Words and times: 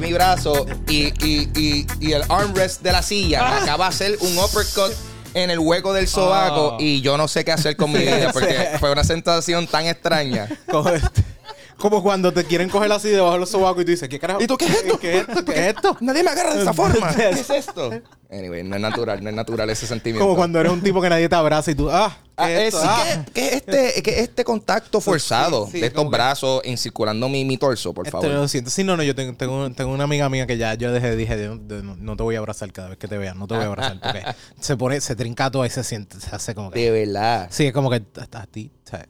mi 0.00 0.12
brazo 0.12 0.66
y, 0.88 1.06
y, 1.26 1.48
y, 1.56 1.86
y 2.00 2.12
el 2.12 2.22
armrest 2.28 2.82
de 2.82 2.92
la 2.92 3.02
silla 3.02 3.42
me 3.50 3.56
acaba 3.62 3.84
de 3.86 3.88
hacer 3.94 4.18
un 4.20 4.36
uppercut 4.38 4.92
en 5.34 5.50
el 5.50 5.58
hueco 5.60 5.92
del 5.92 6.08
sobaco 6.08 6.72
Ah. 6.72 6.76
y 6.82 7.00
yo 7.02 7.16
no 7.16 7.28
sé 7.28 7.44
qué 7.44 7.52
hacer 7.52 7.76
con 7.76 7.92
mi 7.92 8.00
vida 8.00 8.30
porque 8.32 8.70
fue 8.80 8.90
una 8.90 9.04
sensación 9.04 9.66
tan 9.66 9.86
extraña. 9.86 10.48
Como, 10.70 10.88
este- 10.90 11.22
como 11.80 12.02
cuando 12.02 12.32
te 12.32 12.44
quieren 12.44 12.68
coger 12.68 12.92
así 12.92 13.08
debajo 13.08 13.32
de 13.32 13.38
los 13.40 13.50
sobacos 13.50 13.82
y 13.82 13.84
tú 13.84 13.90
dices, 13.90 14.08
¿qué 14.08 14.18
carajo? 14.18 14.40
¿Y 14.42 14.46
tú 14.46 14.56
qué 14.56 14.66
es 14.66 14.74
esto? 14.84 14.98
¿Qué 14.98 15.18
es 15.18 15.28
esto? 15.28 15.44
¿Qué 15.44 15.52
es 15.52 15.74
esto? 15.74 15.96
Nadie 16.00 16.22
me 16.22 16.30
agarra 16.30 16.52
de 16.54 16.58
esta 16.60 16.72
forma. 16.72 17.12
¿Qué 17.16 17.30
es 17.30 17.50
esto? 17.50 17.90
Anyway, 18.30 18.62
no 18.62 18.76
es 18.76 18.82
natural, 18.82 19.22
no 19.24 19.28
es 19.30 19.34
natural 19.34 19.68
ese 19.70 19.86
sentimiento. 19.88 20.24
Como 20.24 20.36
cuando 20.36 20.60
eres 20.60 20.70
un 20.70 20.80
tipo 20.82 21.00
que 21.02 21.08
nadie 21.08 21.28
te 21.28 21.34
abraza 21.34 21.70
y 21.72 21.74
tú, 21.74 21.90
ah, 21.90 22.16
Ah, 22.36 22.46
¿qué 22.46 22.66
es 22.68 22.74
Ah. 22.76 23.04
¿qué- 23.26 23.32
qué 23.34 23.46
es 23.48 23.52
este, 23.56 24.02
qué 24.02 24.10
es 24.12 24.18
este 24.28 24.44
contacto 24.44 25.00
forzado 25.00 25.66
sí, 25.70 25.80
de 25.80 25.88
estos 25.88 26.04
que- 26.04 26.10
brazos 26.10 26.62
encirculando 26.64 27.28
mi, 27.28 27.44
mi 27.44 27.58
torso, 27.58 27.92
por 27.92 28.06
Esto 28.06 28.20
favor? 28.22 28.34
lo 28.36 28.48
siento. 28.48 28.70
Sí, 28.70 28.82
no, 28.84 28.96
no, 28.96 29.02
yo 29.02 29.14
tengo, 29.14 29.34
tengo, 29.36 29.68
tengo 29.72 29.92
una 29.92 30.04
amiga 30.04 30.28
mía 30.30 30.46
que 30.46 30.56
ya 30.56 30.72
yo 30.74 30.90
dejé, 30.92 31.16
dije, 31.16 31.36
de- 31.36 31.58
de- 31.58 31.82
no, 31.82 31.96
no 31.96 32.16
te 32.16 32.22
voy 32.22 32.36
a 32.36 32.38
abrazar 32.38 32.72
cada 32.72 32.88
vez 32.90 32.98
que 32.98 33.08
te 33.08 33.18
vea, 33.18 33.34
no 33.34 33.46
te 33.46 33.54
voy 33.54 33.64
a 33.64 33.66
abrazar 33.66 34.00
porque 34.00 34.22
se 34.60 34.76
pone, 34.76 35.00
se 35.00 35.16
trinca 35.16 35.50
todo 35.50 35.66
y 35.66 35.70
se 35.70 35.82
siente, 35.84 36.18
se 36.20 36.34
hace 36.34 36.54
como 36.54 36.70
que... 36.70 36.80
De 36.80 36.90
verdad. 36.90 37.48
Sí, 37.50 37.66
es 37.66 37.72
como 37.74 37.90
que 37.90 37.96
a, 37.96 38.38
a 38.38 38.46
ti, 38.46 38.70
sea, 38.84 39.06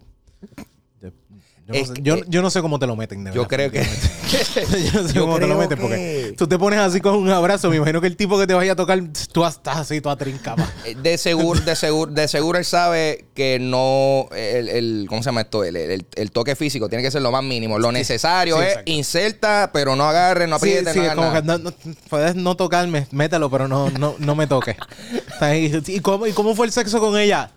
yo, 1.72 1.74
yo 1.74 1.80
no 1.80 1.86
sé, 1.86 1.94
que- 1.94 2.02
yo, 2.02 2.16
yo 2.28 2.42
no 2.42 2.50
sé 2.50 2.60
cómo 2.62 2.78
te 2.78 2.86
lo 2.86 2.96
meten, 2.96 3.24
de 3.24 3.32
Yo 3.32 3.46
verdad. 3.46 3.48
creo 3.48 3.70
que. 3.70 3.80
yo 4.92 5.02
no 5.02 5.08
sé 5.08 5.14
Yo 5.14 5.22
cómo 5.22 5.38
te 5.38 5.46
lo 5.46 5.56
meten 5.56 5.76
que- 5.78 5.82
porque 5.82 6.34
tú 6.36 6.46
te 6.46 6.58
pones 6.58 6.78
así 6.78 7.00
con 7.00 7.14
un 7.16 7.30
abrazo, 7.30 7.68
me 7.70 7.76
imagino 7.76 8.00
que 8.00 8.06
el 8.06 8.16
tipo 8.16 8.38
que 8.38 8.46
te 8.46 8.54
vaya 8.54 8.72
a 8.72 8.76
tocar, 8.76 9.00
tú 9.32 9.44
estás 9.44 9.76
así, 9.78 10.00
toda 10.00 10.16
trincada. 10.16 10.72
De 11.02 11.18
seguro, 11.18 11.60
de 11.60 11.76
seguro, 11.76 12.10
de 12.12 12.28
seguro 12.28 12.58
él 12.58 12.64
sabe 12.64 13.26
que 13.34 13.58
no 13.60 14.28
el, 14.36 14.68
el- 14.68 15.06
¿cómo 15.08 15.22
se 15.22 15.26
llama 15.28 15.42
esto? 15.42 15.64
El, 15.64 15.76
el- 15.76 16.06
el 16.14 16.30
toque 16.30 16.56
físico 16.56 16.88
tiene 16.88 17.02
que 17.02 17.10
ser 17.10 17.22
lo 17.22 17.30
más 17.32 17.42
mínimo. 17.42 17.78
Lo 17.78 17.92
necesario 17.92 18.56
sí, 18.56 18.62
es 18.62 18.68
exacto. 18.70 18.92
inserta, 18.92 19.70
pero 19.72 19.96
no 19.96 20.04
agarre, 20.08 20.46
no 20.46 20.58
Sí, 20.58 20.76
apriete, 20.76 20.92
sí, 20.92 21.00
no 21.00 21.14
como 21.14 21.22
nada. 21.32 21.40
que 21.40 21.46
no, 21.46 21.58
no- 21.58 21.72
puedes 22.08 22.34
no 22.36 22.56
tocarme, 22.56 23.06
mételo, 23.10 23.50
pero 23.50 23.68
no, 23.68 23.90
no, 23.90 24.14
no 24.18 24.34
me 24.34 24.46
toques. 24.46 24.76
O 25.34 25.38
sea, 25.38 25.56
¿Y, 25.56 25.82
y 25.86 26.00
cómo, 26.00 26.26
¿Y 26.26 26.32
cómo 26.32 26.54
fue 26.54 26.66
el 26.66 26.72
sexo 26.72 27.00
con 27.00 27.18
ella? 27.18 27.50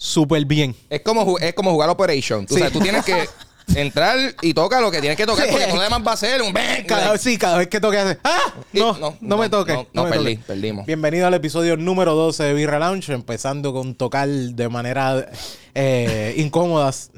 Súper 0.00 0.44
bien. 0.44 0.76
Es 0.88 1.00
como 1.02 1.38
es 1.38 1.52
como 1.54 1.72
jugar 1.72 1.90
Operation. 1.90 2.46
Tú, 2.46 2.54
Sí. 2.54 2.60
sabes, 2.60 2.72
tú 2.72 2.78
tienes 2.80 3.04
que 3.04 3.28
entrar 3.74 4.16
y 4.42 4.54
toca 4.54 4.80
lo 4.80 4.92
que 4.92 5.00
tienes 5.00 5.16
que 5.16 5.26
tocar 5.26 5.46
Sí. 5.46 5.50
porque 5.50 5.74
lo 5.74 5.80
demás 5.80 6.00
va 6.06 6.12
a 6.12 6.16
ser 6.16 6.40
un. 6.40 6.52
Cada, 6.86 7.18
sí, 7.18 7.36
cada 7.36 7.58
vez 7.58 7.66
que 7.66 7.80
toque 7.80 7.98
hace, 7.98 8.18
¡ah! 8.22 8.54
No, 8.72 8.92
no, 8.92 8.98
no, 9.10 9.16
no, 9.20 9.36
me 9.38 9.48
toques. 9.48 9.74
no, 9.74 9.86
No, 9.92 10.04
no, 10.04 10.08
perdí, 10.10 10.36
perdimos. 10.36 10.86
Bienvenido 10.86 11.26
al 11.26 11.34
episodio 11.34 11.76
número 11.76 12.14
12 12.14 12.44
de 12.44 12.54
Birra 12.54 12.78
Lounge, 12.78 13.12
empezando 13.12 13.72
con 13.72 13.96
tocar 13.96 14.28
de 14.28 14.68
manera 14.68 15.28
eh, 15.74 16.32
incómodas. 16.38 17.10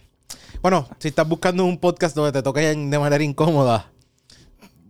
Bueno, 0.63 0.89
si 0.99 1.09
estás 1.09 1.29
buscando 1.29 1.65
un 1.67 1.77
podcast 1.79 2.17
donde 2.17 2.33
te 2.33 2.43
toquen 2.43 2.91
de 2.91 2.99
manera 2.99 3.23
incómoda, 3.23 3.91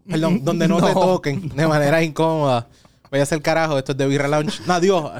perdón, 0.08 0.44
donde 0.44 0.68
no, 0.68 0.76
te 0.76 0.82
No. 0.94 1.00
toquen 1.00 1.48
de 1.48 1.66
manera 1.66 2.02
incómoda, 2.04 2.68
voy 3.10 3.18
a 3.18 3.24
hacer 3.24 3.42
carajo, 3.42 3.78
esto 3.78 3.92
es 3.92 3.98
de 3.98 4.06
Birra 4.06 4.28
Lounge. 4.28 4.60
No, 4.66 4.80
Dios, 4.80 5.10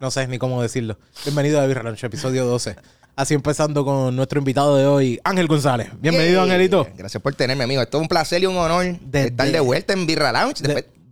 no 0.00 0.10
sé 0.10 0.26
ni 0.28 0.38
cómo 0.38 0.62
decirlo. 0.62 0.96
Bienvenido 1.24 1.60
a 1.60 1.66
Birra 1.66 1.82
Lounge, 1.82 2.06
episodio 2.06 2.44
12. 2.46 2.76
Así 3.16 3.34
empezando 3.34 3.84
con 3.84 4.14
nuestro 4.14 4.38
invitado 4.38 4.76
de 4.76 4.86
hoy, 4.86 5.20
Ángel 5.24 5.48
González. 5.48 5.88
Bienvenido, 6.00 6.40
Yay. 6.42 6.50
Angelito. 6.50 6.86
Gracias 6.96 7.20
por 7.22 7.34
tenerme, 7.34 7.64
amigo. 7.64 7.82
Esto 7.82 7.98
es 7.98 8.02
un 8.02 8.08
placer 8.08 8.42
y 8.42 8.46
un 8.46 8.56
honor 8.56 8.96
De- 9.00 9.24
estar 9.26 9.46
de- 9.46 9.52
de 9.52 9.60
vuelta 9.60 9.92
en 9.92 10.06
Birra 10.06 10.30
Lounge. 10.32 10.62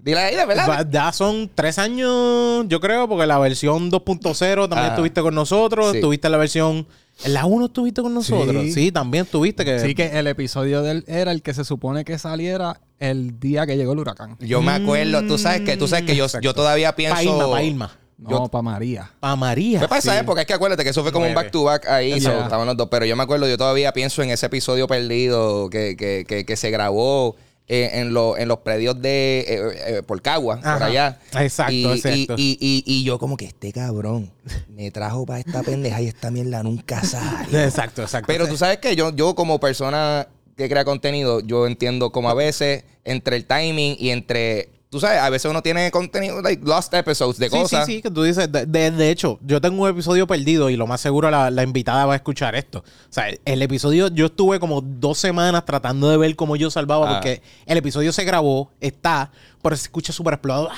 Dile 0.04 0.20
ahí, 0.20 0.36
de 0.36 0.46
verdad. 0.46 0.86
Ya 0.88 1.10
son 1.12 1.50
tres 1.52 1.80
años, 1.80 2.64
yo 2.68 2.78
creo, 2.80 3.08
porque 3.08 3.26
la 3.26 3.40
versión 3.40 3.90
2.0 3.90 4.68
también 4.68 4.84
Ajá. 4.86 4.94
estuviste 4.94 5.20
con 5.20 5.34
nosotros. 5.34 5.90
Sí. 5.90 5.96
Estuviste 5.96 6.28
en 6.28 6.32
la 6.32 6.38
versión. 6.38 6.86
En 7.24 7.34
la 7.34 7.44
1 7.44 7.66
estuviste 7.66 8.02
con 8.02 8.14
nosotros. 8.14 8.62
Sí, 8.66 8.72
Sí. 8.72 8.92
también 8.92 9.24
estuviste. 9.24 9.64
Que, 9.64 9.80
Sí, 9.80 9.96
que 9.96 10.16
el 10.16 10.28
episodio 10.28 10.82
de 10.82 10.92
él 10.92 11.04
era 11.08 11.32
el 11.32 11.42
que 11.42 11.54
se 11.54 11.64
supone 11.64 12.04
que 12.04 12.18
saliera 12.18 12.80
el 13.00 13.40
día 13.40 13.66
que 13.66 13.76
llegó 13.76 13.94
el 13.94 13.98
huracán. 13.98 14.36
Yo 14.38 14.62
me 14.62 14.70
acuerdo, 14.70 15.26
tú 15.26 15.38
sabes 15.38 15.62
que, 15.62 15.76
tú 15.76 15.88
sabes 15.88 16.04
que 16.04 16.14
yo, 16.14 16.26
Exacto. 16.26 16.44
yo 16.44 16.54
todavía 16.54 16.94
pienso. 16.94 17.16
Pa' 17.16 17.24
Irma, 17.24 17.50
pa' 17.50 17.62
Irma. 17.64 17.92
No, 18.18 18.30
Yo- 18.30 18.48
para 18.48 18.62
María. 18.62 19.10
Pa' 19.20 19.36
María. 19.36 19.78
Fue 19.80 19.88
para 19.88 19.98
esa 19.98 20.18
época, 20.18 20.40
es 20.40 20.46
que 20.46 20.54
acuérdate 20.54 20.82
que 20.84 20.90
eso 20.90 21.02
fue 21.02 21.12
como 21.12 21.26
un 21.26 21.34
back 21.34 21.50
to 21.50 21.64
back 21.64 21.86
ahí, 21.86 22.18
so, 22.20 22.30
estaban 22.44 22.66
los 22.66 22.76
dos. 22.76 22.88
Pero 22.90 23.04
yo 23.04 23.14
me 23.16 23.22
acuerdo, 23.22 23.46
yo 23.46 23.58
todavía 23.58 23.92
pienso 23.92 24.22
en 24.22 24.30
ese 24.30 24.46
episodio 24.46 24.86
perdido 24.86 25.68
que, 25.68 25.96
que, 25.96 26.24
que, 26.26 26.46
que 26.46 26.56
se 26.56 26.70
grabó 26.70 27.36
eh, 27.68 27.90
en, 27.94 28.14
lo- 28.14 28.38
en 28.38 28.48
los 28.48 28.58
predios 28.60 29.02
de 29.02 29.40
eh, 29.40 29.96
eh, 29.98 30.02
por 30.02 30.22
Cagua, 30.22 30.60
por 30.62 30.82
allá. 30.82 31.18
Exacto, 31.38 31.72
y, 31.72 31.84
exacto. 31.86 32.34
Y, 32.38 32.56
y, 32.60 32.84
y, 32.86 33.00
y 33.00 33.04
yo, 33.04 33.18
como 33.18 33.36
que 33.36 33.44
este 33.46 33.72
cabrón 33.72 34.30
me 34.68 34.90
trajo 34.90 35.26
para 35.26 35.40
esta 35.40 35.62
pendeja 35.62 36.00
y 36.00 36.06
esta 36.06 36.30
mierda 36.30 36.62
nunca 36.62 37.02
sale. 37.04 37.64
Exacto, 37.64 38.02
exacto. 38.02 38.28
Pero 38.28 38.46
tú 38.48 38.56
sabes 38.56 38.78
que 38.78 38.96
yo, 38.96 39.10
yo 39.14 39.34
como 39.34 39.58
persona 39.60 40.26
que 40.56 40.68
crea 40.70 40.84
contenido, 40.86 41.40
yo 41.40 41.66
entiendo 41.66 42.12
como 42.12 42.30
a 42.30 42.34
veces 42.34 42.84
entre 43.04 43.36
el 43.36 43.44
timing 43.44 43.96
y 43.98 44.08
entre, 44.10 44.70
tú 44.96 45.00
sabes, 45.00 45.20
a 45.20 45.28
veces 45.28 45.50
uno 45.50 45.62
tiene 45.62 45.90
contenido, 45.90 46.40
like 46.40 46.64
lost 46.64 46.92
episodes 46.94 47.36
de 47.38 47.50
Sí, 47.50 47.56
cosas. 47.56 47.84
sí, 47.84 47.92
sí, 47.96 48.02
que 48.02 48.10
tú 48.10 48.22
dices. 48.22 48.50
De, 48.50 48.64
de- 48.64 48.90
de 48.90 49.10
hecho, 49.10 49.38
yo 49.42 49.60
tengo 49.60 49.82
un 49.84 49.90
episodio 49.90 50.26
perdido 50.26 50.70
y 50.70 50.76
lo 50.76 50.86
más 50.86 51.00
seguro 51.02 51.30
la, 51.30 51.50
la 51.50 51.62
invitada 51.62 52.06
va 52.06 52.14
a 52.14 52.16
escuchar 52.16 52.54
esto. 52.54 52.78
O 52.78 53.12
sea, 53.12 53.28
el, 53.28 53.40
el 53.44 53.60
episodio, 53.60 54.08
yo 54.08 54.26
estuve 54.26 54.58
como 54.58 54.80
dos 54.80 55.18
semanas 55.18 55.64
tratando 55.66 56.08
de 56.08 56.16
ver 56.16 56.34
cómo 56.34 56.56
yo 56.56 56.70
salvaba, 56.70 57.10
Ah. 57.10 57.12
porque 57.14 57.42
el 57.66 57.76
episodio 57.76 58.10
se 58.12 58.24
grabó, 58.24 58.70
está, 58.80 59.30
pero 59.62 59.76
se 59.76 59.82
escucha 59.82 60.12
súper 60.12 60.34
explotado. 60.34 60.70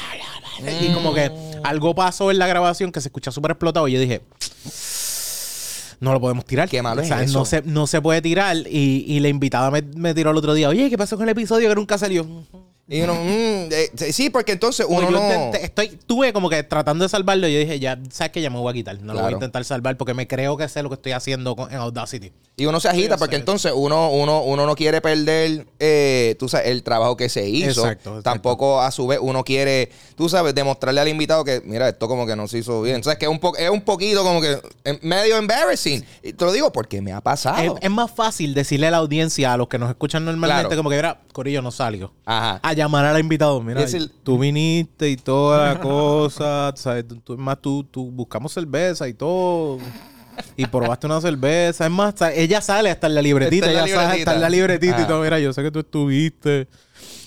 Y 0.83 0.93
como 0.93 1.15
que 1.15 1.31
algo 1.62 1.95
pasó 1.95 2.31
en 2.33 2.39
la 2.41 2.49
grabación 2.49 2.91
que 2.91 3.00
se 3.00 3.06
escucha 3.09 3.31
súper 3.31 3.53
explotado. 3.53 3.87
Y 3.87 3.93
yo 3.93 4.00
dije. 4.00 4.23
No 6.00 6.12
lo 6.12 6.21
podemos 6.21 6.45
tirar. 6.45 6.69
Qué 6.69 6.81
malo 6.81 7.00
o 7.00 7.03
es 7.03 7.09
sea, 7.09 7.23
eso. 7.23 7.39
No 7.39 7.45
se, 7.45 7.62
no 7.62 7.87
se 7.89 8.00
puede 8.00 8.23
tirar. 8.23 8.56
Y, 8.69 9.05
y 9.06 9.19
la 9.21 9.29
invitada 9.29 9.71
me, 9.71 9.83
me 9.83 10.15
tiró 10.15 10.31
el 10.31 10.37
otro 10.37 10.55
día. 10.55 10.69
Oye, 10.69 10.89
¿qué 10.91 10.97
pasó 10.97 11.17
con 11.17 11.25
el 11.25 11.31
episodio 11.31 11.69
que 11.69 11.75
nunca 11.75 11.99
salió? 11.99 12.25
Y 12.91 13.03
uno, 13.03 13.15
mm, 13.15 13.69
eh, 13.71 13.91
sí, 14.12 14.31
porque 14.31 14.53
entonces 14.53 14.87
uno 14.88 15.10
yo 15.10 15.10
no. 15.10 15.53
estoy, 15.54 15.88
tuve 16.06 16.32
como 16.32 16.49
que 16.49 16.62
tratando 16.62 17.04
de 17.04 17.10
salvarlo. 17.10 17.47
y 17.47 17.53
Yo 17.53 17.59
dije, 17.60 17.78
ya, 17.78 17.99
sabes 18.10 18.32
que 18.32 18.41
ya 18.41 18.49
me 18.49 18.59
voy 18.59 18.71
a 18.71 18.72
quitar. 18.72 18.99
No 19.03 19.12
lo 19.12 19.21
voy 19.21 19.28
a 19.28 19.32
intentar 19.34 19.62
salvar 19.66 19.97
porque 19.99 20.15
me 20.15 20.26
creo 20.26 20.56
que 20.56 20.66
sé 20.69 20.82
lo 20.82 20.88
que 20.88 20.94
estoy 20.94 21.12
haciendo 21.12 21.54
con- 21.54 21.71
en 21.71 21.76
Audacity. 21.78 22.32
Y 22.56 22.65
uno 22.66 22.81
se 22.81 22.88
agita 22.88 23.19
porque 23.19 23.37
entonces 23.37 23.72
uno, 23.76 24.10
uno, 24.10 24.43
uno 24.43 24.65
no 24.66 24.75
quiere 24.75 25.00
perder, 25.03 25.66
eh, 25.78 26.34
tú 26.38 26.49
sabes, 26.49 26.69
el 26.69 26.82
trabajo 26.82 27.15
que 27.16 27.28
se 27.28 27.47
hizo. 27.49 27.69
Exacto, 27.82 28.10
exacto. 28.10 28.22
Tampoco 28.22 28.81
a 28.81 28.91
su 28.91 29.06
vez 29.06 29.19
uno 29.22 29.44
quiere, 29.44 29.91
tú 30.16 30.28
sabes, 30.31 30.55
demostrarle 30.55 31.00
al 31.03 31.09
invitado 31.09 31.44
que, 31.44 31.60
mira, 31.65 31.88
esto 31.91 32.09
como 32.09 32.26
que 32.26 32.34
no 32.37 32.49
se 32.49 32.59
hizo 32.59 32.81
bien. 32.82 32.97
Entonces 32.97 33.19
que 33.19 33.26
es 33.26 33.31
un, 33.31 33.38
po- 33.38 33.56
es 33.56 33.69
un 33.70 33.82
poquito 33.82 34.25
como 34.25 34.41
que 34.41 34.59
eh, 34.84 34.99
medio 35.03 35.37
embarrassing. 35.37 36.03
Y 36.22 36.32
te 36.32 36.44
lo 36.44 36.53
digo 36.53 36.72
porque 36.72 37.03
me 37.03 37.12
ha 37.12 37.20
pasado. 37.20 37.78
Es, 37.82 37.91
más 37.91 38.10
fácil 38.10 38.55
decirle 38.55 38.87
a 38.87 38.91
la 38.93 38.97
audiencia, 38.97 39.53
a 39.53 39.56
los 39.59 39.69
que 39.69 39.78
nos 39.78 39.91
escuchan 39.91 40.25
normalmente, 40.25 40.69
Claro. 40.69 40.76
como 40.78 40.88
que, 40.91 40.97
mira, 40.97 41.20
Corillo 41.32 41.60
no 41.62 41.70
salió. 41.70 42.12
Ajá. 42.25 42.59
A 42.62 42.75
llamar 42.78 43.05
al 43.05 43.21
invitado. 43.21 43.61
Mira, 43.62 43.84
tú 44.22 44.39
viniste 44.39 45.11
y 45.11 45.16
toda 45.16 45.75
la 45.75 45.81
cosa. 45.81 46.72
¿sabes? 46.77 47.05
Tú, 47.25 47.37
más, 47.37 47.61
tú, 47.61 47.84
tú 47.84 48.11
buscamos 48.11 48.53
cerveza 48.53 49.06
y 49.09 49.12
todo. 49.15 49.78
Y 50.56 50.66
probaste 50.66 51.06
una 51.06 51.21
cerveza. 51.21 51.84
Es 51.84 51.91
más, 51.91 52.15
ella 52.34 52.61
sale 52.61 52.91
hasta 52.91 53.09
en 53.09 53.15
la 53.17 53.22
libretita. 53.22 53.67
Está 53.67 53.71
en 53.71 53.77
la 53.77 53.84
ella 53.87 53.94
sale 54.09 54.19
hasta 54.21 54.34
en 54.34 54.41
la 54.41 54.49
libretita. 54.50 54.93
y 54.93 55.00
Ajá. 55.00 55.06
todo. 55.09 55.22
Mira, 55.22 55.38
yo 55.41 55.53
sé 55.53 55.62
que 55.62 55.71
tú 55.71 55.81
estuviste. 55.81 56.69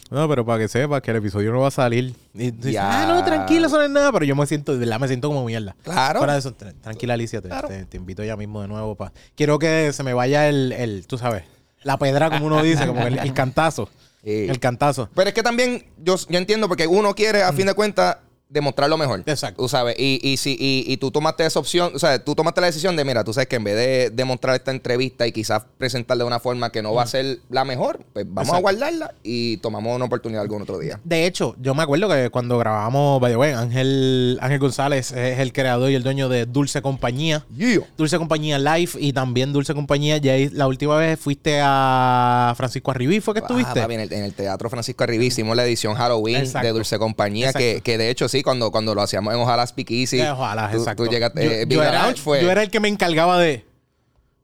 No, 0.09 0.27
pero 0.27 0.45
para 0.45 0.59
que 0.59 0.67
sepas 0.67 1.01
que 1.01 1.11
el 1.11 1.17
episodio 1.17 1.53
no 1.53 1.61
va 1.61 1.69
a 1.69 1.71
salir. 1.71 2.13
Y 2.33 2.51
dices, 2.51 2.73
Ya. 2.73 3.03
ah, 3.03 3.05
no, 3.13 3.23
tranquilo, 3.23 3.67
eso 3.67 3.77
no 3.77 3.83
es 3.83 3.89
nada. 3.89 4.11
Pero 4.11 4.25
yo 4.25 4.35
me 4.35 4.45
siento, 4.45 4.73
de 4.73 4.79
verdad, 4.79 4.99
me 4.99 5.07
siento 5.07 5.29
como 5.29 5.45
mierda. 5.45 5.73
Claro. 5.83 6.25
De 6.25 6.37
eso, 6.37 6.55
tra- 6.55 6.73
tranquila, 6.81 7.13
Alicia. 7.13 7.41
Te, 7.41 7.47
Claro. 7.47 7.67
te- 7.69 7.85
te 7.85 7.95
invito 7.97 8.21
ya 8.23 8.35
mismo 8.35 8.61
de 8.61 8.67
nuevo. 8.67 8.95
Pa. 8.95 9.13
Quiero 9.35 9.57
que 9.59 9.91
se 9.93 10.03
me 10.03 10.13
vaya 10.13 10.49
el, 10.49 10.73
el, 10.73 11.07
tú 11.07 11.17
sabes, 11.17 11.43
la 11.83 11.97
pedra, 11.97 12.29
como 12.29 12.45
uno 12.47 12.61
dice, 12.61 12.85
como 12.87 13.07
el, 13.07 13.19
el 13.19 13.33
cantazo. 13.33 13.87
Sí. 14.23 14.47
El 14.49 14.59
cantazo. 14.59 15.09
Pero 15.15 15.29
es 15.29 15.33
que 15.33 15.43
también 15.43 15.85
yo, 15.97 16.15
yo 16.15 16.37
entiendo 16.37 16.67
porque 16.67 16.87
uno 16.87 17.15
quiere, 17.15 17.43
a 17.43 17.53
fin 17.53 17.65
de 17.65 17.73
cuentas, 17.73 18.17
demostrar 18.51 18.89
lo 18.89 18.97
mejor. 18.97 19.23
Exacto. 19.25 19.63
Tú 19.63 19.69
sabes, 19.69 19.95
y, 19.97 20.19
y, 20.21 20.37
si, 20.37 20.51
y, 20.59 20.83
y 20.91 20.97
tú 20.97 21.09
tomaste 21.09 21.45
esa 21.45 21.59
opción, 21.59 21.93
o 21.95 21.99
sea, 21.99 22.23
tú 22.23 22.35
tomaste 22.35 22.61
la 22.61 22.67
decisión 22.67 22.95
de, 22.95 23.05
mira, 23.05 23.23
tú 23.23 23.33
sabes 23.33 23.47
que 23.47 23.55
en 23.55 23.63
vez 23.63 23.75
de 23.75 24.09
demostrar 24.11 24.55
esta 24.55 24.71
entrevista 24.71 25.25
y 25.25 25.31
quizás 25.31 25.63
presentarla 25.77 26.23
de 26.23 26.27
una 26.27 26.39
forma 26.39 26.71
que 26.71 26.81
no 26.81 26.93
va 26.93 27.03
a 27.03 27.07
ser 27.07 27.39
la 27.49 27.63
mejor, 27.63 28.03
pues 28.13 28.25
vamos 28.27 28.53
a 28.53 28.59
guardarla 28.59 29.13
y 29.23 29.57
tomamos 29.57 29.95
una 29.95 30.05
oportunidad 30.05 30.41
algún 30.41 30.61
otro 30.61 30.77
día. 30.79 30.99
De 31.03 31.25
hecho, 31.25 31.55
yo 31.61 31.73
me 31.73 31.83
acuerdo 31.83 32.09
que 32.09 32.29
cuando 32.29 32.57
grabamos, 32.57 33.21
by 33.21 33.31
the 33.31 33.37
way, 33.37 33.53
Ángel, 33.53 34.37
Ángel 34.41 34.59
González 34.59 35.11
es 35.11 35.39
el 35.39 35.53
creador 35.53 35.89
y 35.89 35.95
el 35.95 36.03
dueño 36.03 36.27
de 36.27 36.45
Dulce 36.45 36.81
Compañía. 36.81 37.45
Dulce 37.97 38.17
Compañía 38.17 38.59
Live 38.59 38.91
y 38.99 39.13
también 39.13 39.53
Dulce 39.53 39.73
Compañía. 39.73 40.17
Ya 40.17 40.33
la 40.51 40.67
última 40.67 40.97
vez 40.97 41.19
fuiste 41.19 41.59
a 41.63 42.53
Francisco 42.57 42.91
Arribí, 42.91 43.21
¿fue 43.21 43.33
que 43.33 43.39
estuviste? 43.39 43.79
Ah, 43.79 43.83
papi, 43.83 43.93
en, 43.93 43.99
el, 44.01 44.13
en 44.13 44.23
el 44.23 44.33
Teatro 44.33 44.69
Francisco 44.69 45.03
Arribí 45.03 45.27
hicimos 45.27 45.55
la 45.55 45.63
edición 45.65 45.95
Halloween 45.95 46.37
Exacto. 46.37 46.67
de 46.67 46.73
Dulce 46.73 46.99
Compañía, 46.99 47.53
que, 47.53 47.81
que 47.81 47.97
de 47.97 48.09
hecho 48.09 48.27
sí, 48.27 48.40
cuando, 48.43 48.71
cuando 48.71 48.93
lo 48.95 49.01
hacíamos 49.01 49.33
en 49.33 49.39
Ojalá 49.39 49.65
Speak 49.67 49.91
Easy, 49.91 50.19
Eh, 50.19 50.29
ojalá, 50.31 50.69
tú, 50.71 50.77
exacto. 50.77 51.03
tú 51.05 51.09
llegaste, 51.09 51.43
yo, 51.43 51.51
eh, 51.51 51.65
yo 51.67 51.83
era, 51.83 52.13
fue, 52.15 52.41
yo 52.41 52.51
era 52.51 52.61
el 52.63 52.69
que 52.69 52.79
me 52.79 52.87
encargaba 52.87 53.37
de 53.39 53.65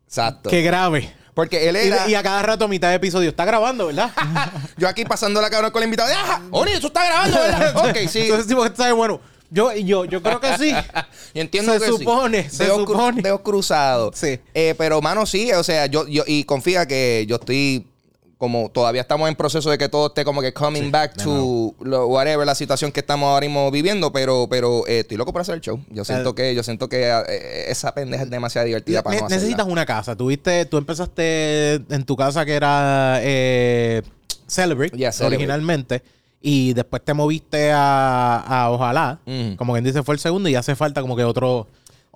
exacto, 0.07 0.49
que 0.49 0.61
grabe. 0.61 1.13
porque 1.33 1.69
él 1.69 1.75
Y, 1.75 1.87
era, 1.87 2.09
y 2.09 2.15
a 2.15 2.23
cada 2.23 2.41
rato 2.41 2.65
a 2.65 2.67
mitad 2.67 2.89
de 2.89 2.95
episodio 2.95 3.29
está 3.29 3.45
grabando, 3.45 3.87
¿verdad? 3.87 4.11
yo 4.77 4.87
aquí 4.87 5.05
pasando 5.05 5.41
la 5.41 5.49
cabrón 5.49 5.71
con 5.71 5.81
el 5.83 5.87
invitado, 5.87 6.09
¡ah! 6.15 6.41
Oni, 6.51 6.71
eso 6.71 6.87
está 6.87 7.05
grabando, 7.05 7.37
¿verdad? 7.39 7.77
ok, 7.89 7.97
sí, 8.09 8.21
Entonces, 8.21 8.47
tipo, 8.47 8.65
¿sabes? 8.75 8.93
Bueno, 8.93 9.19
yo, 9.49 9.71
yo, 9.73 10.05
yo 10.05 10.21
creo 10.21 10.39
que 10.41 10.57
sí. 10.57 10.73
Yo 11.33 11.41
entiendo 11.41 11.71
Se 11.73 11.79
que 11.79 11.85
sí. 11.85 11.91
supone, 11.99 12.49
se 12.49 12.63
Dedos 12.65 12.79
cru- 12.79 12.87
supone. 12.87 13.21
dedos 13.21 13.41
cruzados. 13.41 14.15
Sí. 14.17 14.39
Eh, 14.53 14.75
pero, 14.77 15.01
mano, 15.01 15.25
sí, 15.25 15.51
o 15.53 15.63
sea, 15.63 15.85
yo, 15.85 16.05
yo, 16.07 16.23
y 16.27 16.43
confía 16.43 16.85
que 16.85 17.25
yo 17.29 17.35
estoy 17.37 17.87
como 18.37 18.69
todavía 18.69 19.01
estamos 19.01 19.27
en 19.29 19.35
proceso 19.35 19.69
de 19.71 19.77
que 19.79 19.89
todo 19.89 20.07
esté 20.07 20.23
como 20.23 20.41
que 20.41 20.53
coming 20.53 20.91
back 20.91 21.15
to 21.23 21.73
lo- 21.81 22.05
whatever 22.07 22.45
la 22.45 22.53
situación 22.53 22.91
que 22.91 22.99
estamos 22.99 23.27
ahora 23.27 23.45
mismo 23.47 23.71
viviendo, 23.71 24.11
pero, 24.11 24.47
pero 24.49 24.85
eh, 24.87 24.99
estoy 24.99 25.17
loco 25.17 25.31
por 25.33 25.41
hacer 25.41 25.55
el 25.55 25.61
show. 25.61 25.79
Yo 25.89 26.05
siento 26.05 26.35
que, 26.35 26.53
yo 26.53 26.61
siento 26.61 26.87
que 26.87 27.09
eh, 27.09 27.65
esa 27.71 27.93
pendeja 27.95 28.23
es 28.23 28.29
demasiado 28.29 28.67
divertida 28.67 29.01
para 29.01 29.15
Ne- 29.15 29.21
no 29.23 29.29
necesitas 29.29 29.65
una 29.65 29.85
casa. 29.87 30.15
Tuviste, 30.15 30.65
tú 30.65 30.77
empezaste 30.77 31.75
en 31.89 32.03
tu 32.05 32.15
casa 32.15 32.45
que 32.45 32.53
era 32.53 33.19
eh, 33.21 34.03
Celebrate, 34.45 34.95
Yeah, 34.95 35.11
Celebrate. 35.11 35.35
originalmente. 35.37 36.03
Y 36.39 36.73
después 36.73 37.01
te 37.03 37.13
moviste 37.15 37.71
a, 37.73 38.37
a 38.47 38.69
Ojalá. 38.69 39.19
Como 39.57 39.73
quien 39.73 39.83
dice, 39.83 40.03
fue 40.03 40.13
el 40.13 40.19
segundo. 40.19 40.47
Y 40.47 40.55
hace 40.55 40.75
falta 40.75 41.01
como 41.01 41.15
que 41.15 41.23
otro 41.23 41.67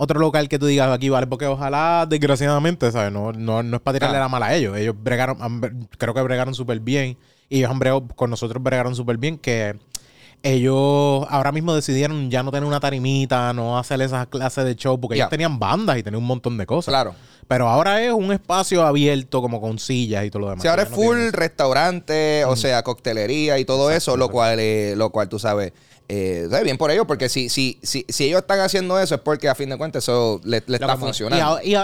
otro 0.04 0.20
local 0.20 0.50
que 0.50 0.58
tú 0.58 0.66
digas 0.66 0.90
aquí, 0.92 1.10
vale. 1.10 1.28
Porque 1.28 1.46
Ojalá, 1.46 2.08
desgraciadamente, 2.10 2.92
¿sabes? 2.92 3.12
No, 3.12 3.32
no, 3.34 3.62
no 3.62 3.76
es 3.78 3.82
para 3.84 4.00
tirarle 4.00 4.18
Ah. 4.18 4.22
la 4.22 4.30
mala 4.30 4.48
a 4.48 4.56
ellos. 4.56 4.76
Ellos 4.76 4.96
bregaron, 4.98 5.38
han 5.42 5.88
creo 5.98 6.14
que 6.16 6.22
bregaron 6.22 6.56
súper 6.56 6.80
bien. 6.80 7.18
Y 7.50 7.58
ellos 7.60 7.70
han 7.70 7.78
bregado, 7.80 8.08
con 8.16 8.30
nosotros 8.32 8.64
bregaron 8.64 8.96
súper 8.96 9.18
bien. 9.18 9.38
Que 9.38 9.78
ellos 10.44 11.26
ahora 11.30 11.52
mismo 11.52 11.76
decidieron 11.76 12.32
ya 12.32 12.42
no 12.42 12.50
tener 12.52 12.66
una 12.68 12.80
tarimita, 12.80 13.54
no 13.54 13.78
hacer 13.78 14.02
esas 14.02 14.26
clases 14.28 14.66
de 14.66 14.76
show. 14.76 15.00
Porque 15.00 15.18
Ya. 15.18 15.24
ellos 15.26 15.30
tenían 15.30 15.60
bandas 15.60 15.98
y 15.98 16.04
tenían 16.04 16.22
un 16.22 16.28
montón 16.28 16.58
de 16.58 16.66
cosas. 16.66 16.92
Claro. 16.92 17.14
Pero 17.48 17.68
ahora 17.68 18.02
es 18.02 18.12
un 18.14 18.32
espacio 18.32 18.84
abierto, 18.86 19.42
como 19.42 19.60
con 19.62 19.78
sillas 19.78 20.26
y 20.26 20.32
todo 20.32 20.42
lo 20.44 20.50
demás. 20.50 20.62
Si 20.64 20.68
ahora 20.68 20.84
es 20.84 20.90
no 20.90 20.96
full 20.96 21.18
restaurante, 21.32 22.46
o 22.46 22.56
sea, 22.56 22.82
coctelería 22.84 23.60
y 23.60 23.66
todo 23.66 23.92
eso, 23.92 24.16
lo 24.18 24.30
cual, 24.30 24.58
eh, 24.60 24.94
lo 24.96 25.10
cual 25.12 25.28
tú 25.30 25.38
sabes, 25.38 25.74
eh, 26.14 26.62
bien 26.66 26.78
por 26.78 26.92
ellos, 26.92 27.06
porque 27.08 27.30
si, 27.30 27.48
si, 27.48 27.80
si, 27.82 28.06
si 28.10 28.26
ellos 28.26 28.42
están 28.42 28.60
haciendo 28.60 29.00
eso 29.00 29.16
es 29.16 29.22
porque 29.22 29.48
a 29.48 29.56
fin 29.56 29.70
de 29.70 29.78
cuentas 29.78 30.04
eso 30.04 30.42
le, 30.44 30.58
está 30.58 30.98
funcionando. 30.98 31.60
Y, 31.64 31.76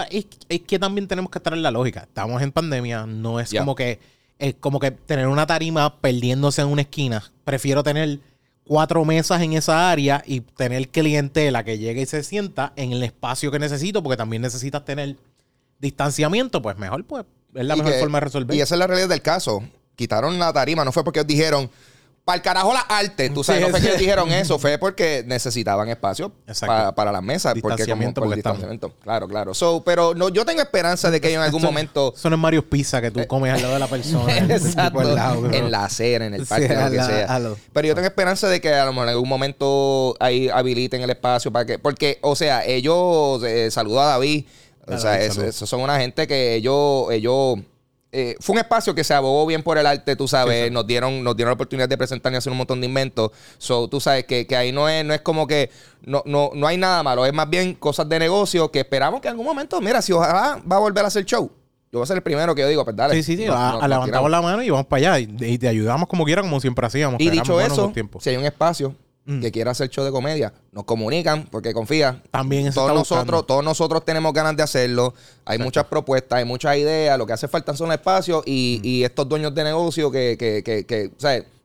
es 0.48 0.60
que 0.66 0.78
también 0.78 1.08
tenemos 1.08 1.30
que 1.30 1.38
estar 1.38 1.54
en 1.54 1.62
la 1.62 1.70
lógica. 1.70 2.00
Estamos 2.00 2.42
en 2.42 2.52
pandemia, 2.52 3.06
no 3.06 3.40
es 3.40 3.54
como 3.54 3.74
que 3.74 3.98
es 4.38 4.54
como 4.60 4.80
que 4.80 4.90
tener 4.90 5.28
una 5.28 5.46
tarima 5.46 5.98
perdiéndose 6.00 6.60
en 6.60 6.68
una 6.68 6.82
esquina. 6.82 7.24
Prefiero 7.44 7.82
tener 7.82 8.20
cuatro 8.64 9.02
mesas 9.06 9.40
en 9.40 9.54
esa 9.54 9.90
área 9.90 10.22
y 10.26 10.40
tener 10.40 10.90
clientela 10.90 11.64
que 11.64 11.78
llegue 11.78 12.02
y 12.02 12.06
se 12.06 12.22
sienta 12.22 12.74
en 12.76 12.92
el 12.92 13.02
espacio 13.02 13.50
que 13.50 13.58
necesito, 13.58 14.02
porque 14.02 14.18
también 14.18 14.42
necesitas 14.42 14.84
tener 14.84 15.16
distanciamiento, 15.78 16.60
pues 16.60 16.76
mejor, 16.76 17.02
pues 17.04 17.24
es 17.54 17.64
la 17.64 17.76
Y 17.76 17.78
mejor 17.78 17.94
que- 17.94 18.00
forma 18.00 18.18
de 18.20 18.24
resolver. 18.26 18.56
Y 18.56 18.60
esa 18.60 18.74
es 18.74 18.78
la 18.78 18.86
realidad 18.86 19.08
del 19.08 19.22
caso. 19.22 19.62
Quitaron 19.96 20.38
la 20.38 20.52
tarima, 20.52 20.84
no 20.84 20.92
fue 20.92 21.02
porque 21.02 21.20
ellos 21.20 21.28
dijeron, 21.28 21.70
para 22.28 22.36
el 22.36 22.42
carajo 22.42 22.74
la 22.74 22.80
arte. 22.80 23.30
Tú 23.30 23.42
sabes, 23.42 23.62
Sí, 23.62 23.66
no 23.66 23.70
fue 23.70 23.80
sí. 23.80 23.86
que 23.90 23.96
dijeron 23.96 24.30
eso, 24.30 24.58
fue 24.58 24.76
porque 24.76 25.24
necesitaban 25.26 25.88
espacio 25.88 26.30
pa- 26.60 26.94
para 26.94 27.10
las 27.10 27.22
mesas. 27.22 27.54
Porque 27.58 27.86
como 27.86 28.12
por 28.12 28.26
el 28.28 28.34
distanciamiento. 28.34 28.92
Claro, 29.02 29.26
claro. 29.26 29.54
So, 29.54 29.82
pero 29.82 30.14
no, 30.14 30.28
yo 30.28 30.44
tengo 30.44 30.60
esperanza 30.60 31.10
de 31.10 31.22
que 31.22 31.32
en 31.32 31.40
algún 31.40 31.62
momento... 31.62 32.12
Eso 32.14 32.28
no 32.28 32.36
es 32.36 32.42
Mario 32.42 32.68
Pizza 32.68 33.00
que 33.00 33.10
tú 33.10 33.26
comes 33.26 33.54
al 33.54 33.62
lado 33.62 33.72
de 33.72 33.80
la 33.80 33.86
persona. 33.86 34.36
Exacto. 34.54 35.02
lado, 35.04 35.40
pero- 35.40 35.54
en 35.54 35.70
la 35.70 35.86
acera, 35.86 36.26
en 36.26 36.34
el 36.34 36.42
Sí, 36.42 36.48
parque, 36.50 36.68
lo 36.68 36.90
que 36.90 36.96
la- 36.98 37.06
sea. 37.06 37.38
lo- 37.38 37.56
Pero 37.72 37.88
yo 37.88 37.94
tengo 37.94 38.06
esperanza 38.06 38.46
de 38.48 38.60
que 38.60 38.74
a 38.74 38.84
lo 38.84 38.92
mejor 38.92 39.08
en 39.08 39.14
algún 39.14 39.28
momento 39.28 40.14
ahí 40.20 40.50
habiliten 40.50 41.00
el 41.00 41.08
espacio 41.08 41.50
para 41.50 41.64
que. 41.64 41.78
Porque, 41.78 42.18
o 42.20 42.36
sea, 42.36 42.62
ellos 42.66 43.42
eh, 43.42 43.70
saludo 43.70 44.02
a 44.02 44.06
David. 44.06 44.44
O 44.86 44.98
sea, 44.98 45.18
eso- 45.20 45.42
esos 45.44 45.66
son 45.68 45.80
una 45.80 45.98
gente 45.98 46.26
que 46.26 46.54
ellos, 46.56 47.06
ellos 47.10 47.58
eh, 48.10 48.36
fue 48.40 48.54
un 48.54 48.58
espacio 48.60 48.94
que 48.94 49.04
se 49.04 49.12
abogó 49.14 49.44
bien 49.46 49.62
por 49.62 49.76
el 49.78 49.86
arte, 49.86 50.16
tú 50.16 50.26
sabes, 50.28 50.72
nos 50.72 50.86
dieron, 50.86 51.22
nos 51.22 51.36
dieron 51.36 51.50
la 51.50 51.54
oportunidad 51.54 51.88
de 51.88 51.98
presentar 51.98 52.32
y 52.32 52.36
hacer 52.36 52.50
un 52.50 52.56
montón 52.58 52.80
de 52.80 52.86
inventos. 52.86 53.30
So, 53.58 53.86
tú 53.88 54.00
sabes 54.00 54.24
que, 54.24 54.46
que 54.46 54.56
ahí 54.56 54.72
no 54.72 54.88
es, 54.88 55.04
no 55.04 55.12
es 55.14 55.20
como 55.20 55.46
que 55.46 55.70
no, 56.02 56.22
no, 56.24 56.50
no 56.54 56.66
hay 56.66 56.76
nada 56.78 57.02
malo, 57.02 57.26
es 57.26 57.32
más 57.34 57.50
bien 57.50 57.74
cosas 57.74 58.08
de 58.08 58.18
negocio 58.18 58.70
que 58.70 58.80
esperamos 58.80 59.20
que 59.20 59.28
en 59.28 59.32
algún 59.32 59.46
momento, 59.46 59.80
mira, 59.80 60.00
si 60.00 60.12
ojalá 60.12 60.60
va 60.70 60.76
a 60.76 60.80
volver 60.80 61.04
a 61.04 61.08
hacer 61.08 61.24
show. 61.24 61.50
Yo 61.90 62.00
voy 62.00 62.04
a 62.04 62.06
ser 62.06 62.16
el 62.18 62.22
primero 62.22 62.54
que 62.54 62.60
yo 62.60 62.68
digo, 62.68 62.84
pues 62.84 62.94
dale. 62.94 63.14
Sí, 63.14 63.22
sí, 63.22 63.36
sí. 63.36 63.46
a- 63.46 63.70
a- 63.70 63.88
levantamos 63.88 64.30
la 64.30 64.42
mano 64.42 64.62
y 64.62 64.68
vamos 64.68 64.84
para 64.86 65.14
allá. 65.14 65.20
Y, 65.20 65.36
y 65.52 65.58
te 65.58 65.68
ayudamos 65.68 66.06
como 66.06 66.24
quiera, 66.26 66.42
como 66.42 66.60
siempre 66.60 66.86
hacíamos. 66.86 67.18
Y 67.18 67.30
dicho 67.30 67.54
eso, 67.72 67.92
si 68.20 68.28
hay 68.30 68.36
un 68.36 68.44
espacio 68.44 68.94
Mm. 69.30 69.40
que 69.42 69.52
quiera 69.52 69.72
hacer 69.72 69.90
show 69.90 70.04
de 70.06 70.10
comedia, 70.10 70.54
nos 70.72 70.84
comunican, 70.84 71.44
porque 71.50 71.74
confía. 71.74 72.22
También 72.30 72.68
eso 72.68 72.80
Todos 72.80 72.94
nosotros, 72.94 73.24
buscando. 73.26 73.42
todos 73.44 73.62
nosotros 73.62 74.04
tenemos 74.04 74.32
ganas 74.32 74.56
de 74.56 74.62
hacerlo. 74.62 75.12
Hay 75.44 75.58
muchas 75.58 75.84
propuestas, 75.84 76.38
hay 76.38 76.46
muchas 76.46 76.76
ideas. 76.78 77.18
Lo 77.18 77.26
que 77.26 77.34
hace 77.34 77.46
falta 77.46 77.76
son 77.76 77.92
espacios 77.92 78.42
y, 78.46 78.80
Mm. 78.82 78.86
y 78.86 79.04
estos 79.04 79.28
dueños 79.28 79.54
de 79.54 79.64
negocio 79.64 80.10
que, 80.10 80.36
que, 80.38 80.62
que, 80.62 80.86
que, 80.86 81.12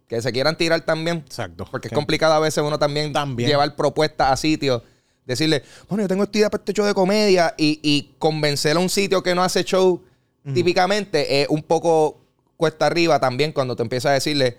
que 0.07 0.21
se 0.21 0.31
quieran 0.33 0.57
tirar 0.57 0.81
también. 0.81 1.23
Exacto. 1.25 1.65
Porque 1.71 1.87
es 1.87 1.93
complicado 1.93 2.33
a 2.33 2.39
veces 2.39 2.61
uno 2.61 2.77
también, 2.77 3.13
También. 3.13 3.49
llevar 3.49 3.73
propuestas 3.77 4.31
a 4.31 4.35
sitios. 4.35 4.81
Decirle, 5.25 5.63
bueno, 5.87 6.03
yo 6.03 6.09
tengo 6.09 6.23
esta 6.25 6.37
idea 6.37 6.49
para 6.49 6.59
este 6.61 6.73
show 6.73 6.85
de 6.85 6.93
comedia 6.93 7.53
y, 7.57 7.79
y 7.81 8.11
convencer 8.19 8.75
a 8.75 8.79
un 8.79 8.89
sitio 8.89 9.23
que 9.23 9.33
no 9.33 9.41
hace 9.41 9.63
show 9.63 10.01
típicamente 10.53 11.41
es 11.41 11.47
un 11.49 11.63
poco 11.63 12.19
cuesta 12.57 12.85
arriba 12.85 13.19
también 13.19 13.51
cuando 13.53 13.75
te 13.75 13.83
empiezas 13.83 14.09
a 14.09 14.13
decirle, 14.13 14.57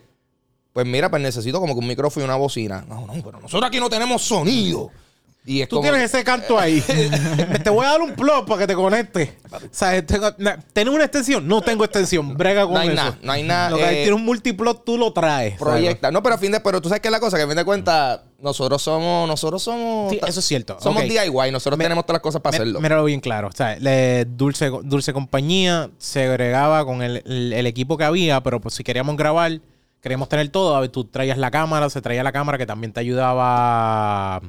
pues 0.74 0.86
mira, 0.86 1.08
pues 1.08 1.22
necesito 1.22 1.58
como 1.60 1.72
que 1.72 1.78
un 1.80 1.86
micrófono 1.86 2.24
y 2.24 2.28
una 2.28 2.36
bocina. 2.36 2.84
No, 2.86 3.06
no, 3.06 3.12
pero 3.14 3.40
nosotros 3.40 3.62
aquí 3.66 3.80
no 3.80 3.88
tenemos 3.88 4.20
sonido. 4.22 4.90
Y 5.46 5.60
es 5.60 5.68
Tú 5.68 5.76
como... 5.76 5.90
tienes 5.90 6.10
ese 6.12 6.24
canto 6.24 6.58
ahí. 6.58 6.80
te 7.62 7.68
voy 7.68 7.84
a 7.84 7.90
dar 7.90 8.00
un 8.00 8.14
plug 8.14 8.46
para 8.46 8.60
que 8.60 8.66
te 8.66 8.74
conectes. 8.74 9.34
O 9.52 9.58
sea, 9.70 10.04
tengo, 10.04 10.32
¿Tienes 10.72 10.94
una 10.94 11.04
extensión? 11.04 11.46
No 11.46 11.60
tengo 11.60 11.84
extensión. 11.84 12.34
Brega 12.34 12.64
con 12.64 12.72
No 12.72 12.80
hay 12.80 12.88
eso. 12.88 12.96
nada, 12.96 13.18
no 13.22 13.30
hay 13.32 13.42
nada, 13.42 13.68
Lo 13.70 13.76
que 13.76 13.84
eh, 13.84 13.96
tiene 14.04 14.14
un 14.14 14.24
multiplot, 14.24 14.86
tú 14.86 14.96
lo 14.96 15.12
traes. 15.12 15.58
Proyecta. 15.58 16.10
No, 16.10 16.22
pero 16.22 16.36
a 16.36 16.38
fin 16.38 16.50
de... 16.50 16.60
Pero 16.60 16.80
tú 16.80 16.88
sabes 16.88 17.02
que 17.02 17.08
es 17.08 17.12
la 17.12 17.20
cosa, 17.20 17.36
que 17.36 17.42
a 17.42 17.46
fin 17.46 17.56
de 17.56 17.64
cuentas, 17.66 18.20
nosotros 18.40 18.80
somos... 18.80 19.28
Nosotros 19.28 19.62
somos... 19.62 20.12
Sí, 20.12 20.20
eso 20.26 20.40
es 20.40 20.46
cierto. 20.46 20.78
Somos. 20.80 21.02
DIY. 21.02 21.52
Nosotros 21.52 21.76
Me- 21.76 21.84
tenemos 21.84 22.06
todas 22.06 22.16
las 22.16 22.22
cosas 22.22 22.40
para 22.40 22.52
Me- 22.52 22.62
hacerlo. 22.62 22.80
Míralo 22.80 23.04
bien 23.04 23.20
claro. 23.20 23.48
O 23.48 23.52
sea, 23.52 23.76
le- 23.76 24.24
Dulce, 24.24 24.70
Dulce 24.82 25.12
Compañía 25.12 25.90
se 25.98 26.24
agregaba 26.24 26.86
con 26.86 27.02
el, 27.02 27.22
el- 27.26 27.52
el 27.52 27.66
equipo 27.66 27.98
que 27.98 28.04
había, 28.04 28.42
pero 28.42 28.62
pues 28.62 28.74
si 28.76 28.82
queríamos 28.82 29.14
grabar, 29.18 29.60
queríamos 30.04 30.28
tener 30.28 30.48
todo. 30.50 30.76
A 30.76 30.80
ver, 30.80 30.90
tú 30.90 31.04
traías 31.04 31.38
la 31.38 31.50
cámara, 31.50 31.90
se 31.90 32.00
traía 32.02 32.22
la 32.22 32.30
cámara 32.30 32.58
que 32.58 32.66
también 32.66 32.92
te 32.92 33.00
ayudaba 33.00 34.40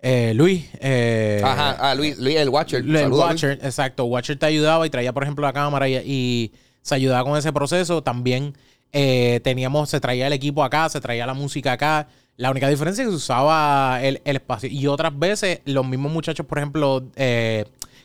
eh, 0.00 0.32
Luis. 0.34 0.64
eh, 0.80 1.42
Ajá, 1.44 1.76
ah, 1.78 1.94
Luis, 1.94 2.16
Luis, 2.18 2.36
el 2.36 2.48
Watcher. 2.48 2.80
el 2.80 2.86
Luis. 2.90 3.06
Watcher, 3.10 3.58
exacto. 3.62 4.04
Watcher 4.04 4.38
te 4.38 4.46
ayudaba 4.46 4.86
y 4.86 4.90
traía, 4.90 5.12
por 5.12 5.24
ejemplo, 5.24 5.44
la 5.44 5.52
cámara 5.52 5.88
y, 5.88 5.96
y 5.96 6.52
se 6.82 6.94
ayudaba 6.94 7.24
con 7.28 7.36
ese 7.36 7.52
proceso. 7.52 8.02
También 8.02 8.54
eh, 8.92 9.40
teníamos, 9.44 9.90
se 9.90 10.00
traía 10.00 10.28
el 10.28 10.32
equipo 10.32 10.64
acá, 10.64 10.88
se 10.88 11.00
traía 11.00 11.26
la 11.26 11.34
música 11.34 11.72
acá. 11.72 12.06
La 12.36 12.50
única 12.50 12.68
diferencia 12.68 13.02
es 13.02 13.08
que 13.08 13.10
se 13.12 13.16
usaba 13.16 13.98
el, 14.02 14.22
el 14.24 14.36
espacio. 14.36 14.70
Y 14.70 14.86
otras 14.86 15.18
veces, 15.18 15.60
los 15.66 15.86
mismos 15.86 16.10
muchachos, 16.12 16.46
por 16.46 16.56
ejemplo, 16.58 17.04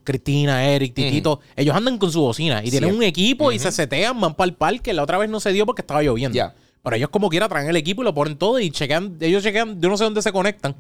Cristina, 0.04 0.68
Eric, 0.68 0.94
Titito, 0.94 1.40
ellos 1.56 1.76
andan 1.76 1.98
con 1.98 2.12
su 2.12 2.22
bocina 2.22 2.62
y 2.64 2.70
tienen 2.70 2.92
Sí. 2.92 2.96
un 2.98 3.04
equipo 3.04 3.52
y 3.52 3.60
se 3.60 3.72
setean, 3.72 4.20
van 4.20 4.36
para 4.36 4.50
el 4.50 4.54
parque. 4.56 4.94
La 4.94 5.04
otra 5.04 5.18
vez 5.18 5.30
no 5.30 5.40
se 5.40 5.52
dio 5.54 5.66
porque 5.66 5.82
estaba 5.82 6.04
lloviendo. 6.04 6.38
Pero 6.86 6.96
ellos 6.96 7.10
como 7.10 7.30
quiera 7.30 7.50
traen 7.50 7.68
el 7.68 7.76
equipo 7.76 8.02
y 8.04 8.06
lo 8.06 8.14
ponen 8.14 8.38
todo 8.38 8.60
y 8.62 8.72
chequean, 8.72 9.18
ellos 9.20 9.44
chequean, 9.44 9.82
yo 9.82 9.90
no 9.90 9.98
sé 9.98 10.06
dónde 10.06 10.22
se 10.22 10.32
conectan, 10.32 10.76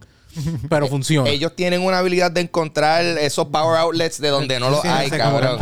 pero 0.69 0.87
funciona. 0.89 1.29
Ellos 1.29 1.53
tienen 1.55 1.81
una 1.81 1.97
habilidad 1.99 2.29
de 2.29 2.41
encontrar 2.41 3.03
esos 3.03 3.47
power 3.47 3.77
outlets 3.79 4.21
de 4.21 4.27
donde 4.29 4.59
no 4.59 4.69
los 4.69 4.81
Sí, 4.83 4.87
hay, 4.87 5.09
cabrón. 5.09 5.59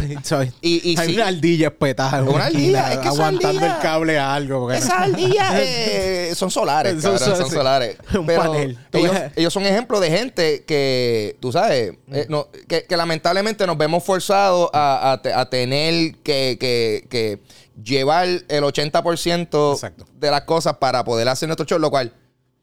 Y- 0.61 0.91
y 0.91 0.99
Hay 0.99 1.09
sí. 1.09 1.15
una 1.15 1.27
ardilla 1.27 1.67
espetada. 1.67 2.19
en 2.19 2.27
Una 2.27 2.45
ardilla, 2.47 2.79
esquina, 2.79 2.93
es 2.93 2.97
que 2.99 3.07
esa 3.07 3.09
aguantando 3.27 3.59
ardilla- 3.59 3.75
el 3.77 3.81
cable 3.81 4.19
a 4.19 4.33
algo. 4.35 4.59
porque- 4.61 4.77
Esas 4.79 4.91
ardillas 4.91 5.53
eh, 5.55 6.31
son 6.35 6.51
solares, 6.51 7.01
Son 7.01 7.17
cabrón, 7.17 7.37
son, 7.37 7.49
sí. 7.49 7.55
solares. 7.55 7.97
Un 8.19 8.25
Pero 8.25 8.41
panel. 8.41 8.77
Tú 8.91 8.97
ellos, 8.97 9.11
ves- 9.13 9.31
ellos 9.37 9.53
son 9.53 9.63
ejemplos 9.65 10.01
de 10.01 10.09
gente 10.11 10.63
que, 10.67 11.37
tú 11.39 11.51
sabes, 11.53 11.93
eh, 12.11 12.25
no- 12.29 12.47
que, 12.67 12.83
que 12.83 12.97
lamentablemente 12.97 13.65
nos 13.65 13.77
vemos 13.77 14.03
forzados 14.03 14.69
a, 14.73 15.13
a 15.13 15.21
te- 15.21 15.31
a 15.33 15.49
tener 15.49 16.15
que, 16.23 16.57
que- 16.59 17.07
que 17.09 17.39
llevar 17.81 18.27
el 18.27 18.63
80% 18.63 19.73
Exacto. 19.73 20.05
de 20.19 20.31
las 20.31 20.41
cosas 20.41 20.77
para 20.77 21.03
poder 21.03 21.27
hacer 21.29 21.47
nuestro 21.47 21.65
show, 21.65 21.79
lo 21.79 21.89
cual 21.89 22.13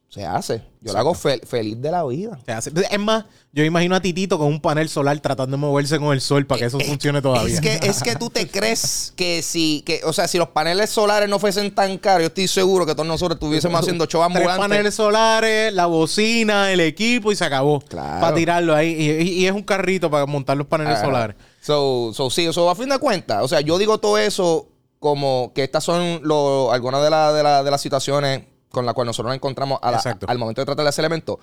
se 0.08 0.26
hace. 0.26 0.60
Yo 0.80 0.92
lo 0.92 0.98
hago 0.98 1.14
fel- 1.14 1.46
feliz 1.46 1.80
de 1.80 1.88
la 1.88 2.04
vida. 2.04 2.36
Se 2.44 2.50
hace- 2.50 2.72
Es 2.90 2.98
más, 2.98 3.26
yo 3.52 3.62
imagino 3.62 3.94
a 3.94 4.00
Titito 4.00 4.38
con 4.38 4.48
un 4.48 4.60
panel 4.60 4.88
solar 4.88 5.16
tratando 5.20 5.56
de 5.56 5.60
moverse 5.60 6.00
con 6.00 6.12
el 6.12 6.20
sol 6.20 6.46
para 6.46 6.58
que 6.58 6.64
eso 6.64 6.80
funcione 6.80 7.22
todavía. 7.22 7.54
Es 7.54 7.60
que, 7.60 7.74
es 7.86 8.02
que 8.02 8.16
tú 8.16 8.28
te 8.28 8.48
crees 8.48 9.12
que 9.14 9.40
si, 9.42 9.82
que, 9.86 10.00
o 10.04 10.12
sea, 10.12 10.26
si 10.26 10.36
los 10.36 10.48
paneles 10.48 10.90
solares 10.90 11.28
no 11.28 11.38
fuesen 11.38 11.72
tan 11.72 11.96
caros, 11.98 12.22
yo 12.22 12.26
estoy 12.26 12.48
seguro 12.48 12.86
que 12.86 12.94
todos 12.94 13.06
nosotros 13.06 13.36
estuviésemos 13.36 13.78
haciendo 13.80 14.06
show 14.06 14.20
Tres 14.22 14.36
ambulantes. 14.36 14.58
paneles 14.68 14.94
solares, 14.96 15.72
la 15.74 15.86
bocina, 15.86 16.72
el 16.72 16.80
equipo 16.80 17.30
y 17.30 17.36
se 17.36 17.44
acabó. 17.44 17.78
Claro. 17.80 18.20
Para 18.20 18.34
tirarlo 18.34 18.74
ahí. 18.74 18.88
Y, 18.90 19.10
y- 19.22 19.32
y 19.42 19.46
es 19.46 19.52
un 19.52 19.62
carrito 19.62 20.10
para 20.10 20.26
montar 20.26 20.56
los 20.56 20.66
paneles 20.66 20.94
Ajá. 20.96 21.04
solares. 21.04 21.36
So, 21.60 22.10
so, 22.14 22.30
sí, 22.30 22.52
so, 22.52 22.68
a 22.68 22.74
fin 22.74 22.88
de 22.88 22.98
cuentas, 22.98 23.44
o 23.44 23.46
sea, 23.48 23.60
yo 23.60 23.78
digo 23.78 23.98
todo 23.98 24.18
eso 24.18 24.66
como 25.00 25.50
que 25.54 25.64
estas 25.64 25.82
son 25.82 26.20
lo- 26.22 26.70
algunas 26.72 27.02
de, 27.02 27.10
la- 27.10 27.32
de, 27.32 27.42
la- 27.42 27.62
de 27.64 27.70
las 27.72 27.80
situaciones 27.80 28.44
con 28.70 28.86
las 28.86 28.94
cuales 28.94 29.08
nosotros 29.08 29.30
nos 29.30 29.36
encontramos 29.36 29.80
a 29.82 29.90
la- 29.90 29.96
Exacto. 29.96 30.26
al 30.28 30.38
momento 30.38 30.60
de 30.60 30.66
tratar 30.66 30.84
de 30.84 30.90
ese 30.90 31.00
elemento. 31.00 31.40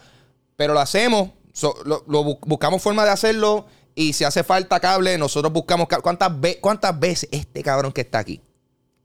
Pero 0.56 0.74
lo 0.74 0.80
hacemos, 0.80 1.32
so, 1.52 1.76
lo, 1.84 2.04
lo 2.08 2.24
bu- 2.24 2.40
buscamos 2.46 2.82
forma 2.82 3.04
de 3.04 3.12
hacerlo 3.12 3.66
y 3.96 4.14
si 4.14 4.24
hace 4.24 4.44
falta 4.44 4.80
cable, 4.80 5.18
nosotros 5.18 5.52
buscamos 5.52 5.88
cable. 5.88 6.04
¿Cuántas, 6.04 6.40
ve- 6.40 6.60
¿Cuántas 6.62 6.98
veces 6.98 7.28
este 7.34 7.62
cabrón 7.64 7.92
que 7.92 8.02
está 8.02 8.20
aquí? 8.20 8.42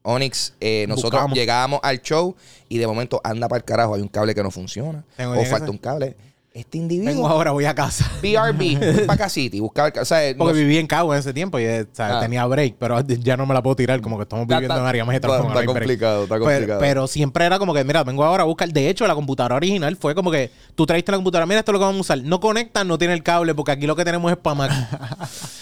Onyx, 0.04 0.54
eh, 0.60 0.84
nosotros 0.88 1.12
Buscamos. 1.12 1.38
llegábamos 1.38 1.80
al 1.82 2.02
show 2.02 2.34
y 2.68 2.78
de 2.78 2.86
momento 2.88 3.20
anda 3.22 3.48
para 3.48 3.58
el 3.58 3.64
carajo, 3.64 3.94
hay 3.94 4.02
un 4.02 4.08
cable 4.08 4.34
que 4.34 4.42
no 4.42 4.50
funciona 4.50 5.04
o 5.18 5.44
falta 5.44 5.70
un 5.70 5.78
cable. 5.78 6.16
Este 6.54 6.78
Vengo 6.78 6.92
individuo, 6.94 7.28
ahora, 7.28 7.50
voy 7.52 7.64
a 7.64 7.74
casa. 7.74 8.10
BRB, 8.22 9.06
para 9.06 9.28
City, 9.28 9.60
buscaba 9.60 9.88
el... 9.88 9.98
O 10.00 10.04
sea, 10.04 10.34
Porque 10.36 10.52
no- 10.52 10.58
viví 10.58 10.76
en 10.78 10.86
Cabo 10.86 11.14
en 11.14 11.20
ese 11.20 11.32
tiempo 11.32 11.58
y 11.58 11.64
eh, 11.64 11.86
o 11.90 11.94
sea, 11.94 12.18
Ah. 12.18 12.20
tenía 12.20 12.44
break, 12.46 12.74
pero 12.78 13.00
ya 13.06 13.36
no 13.36 13.46
me 13.46 13.54
la 13.54 13.62
puedo 13.62 13.76
tirar, 13.76 14.00
como 14.02 14.16
que 14.18 14.24
estamos 14.24 14.46
viviendo 14.46 14.76
en 14.76 14.84
área 14.84 15.04
está- 15.04 15.64
complicado, 15.66 16.22
está 16.24 16.34
Pero- 16.34 16.44
complicado. 16.44 16.80
Pero, 16.80 17.06
siempre 17.06 17.46
era 17.46 17.58
como 17.58 17.72
que, 17.72 17.82
mira, 17.84 18.04
vengo 18.04 18.22
ahora 18.24 18.42
a 18.42 18.46
buscar. 18.46 18.68
De 18.70 18.88
hecho, 18.88 19.06
la 19.06 19.14
computadora 19.14 19.56
original 19.56 19.96
fue 19.96 20.14
como 20.14 20.30
que 20.30 20.50
tú 20.74 20.84
traiste 20.84 21.10
la 21.10 21.16
computadora, 21.18 21.46
mira, 21.46 21.60
esto 21.60 21.70
es 21.70 21.74
lo 21.74 21.78
que 21.78 21.84
vamos 21.86 21.98
a 21.98 22.00
usar. 22.14 22.18
No 22.26 22.38
conecta, 22.40 22.84
no 22.84 22.98
tiene 22.98 23.14
el 23.14 23.22
cable, 23.22 23.54
porque 23.54 23.72
aquí 23.72 23.86
lo 23.86 23.96
que 23.96 24.04
tenemos 24.04 24.30
es 24.30 24.36
para 24.38 24.54
Mac. 24.54 24.70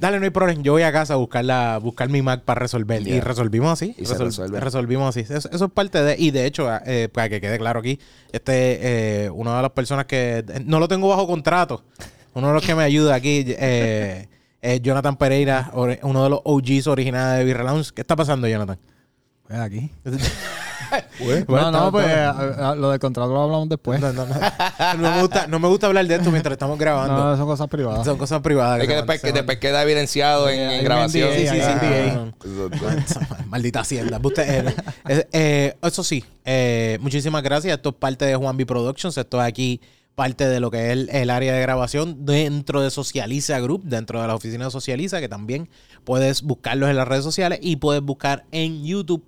Dale, 0.00 0.18
no 0.18 0.24
hay 0.24 0.30
problema. 0.30 0.62
Yo 0.62 0.72
voy 0.72 0.82
a 0.82 0.92
casa 0.92 1.14
a 1.14 1.16
buscar, 1.16 1.44
la, 1.44 1.78
buscar 1.78 2.08
mi 2.08 2.22
Mac 2.22 2.42
para 2.42 2.60
resolver. 2.60 3.06
Y 3.06 3.20
resolvimos 3.20 3.72
así. 3.72 3.94
Y 3.98 4.04
se 4.06 4.16
resuelve. 4.16 4.60
Resolvimos 4.60 5.08
así. 5.08 5.20
Eso, 5.32 5.48
eso 5.50 5.64
es 5.64 5.70
parte 5.72 6.02
de. 6.02 6.16
Y 6.18 6.30
de 6.30 6.46
hecho, 6.46 6.68
eh, 6.86 7.08
para 7.12 7.28
que 7.28 7.40
quede 7.40 7.58
claro 7.58 7.80
aquí, 7.80 7.98
este 8.32 9.24
eh, 9.24 9.30
una 9.30 9.56
de 9.56 9.62
las 9.62 9.72
personas 9.72 10.06
que. 10.06 10.44
eh, 10.48 10.62
No 10.64 10.78
lo 10.80 10.88
tengo 10.88 11.08
bajo 11.08 11.26
contrato. 11.26 11.84
Uno 12.34 12.48
de 12.48 12.54
los 12.54 12.64
que 12.64 12.74
me 12.74 12.84
ayuda 12.84 13.14
aquí 13.14 13.44
eh, 13.48 14.28
es 14.60 14.82
Jonathan 14.82 15.16
Pereira, 15.16 15.70
uno 16.02 16.22
de 16.24 16.30
los 16.30 16.40
OGs 16.44 16.86
originales 16.86 17.44
de 17.46 17.54
Lounge. 17.64 17.90
¿Qué 17.92 18.02
está 18.02 18.14
pasando, 18.14 18.46
Jonathan? 18.46 18.78
Pues 19.46 19.58
aquí. 19.58 19.90
Bueno, 21.46 21.70
no, 21.70 21.92
pues 21.92 22.06
lo 22.76 22.90
del 22.90 23.00
contrato 23.00 23.32
lo 23.32 23.42
hablamos 23.42 23.68
después. 23.68 24.00
No, 24.00 24.12
no, 24.12 24.26
no. 24.26 24.34
No 24.98 25.10
me 25.10 25.20
gusta, 25.20 25.46
no 25.46 25.58
me 25.58 25.68
gusta 25.68 25.86
hablar 25.86 26.06
de 26.06 26.14
esto 26.14 26.30
mientras 26.30 26.52
estamos 26.52 26.78
grabando. 26.78 27.14
No, 27.16 27.36
son 27.36 27.46
cosas 27.46 27.68
privadas. 27.68 28.04
Son 28.04 28.16
cosas 28.16 28.40
privadas. 28.40 28.80
Es 28.80 28.88
que 28.88 28.94
después, 28.94 29.20
que 29.20 29.58
queda 29.58 29.82
evidenciado 29.82 30.48
en, 30.48 30.78
Sí, 30.78 30.84
grabación. 30.84 31.28
NDA, 31.30 31.36
Sí, 31.36 31.46
sí, 31.46 31.56
sí. 31.60 32.98
Exacto. 32.98 33.36
Maldita 33.46 33.80
hacienda. 33.80 34.20
Usted, 34.22 34.68
eh, 35.08 35.28
eh, 35.32 35.76
eso 35.82 36.04
sí, 36.04 36.24
eh, 36.44 36.98
muchísimas 37.00 37.42
gracias. 37.42 37.76
Esto 37.76 37.90
es 37.90 37.94
parte 37.96 38.24
de 38.24 38.36
Juan 38.36 38.56
B 38.56 38.66
Productions. 38.66 39.16
Esto 39.16 39.40
es 39.40 39.46
aquí 39.46 39.80
parte 40.14 40.48
de 40.48 40.58
lo 40.58 40.70
que 40.70 40.90
es 40.90 41.08
el 41.10 41.30
área 41.30 41.54
de 41.54 41.60
grabación 41.60 42.26
dentro 42.26 42.80
de 42.82 42.90
Socializa 42.90 43.60
Group, 43.60 43.84
dentro 43.84 44.20
de 44.20 44.26
la 44.26 44.34
oficina 44.34 44.64
de 44.64 44.70
Socializa, 44.72 45.20
que 45.20 45.28
también 45.28 45.68
puedes 46.02 46.42
buscarlos 46.42 46.90
en 46.90 46.96
las 46.96 47.06
redes 47.06 47.22
sociales 47.22 47.60
y 47.62 47.76
puedes 47.76 48.02
buscar 48.02 48.44
en 48.50 48.84
YouTube 48.84 49.24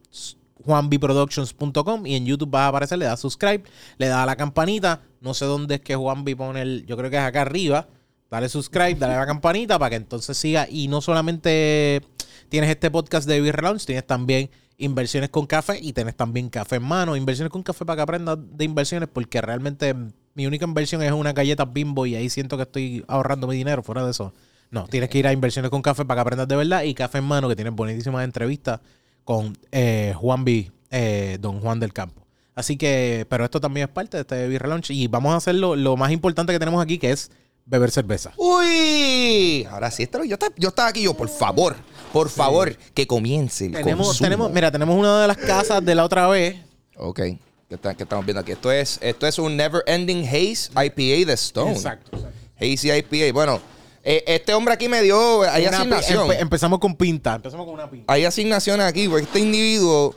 juanbiproductions.com 0.64 2.06
y 2.06 2.16
en 2.16 2.26
YouTube 2.26 2.50
vas 2.50 2.62
a 2.62 2.68
aparecer, 2.68 2.98
le 2.98 3.06
das 3.06 3.20
subscribe, 3.20 3.64
le 3.98 4.06
das 4.06 4.18
a 4.18 4.26
la 4.26 4.36
campanita, 4.36 5.02
no 5.20 5.34
sé 5.34 5.44
dónde 5.44 5.76
es 5.76 5.80
que 5.80 5.96
Juanbi 5.96 6.34
pone 6.34 6.62
el, 6.62 6.86
yo 6.86 6.96
creo 6.96 7.10
que 7.10 7.16
es 7.16 7.22
acá 7.22 7.42
arriba, 7.42 7.88
dale 8.30 8.48
subscribe, 8.48 8.94
dale 8.94 9.14
a 9.14 9.20
la 9.20 9.26
campanita 9.26 9.78
para 9.78 9.90
que 9.90 9.96
entonces 9.96 10.36
siga 10.36 10.66
y 10.70 10.88
no 10.88 11.00
solamente 11.00 12.02
tienes 12.48 12.70
este 12.70 12.90
podcast 12.90 13.28
de 13.28 13.40
Beer 13.40 13.62
Lounge, 13.62 13.86
tienes 13.86 14.06
también 14.06 14.50
inversiones 14.78 15.28
con 15.30 15.46
café 15.46 15.78
y 15.80 15.92
tienes 15.92 16.16
también 16.16 16.48
café 16.48 16.76
en 16.76 16.84
mano, 16.84 17.16
inversiones 17.16 17.52
con 17.52 17.62
café 17.62 17.84
para 17.84 17.96
que 17.96 18.02
aprendas 18.02 18.38
de 18.40 18.64
inversiones 18.64 19.08
porque 19.12 19.40
realmente 19.40 19.94
mi 20.34 20.46
única 20.46 20.64
inversión 20.64 21.02
es 21.02 21.12
una 21.12 21.32
galleta 21.32 21.64
bimbo 21.64 22.06
y 22.06 22.14
ahí 22.14 22.30
siento 22.30 22.56
que 22.56 22.62
estoy 22.62 23.04
ahorrando 23.08 23.46
mi 23.46 23.56
dinero 23.56 23.82
fuera 23.82 24.04
de 24.04 24.10
eso. 24.12 24.32
No, 24.70 24.86
tienes 24.86 25.10
que 25.10 25.18
ir 25.18 25.26
a 25.26 25.32
inversiones 25.32 25.70
con 25.70 25.82
café 25.82 26.04
para 26.04 26.18
que 26.18 26.22
aprendas 26.22 26.48
de 26.48 26.56
verdad 26.56 26.84
y 26.84 26.94
café 26.94 27.18
en 27.18 27.24
mano 27.24 27.48
que 27.48 27.56
tienes 27.56 27.74
buenísimas 27.74 28.24
entrevistas 28.24 28.80
con 29.30 29.56
eh, 29.70 30.12
Juan 30.16 30.44
B, 30.44 30.72
eh, 30.90 31.38
Don 31.40 31.60
Juan 31.60 31.78
del 31.78 31.92
Campo. 31.92 32.26
Así 32.56 32.76
que, 32.76 33.24
pero 33.30 33.44
esto 33.44 33.60
también 33.60 33.86
es 33.86 33.92
parte 33.92 34.16
de 34.16 34.22
este 34.22 34.48
Beer 34.48 34.66
Lounge 34.66 34.92
y 34.92 35.06
vamos 35.06 35.32
a 35.32 35.36
hacer 35.36 35.54
lo, 35.54 35.76
lo 35.76 35.96
más 35.96 36.10
importante 36.10 36.52
que 36.52 36.58
tenemos 36.58 36.82
aquí 36.82 36.98
que 36.98 37.12
es 37.12 37.30
beber 37.64 37.92
cerveza. 37.92 38.32
Uy, 38.36 39.64
ahora 39.70 39.88
sí, 39.92 40.02
esto, 40.02 40.24
yo, 40.24 40.34
estaba, 40.34 40.52
yo 40.58 40.70
estaba 40.70 40.88
aquí, 40.88 41.02
yo, 41.02 41.14
por 41.14 41.28
favor, 41.28 41.76
por 42.12 42.28
favor, 42.28 42.76
que 42.92 43.06
comience 43.06 43.66
el 43.66 43.72
Tenemos, 43.74 44.08
consumo. 44.08 44.26
tenemos, 44.26 44.50
mira, 44.50 44.72
tenemos 44.72 44.98
una 44.98 45.22
de 45.22 45.28
las 45.28 45.36
casas 45.36 45.84
de 45.84 45.94
la 45.94 46.04
otra 46.04 46.26
vez. 46.26 46.56
Ok, 46.96 47.16
¿qué, 47.20 47.38
está- 47.70 47.94
qué 47.94 48.02
estamos 48.02 48.24
viendo 48.26 48.40
aquí? 48.40 48.50
Esto 48.50 48.72
es, 48.72 48.98
esto 49.00 49.28
es 49.28 49.38
un 49.38 49.56
Never 49.56 49.84
Ending 49.86 50.26
Haze 50.26 50.70
IPA 50.74 51.26
de 51.28 51.32
Stone. 51.34 51.70
Exacto. 51.70 52.18
Hazy 52.60 52.90
IPA. 52.90 53.32
Bueno, 53.32 53.60
eh, 54.02 54.24
este 54.26 54.54
hombre 54.54 54.74
aquí 54.74 54.88
me 54.88 55.02
dio, 55.02 55.42
hay 55.42 55.62
Una 55.66 55.70
pi- 55.70 55.76
asignación. 55.76 56.28
empe- 56.28 56.40
empezamos 56.40 56.78
con 56.78 56.94
pinta. 56.96 57.34
Empezamos 57.36 57.66
con 57.66 57.74
una 57.74 57.90
pinta. 57.90 58.12
hay 58.12 58.24
asignaciones 58.24 58.86
aquí, 58.86 59.08
porque 59.08 59.24
este 59.24 59.40
individuo 59.40 60.14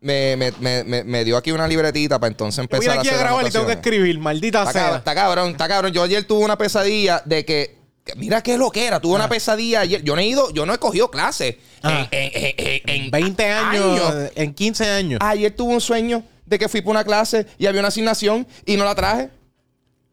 me, 0.00 0.36
me, 0.36 0.52
me, 0.60 0.84
me, 0.84 1.04
me 1.04 1.24
dio 1.24 1.36
aquí 1.36 1.50
una 1.52 1.66
libretita 1.66 2.18
para 2.18 2.30
entonces 2.30 2.58
Voy 2.58 2.64
empezar 2.76 2.98
aquí 2.98 3.08
a 3.08 3.10
a 3.10 3.14
hacer 3.14 3.26
grabar 3.26 3.46
y 3.46 3.50
tengo 3.50 3.66
que 3.66 3.72
escribir, 3.74 4.18
maldita 4.18 4.60
Está 4.60 4.72
cabrón, 4.72 4.90
sea. 4.90 4.98
está 4.98 5.14
cabrón, 5.14 5.50
está 5.50 5.68
cabrón. 5.68 5.92
Yo 5.92 6.02
ayer 6.02 6.24
tuve 6.24 6.44
una 6.44 6.58
pesadilla 6.58 7.22
de 7.24 7.44
que, 7.44 7.78
mira 8.16 8.42
qué 8.42 8.56
lo 8.58 8.70
que 8.70 8.86
era. 8.86 9.00
Tuve 9.00 9.14
Ah. 9.14 9.16
una 9.16 9.28
pesadilla 9.28 9.80
ayer. 9.80 10.02
Yo 10.02 10.14
no 10.14 10.20
he 10.20 10.26
ido, 10.26 10.50
yo 10.52 10.66
no 10.66 10.74
he 10.74 10.78
cogido 10.78 11.10
clases 11.10 11.56
Ah. 11.82 12.06
en, 12.10 12.30
en- 12.34 12.44
en- 12.58 12.82
en- 12.86 13.04
en 13.04 13.10
20 13.10 13.50
años, 13.50 14.12
en 14.34 14.54
15 14.54 14.88
años. 14.88 15.18
Ayer 15.22 15.54
tuve 15.54 15.74
un 15.74 15.80
sueño 15.80 16.22
de 16.44 16.58
que 16.58 16.68
fui 16.68 16.80
para 16.82 16.90
una 16.92 17.04
clase 17.04 17.46
y 17.58 17.66
había 17.66 17.80
una 17.80 17.88
asignación 17.88 18.46
y 18.64 18.76
no 18.76 18.84
la 18.84 18.94
traje. 18.94 19.30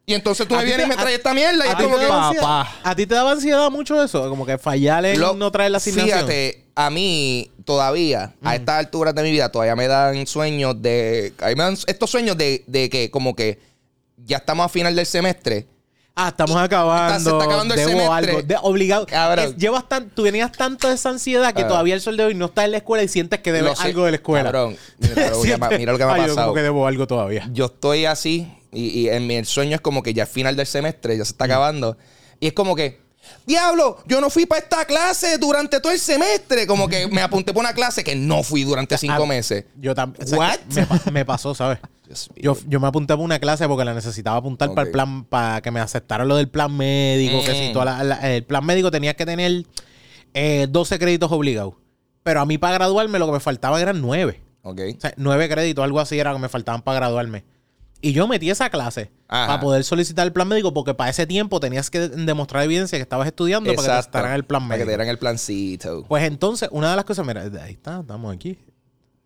Y 0.05 0.13
entonces 0.13 0.45
tú 0.47 0.55
¿A 0.55 0.59
me 0.59 0.65
vienes 0.65 0.85
y 0.85 0.89
me 0.89 0.95
traes 0.97 1.17
esta 1.17 1.33
mierda 1.33 1.65
y 1.65 1.69
¿A 1.69 1.71
es 1.71 1.75
como 1.77 1.95
te 1.95 2.01
que... 2.01 2.07
Papá. 2.09 2.69
¿A 2.83 2.93
ti 2.95 3.05
te 3.07 3.15
daba 3.15 3.31
ansiedad 3.31 3.69
mucho 3.71 4.03
eso? 4.03 4.27
Como 4.29 4.45
que 4.45 4.57
fallar 4.57 5.05
en 5.05 5.17
Lo- 5.19 5.33
no 5.33 5.49
traer 5.49 5.71
la 5.71 5.77
asignación. 5.77 6.17
Fíjate, 6.19 6.65
a 6.75 6.89
mí 6.89 7.49
todavía, 7.63 8.33
a 8.43 8.55
estas 8.55 8.79
alturas 8.79 9.15
de 9.15 9.23
mi 9.23 9.31
vida, 9.31 9.49
todavía 9.49 9.75
me 9.77 9.87
dan 9.87 10.27
sueños 10.27 10.81
de. 10.81 11.33
A 11.39 11.47
mí 11.47 11.55
me 11.55 11.63
dan 11.63 11.77
estos 11.87 12.09
sueños 12.09 12.37
de, 12.37 12.63
de 12.67 12.89
que, 12.89 13.09
como 13.11 13.33
que 13.33 13.59
ya 14.25 14.37
estamos 14.37 14.65
a 14.65 14.69
final 14.69 14.93
del 14.93 15.05
semestre. 15.05 15.67
Ah, 16.15 16.27
estamos 16.27 16.57
acabando. 16.57 17.15
Está- 17.17 17.23
se 17.23 17.29
está 17.37 17.43
acabando 17.45 17.73
el 17.73 17.79
debo 17.79 17.89
semestre. 17.91 18.31
algo. 18.31 18.41
De- 18.43 18.57
obligado. 18.61 19.05
Cabrón. 19.05 19.45
Es- 19.45 19.55
llevas 19.57 19.87
tan, 19.87 20.09
tú 20.09 20.23
tenías 20.25 20.51
tanto 20.51 20.91
esa 20.91 21.09
ansiedad 21.11 21.53
que 21.53 21.61
Ah. 21.61 21.67
todavía 21.69 21.95
el 21.95 22.01
sol 22.01 22.17
de 22.17 22.25
hoy 22.25 22.35
no 22.35 22.47
está 22.47 22.65
en 22.65 22.71
la 22.71 22.77
escuela 22.77 23.03
y 23.03 23.07
sientes 23.07 23.39
que 23.39 23.53
debes 23.53 23.79
algo 23.79 24.03
de 24.03 24.11
la 24.11 24.17
escuela. 24.17 24.43
Cabrón, 24.51 24.75
mira 24.99 25.29
lo 25.29 25.41
que 25.41 25.57
me- 25.57 25.77
mira 25.77 25.91
lo 25.93 25.97
que 25.97 26.05
me 26.05 26.11
ha 26.11 26.13
Ay, 26.15 26.21
yo 26.23 26.27
pasado. 26.27 26.47
como 26.47 26.55
que 26.55 26.61
debo 26.61 26.87
algo 26.87 27.07
todavía. 27.07 27.47
Yo 27.53 27.65
estoy 27.67 28.05
así 28.05 28.51
y, 28.73 29.01
y 29.01 29.09
en 29.09 29.25
mi 29.27 29.35
el 29.35 29.45
sueño 29.45 29.75
es 29.75 29.81
como 29.81 30.01
que 30.03 30.13
ya 30.13 30.23
es 30.23 30.29
final 30.29 30.55
del 30.55 30.65
semestre, 30.67 31.17
ya 31.17 31.25
se 31.25 31.31
Mm. 31.31 31.33
está 31.33 31.45
acabando. 31.45 31.97
Y 32.39 32.47
es 32.47 32.53
como 32.53 32.75
que. 32.75 33.01
Diablo, 33.45 33.97
yo 34.05 34.19
no 34.19 34.29
fui 34.29 34.45
para 34.45 34.59
esta 34.61 34.83
clase 34.85 35.37
durante 35.37 35.79
todo 35.79 35.93
el 35.93 35.99
semestre. 35.99 36.67
Como 36.67 36.89
que 36.89 37.07
me 37.07 37.21
apunté 37.21 37.53
para 37.53 37.69
una 37.69 37.73
clase 37.73 38.03
que 38.03 38.15
no 38.15 38.43
fui 38.43 38.63
durante 38.65 38.97
cinco 38.97 39.23
Ah, 39.23 39.25
meses. 39.25 39.63
Yo 39.79 39.95
también. 39.95 40.27
What? 40.35 40.59
Me, 40.75 40.85
pa- 40.85 41.11
me 41.11 41.23
pasó, 41.25 41.55
¿sabes? 41.55 41.79
Yo, 42.35 42.55
yo 42.67 42.79
me 42.81 42.87
apunté 42.87 43.13
para 43.13 43.23
una 43.23 43.39
clase 43.39 43.65
porque 43.67 43.85
la 43.85 43.93
necesitaba 43.93 44.35
apuntar 44.37 44.73
para 44.73 44.85
el 44.85 44.91
plan, 44.91 45.23
para 45.23 45.61
que 45.61 45.71
me 45.71 45.79
aceptaran 45.79 46.27
lo 46.27 46.35
del 46.35 46.49
plan 46.49 46.75
médico, 46.75 47.43
que 47.45 47.53
si 47.53 47.69
Mm. 47.69 47.73
toda 47.73 47.85
la- 47.85 48.03
la- 48.03 48.35
el 48.35 48.43
plan 48.43 48.63
médico 48.65 48.91
tenía 48.91 49.13
que 49.15 49.25
tener 49.25 49.63
eh, 50.33 50.67
12 50.69 50.99
créditos 50.99 51.31
obligados. 51.31 51.75
Pero 52.23 52.41
a 52.41 52.45
mí 52.45 52.57
para 52.57 52.73
graduarme 52.75 53.19
lo 53.19 53.25
que 53.27 53.31
me 53.33 53.39
faltaba 53.39 53.81
eran 53.81 54.01
9. 54.01 54.41
Ok. 54.63 54.81
O 54.97 54.99
sea, 55.01 55.13
9 55.17 55.47
créditos, 55.49 55.83
algo 55.83 55.99
así 56.01 56.19
era 56.19 56.31
lo 56.31 56.37
que 56.37 56.41
me 56.41 56.49
faltaban 56.49 56.81
para 56.81 56.95
graduarme. 56.99 57.45
Y 58.05 58.11
yo 58.11 58.27
metí 58.27 58.49
esa 58.49 58.69
clase 58.69 59.11
Ajá. 59.29 59.47
para 59.47 59.59
poder 59.61 59.83
solicitar 59.85 60.27
el 60.27 60.33
plan 60.33 60.45
médico 60.45 60.73
porque 60.73 60.93
para 60.93 61.09
ese 61.09 61.25
tiempo 61.25 61.61
tenías 61.61 61.89
que 61.89 61.99
demostrar 62.09 62.65
evidencia 62.65 62.97
que 62.97 63.01
estabas 63.01 63.27
estudiando 63.27 63.69
para 63.73 63.81
que 63.81 63.87
te 63.87 63.91
aceptaran 63.93 64.33
el 64.33 64.43
plan 64.43 64.63
Para 64.63 64.75
que 64.75 64.79
médico. 64.79 64.85
te 64.87 64.91
dieran 64.91 65.07
el 65.07 65.17
plancito. 65.17 66.03
Pues 66.09 66.25
entonces, 66.25 66.67
una 66.73 66.89
de 66.89 66.97
las 66.97 67.05
cosas, 67.05 67.25
mira, 67.25 67.43
ahí 67.63 67.71
está, 67.71 68.01
estamos 68.01 68.35
aquí. 68.35 68.59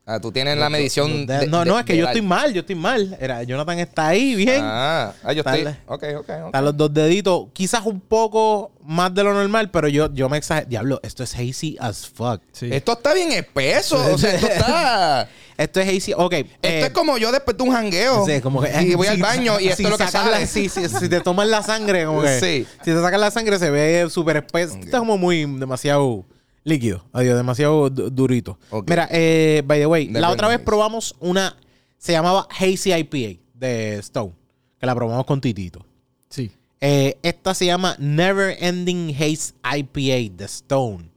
Ah, 0.10 0.22
tú 0.22 0.32
tienes 0.32 0.58
la 0.58 0.70
medición. 0.70 1.26
De- 1.28 1.40
de- 1.40 1.48
no, 1.48 1.60
de- 1.60 1.66
no, 1.66 1.78
es 1.78 1.84
que 1.84 1.98
yo 1.98 2.04
edad. 2.06 2.12
estoy 2.14 2.26
mal, 2.26 2.54
yo 2.54 2.62
estoy 2.62 2.76
mal. 2.76 3.18
Era, 3.20 3.44
Jonathan 3.44 3.78
está 3.80 4.08
ahí, 4.08 4.36
bien. 4.36 4.62
Ah, 4.64 5.12
ah, 5.22 5.34
yo 5.34 5.42
estoy. 5.42 5.64
Dale. 5.66 5.78
Ok, 5.86 6.04
ok, 6.20 6.30
ok. 6.30 6.46
Están 6.46 6.64
los 6.64 6.78
dos 6.78 6.94
deditos, 6.94 7.48
quizás 7.52 7.86
un 7.86 8.00
poco 8.00 8.72
más 8.86 9.14
de 9.14 9.22
lo 9.26 9.34
normal, 9.34 9.70
pero 9.70 9.90
yo, 9.90 10.10
yo 10.14 10.30
me 10.30 10.38
exagero. 10.38 10.70
Diablo, 10.70 11.00
esto 11.04 11.24
es 11.24 11.36
hazy 11.36 11.76
as 11.82 12.08
fuck. 12.08 12.42
Sí. 12.54 12.70
Esto 12.72 12.94
está 12.94 13.14
bien 13.14 13.34
espeso. 13.34 13.98
O 14.14 14.18
sea, 14.18 14.34
esto 14.34 14.48
está. 14.48 15.30
Esto 15.58 15.80
es 15.82 15.90
hazy. 15.90 16.14
Ok. 16.16 16.34
Esto 16.34 16.58
eh, 16.62 16.82
es 16.86 16.90
como 16.92 17.18
yo 17.18 17.32
después 17.32 17.58
de 17.58 17.64
un 17.64 17.72
jangueo. 17.72 18.24
sí, 18.28 18.40
como 18.42 18.62
que- 18.62 18.72
y 18.84 18.94
voy 18.94 19.08
al 19.08 19.18
baño 19.18 19.60
y 19.60 19.70
esto 19.70 19.82
es 19.84 19.90
lo 19.90 19.98
que 19.98 20.04
la- 20.04 20.12
sale. 20.12 20.46
sí, 20.46 20.70
sí, 20.70 20.88
si 20.88 21.10
te 21.10 21.20
toman 21.20 21.50
la 21.50 21.64
sangre, 21.64 22.06
como 22.06 22.22
que. 22.22 22.40
Sí. 22.40 22.68
Si 22.86 22.92
te 22.92 23.02
sacan 23.02 23.20
la 23.20 23.32
sangre, 23.32 23.58
se 23.60 23.72
ve 23.72 24.08
súper 24.10 24.38
espeso. 24.38 24.76
Esto 24.76 24.86
es 24.86 25.00
como 25.00 25.18
muy 25.18 25.46
demasiado 25.58 26.24
líquido. 26.68 27.04
Adiós, 27.14 27.36
demasiado 27.38 27.90
du- 27.90 28.10
durito. 28.10 28.58
Mira, 28.88 29.08
eh, 29.12 29.64
by 29.66 29.80
the 29.80 29.86
way, 29.88 30.08
la 30.10 30.30
otra 30.32 30.48
vez 30.48 30.60
probamos 30.60 31.16
una. 31.20 31.56
Se 31.98 32.12
llamaba 32.12 32.48
Hazy 32.52 32.94
IPA 32.94 33.40
de 33.54 33.96
Stone. 34.00 34.34
Que 34.80 34.86
la 34.86 34.94
probamos 34.94 35.26
con 35.26 35.42
Titito. 35.42 35.84
Sí. 36.30 36.52
Eh, 36.80 37.18
esta 37.24 37.54
se 37.56 37.66
llama 37.66 37.96
Never 37.98 38.56
Ending 38.60 39.16
Haze 39.16 39.54
IPA 39.64 40.36
de 40.38 40.46
Stone. 40.46 41.10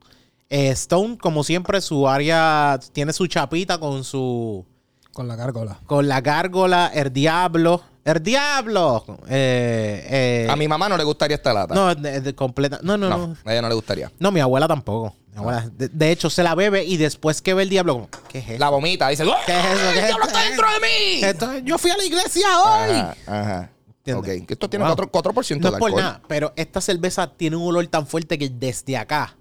Eh, 0.49 0.71
Stone, 0.71 1.19
como 1.19 1.45
siempre, 1.45 1.80
su 1.83 2.09
área 2.09 2.78
tiene 2.92 3.12
su 3.12 3.26
chapita 3.26 3.78
con 3.78 4.02
su. 4.04 4.64
Con 5.12 5.28
la 5.28 5.37
gárgola. 5.37 5.78
con 5.87 6.09
la 6.09 6.21
gárgola, 6.21 6.90
el 6.95 7.12
diablo. 7.12 7.83
¡El 8.02 8.23
diablo! 8.23 9.04
Eh, 9.28 10.07
eh, 10.09 10.49
A 10.50 10.57
mi 10.57 10.66
mamá 10.66 10.88
no 10.88 10.97
le 10.97 11.04
gustaría 11.04 11.37
esta 11.37 11.52
lata. 11.52 11.75
No, 11.75 11.95
de, 11.95 12.23
de 12.23 12.35
completa. 12.35 12.80
No, 12.83 12.97
no, 12.97 13.11
no. 13.11 13.19
no, 13.28 13.37
a 13.45 13.52
ella 13.52 13.61
no 13.61 13.69
le 13.69 13.75
gustaría. 13.75 14.11
No, 14.19 14.33
mi 14.33 14.40
abuela 14.40 14.66
tampoco. 14.66 15.14
Abuela- 15.37 15.70
de, 15.76 15.88
de 15.88 16.10
hecho, 16.10 16.28
se 16.30 16.42
la 16.42 16.54
bebe 16.54 16.84
y 16.84 16.96
después 16.96 17.40
que 17.40 17.54
ve 17.54 17.62
el 17.62 17.68
diablo, 17.70 17.92
como, 17.94 18.08
¿qué 18.28 18.38
es 18.40 18.49
eso? 18.50 18.58
La 18.58 18.68
vomita, 18.68 19.08
dice, 19.08 19.25
¡Oh, 19.25 19.34
¿Qué 19.46 19.52
es 19.58 19.64
eso? 19.64 19.75
¿Qué 19.75 19.88
¡El 19.90 19.99
es 19.99 20.06
diablo 20.06 20.26
está 20.26 20.42
dentro 20.42 20.66
de 20.72 20.80
mí! 20.80 21.22
Esto- 21.25 21.58
yo 21.58 21.78
fui 21.78 21.90
a 21.90 21.96
la 21.96 22.04
iglesia 22.04 22.46
hoy. 22.62 22.90
Ajá, 22.96 23.16
ajá. 23.26 23.70
¿Entiendes? 24.04 24.40
Ok, 24.40 24.46
que 24.46 24.54
esto 24.54 24.68
tiene 24.70 24.84
Wow. 24.87 24.94
4%, 24.96 25.10
4 25.10 25.32
No 25.32 25.70
de 25.70 25.76
es 25.76 25.78
por 25.78 25.88
alcohol. 25.88 26.02
nada, 26.02 26.22
pero 26.26 26.52
esta 26.56 26.80
cerveza 26.80 27.30
tiene 27.37 27.56
un 27.56 27.62
olor 27.68 27.87
tan 27.88 28.06
fuerte 28.06 28.38
que 28.38 28.49
desde 28.49 28.96
acá, 28.96 29.37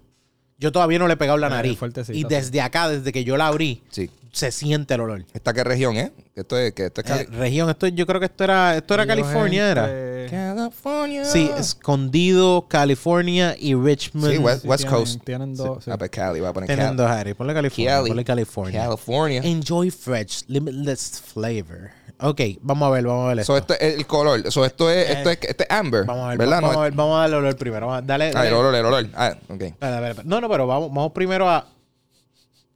yo 0.58 0.70
todavía 0.70 0.98
no 0.98 1.06
le 1.08 1.14
he 1.14 1.16
pegado 1.16 1.38
la 1.38 1.48
nariz. 1.48 1.78
y 2.10 2.24
desde 2.24 2.60
acá, 2.60 2.88
desde 2.88 3.10
que 3.12 3.24
yo 3.24 3.36
la 3.36 3.46
abrí, 3.48 3.82
Sí. 3.90 4.10
Se 4.32 4.50
siente 4.52 4.94
el 4.94 5.00
olor. 5.00 5.24
¿Esta 5.32 5.52
qué 5.52 5.64
región 5.64 5.96
es? 5.96 6.10
Que 6.34 6.40
esto 6.42 6.56
es, 6.58 6.72
que 6.72 6.86
esto 6.86 7.00
es 7.00 7.06
Eh, 7.06 7.26
Cali- 7.26 7.36
región, 7.38 7.68
esto 7.70 7.86
yo 7.88 8.06
creo 8.06 8.20
que 8.20 8.26
esto 8.26 8.44
era, 8.44 8.76
esto 8.76 8.94
era 8.94 9.06
California, 9.06 9.70
era. 9.70 9.88
California. 10.30 11.24
Sí, 11.24 11.50
escondido, 11.58 12.66
California 12.68 13.56
y 13.58 13.74
Richmond. 13.74 14.32
Sí, 14.32 14.38
West, 14.38 14.62
Sí, 14.62 14.68
West 14.68 14.82
tienen- 14.84 14.98
Coast. 14.98 15.24
tienen 15.24 15.54
dos, 15.56 15.78
Sí. 15.78 15.84
sí. 15.86 15.90
Ah, 15.92 15.98
pues 15.98 16.10
Cali, 16.10 16.40
voy 16.40 16.48
a 16.48 16.52
poner 16.52 16.66
Tienen 16.68 16.86
Cali. 16.86 16.96
dos 16.98 17.10
áreas. 17.10 17.36
Ponle 17.36 17.54
California. 17.54 17.90
Cali. 17.96 18.08
Ponle 18.08 18.24
California. 18.24 18.82
California. 18.84 19.40
Enjoy 19.44 19.90
fresh, 19.90 20.42
limitless 20.46 21.20
flavor. 21.20 21.90
Ok, 22.22 22.40
vamos 22.60 22.86
a 22.86 22.90
ver, 22.90 23.04
vamos 23.06 23.24
a 23.24 23.28
ver 23.28 23.38
esto. 23.40 23.52
So, 23.54 23.56
esto 23.56 23.74
es 23.74 23.94
el 23.94 24.06
color. 24.06 24.52
So, 24.52 24.64
esto 24.64 24.90
es, 24.90 25.08
esto 25.10 25.30
es, 25.30 25.38
esto 25.42 25.62
es 25.64 25.70
amber. 25.70 26.04
vamos 26.04 26.26
a 26.26 26.28
ver, 26.28 26.38
¿verdad? 26.38 26.60
vamos, 26.60 26.74
No 26.74 26.80
a 26.80 26.84
ver, 26.84 26.92
vamos 26.92 27.16
a 27.16 27.20
darle 27.22 27.36
olor 27.36 27.56
primero. 27.56 27.86
Vamos 27.86 28.02
a- 28.02 28.06
Dale, 28.06 28.32
Ah, 28.34 28.46
el 28.46 28.52
olor, 28.54 28.74
el 28.74 28.84
olor. 28.84 29.06
Ah, 29.14 29.34
ok. 29.48 29.62
Espera, 29.62 29.70
espera, 29.94 30.10
espera. 30.10 30.28
No, 30.28 30.40
no, 30.40 30.48
pero 30.48 30.66
vamos, 30.66 30.88
vamos 30.90 31.12
primero 31.12 31.48
a. 31.48 31.66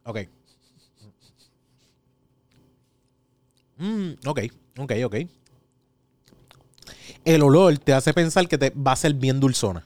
Ok. 0.05 0.17
Mm, 3.77 4.11
ok, 4.25 4.39
ok, 4.79 4.91
ok. 5.05 5.15
El 7.23 7.41
olor 7.43 7.77
te 7.79 7.93
hace 7.93 8.13
pensar 8.13 8.47
que 8.47 8.57
te 8.57 8.69
va 8.71 8.91
a 8.91 8.95
ser 8.95 9.13
bien 9.15 9.39
dulzona. 9.39 9.83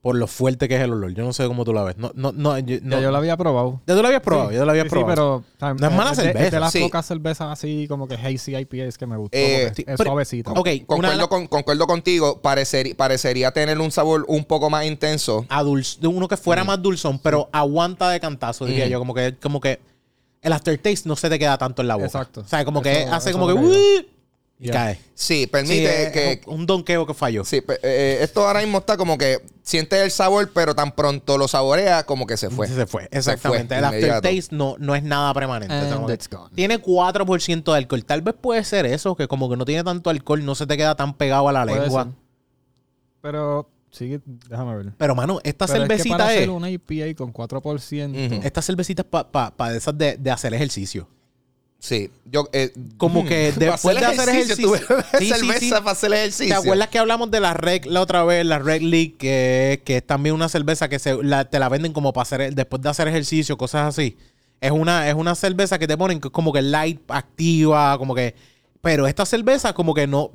Por 0.00 0.14
lo 0.14 0.28
fuerte 0.28 0.68
que 0.68 0.76
es 0.76 0.82
el 0.82 0.92
olor. 0.92 1.12
Yo 1.14 1.24
no 1.24 1.32
sé 1.32 1.44
cómo 1.48 1.64
tú 1.64 1.72
la 1.72 1.82
ves. 1.82 1.96
No, 1.98 2.12
no, 2.14 2.30
no. 2.30 2.56
yo- 2.60 2.78
no. 2.80 2.96
Ya 2.96 3.02
yo 3.02 3.10
la 3.10 3.18
había 3.18 3.36
probado. 3.36 3.80
Ya 3.88 3.96
tú 3.96 4.02
la 4.02 4.08
habías 4.08 4.22
probado, 4.22 4.52
ya 4.52 4.60
tú 4.60 4.64
la 4.64 4.70
habías 4.70 4.84
Sí, 4.84 4.88
sí, 4.90 4.94
probado. 4.94 5.44
pero. 5.58 5.74
No 5.74 5.86
es 5.88 5.92
mala 5.94 6.10
de- 6.10 6.16
cerveza. 6.16 6.50
De, 6.50 6.60
las 6.60 6.72
Sí. 6.72 6.78
pocas 6.80 7.06
cervezas 7.06 7.48
así 7.50 7.86
como 7.88 8.06
que 8.06 8.14
hazy 8.14 8.54
IPAs 8.54 8.96
que 8.98 9.06
me 9.06 9.16
gustó. 9.16 9.36
Eh, 9.36 9.72
sí, 9.74 9.82
es 9.84 9.96
pero- 9.96 10.04
suavecita. 10.10 10.52
Ok, 10.52 10.68
Concuerdo, 10.86 11.28
con, 11.28 11.48
concuerdo 11.48 11.86
contigo. 11.88 12.40
Parecería, 12.40 12.94
parecería 12.96 13.50
tener 13.50 13.80
un 13.80 13.90
sabor 13.90 14.24
un 14.28 14.44
poco 14.44 14.70
más 14.70 14.86
intenso. 14.86 15.44
a 15.48 15.62
dulce, 15.64 15.98
de 16.00 16.06
uno 16.06 16.28
que 16.28 16.36
fuera 16.36 16.62
más 16.62 16.80
dulzón, 16.80 17.18
pero 17.18 17.48
aguanta 17.52 18.08
de 18.08 18.20
cantazo, 18.20 18.64
diría 18.64 18.86
Mm. 18.86 18.90
yo. 18.90 18.98
Como 19.00 19.12
que, 19.12 19.34
como 19.42 19.60
que 19.60 19.80
el 20.46 20.52
aftertaste 20.52 21.08
no 21.08 21.16
se 21.16 21.28
te 21.28 21.38
queda 21.38 21.58
tanto 21.58 21.82
en 21.82 21.88
la 21.88 21.96
boca. 21.96 22.06
Exacto. 22.06 22.40
O 22.40 22.48
sea, 22.48 22.64
como 22.64 22.80
que 22.82 23.02
Eso- 23.02 23.12
hace 23.14 23.30
eso 23.30 23.38
como 23.38 23.48
que. 23.48 23.54
"Uy", 23.54 24.08
y 24.58 24.70
cae. 24.70 24.98
Sí, 25.14 25.46
permite 25.46 26.10
que. 26.12 26.40
un 26.46 26.64
donqueo 26.64 27.06
que 27.06 27.12
falló. 27.12 27.44
Sí, 27.44 27.60
pe- 27.60 27.78
eh, 27.82 28.20
esto 28.22 28.46
ahora 28.46 28.60
mismo 28.60 28.78
está 28.78 28.96
como 28.96 29.18
que 29.18 29.42
sientes 29.62 30.00
el 30.00 30.10
sabor, 30.10 30.50
pero 30.54 30.74
tan 30.74 30.92
pronto 30.92 31.36
lo 31.36 31.46
saborea 31.46 32.04
como 32.06 32.26
que 32.26 32.38
se 32.38 32.48
fue. 32.48 32.66
Se 32.68 32.86
fue, 32.86 33.06
exactamente. 33.10 33.68
fue, 33.74 33.76
el 33.78 33.84
inmediato. 33.84 34.16
aftertaste 34.16 34.56
no, 34.56 34.76
no 34.78 34.94
es 34.94 35.02
nada 35.02 35.34
permanente. 35.34 35.74
Tiene 36.54 36.78
4% 36.80 37.72
de 37.72 37.78
alcohol. 37.78 38.04
Tal 38.06 38.22
vez 38.22 38.34
puede 38.40 38.64
ser 38.64 38.86
eso, 38.86 39.14
que 39.14 39.28
como 39.28 39.50
que 39.50 39.56
no 39.56 39.66
tiene 39.66 39.84
tanto 39.84 40.08
alcohol, 40.08 40.42
no 40.44 40.54
se 40.54 40.66
te 40.66 40.76
queda 40.78 40.94
tan 40.94 41.12
pegado 41.12 41.48
a 41.48 41.52
la 41.52 41.64
Puede 41.66 41.80
lengua. 41.82 42.04
ser. 42.04 42.12
Pero, 43.20 43.68
sí, 43.96 44.20
déjame 44.48 44.76
ver. 44.76 44.92
Pero, 44.98 45.14
mano, 45.14 45.40
esta 45.44 45.66
Pero 45.66 45.82
es 45.84 45.88
que 45.88 45.94
cervecita 45.96 46.16
para 46.18 46.32
es. 46.32 46.38
hacer 46.38 46.50
una 46.50 46.70
IPA 46.70 47.14
con 47.16 47.32
4%, 47.32 48.26
Ujú. 48.36 48.40
Esta 48.46 48.62
cervecita 48.62 49.02
es 49.02 49.08
para 49.08 49.72
de 49.72 49.78
esas 49.78 49.96
de, 49.96 50.16
de 50.16 50.30
hacer 50.30 50.52
ejercicio. 50.54 51.08
Sí. 51.78 52.10
Yo, 52.24 52.48
eh, 52.52 52.72
Como 52.96 53.24
que 53.26 53.52
para 53.54 53.66
después 53.72 54.00
de 54.00 54.06
hacer 54.06 54.28
ejercicio. 54.30 54.66
tú 54.66 54.72
bebes 54.72 55.04
Sí, 55.18 55.26
sí, 55.26 55.34
cerveza 55.34 55.58
sí. 55.60 55.70
para 55.70 55.90
hacer 55.90 56.10
¿Te 56.10 56.16
ejercicio. 56.16 56.56
acuerdas 56.56 56.88
que 56.88 56.98
hablamos 56.98 57.30
de 57.30 57.40
la 57.40 57.54
Red 57.54 57.84
la 57.84 58.00
otra 58.00 58.24
vez? 58.24 58.44
La 58.46 58.58
Red 58.58 58.80
League, 58.80 59.14
que, 59.18 59.82
que 59.84 59.98
es 59.98 60.06
también 60.06 60.34
una 60.34 60.48
cerveza 60.48 60.88
que 60.88 60.98
se, 60.98 61.22
la- 61.22 61.44
te 61.44 61.58
la 61.58 61.68
venden 61.68 61.92
como 61.92 62.12
para 62.12 62.22
hacer, 62.22 62.54
después 62.54 62.80
de 62.82 62.88
hacer 62.88 63.08
ejercicio, 63.08 63.56
cosas 63.58 63.88
así. 63.88 64.16
Es 64.60 64.70
una, 64.70 65.06
es 65.08 65.14
una 65.14 65.34
cerveza 65.34 65.78
que 65.78 65.86
te 65.86 65.98
ponen 65.98 66.18
que 66.18 66.28
es 66.28 66.32
como 66.32 66.50
que 66.52 66.62
light, 66.62 67.00
activa, 67.08 67.96
como 67.98 68.14
que. 68.14 68.34
Pero 68.80 69.06
esta 69.06 69.26
cerveza, 69.26 69.74
como 69.74 69.92
que 69.94 70.06
no. 70.06 70.30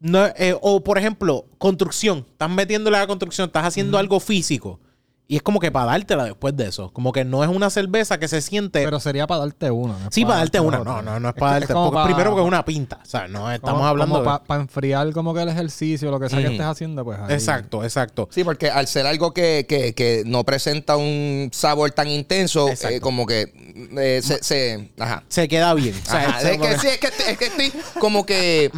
No 0.00 0.26
eh, 0.26 0.56
o 0.60 0.82
por 0.82 0.98
ejemplo, 0.98 1.44
construcción. 1.58 2.26
Estás 2.30 2.50
metiéndole 2.50 2.96
a 2.96 3.00
la 3.00 3.06
construcción, 3.06 3.46
estás 3.46 3.64
haciendo 3.66 3.98
algo 3.98 4.18
físico. 4.20 4.80
Y 5.28 5.36
es 5.36 5.42
como 5.42 5.60
que 5.60 5.70
para 5.70 5.92
dártela 5.92 6.24
después 6.24 6.56
de 6.56 6.66
eso. 6.66 6.92
Como 6.92 7.12
que 7.12 7.24
no 7.24 7.44
es 7.44 7.50
una 7.50 7.70
cerveza 7.70 8.18
que 8.18 8.26
se 8.26 8.40
siente. 8.40 8.82
pero 8.82 8.98
sería 8.98 9.28
para 9.28 9.42
darte 9.42 9.70
una. 9.70 9.92
no 9.96 10.08
sí, 10.10 10.24
para 10.24 10.38
darte 10.38 10.58
una. 10.58 10.80
otra. 10.80 10.92
No, 10.94 11.02
no, 11.02 11.20
no 11.20 11.28
es 11.28 11.34
para 11.36 11.52
darte. 11.52 11.72
como 11.72 11.84
porque 11.84 11.98
pa- 11.98 12.04
primero 12.06 12.30
porque 12.30 12.42
es 12.42 12.48
una 12.48 12.64
pinta. 12.64 12.98
O 13.00 13.06
sea, 13.06 13.28
no 13.28 13.48
estamos 13.48 13.78
como- 13.78 13.86
hablando. 13.88 14.18
como 14.24 14.32
de- 14.32 14.40
para 14.44 14.60
enfriar 14.62 15.12
como 15.12 15.32
que 15.32 15.42
el 15.42 15.48
ejercicio, 15.50 16.10
lo 16.10 16.18
que 16.18 16.28
sea 16.28 16.40
que 16.40 16.46
estés 16.46 16.66
haciendo, 16.66 17.04
pues 17.04 17.16
ahí. 17.20 17.32
Exacto, 17.32 17.84
exacto. 17.84 18.28
Sí, 18.32 18.42
porque 18.42 18.70
al 18.70 18.88
ser 18.88 19.06
algo 19.06 19.32
que, 19.32 19.66
que, 19.68 19.94
que 19.94 20.24
no 20.26 20.42
presenta 20.42 20.96
un 20.96 21.50
sabor 21.52 21.92
tan 21.92 22.08
intenso, 22.08 22.68
eh, 22.68 22.98
como 23.00 23.24
que 23.24 23.52
eh, 23.98 24.20
se, 24.24 24.42
se- 24.42 24.90
Ajá. 24.98 25.22
Se 25.28 25.46
queda 25.46 25.72
bien. 25.74 25.94
O 25.94 26.10
sea, 26.10 26.40
es, 26.40 26.58
que, 26.58 26.78
sí, 26.78 26.88
es, 26.88 26.98
que, 26.98 27.06
es 27.30 27.38
que 27.38 27.46
estoy 27.46 27.72
como 28.00 28.26
que... 28.26 28.72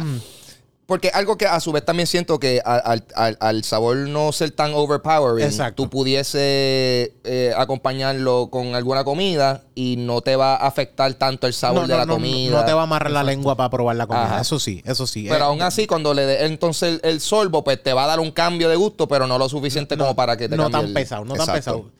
Porque 0.85 1.09
algo 1.13 1.37
que 1.37 1.45
a 1.47 1.59
su 1.61 1.71
vez 1.71 1.85
también 1.85 2.07
siento 2.07 2.39
que 2.39 2.61
al, 2.65 3.05
al- 3.15 3.37
al- 3.39 3.63
sabor 3.63 3.95
no 3.95 4.33
ser 4.33 4.51
tan 4.51 4.73
overpowering, 4.73 5.45
Exacto. 5.47 5.83
tú 5.83 5.89
pudiese 5.89 7.13
eh, 7.23 7.53
acompañarlo 7.57 8.49
con 8.51 8.75
alguna 8.75 9.03
comida 9.05 9.63
y 9.75 9.95
no 9.97 10.19
te 10.21 10.35
va 10.35 10.55
a 10.55 10.67
afectar 10.67 11.13
tanto 11.13 11.47
el 11.47 11.53
sabor 11.53 11.83
no, 11.83 11.87
de 11.87 11.93
no, 11.93 11.99
la 11.99 12.05
no, 12.05 12.13
comida. 12.15 12.59
No 12.59 12.65
te 12.65 12.73
va 12.73 12.81
a 12.81 12.83
amarrar 12.83 13.11
la 13.11 13.23
lengua 13.23 13.55
para 13.55 13.69
probar 13.69 13.95
la 13.95 14.07
comida. 14.07 14.25
Ajá. 14.25 14.41
Eso 14.41 14.59
sí, 14.59 14.81
eso 14.85 15.07
sí. 15.07 15.25
Pero 15.29 15.45
Eh, 15.45 15.47
aún 15.47 15.61
así, 15.61 15.87
cuando 15.87 16.13
le 16.13 16.25
des 16.25 16.41
entonces 16.41 16.99
el, 17.01 17.09
el 17.09 17.21
sorbo, 17.21 17.63
pues 17.63 17.81
te 17.81 17.93
va 17.93 18.03
a 18.03 18.07
dar 18.07 18.19
un 18.19 18.31
cambio 18.31 18.67
de 18.67 18.75
gusto, 18.75 19.07
pero 19.07 19.25
no 19.25 19.37
lo 19.37 19.47
suficiente 19.47 19.97
como 19.97 20.15
para 20.15 20.35
que 20.35 20.49
te 20.49 20.57
no 20.57 20.63
cambie 20.63 20.79
tan 20.79 20.87
el- 20.87 20.93
pesado, 20.93 21.25
no 21.25 21.35
tan 21.35 21.47
pesado. 21.55 21.91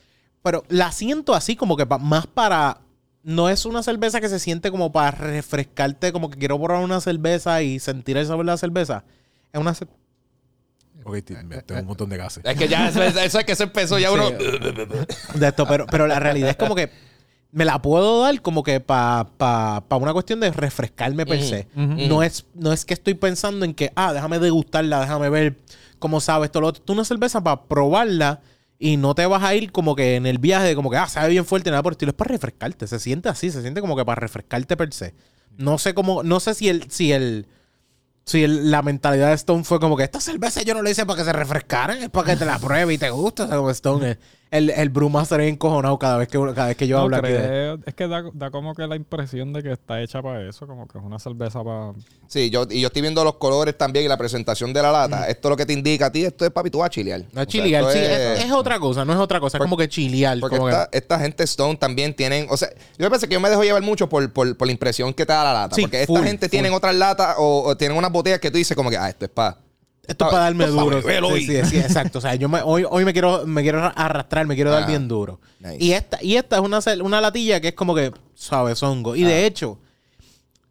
Pero 0.42 0.66
la 0.68 0.92
siento 0.92 1.34
así 1.34 1.56
como 1.56 1.78
que 1.78 1.86
más 1.86 2.28
para... 2.28 2.80
No 3.24 3.50
es 3.50 3.66
una 3.66 3.82
cerveza 3.84 4.20
que 4.20 4.28
se 4.30 4.38
siente 4.40 4.70
como 4.70 4.92
para 4.92 5.12
refrescarte, 5.12 6.12
como 6.12 6.30
que 6.30 6.38
quiero 6.38 6.62
probar 6.62 6.84
una 6.84 7.00
cerveza 7.02 7.62
y 7.62 7.80
sentir 7.80 8.18
el 8.18 8.26
sabor 8.28 8.46
de 8.46 8.52
la 8.52 8.58
cerveza. 8.58 9.04
Es 9.52 9.60
una... 9.62 9.72
cer- 9.74 9.88
Ok, 11.06 11.18
tengo 11.66 11.82
un 11.82 11.86
montón 11.88 12.10
de 12.10 12.18
gases. 12.18 12.44
Es 12.46 12.58
que 12.58 12.68
ya, 12.68 12.88
eso, 12.88 13.02
eso 13.04 13.40
es 13.40 13.46
que 13.46 13.56
se 13.56 13.64
empezó 13.64 14.00
ya 14.00 14.12
uno... 14.12 14.30
de 14.32 15.48
esto, 15.48 15.66
pero, 15.68 15.86
pero 15.88 16.08
la 16.08 16.20
realidad 16.20 16.50
es 16.50 16.56
como 16.58 16.76
que 16.76 16.90
me 17.52 17.66
la 17.66 17.82
puedo 17.82 18.22
dar 18.22 18.42
como 18.42 18.64
que 18.64 18.80
para 18.80 19.26
pa, 19.38 19.84
pa 19.88 19.96
una 19.98 20.14
cuestión 20.14 20.40
de 20.40 20.52
refrescarme 20.52 21.26
per 21.26 21.42
se. 21.44 21.68
no, 21.76 22.24
es, 22.24 22.46
no 22.56 22.72
es 22.74 22.84
que 22.86 22.94
estoy 22.94 23.14
pensando 23.16 23.64
en 23.66 23.74
que, 23.74 23.92
ah, 23.96 24.12
déjame 24.14 24.40
degustarla, 24.40 25.02
déjame 25.02 25.30
ver 25.30 25.56
cómo 26.00 26.20
sabe 26.22 26.46
esto, 26.46 26.62
lo 26.62 26.68
otro. 26.68 26.82
Tú 26.82 26.94
una 26.94 27.06
cerveza 27.06 27.44
para 27.44 27.62
probarla 27.64 28.40
y 28.92 28.98
no 28.98 29.16
te 29.16 29.26
vas 29.26 29.42
a 29.44 29.56
ir 29.56 29.72
como 29.72 29.96
que 29.96 30.16
en 30.16 30.26
el 30.26 30.38
viaje 30.40 30.68
de 30.68 30.76
como 30.76 30.90
que, 30.90 30.98
ah, 30.98 31.08
sabe 31.08 31.30
bien 31.30 31.46
fuerte, 31.46 31.70
nada 31.70 31.82
por 31.84 31.92
el 31.92 31.96
estilo. 31.96 32.10
Es 32.12 32.16
para 32.18 32.32
refrescarte. 32.32 32.86
Se 32.88 33.00
siente 33.00 33.30
así, 33.30 33.50
se 33.52 33.62
siente 33.62 33.80
como 33.82 33.96
que 33.96 34.04
para 34.04 34.20
refrescarte 34.20 34.76
per 34.76 34.94
se. 34.94 35.14
No 35.58 35.78
sé 35.78 35.94
cómo, 35.94 36.24
no 36.24 36.40
sé 36.40 36.54
si 36.54 36.68
el, 36.70 36.92
si 36.92 37.12
el, 37.14 37.48
si 38.26 38.44
el- 38.44 38.72
la 38.72 38.82
mentalidad 38.82 39.30
de 39.30 39.36
Stone 39.36 39.64
fue 39.64 39.80
como 39.80 39.96
que 39.98 40.04
esta 40.04 40.20
cerveza 40.20 40.62
yo 40.64 40.74
no 40.74 40.82
la 40.82 40.90
hice 40.90 41.06
para 41.06 41.18
que 41.20 41.26
se 41.26 41.34
refrescaran, 41.34 41.98
es 42.04 42.10
para 42.10 42.32
que 42.32 42.38
te 42.38 42.46
la 42.46 42.60
pruebe 42.60 42.94
y 42.94 42.98
te 42.98 43.10
guste. 43.10 43.44
O 43.44 43.48
sea, 43.48 43.58
como 43.58 43.70
Stone, 43.70 44.12
el, 44.12 44.20
el, 44.54 44.70
el 44.70 44.90
Brewmaster 44.90 45.42
es 45.42 45.52
encojonado 45.52 45.98
cada 46.00 46.18
vez 46.18 46.28
que, 46.28 46.38
cada 46.54 46.68
vez 46.68 46.78
que 46.78 46.88
yo 46.88 46.98
No 46.98 47.04
hablo 47.04 47.18
aquí. 47.18 47.28
de-. 47.30 47.78
Es 47.86 47.94
que 47.94 48.08
da, 48.08 48.24
da 48.34 48.52
como 48.52 48.76
que 48.76 48.86
la 48.88 48.96
impresión 48.96 49.52
de 49.52 49.64
que 49.64 49.72
está 49.72 50.02
hecha 50.02 50.22
para 50.22 50.48
eso, 50.48 50.68
como 50.68 50.88
que 50.88 50.98
es 50.98 51.04
una 51.04 51.20
cerveza 51.20 51.64
para... 51.64 51.94
Sí, 52.28 52.50
yo, 52.50 52.66
y 52.70 52.82
yo 52.82 52.88
estoy 52.88 53.02
viendo 53.02 53.24
los 53.24 53.36
colores 53.36 53.78
también 53.78 54.06
y 54.06 54.08
la 54.08 54.18
presentación 54.18 54.72
de 54.74 54.82
la 54.82 54.92
lata. 54.92 55.28
Esto 55.28 55.48
es 55.48 55.50
lo 55.52 55.58
que 55.58 55.66
te 55.66 55.74
indica 55.74 56.06
a 56.08 56.12
ti. 56.12 56.24
Esto 56.26 56.46
es, 56.46 56.52
papi, 56.52 56.70
tú 56.70 56.80
vas 56.80 56.88
a 56.88 56.90
chilear. 56.90 57.20
No 57.22 57.26
O 57.28 57.32
sea, 57.34 57.42
es 57.44 57.48
chilear, 57.50 57.84
sí, 57.92 58.00
es- 58.00 58.40
es, 58.40 58.46
es 58.46 58.52
otra 58.52 58.80
cosa, 58.80 59.04
no 59.06 59.14
es 59.14 59.20
otra 59.20 59.40
cosa, 59.40 59.58
es 59.58 59.62
como 59.62 59.76
que 59.78 59.88
chilear. 59.90 60.40
Porque 60.40 60.58
como 60.58 60.70
que- 60.70 60.76
esta, 60.76 60.90
esta 60.92 61.20
gente 61.20 61.44
Stone 61.44 61.76
también 61.78 62.14
tienen... 62.16 62.48
O 62.50 62.58
sea, 62.58 62.70
yo 62.98 63.10
pensé 63.10 63.28
que 63.28 63.34
yo 63.34 63.40
me 63.40 63.50
dejo 63.50 63.64
llevar 63.64 63.82
mucho 63.82 64.08
por, 64.08 64.32
por, 64.32 64.56
por 64.56 64.68
la 64.68 64.72
impresión 64.72 65.14
que 65.14 65.26
te 65.26 65.34
da 65.34 65.44
la 65.44 65.54
lata. 65.54 65.76
Sí, 65.76 65.82
porque 65.84 66.04
esta 66.04 66.24
gente 66.24 66.46
full. 66.48 66.52
tienen 66.52 66.74
otras 66.74 66.96
latas 66.96 67.36
o, 67.40 67.64
o 67.66 67.76
tienen 67.78 67.98
unas 67.98 68.12
botellas 68.12 68.40
que 68.40 68.52
tú 68.52 68.58
dices 68.58 68.76
como 68.78 68.90
que, 68.90 68.98
ah, 68.98 69.10
esto 69.10 69.26
es 69.26 69.32
para... 69.32 69.58
Esto 70.06 70.26
es 70.26 70.32
para 70.32 70.44
darme 70.44 70.66
es 70.66 70.72
pa' 70.72 70.82
duro. 70.82 71.02
Sí, 71.38 71.46
sí, 71.48 71.66
sí, 71.66 71.78
exacto. 71.78 72.18
O 72.20 72.22
sea, 72.22 72.36
yo 72.36 72.50
me- 72.50 72.62
hoy, 72.62 72.86
hoy 72.90 73.06
me 73.06 73.14
quiero, 73.14 73.46
me 73.48 73.62
quiero 73.62 73.80
arrastrar, 73.96 74.46
me 74.46 74.56
quiero 74.56 74.70
dar 74.72 74.84
Ah, 74.84 74.88
bien 74.88 75.08
duro. 75.08 75.40
nice. 75.60 75.78
Y 75.80 75.94
esta, 75.94 76.22
y 76.22 76.36
esta 76.36 76.58
es 76.58 76.62
una, 76.62 76.80
una 77.04 77.22
latilla 77.22 77.62
que 77.62 77.70
es 77.70 77.74
como 77.74 77.96
que 77.96 78.12
suavezongo. 78.34 79.16
Y 79.16 79.24
Ah. 79.24 79.28
de 79.30 79.46
hecho, 79.46 79.80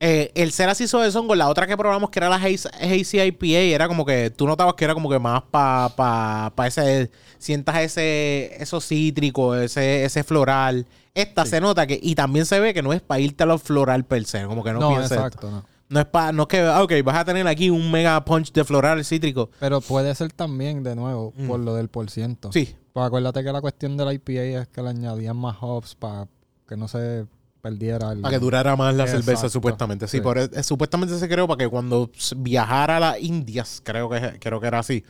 eh, 0.00 0.32
el 0.34 0.52
ser 0.52 0.68
así 0.68 0.86
suavezongo, 0.88 1.34
la 1.34 1.48
otra 1.48 1.66
que 1.66 1.76
probamos 1.76 2.10
que 2.10 2.18
era 2.18 2.28
la 2.28 2.36
Hazy 2.36 3.20
IPA, 3.20 3.46
era 3.74 3.88
como 3.88 4.04
que 4.04 4.30
tú 4.30 4.46
notabas 4.46 4.74
que 4.74 4.84
era 4.84 4.94
como 4.94 5.08
que 5.08 5.18
más 5.18 5.42
para 5.50 5.88
pa, 5.96 6.52
pa 6.54 6.66
ese, 6.66 7.10
sientas 7.38 7.76
ese, 7.80 8.54
eso 8.60 8.80
cítrico, 8.80 9.54
ese, 9.54 10.04
ese 10.04 10.24
floral. 10.24 10.86
Esta 11.14 11.46
se 11.46 11.60
nota 11.60 11.86
que, 11.86 11.98
y 12.02 12.14
también 12.14 12.46
se 12.46 12.58
ve 12.58 12.74
que 12.74 12.82
no 12.82 12.92
es 12.92 13.00
para 13.00 13.20
irte 13.20 13.44
a 13.44 13.46
lo 13.46 13.58
floral 13.58 14.04
per 14.04 14.24
se, 14.24 14.44
como 14.44 14.64
que 14.64 14.72
no, 14.72 14.80
No, 14.80 14.88
pienses 14.90 15.12
exacto, 15.12 15.50
no. 15.50 15.64
No 15.92 16.00
es 16.00 16.06
para, 16.06 16.32
no 16.32 16.42
es 16.42 16.48
que, 16.48 16.60
ah, 16.60 16.82
ok, 16.82 16.92
vas 17.04 17.16
a 17.18 17.24
tener 17.24 17.46
aquí 17.46 17.68
un 17.70 17.90
mega 17.90 18.24
punch 18.24 18.52
de 18.52 18.64
floral 18.64 19.04
cítrico. 19.04 19.50
Pero 19.60 19.80
puede 19.80 20.14
ser 20.14 20.32
también, 20.32 20.82
de 20.82 20.96
nuevo, 20.96 21.32
Mm. 21.36 21.46
por 21.48 21.60
lo 21.60 21.74
del 21.74 21.88
por 21.88 22.08
ciento. 22.10 22.50
Sí, 22.52 22.74
Pues 22.94 23.06
acuérdate 23.06 23.42
que 23.44 23.52
la 23.52 23.60
cuestión 23.60 23.96
de 23.96 24.04
la 24.04 24.12
IPA 24.14 24.42
es 24.62 24.68
que 24.68 24.82
le 24.82 24.88
añadían 24.90 25.36
más 25.36 25.56
hops 25.60 25.94
para 25.94 26.26
que 26.68 26.76
no 26.76 26.88
se 26.88 27.26
perdiera 27.60 28.12
el... 28.12 28.20
Para 28.22 28.32
que 28.34 28.40
durara 28.40 28.74
más 28.76 28.94
la 28.94 29.06
cerveza, 29.06 29.48
supuestamente. 29.48 30.08
Sí, 30.08 30.16
Sí. 30.16 30.20
por, 30.22 30.36
eh, 30.38 30.48
supuestamente 30.62 31.18
se 31.18 31.28
creó 31.28 31.46
para 31.46 31.58
que 31.58 31.68
cuando 31.68 32.10
viajara 32.36 32.96
a 32.96 33.00
las 33.00 33.20
Indias, 33.22 33.80
creo 33.84 34.08
que, 34.10 34.38
creo 34.40 34.60
que 34.60 34.66
era 34.66 34.78
así, 34.80 35.04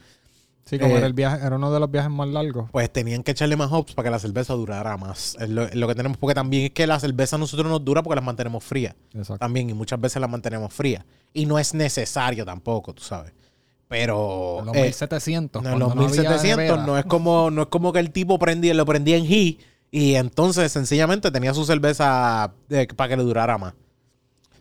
Sí, 0.65 0.79
como 0.79 0.95
eh, 0.95 0.99
era 0.99 1.07
el 1.07 1.13
viaje, 1.13 1.45
era 1.45 1.57
uno 1.57 1.73
de 1.73 1.81
los 1.81 1.91
viajes 1.91 2.11
más 2.11 2.29
largos. 2.29 2.71
pues 2.71 2.91
tenían 2.93 3.23
que 3.23 3.33
echarle 3.33 3.57
más 3.57 3.71
hops 3.73 3.95
para 3.95 4.07
que 4.07 4.11
la 4.11 4.19
cerveza 4.19 4.55
durara 4.55 4.97
más. 4.97 5.37
Es 5.41 5.49
lo, 5.49 5.65
es 5.65 5.75
lo 5.75 5.89
que 5.89 5.95
tenemos, 5.95 6.19
porque 6.19 6.35
también 6.35 6.67
es 6.67 6.71
que 6.71 6.87
la 6.87 7.01
cerveza 7.01 7.37
a 7.37 7.39
nosotros 7.39 7.69
nos 7.69 7.85
dura 7.85 8.03
porque 8.03 8.17
las 8.17 8.25
mantenemos 8.25 8.63
frías. 8.63 8.95
Exacto. 9.13 9.39
También, 9.39 9.71
y 9.71 9.75
muchas 9.75 10.01
veces 10.01 10.21
las 10.21 10.31
mantenemos 10.31 10.73
frías. 10.73 11.05
Y 11.33 11.47
no 11.47 11.59
es 11.59 11.75
necesario 11.75 12.45
tampoco, 12.45 12.95
tú 12.95 13.03
sabes. 13.03 13.33
Pero. 13.89 14.61
En 14.61 14.67
los 14.67 14.77
eh, 14.77 14.83
1700. 14.83 15.63
no, 15.63 15.71
en 15.71 15.79
los 15.79 15.95
no 15.95 16.03
había 16.03 16.09
1700 16.09 16.57
nevera. 16.57 16.87
no 16.87 16.97
es 16.97 17.05
como 17.05 17.51
no 17.51 17.63
es 17.63 17.69
como 17.69 17.93
que 17.93 17.99
el 17.99 18.11
tipo 18.11 18.39
prendía, 18.39 18.73
lo 18.73 18.87
prendía 18.87 19.19
en 19.19 19.27
Heat 19.27 19.57
Y 19.91 20.15
entonces, 20.15 20.73
sencillamente, 20.73 21.31
tenía 21.31 21.53
su 21.53 21.67
cerveza 21.67 22.55
eh, 22.71 22.87
para 22.97 23.11
que 23.11 23.17
le 23.19 23.25
durara 23.25 23.59
más. 23.59 23.75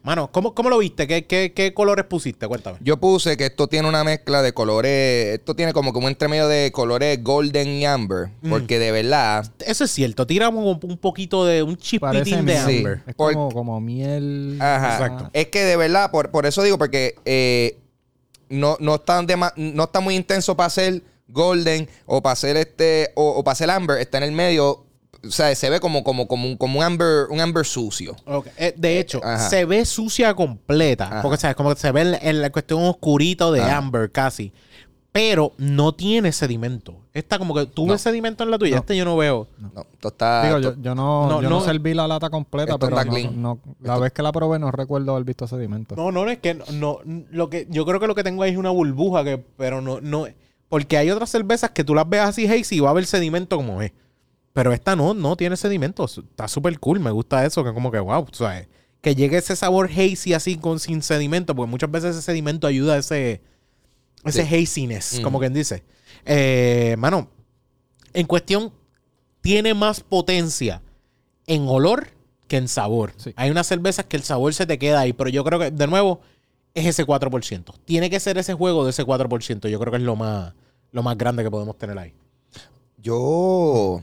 Mano, 0.04 0.32
¿cómo, 0.32 0.56
cómo 0.56 0.70
lo 0.72 0.80
viste? 0.80 1.06
¿Qué, 1.08 1.28
qué, 1.28 1.54
qué 1.56 1.76
colores 1.76 2.06
pusiste? 2.06 2.48
Cuéntame. 2.48 2.80
Yo 2.82 2.98
puse 2.98 3.38
que 3.38 3.46
esto 3.46 3.68
tiene 3.68 3.88
una 3.88 4.04
mezcla 4.04 4.42
de 4.42 4.52
colores. 4.52 5.36
Esto 5.38 5.56
tiene 5.56 5.74
como, 5.74 5.94
como 5.94 6.08
un 6.08 6.12
entremedio 6.12 6.48
de 6.48 6.72
colores 6.72 7.24
golden 7.24 7.68
y 7.68 7.86
amber. 7.86 8.30
Mm. 8.42 8.50
Porque 8.50 8.80
de 8.80 8.92
verdad. 8.92 9.46
Eso 9.60 9.84
es 9.84 9.92
cierto. 9.92 10.26
Tiramos 10.26 10.66
un, 10.66 10.90
un 10.90 10.98
poquito 10.98 11.46
de 11.46 11.62
un 11.62 11.78
Parece 12.00 12.26
chipitín 12.26 12.46
de. 12.48 12.58
Sí. 12.66 12.78
amber. 12.80 13.04
Es 13.06 13.14
Por- 13.14 13.34
como, 13.34 13.52
como 13.52 13.80
miel. 13.80 14.58
Ajá. 14.60 14.94
Exacto. 14.94 15.30
Es 15.34 15.48
que 15.48 15.64
de 15.66 15.78
verdad, 15.78 16.10
por, 16.10 16.32
por 16.32 16.48
eso 16.48 16.64
digo, 16.64 16.80
porque 16.80 17.14
eh, 17.26 17.78
no, 18.50 18.78
no, 18.80 18.96
está 18.96 19.22
dema- 19.22 19.54
no 19.56 19.84
está 19.84 20.00
muy 20.00 20.16
intenso 20.16 20.58
para 20.58 20.68
hacer 20.68 21.04
golden 21.28 21.88
o 22.08 22.24
para 22.24 22.34
hacer 22.34 22.58
este. 22.58 23.12
O, 23.14 23.30
o 23.38 23.44
para 23.44 23.54
hacer 23.54 23.70
amber. 23.70 24.00
Está 24.00 24.18
en 24.18 24.24
el 24.24 24.32
medio. 24.32 24.84
O 25.24 25.30
sea, 25.32 25.54
se 25.56 25.70
ve 25.70 25.80
como, 25.80 26.04
como, 26.04 26.28
como, 26.28 26.48
un, 26.48 26.58
como 26.58 26.80
un 26.80 26.86
amber, 26.86 27.28
un 27.30 27.40
amber 27.40 27.66
sucio. 27.66 28.16
Eh, 28.58 28.74
de 28.76 29.00
hecho, 29.00 29.22
Ajá. 29.24 29.50
se 29.50 29.66
ve 29.66 29.86
sucia 29.86 30.34
completa. 30.34 31.06
Ajá. 31.06 31.22
Porque, 31.22 31.38
¿sabes? 31.38 31.56
Como 31.56 31.74
que 31.74 31.80
se 31.80 31.92
ve 31.92 32.02
en, 32.02 32.18
en 32.28 32.42
la 32.42 32.50
cuestión 32.52 32.84
oscurito 32.84 33.52
de 33.52 33.62
Ajá. 33.62 33.78
amber 33.78 34.12
casi. 34.12 34.52
Pero 35.12 35.52
no 35.58 35.94
tiene 35.94 36.32
sedimento. 36.32 36.96
Esta 37.14 37.38
como 37.38 37.54
que 37.54 37.68
No. 37.76 37.86
ves 37.92 38.02
sedimento 38.02 38.46
en 38.46 38.52
la 38.52 38.58
tuya. 38.58 38.76
No. 38.76 38.80
Este 38.80 38.96
yo 38.96 39.04
no 39.04 39.18
veo. 39.18 39.48
No, 39.60 39.86
esto 39.92 40.08
está. 40.08 40.46
Digo, 40.46 40.58
esto- 40.58 40.76
yo, 40.78 40.82
yo 40.82 40.96
no, 40.96 41.28
No, 41.28 41.42
yo 41.42 41.50
no, 41.50 41.60
no. 41.60 41.66
serví 41.66 41.94
la 41.94 42.08
lata 42.08 42.30
completa, 42.30 42.72
Esto 42.74 42.80
pero 42.80 42.98
está 42.98 43.06
no, 43.06 43.12
clean. 43.12 43.42
no- 43.42 43.60
la 43.82 43.98
vez 44.00 44.14
que 44.14 44.22
la 44.24 44.32
probé 44.32 44.58
no 44.58 44.72
recuerdo 44.72 45.12
haber 45.12 45.26
visto 45.26 45.48
sedimento. 45.48 45.96
No, 45.98 46.14
no, 46.14 46.30
es 46.30 46.40
que 46.40 46.54
no, 46.54 46.64
no, 46.72 47.00
lo 47.30 47.50
que 47.50 47.68
yo 47.70 47.86
creo 47.86 48.00
que 48.00 48.08
lo 48.08 48.16
que 48.16 48.24
tengo 48.24 48.44
ahí 48.44 48.52
es 48.52 48.58
una 48.58 48.70
burbuja 48.70 49.26
que, 49.26 49.38
pero 49.58 49.82
no, 49.82 50.00
no, 50.00 50.28
porque 50.70 50.98
hay 50.98 51.12
otras 51.12 51.30
cervezas 51.30 51.72
que 51.72 51.84
tú 51.84 51.94
las 51.94 52.08
ves 52.08 52.22
así 52.22 52.48
hazy 52.48 52.78
y 52.78 52.80
va 52.80 52.88
a 52.88 52.92
haber 52.92 53.06
sedimento 53.06 53.58
como 53.58 53.82
es. 53.82 53.92
Pero 54.54 54.74
esta 54.74 54.96
no, 54.96 55.14
no 55.14 55.36
tiene 55.38 55.56
sedimento. 55.58 56.06
Está 56.06 56.48
súper 56.48 56.78
cool. 56.80 57.00
Me 57.00 57.12
gusta 57.12 57.46
eso, 57.46 57.64
que 57.64 57.74
como 57.74 57.92
que 57.92 58.00
wow, 58.00 58.26
¿sabes? 58.32 58.68
Que 59.02 59.16
llegue 59.16 59.38
ese 59.38 59.56
sabor 59.56 59.90
hazy 59.90 60.34
así 60.34 60.58
con 60.58 60.80
sin 60.80 61.02
sedimento, 61.02 61.56
porque 61.56 61.70
muchas 61.72 61.90
veces 61.90 62.12
ese 62.16 62.22
sedimento 62.22 62.68
ayuda 62.68 62.96
a 62.96 62.98
ese, 62.98 63.42
ese 64.26 64.42
haziness, 64.44 65.20
Mm. 65.20 65.24
como 65.24 65.40
quien 65.40 65.54
dice. 65.54 65.84
Eh, 66.26 66.96
mano, 67.00 67.30
en 68.14 68.28
cuestión, 68.28 68.72
tiene 69.42 69.74
más 69.74 70.02
potencia 70.02 70.82
en 71.48 71.68
olor 71.68 72.10
que 72.48 72.58
en 72.58 72.68
sabor. 72.68 73.14
Sí. 73.18 73.34
Hay 73.38 73.50
unas 73.50 73.66
cervezas 73.68 74.06
que 74.06 74.18
el 74.18 74.24
sabor 74.24 74.54
se 74.54 74.66
te 74.68 74.78
queda 74.78 75.00
ahí, 75.00 75.14
pero 75.14 75.30
yo 75.30 75.44
creo 75.46 75.58
que, 75.58 75.72
de 75.72 75.88
nuevo, 75.88 76.20
es 76.76 76.86
ese 76.86 77.06
4%. 77.06 77.74
Tiene 77.86 78.10
que 78.10 78.20
ser 78.20 78.38
ese 78.38 78.54
juego 78.54 78.84
de 78.84 78.92
ese 78.92 79.04
4%. 79.06 79.68
Yo 79.70 79.80
creo 79.80 79.92
que 79.92 79.98
es 79.98 80.04
lo 80.04 80.16
más, 80.18 80.54
lo 80.92 81.02
más 81.02 81.18
grande 81.18 81.44
que 81.44 81.50
podemos 81.50 81.78
tener 81.78 81.98
ahí. 81.98 82.14
Yo. 83.02 84.02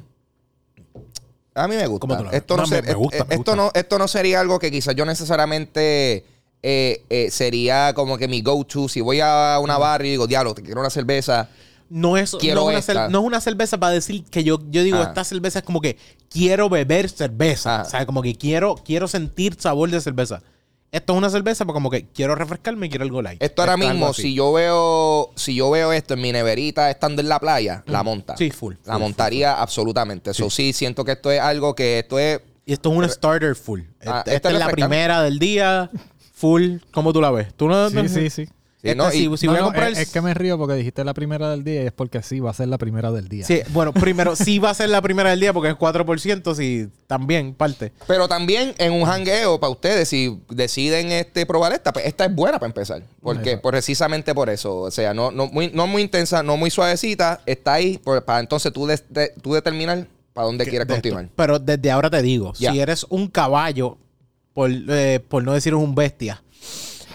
A 1.58 1.68
mí 1.68 1.76
me 1.76 1.86
gusta. 1.86 2.06
Esto 2.32 2.56
no, 2.56 2.62
No, 2.62 2.68
me- 2.68 2.76
ser- 2.76 2.84
me 2.86 2.94
gusta, 2.94 3.16
eh, 3.18 3.24
me 3.28 3.34
esto 3.34 3.52
gusta. 3.52 3.56
no 3.56 3.70
esto 3.74 3.98
no 3.98 4.08
sería 4.08 4.40
algo 4.40 4.58
que 4.58 4.70
quizás 4.70 4.94
yo 4.94 5.04
necesariamente 5.04 6.24
eh, 6.62 7.04
eh, 7.08 7.30
sería 7.30 7.92
como 7.94 8.18
que 8.18 8.28
mi 8.28 8.42
go-to. 8.42 8.88
Si 8.88 9.00
voy 9.00 9.20
a 9.20 9.58
una 9.62 9.78
barra 9.78 10.06
y 10.06 10.10
digo, 10.10 10.26
diablo, 10.26 10.54
te 10.54 10.62
quiero 10.62 10.80
una 10.80 10.90
cerveza. 10.90 11.48
No 11.90 12.16
es, 12.18 12.36
Quiero 12.38 12.62
no, 12.62 12.70
es 12.70 12.74
una 12.74 12.78
esta. 12.80 12.92
cer- 13.06 13.10
no 13.10 13.20
es 13.20 13.24
una 13.24 13.40
cerveza 13.40 13.78
para 13.78 13.92
decir 13.94 14.22
que 14.24 14.44
yo, 14.44 14.58
yo 14.70 14.82
digo, 14.82 14.98
Ah. 14.98 15.04
esta 15.04 15.24
cerveza 15.24 15.60
es 15.60 15.64
como 15.64 15.80
que 15.80 15.96
quiero 16.28 16.68
beber 16.68 17.08
cerveza. 17.08 17.80
Ah. 17.80 17.82
O 17.86 17.88
sea, 17.90 18.04
como 18.06 18.20
que 18.22 18.34
quiero, 18.36 18.74
quiero 18.84 19.08
sentir 19.08 19.56
sabor 19.58 19.90
de 19.90 20.00
cerveza. 20.00 20.42
Esto 20.90 21.12
es 21.12 21.18
una 21.18 21.28
cerveza 21.28 21.66
para 21.66 21.74
como 21.74 21.90
que 21.90 22.06
quiero 22.06 22.34
refrescarme 22.34 22.86
y 22.86 22.88
quiero 22.88 23.04
algo 23.04 23.20
light. 23.20 23.42
Esto 23.42 23.62
ahora 23.62 23.76
mismo, 23.76 24.14
si 24.14 24.34
yo 24.34 24.52
veo, 24.52 25.30
si 25.36 25.54
yo 25.54 25.70
veo 25.70 25.92
esto 25.92 26.14
en 26.14 26.22
mi 26.22 26.32
neverita 26.32 26.90
estando 26.90 27.20
en 27.20 27.28
la 27.28 27.38
playa, 27.38 27.84
la 27.86 28.02
monta. 28.02 28.36
Sí, 28.36 28.50
full, 28.50 28.74
La 28.84 28.94
full, 28.94 29.02
montaría 29.02 29.60
absolutamente. 29.60 30.30
Eso 30.30 30.48
sí, 30.48 30.72
siento 30.72 31.04
que 31.04 31.12
esto 31.12 31.30
es 31.30 31.40
algo 31.40 31.74
que 31.74 31.98
esto 31.98 32.18
es. 32.18 32.40
Y 32.64 32.72
esto 32.72 32.90
es 32.90 32.96
una 32.96 33.08
starter 33.08 33.54
full. 33.54 33.82
Ah, 34.06 34.20
esta 34.20 34.32
esta 34.34 34.50
es 34.50 34.58
la 34.58 34.68
primera 34.68 35.22
del 35.22 35.38
día, 35.38 35.90
full. 36.32 36.76
¿Cómo 36.90 37.12
tú 37.12 37.20
la 37.20 37.30
ves? 37.30 37.54
¿Tú 37.54 37.68
no, 37.68 37.90
Sí, 37.90 38.08
sí, 38.08 38.30
sí. 38.30 38.46
Sí, 38.46 38.52
¿no? 38.94 39.12
Y- 39.12 39.36
si 39.36 39.46
No, 39.46 39.52
voy 39.52 39.58
a 39.58 39.60
no, 39.60 39.66
comprar 39.66 39.90
es, 39.92 39.98
el- 39.98 40.02
es 40.04 40.10
que 40.10 40.20
me 40.20 40.34
río 40.34 40.58
porque 40.58 40.74
dijiste 40.74 41.04
la 41.04 41.14
primera 41.14 41.50
del 41.50 41.64
día 41.64 41.82
y 41.82 41.86
es 41.86 41.92
porque 41.92 42.22
sí, 42.22 42.40
va 42.40 42.50
a 42.50 42.54
ser 42.54 42.68
la 42.68 42.78
primera 42.78 43.10
del 43.12 43.28
día. 43.28 43.44
Sí, 43.44 43.60
bueno, 43.70 43.92
primero, 43.92 44.36
sí 44.36 44.58
va 44.58 44.70
a 44.70 44.74
ser 44.74 44.88
la 44.90 45.00
primera 45.02 45.30
del 45.30 45.40
día 45.40 45.52
porque 45.52 45.70
es 45.70 45.76
4%, 45.76 46.54
sí, 46.54 46.88
también 47.06 47.54
parte. 47.54 47.92
Pero 48.06 48.28
también 48.28 48.74
en 48.78 48.92
un 48.92 49.04
jangueo 49.04 49.58
para 49.60 49.70
ustedes, 49.70 50.08
si 50.08 50.40
deciden 50.50 51.12
este 51.12 51.46
probar 51.46 51.72
esta, 51.72 51.92
pues 51.92 52.06
esta 52.06 52.24
es 52.26 52.34
buena 52.34 52.58
para 52.58 52.68
empezar. 52.68 53.02
Porque 53.22 53.50
Exacto. 53.50 53.68
precisamente 53.70 54.34
por 54.34 54.50
eso. 54.50 54.76
O 54.80 54.90
sea, 54.90 55.14
no, 55.14 55.30
no, 55.30 55.46
muy, 55.46 55.70
no 55.72 55.86
muy 55.86 56.02
intensa, 56.02 56.42
no 56.42 56.56
muy 56.56 56.70
suavecita, 56.70 57.40
está 57.46 57.74
ahí 57.74 57.98
por- 57.98 58.24
para 58.24 58.40
entonces 58.40 58.72
tú, 58.72 58.86
de- 58.86 59.32
tú 59.42 59.54
determinar 59.54 60.06
para 60.32 60.46
dónde 60.46 60.66
quieres 60.66 60.86
continuar. 60.86 61.24
esto. 61.24 61.34
Pero 61.36 61.58
desde 61.58 61.90
ahora 61.90 62.08
te 62.10 62.22
digo, 62.22 62.54
si 62.54 62.66
eres 62.78 63.04
un 63.08 63.26
caballo, 63.28 63.98
por, 64.54 64.70
eh, 64.70 65.20
por 65.28 65.42
no 65.44 65.52
decir 65.52 65.74
un 65.74 65.94
bestia, 65.94 66.42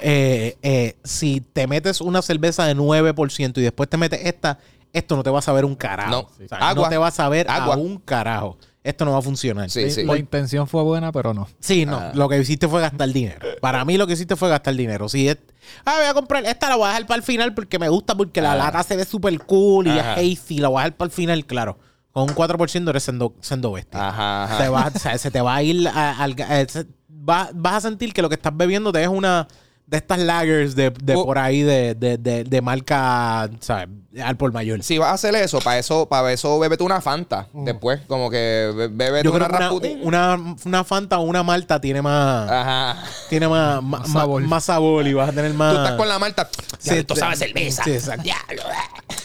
eh, 0.06 0.58
eh, 0.62 0.98
si 1.04 1.40
te 1.42 1.66
metes 1.66 2.02
una 2.02 2.22
cerveza 2.22 2.66
de 2.66 2.76
9% 2.76 3.58
y 3.58 3.62
después 3.62 3.90
te 3.90 3.96
metes 3.98 4.20
esta, 4.26 4.60
esto 4.92 5.16
no 5.16 5.24
te 5.24 5.30
va 5.30 5.40
a 5.40 5.42
saber 5.42 5.64
un 5.66 5.76
carajo. 5.76 6.12
No. 6.12 6.20
O 6.20 6.48
sea, 6.48 6.58
Agua. 6.58 6.84
no 6.84 6.90
te 6.90 6.98
va 6.98 7.08
a 7.08 7.12
saber 7.12 7.50
Agua. 7.50 7.76
a 7.76 7.78
un 7.78 7.98
carajo. 8.00 8.58
Esto 8.84 9.06
no 9.06 9.14
va 9.14 9.20
a 9.20 9.22
funcionar. 9.22 9.70
Sí, 9.70 9.90
Sí. 9.90 10.04
La 10.04 10.18
intención 10.18 10.68
fue 10.68 10.84
buena, 10.84 11.14
pero 11.14 11.34
no. 11.34 11.48
Sí, 11.62 11.86
no. 11.86 11.96
Ah. 11.98 12.12
Lo 12.14 12.28
que 12.28 12.38
hiciste 12.38 12.68
fue 12.68 12.82
gastar 12.82 13.08
dinero. 13.10 13.40
Para 13.62 13.86
mí 13.86 13.98
lo 13.98 14.06
que 14.06 14.14
hiciste 14.14 14.36
fue 14.36 14.50
gastar 14.50 14.76
dinero. 14.76 15.08
Si 15.08 15.30
es, 15.30 15.38
ah, 15.86 15.94
voy 15.98 16.06
a 16.08 16.14
comprar 16.14 16.46
esta, 16.46 16.68
la 16.68 16.76
voy 16.76 16.86
a 16.86 16.88
dejar 16.90 17.08
para 17.08 17.16
el 17.18 17.24
final 17.24 17.54
porque 17.54 17.80
me 17.80 17.88
gusta, 17.88 18.14
porque 18.14 18.42
la 18.42 18.52
Ah. 18.52 18.56
lata 18.58 18.84
se 18.84 18.98
ve 18.98 19.06
súper 19.06 19.40
cool 19.46 19.88
y 19.88 19.92
Ajá. 19.92 20.16
es 20.20 20.38
hazy, 20.42 20.58
la 20.58 20.68
voy 20.68 20.80
a 20.82 20.84
dejar 20.84 20.98
para 20.98 21.06
el 21.08 21.12
final, 21.14 21.46
claro. 21.46 21.80
Con 22.12 22.24
un 22.24 22.36
4% 22.36 22.90
eres 22.90 23.04
siendo, 23.04 23.34
siendo 23.40 23.72
bestia. 23.72 24.06
Ajá, 24.10 24.44
ajá. 24.44 24.58
Te 24.58 24.68
va- 24.70 24.92
o 24.94 25.00
sea, 25.00 25.18
se 25.18 25.32
te 25.32 25.40
va 25.42 25.56
a 25.56 25.64
ir 25.64 25.88
al... 25.88 26.36
eh, 26.38 26.66
se- 26.70 26.86
va- 27.10 27.50
vas 27.54 27.76
a 27.76 27.82
sentir 27.90 28.14
que 28.14 28.22
lo 28.22 28.28
que 28.30 28.36
estás 28.36 28.56
bebiendo 28.56 28.92
te 28.92 29.02
es 29.02 29.08
una 29.08 29.48
de 29.94 29.98
estas 30.00 30.18
lagers 30.18 30.76
de, 30.76 30.90
de 30.90 31.16
Oh. 31.16 31.24
por 31.24 31.38
ahí 31.38 31.62
de, 31.62 31.94
de, 31.94 32.18
de, 32.18 32.44
de 32.44 32.62
marca, 32.62 33.48
¿sabes? 33.60 33.90
Al 34.24 34.38
por 34.38 34.52
mayor. 34.52 34.82
Si 34.84 34.98
vas 34.98 35.10
a 35.10 35.14
hacer 35.14 35.36
eso, 35.36 35.60
para 35.60 35.78
eso, 35.78 36.08
para 36.08 36.34
eso 36.34 36.58
bébete 36.60 36.84
una 36.84 37.00
Fanta. 37.00 37.48
Después, 37.54 38.02
como 38.08 38.30
que 38.32 38.72
be- 38.76 38.88
bébete 38.88 39.26
Yo 39.26 39.34
una 39.34 39.48
Rasputin. 39.48 40.00
una, 40.04 40.56
una, 40.66 40.84
Fanta 40.84 41.20
o 41.20 41.22
una 41.22 41.44
Malta 41.44 41.80
tiene 41.80 42.02
más... 42.02 42.50
Ajá. 42.50 43.04
tiene 43.30 43.48
más, 43.48 43.84
más, 43.84 44.02
Más 44.02 44.12
sabor. 44.12 44.42
más 44.42 44.64
sabor 44.66 45.06
y 45.08 45.14
vas 45.14 45.30
a 45.30 45.32
tener 45.32 45.54
más. 45.54 45.74
Tú 45.76 45.82
estás 45.84 45.98
con 45.98 46.08
la 46.08 46.18
Malta. 46.18 46.50
Sí, 46.80 46.90
Ya, 46.90 46.96
esto 46.96 47.14
te- 47.14 47.20
sabe 47.20 47.36
cerveza. 47.36 47.84
sí, 47.84 47.92
exacto. 47.92 48.24
Diablo. 48.24 48.64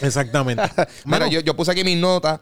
Exactamente. 0.03 0.63
Mira, 1.07 1.29
yo, 1.29 1.41
yo 1.41 1.57
puse 1.57 1.71
aquí 1.73 1.83
mis 1.85 1.97
notas. 1.99 2.41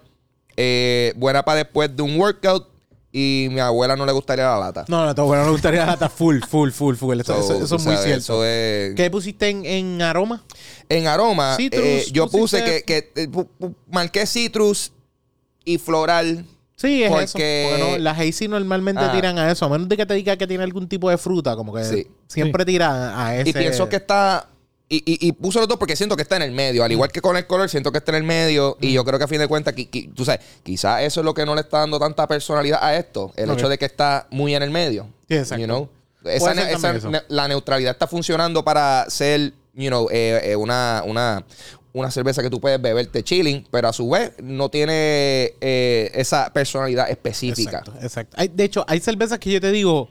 eh, 0.56 1.12
buena 1.16 1.44
para 1.44 1.58
después 1.58 1.94
de 1.94 2.02
un 2.02 2.18
workout. 2.18 2.68
Y 3.18 3.48
mi 3.50 3.60
abuela 3.60 3.96
no 3.96 4.04
le 4.04 4.12
gustaría 4.12 4.44
la 4.44 4.58
lata. 4.58 4.84
No, 4.88 5.06
no, 5.06 5.14
todo 5.14 5.24
bueno, 5.24 5.44
me 5.46 5.50
gustaría 5.50 5.90
estar 5.90 6.10
full, 6.10 6.40
full, 6.46 6.70
full, 6.70 6.96
full. 6.96 7.18
Eso, 7.18 7.32
So, 7.32 7.54
eso- 7.54 7.64
eso 7.64 7.76
es 7.76 7.84
muy 7.86 7.94
sabes, 7.94 8.00
cierto. 8.04 8.18
Eso 8.22 8.44
es... 8.44 8.94
¿Qué 8.94 9.10
pusiste 9.10 9.48
en, 9.48 9.64
en 9.64 10.02
aroma? 10.02 10.44
En 10.90 11.06
aroma, 11.06 11.54
Citrus, 11.56 11.82
eh, 11.82 12.04
yo 12.12 12.28
puse 12.28 12.62
que, 12.62 12.82
que 12.82 13.12
eh, 13.16 13.28
marqué 13.90 14.26
citrus 14.26 14.92
y 15.64 15.78
floral. 15.78 16.44
Sí, 16.76 17.02
es 17.04 17.08
Porque- 17.10 17.22
eso. 17.24 17.78
Porque 17.78 17.92
no, 17.92 17.98
las 18.04 18.18
hazy 18.20 18.48
normalmente 18.48 19.00
Ah. 19.02 19.10
tiran 19.12 19.38
a 19.38 19.50
eso. 19.50 19.64
A 19.64 19.70
menos 19.70 19.88
de 19.88 19.96
que 19.96 20.04
te 20.04 20.12
diga 20.12 20.36
que 20.36 20.46
tiene 20.46 20.62
algún 20.62 20.86
tipo 20.86 21.08
de 21.08 21.16
fruta, 21.16 21.56
como 21.56 21.72
que 21.72 21.84
Sí. 21.84 22.06
siempre 22.26 22.66
tira 22.66 23.18
a 23.18 23.34
ese. 23.34 23.48
Y 23.48 23.52
pienso 23.54 23.88
que 23.88 23.96
está. 23.96 24.46
Y, 24.88 24.98
y, 24.98 25.26
y 25.28 25.32
puse 25.32 25.58
los 25.58 25.66
dos 25.66 25.78
porque 25.78 25.96
siento 25.96 26.14
que 26.14 26.22
está 26.22 26.36
en 26.36 26.42
el 26.42 26.52
medio. 26.52 26.84
Al 26.84 26.92
igual 26.92 27.10
que 27.10 27.20
con 27.20 27.36
el 27.36 27.46
color, 27.46 27.68
siento 27.68 27.90
que 27.90 27.98
está 27.98 28.12
en 28.12 28.16
el 28.18 28.22
medio. 28.22 28.76
Y 28.80 28.92
yo 28.92 29.04
creo 29.04 29.18
que 29.18 29.24
a 29.24 29.28
fin 29.28 29.40
de 29.40 29.48
cuentas, 29.48 29.74
qui- 29.74 29.90
qui- 29.90 30.14
tú 30.14 30.24
sabes, 30.24 30.40
quizás 30.62 31.02
eso 31.02 31.20
es 31.20 31.24
lo 31.24 31.34
que 31.34 31.44
no 31.44 31.54
le 31.56 31.62
está 31.62 31.80
dando 31.80 31.98
tanta 31.98 32.26
personalidad 32.28 32.78
a 32.82 32.96
esto. 32.96 33.32
El 33.36 33.50
hecho 33.50 33.68
de 33.68 33.78
que 33.78 33.84
está 33.84 34.28
muy 34.30 34.54
en 34.54 34.62
el 34.62 34.70
medio. 34.70 35.08
Sí, 35.28 35.34
exacto. 35.34 35.60
You 35.60 35.66
know? 35.66 35.88
Esa, 36.24 36.54
ne- 36.54 36.72
ne- 37.10 37.22
la 37.28 37.48
neutralidad 37.48 37.92
está 37.92 38.06
funcionando 38.06 38.64
para 38.64 39.06
ser, 39.08 39.52
you 39.74 39.88
know, 39.88 40.08
eh, 40.12 40.40
eh, 40.52 40.56
una, 40.56 41.02
una, 41.04 41.44
una 41.92 42.10
cerveza 42.12 42.42
que 42.42 42.50
tú 42.50 42.60
puedes 42.60 42.80
beberte 42.80 43.24
chilling, 43.24 43.66
pero 43.72 43.88
a 43.88 43.92
su 43.92 44.08
vez 44.10 44.32
no 44.40 44.68
tiene 44.68 45.54
eh, 45.60 46.10
esa 46.14 46.52
personalidad 46.52 47.10
específica. 47.10 47.78
Exacto, 47.78 47.94
exacto. 48.02 48.36
Hay- 48.38 48.48
de 48.54 48.62
hecho, 48.64 48.84
hay 48.86 49.00
cervezas 49.00 49.38
que 49.40 49.50
yo 49.50 49.60
te 49.60 49.72
digo 49.72 50.08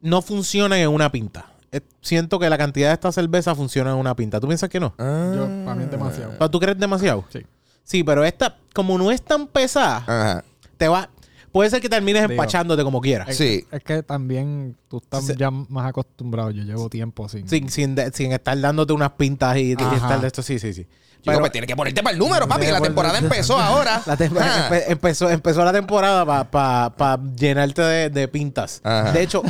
no 0.00 0.22
funcionan 0.22 0.78
en 0.78 0.88
una 0.88 1.10
pinta. 1.10 1.50
Eh, 1.76 1.80
Siento 2.00 2.38
que 2.38 2.48
la 2.50 2.58
cantidad 2.58 2.88
de 2.88 2.94
esta 2.94 3.10
cerveza 3.12 3.54
funciona 3.54 3.90
en 3.92 3.96
una 3.96 4.14
pinta. 4.14 4.40
¿Tú 4.40 4.46
piensas 4.46 4.68
que 4.68 4.78
no? 4.80 4.94
Ah. 4.98 5.32
Yo, 5.34 5.42
para 5.64 5.74
mí 5.74 5.84
es 5.84 5.90
demasiado. 5.90 6.32
¿Pero 6.38 6.50
¿Tú 6.50 6.60
crees 6.60 6.78
demasiado? 6.78 7.24
Sí. 7.32 7.40
Sí, 7.82 8.02
pero 8.04 8.24
esta, 8.24 8.56
como 8.74 8.96
no 8.98 9.10
es 9.10 9.20
tan 9.22 9.46
pesada, 9.46 9.98
Ajá. 9.98 10.44
te 10.76 10.88
va. 10.88 11.08
Puede 11.52 11.70
ser 11.70 11.80
que 11.80 11.88
termines 11.88 12.22
Digo, 12.22 12.32
empachándote 12.32 12.82
como 12.82 13.00
quieras. 13.00 13.28
Es, 13.28 13.36
Sí. 13.36 13.64
es 13.70 13.82
que 13.84 14.02
también 14.02 14.76
tú 14.88 14.96
estás 14.98 15.24
Sí. 15.26 15.34
ya 15.36 15.50
más 15.50 15.86
acostumbrado. 15.88 16.50
Yo 16.50 16.62
llevo 16.64 16.88
tiempo 16.88 17.28
sin. 17.28 17.48
Sin, 17.48 17.68
sin, 17.68 17.94
de- 17.94 18.10
sin 18.12 18.32
estar 18.32 18.58
dándote 18.60 18.92
unas 18.92 19.12
pintas 19.12 19.56
y, 19.56 19.70
y 19.72 19.76
Ajá. 19.78 19.94
estar 19.94 20.20
de 20.20 20.26
esto. 20.26 20.42
Sí, 20.42 20.58
sí, 20.58 20.72
sí. 20.72 20.86
Pero, 21.24 21.38
pues 21.40 21.52
tienes 21.52 21.68
que 21.68 21.74
ponerte 21.76 22.02
para 22.02 22.12
el 22.12 22.18
número, 22.18 22.46
papi, 22.46 22.66
que 22.66 22.72
la 22.72 22.80
temporada 22.82 23.18
empezó 23.18 23.58
ahora. 23.58 24.02
la 24.06 24.16
tem- 24.18 24.36
Ah. 24.38 24.68
empe- 24.70 24.84
empezó, 24.88 25.30
empezó 25.30 25.64
la 25.64 25.72
temporada 25.72 26.50
para 26.50 27.18
llenarte 27.36 27.82
de, 27.82 28.10
de 28.10 28.28
pintas. 28.28 28.80
Ajá. 28.84 29.12
De 29.12 29.22
hecho, 29.22 29.42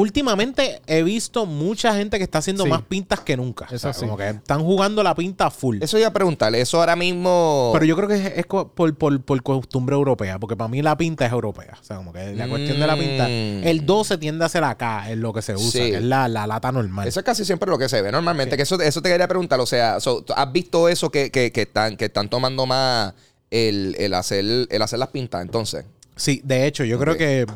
últimamente 0.00 0.80
he 0.86 1.02
visto 1.02 1.44
mucha 1.46 1.94
gente 1.94 2.18
que 2.18 2.24
está 2.24 2.38
haciendo 2.38 2.64
Sí. 2.64 2.70
más 2.70 2.82
pintas 2.82 3.20
que 3.20 3.36
nunca. 3.36 3.64
Eso 3.66 3.74
O 3.74 3.78
sea, 3.78 3.92
sí. 3.92 4.00
Como 4.00 4.16
que 4.16 4.28
están 4.28 4.62
jugando 4.62 5.02
la 5.02 5.14
pinta 5.14 5.50
full. 5.50 5.78
Eso 5.82 5.98
iba 5.98 6.08
a 6.08 6.12
preguntarle. 6.12 6.60
Eso 6.60 6.78
ahora 6.80 6.96
mismo. 6.96 7.70
Pero 7.72 7.84
yo 7.84 7.96
creo 7.96 8.08
que 8.08 8.34
es, 8.36 8.46
por, 8.46 8.94
por- 8.96 9.20
por 9.22 9.42
costumbre 9.42 9.94
europea, 9.96 10.38
porque 10.38 10.56
para 10.56 10.68
mí 10.68 10.82
la 10.82 10.96
pinta 10.96 11.26
es 11.26 11.32
europea. 11.32 11.76
O 11.80 11.84
sea, 11.84 11.96
como 11.96 12.12
que 12.12 12.32
la 12.34 12.48
cuestión 12.48 12.78
de 12.78 12.86
la 12.86 12.96
pinta. 12.96 13.24
Mm. 13.26 13.66
El 13.66 13.84
12 13.86 14.18
tiende 14.18 14.44
a 14.44 14.48
ser 14.48 14.64
acá, 14.64 15.10
es 15.10 15.18
lo 15.18 15.32
que 15.32 15.42
se 15.42 15.54
usa, 15.54 15.70
Sí. 15.84 15.90
que 15.90 15.96
es 15.96 16.02
la, 16.02 16.28
la 16.28 16.46
lata 16.46 16.70
normal. 16.72 17.06
Eso 17.08 17.20
es 17.20 17.26
casi 17.26 17.44
siempre 17.44 17.68
lo 17.70 17.78
que 17.78 17.88
se 17.88 18.00
ve 18.00 18.12
normalmente. 18.12 18.56
Que 18.56 18.62
eso, 18.62 18.80
eso 18.80 19.02
te 19.02 19.08
quería 19.08 19.28
preguntar. 19.28 19.58
O 19.60 19.66
sea, 19.66 20.00
so, 20.00 20.22
¿tú 20.22 20.32
¿has 20.36 20.52
visto 20.52 20.88
eso 20.88 21.10
que, 21.10 21.30
que, 21.30 21.50
que 21.52 21.62
están, 21.62 21.96
que 21.96 22.04
están 22.06 22.28
tomando 22.28 22.66
más 22.66 23.14
el, 23.50 23.96
el 23.98 24.14
hacer, 24.14 24.44
el 24.70 24.82
hacer 24.82 24.98
las 24.98 25.08
pintas 25.08 25.42
entonces? 25.42 25.84
Sí, 26.16 26.40
de 26.44 26.66
hecho, 26.66 26.84
yo 26.84 26.98
creo 26.98 27.16
que. 27.16 27.46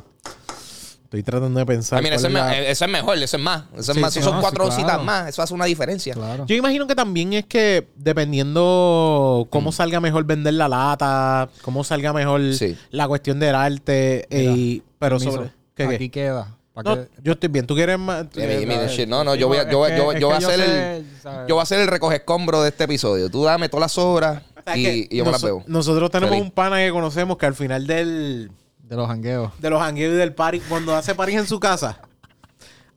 Estoy 1.12 1.22
tratando 1.24 1.60
de 1.60 1.66
pensar. 1.66 1.98
Ah, 1.98 2.02
mira, 2.02 2.16
cuál 2.16 2.24
eso 2.24 2.26
es, 2.28 2.34
es 2.34 2.40
la- 2.40 2.48
me- 2.48 2.70
eso 2.70 2.84
es 2.86 2.90
mejor, 2.90 3.18
eso 3.18 3.36
es 3.36 3.42
más. 3.42 3.64
Eso 3.76 3.92
es 3.92 3.96
Sí, 3.96 4.00
más. 4.00 4.12
sí, 4.14 4.18
Eso 4.20 4.28
son 4.30 4.36
no, 4.36 4.40
sí, 4.40 4.42
cuatro 4.44 4.64
claro. 4.64 4.80
citas 4.80 5.04
más. 5.04 5.28
Eso 5.28 5.42
hace 5.42 5.52
una 5.52 5.66
diferencia. 5.66 6.14
Claro. 6.14 6.46
Yo 6.46 6.56
imagino 6.56 6.86
que 6.86 6.94
también 6.94 7.34
es 7.34 7.44
que 7.44 7.86
dependiendo 7.96 9.46
cómo 9.50 9.70
Mm. 9.70 9.72
salga 9.74 10.00
mejor 10.00 10.24
vender 10.24 10.54
la 10.54 10.68
lata, 10.68 11.48
cómo 11.62 11.84
salga 11.84 12.12
mejor 12.12 12.54
Sí. 12.54 12.76
la 12.90 13.08
cuestión 13.08 13.38
del 13.40 13.54
arte, 13.54 14.26
Mira, 14.30 14.52
y, 14.52 14.82
pero 14.98 15.18
Permiso. 15.18 15.36
sobre... 15.36 15.52
¿qué, 15.74 15.88
qué? 15.88 15.94
Aquí 15.96 16.08
queda. 16.08 16.56
Pa' 16.72 16.82
No, 16.82 16.96
que- 16.96 17.08
yo 17.22 17.32
estoy 17.32 17.50
bien. 17.50 17.66
¿Tú 17.66 17.74
quieres 17.74 17.98
más? 17.98 18.22
tú 18.30 18.40
quieres 18.40 19.06
no, 19.06 19.22
no, 19.24 19.34
yo 19.34 19.48
voy 19.48 19.58
a, 19.58 19.70
yo, 19.70 19.86
Es 19.86 19.96
yo, 19.98 20.08
que- 20.08 20.20
yo 20.20 20.26
voy 20.28 20.34
a 20.34 20.38
hacer 20.38 20.60
el. 20.60 21.06
¿sabes? 21.22 21.40
Yo 21.48 21.54
voy 21.56 21.60
a 21.60 21.62
hacer 21.64 21.80
el 21.80 21.88
recoge 21.88 22.16
escombro 22.16 22.62
de 22.62 22.70
este 22.70 22.84
episodio. 22.84 23.28
Tú 23.30 23.44
dame 23.44 23.68
todas 23.68 23.82
las 23.82 23.98
obras 23.98 24.42
O 24.58 24.62
sea, 24.64 24.76
y, 24.78 25.06
yo 25.14 25.26
me 25.26 25.32
las 25.32 25.42
veo. 25.42 25.62
Nosotros 25.66 26.10
tenemos 26.10 26.30
Feliz. 26.30 26.44
un 26.46 26.50
pana 26.50 26.78
que 26.78 26.90
conocemos 26.90 27.36
que 27.36 27.44
al 27.44 27.54
final 27.54 27.86
del... 27.86 28.50
De 28.92 28.98
los 28.98 29.08
jangueos. 29.08 29.52
de 29.58 29.70
los 29.70 29.80
hangueos 29.80 30.12
y 30.12 30.16
del 30.18 30.34
party, 30.34 30.60
cuando 30.68 30.94
hace 30.94 31.14
party 31.14 31.32
en 31.36 31.46
su 31.46 31.58
casa, 31.58 32.02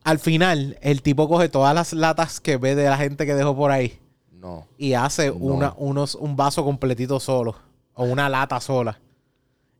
al 0.03 0.19
final 0.19 0.77
el 0.81 1.01
tipo 1.01 1.29
coge 1.29 1.47
todas 1.47 1.73
las 1.73 1.93
latas 1.93 2.41
que 2.41 2.57
ve 2.57 2.75
de 2.75 2.83
la 2.89 2.97
gente 2.97 3.25
que 3.25 3.33
dejó 3.33 3.55
por 3.55 3.71
ahí 3.71 3.97
No. 4.33 4.67
y 4.77 4.91
hace 4.91 5.31
una, 5.31 5.73
unos, 5.77 6.15
un 6.15 6.35
vaso 6.35 6.65
completito 6.65 7.21
solo 7.21 7.55
o 7.93 8.03
una 8.03 8.27
lata 8.27 8.59
sola. 8.59 8.99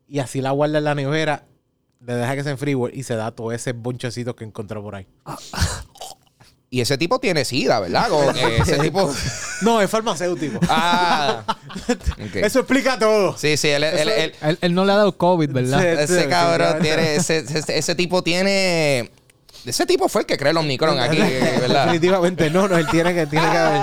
Y 0.07 0.19
así 0.19 0.39
la 0.39 0.51
guarda 0.51 0.77
en 0.77 0.85
la 0.85 0.95
nevera, 0.95 1.43
le 1.99 2.13
deja 2.13 2.33
que 2.35 2.43
se 2.43 2.51
enfríe 2.51 2.77
y 2.93 3.03
se 3.03 3.15
da 3.17 3.31
todo 3.31 3.51
ese 3.51 3.73
bonchecito 3.73 4.37
que 4.37 4.45
encontró 4.45 4.81
por 4.81 4.95
ahí. 4.95 5.07
Y 6.75 6.81
ese 6.81 6.97
tipo 6.97 7.19
tiene 7.19 7.45
sida, 7.45 7.79
¿verdad? 7.79 8.09
Como 8.09 8.33
que 8.33 8.57
ese 8.61 8.77
tipo. 8.79 9.09
No, 9.61 9.79
es 9.81 9.89
farmacéutico. 9.89 10.59
Ah. 10.67 11.41
Ok. 11.87 12.35
Eso 12.35 12.59
explica 12.59 12.99
todo. 12.99 13.37
Sí, 13.37 13.55
sí, 13.55 13.69
él, 13.69 13.83
él- 13.85 14.09
él- 14.09 14.33
Él, 14.41 14.57
él 14.59 14.73
no 14.73 14.83
le 14.83 14.91
ha 14.91 14.95
dado 14.95 15.15
COVID, 15.17 15.51
¿verdad? 15.51 15.79
Sí. 15.79 15.87
ese 15.87 16.23
sí, 16.23 16.27
cabrón 16.27 16.73
sí, 16.77 16.83
tiene. 16.83 17.15
Ese, 17.15 17.37
ese, 17.39 17.77
ese 17.77 17.95
tipo 17.95 18.23
tiene. 18.23 19.09
Ese 19.65 19.85
tipo 19.85 20.09
fue 20.09 20.21
el 20.21 20.27
que 20.27 20.37
creó 20.37 20.51
el 20.51 20.57
Omnicron 20.57 20.99
aquí, 20.99 21.17
¿verdad? 21.61 21.85
Definitivamente 21.85 22.49
no, 22.49 22.67
no, 22.67 22.77
él 22.77 22.87
tiene 22.91 23.13
que, 23.13 23.25
tiene 23.25 23.49
que 23.49 23.57
haber. 23.57 23.81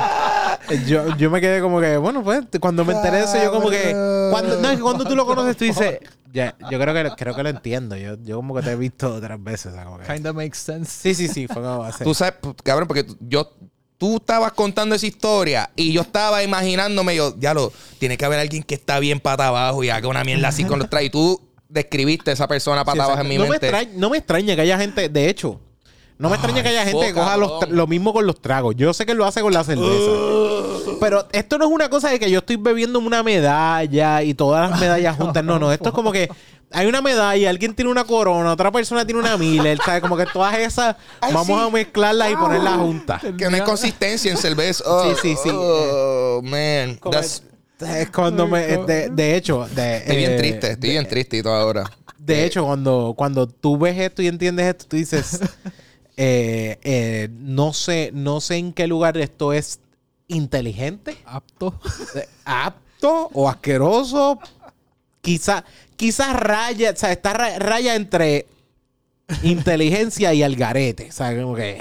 Yo, 0.86 1.16
yo 1.16 1.30
me 1.30 1.40
quedé 1.40 1.60
como 1.62 1.80
que, 1.80 1.96
bueno, 1.96 2.22
pues 2.22 2.40
cuando 2.60 2.84
me 2.84 2.92
enteré 2.92 3.18
de 3.18 3.24
eso, 3.24 3.42
yo 3.42 3.50
como 3.52 3.70
que. 3.70 3.90
Cuando, 4.30 4.58
no, 4.60 4.70
es 4.70 4.76
que 4.76 4.82
cuando 4.82 5.04
tú 5.04 5.16
lo 5.16 5.24
conoces, 5.24 5.56
tú 5.56 5.64
dices, 5.64 5.98
ya, 6.32 6.56
yo 6.70 6.78
creo 6.80 6.94
que, 6.94 7.10
creo 7.16 7.34
que 7.34 7.42
lo 7.42 7.48
entiendo. 7.50 7.96
Yo, 7.96 8.16
yo 8.22 8.36
como 8.36 8.54
que 8.54 8.62
te 8.62 8.72
he 8.72 8.76
visto 8.76 9.14
otras 9.14 9.42
veces. 9.42 9.74
que- 9.74 10.14
Kinda 10.14 10.32
makes 10.32 10.58
sense. 10.58 10.90
Sí, 10.90 11.14
sí, 11.14 11.28
sí, 11.32 11.46
fue 11.46 11.62
como. 11.62 11.86
Tú 12.02 12.14
sabes, 12.14 12.34
cabrón, 12.62 12.88
porque 12.88 13.06
yo. 13.20 13.50
Tú 13.98 14.16
estabas 14.16 14.50
contando 14.54 14.96
esa 14.96 15.06
historia 15.06 15.70
y 15.76 15.92
yo 15.92 16.00
estaba 16.00 16.42
imaginándome, 16.42 17.14
yo, 17.14 17.36
ya 17.38 17.54
lo, 17.54 17.72
tiene 18.00 18.16
que 18.16 18.24
haber 18.24 18.40
alguien 18.40 18.64
que 18.64 18.74
está 18.74 18.98
bien 18.98 19.20
pata 19.20 19.46
abajo 19.46 19.84
y 19.84 19.90
haga 19.90 20.08
una 20.08 20.24
mierda 20.24 20.48
así 20.48 20.64
con 20.64 20.80
los 20.80 20.90
tragos. 20.90 21.06
Y 21.06 21.10
tú 21.10 21.40
describiste 21.68 22.30
a 22.30 22.32
esa 22.34 22.48
persona 22.48 22.80
Sí, 22.80 22.86
pata 22.86 23.04
abajo 23.04 23.20
en 23.20 23.28
mi 23.28 23.36
no, 23.36 23.44
me 23.44 23.50
mente. 23.50 23.66
extraña, 23.68 23.90
no 23.94 24.10
me 24.10 24.18
extraña 24.18 24.56
que 24.56 24.62
haya 24.62 24.76
gente, 24.76 25.08
de 25.08 25.28
hecho, 25.28 25.60
no 26.22 26.28
me 26.30 26.36
extraña 26.36 26.62
que 26.62 26.68
haya 26.70 26.84
gente 26.86 27.06
que 27.08 27.12
coja 27.12 27.36
los 27.36 27.50
tra- 27.60 27.68
lo 27.68 27.86
mismo 27.86 28.12
con 28.14 28.24
los 28.26 28.40
tragos. 28.40 28.74
Yo 28.76 28.94
sé 28.94 29.04
que 29.04 29.12
lo 29.14 29.26
hace 29.26 29.40
con 29.42 29.52
la 29.52 29.64
cerveza. 29.64 30.96
Pero 31.00 31.26
esto 31.32 31.58
no 31.58 31.64
es 31.66 31.70
una 31.70 31.90
cosa 31.90 32.10
de 32.10 32.18
que 32.20 32.30
yo 32.30 32.38
estoy 32.38 32.56
bebiendo 32.56 32.98
una 33.00 33.22
medalla 33.22 34.22
y 34.22 34.32
todas 34.34 34.70
las 34.70 34.80
medallas 34.80 35.16
juntas. 35.16 35.42
No, 35.44 35.58
no. 35.58 35.72
Esto 35.72 35.88
es 35.88 35.94
como 35.94 36.12
que 36.12 36.30
hay 36.70 36.86
una 36.86 37.02
medalla, 37.02 37.50
alguien 37.50 37.74
tiene 37.74 37.90
una 37.90 38.04
corona, 38.04 38.52
otra 38.52 38.70
persona 38.72 39.04
tiene 39.04 39.20
una 39.20 39.36
Miller, 39.36 39.78
¿sabes? 39.84 40.00
Como 40.00 40.16
que 40.16 40.24
todas 40.26 40.56
esas 40.58 40.96
Ay, 41.20 41.32
vamos 41.34 41.58
sí. 41.60 41.66
a 41.66 41.70
mezclarlas 41.70 42.30
y 42.30 42.36
ponerlas 42.36 42.76
juntas. 42.76 43.20
Que 43.36 43.50
no 43.50 43.56
hay 43.56 43.62
consistencia 43.62 44.30
en 44.30 44.38
cerveza. 44.38 44.84
Oh, 44.86 45.10
Sí, 45.14 45.16
sí, 45.20 45.36
sí. 45.42 45.50
Oh, 45.52 46.40
man. 46.42 46.94
Como 46.96 47.14
That's- 47.18 47.42
Es 47.80 48.10
cuando 48.10 48.46
me... 48.46 48.60
De, 48.78 49.10
de 49.10 49.36
hecho... 49.36 49.66
De, 49.74 49.96
estoy 49.98 50.16
bien 50.16 50.30
eh, 50.32 50.36
triste, 50.36 50.70
estoy 50.72 50.90
bien 50.90 51.08
triste 51.08 51.36
y 51.38 51.42
todo 51.42 51.54
ahora. 51.54 51.90
De 52.16 52.44
hecho, 52.44 52.64
cuando, 52.64 53.14
cuando 53.18 53.48
tú 53.48 53.76
ves 53.76 53.98
esto 53.98 54.22
y 54.22 54.28
entiendes 54.28 54.66
esto, 54.66 54.84
tú 54.88 54.96
dices, 54.96 55.40
eh, 56.16 56.78
eh, 56.82 57.28
no 57.32 57.72
sé, 57.72 58.10
no 58.12 58.40
sé 58.40 58.56
en 58.56 58.72
qué 58.72 58.86
lugar 58.86 59.16
esto 59.18 59.52
es 59.52 59.80
inteligente, 60.28 61.16
Apto. 61.24 61.78
eh, 62.14 62.28
apto 62.44 63.30
o 63.32 63.48
asqueroso. 63.48 64.38
Quizá, 65.20 65.64
quizás 65.96 66.34
raya, 66.34 66.90
o 66.92 66.96
sea, 66.96 67.12
está 67.12 67.32
ra- 67.32 67.58
raya 67.58 67.94
entre 67.94 68.46
inteligencia 69.42 70.34
y 70.34 70.42
algarete. 70.42 71.08
O 71.08 71.12
sea, 71.12 71.34
como 71.40 71.54
que. 71.54 71.78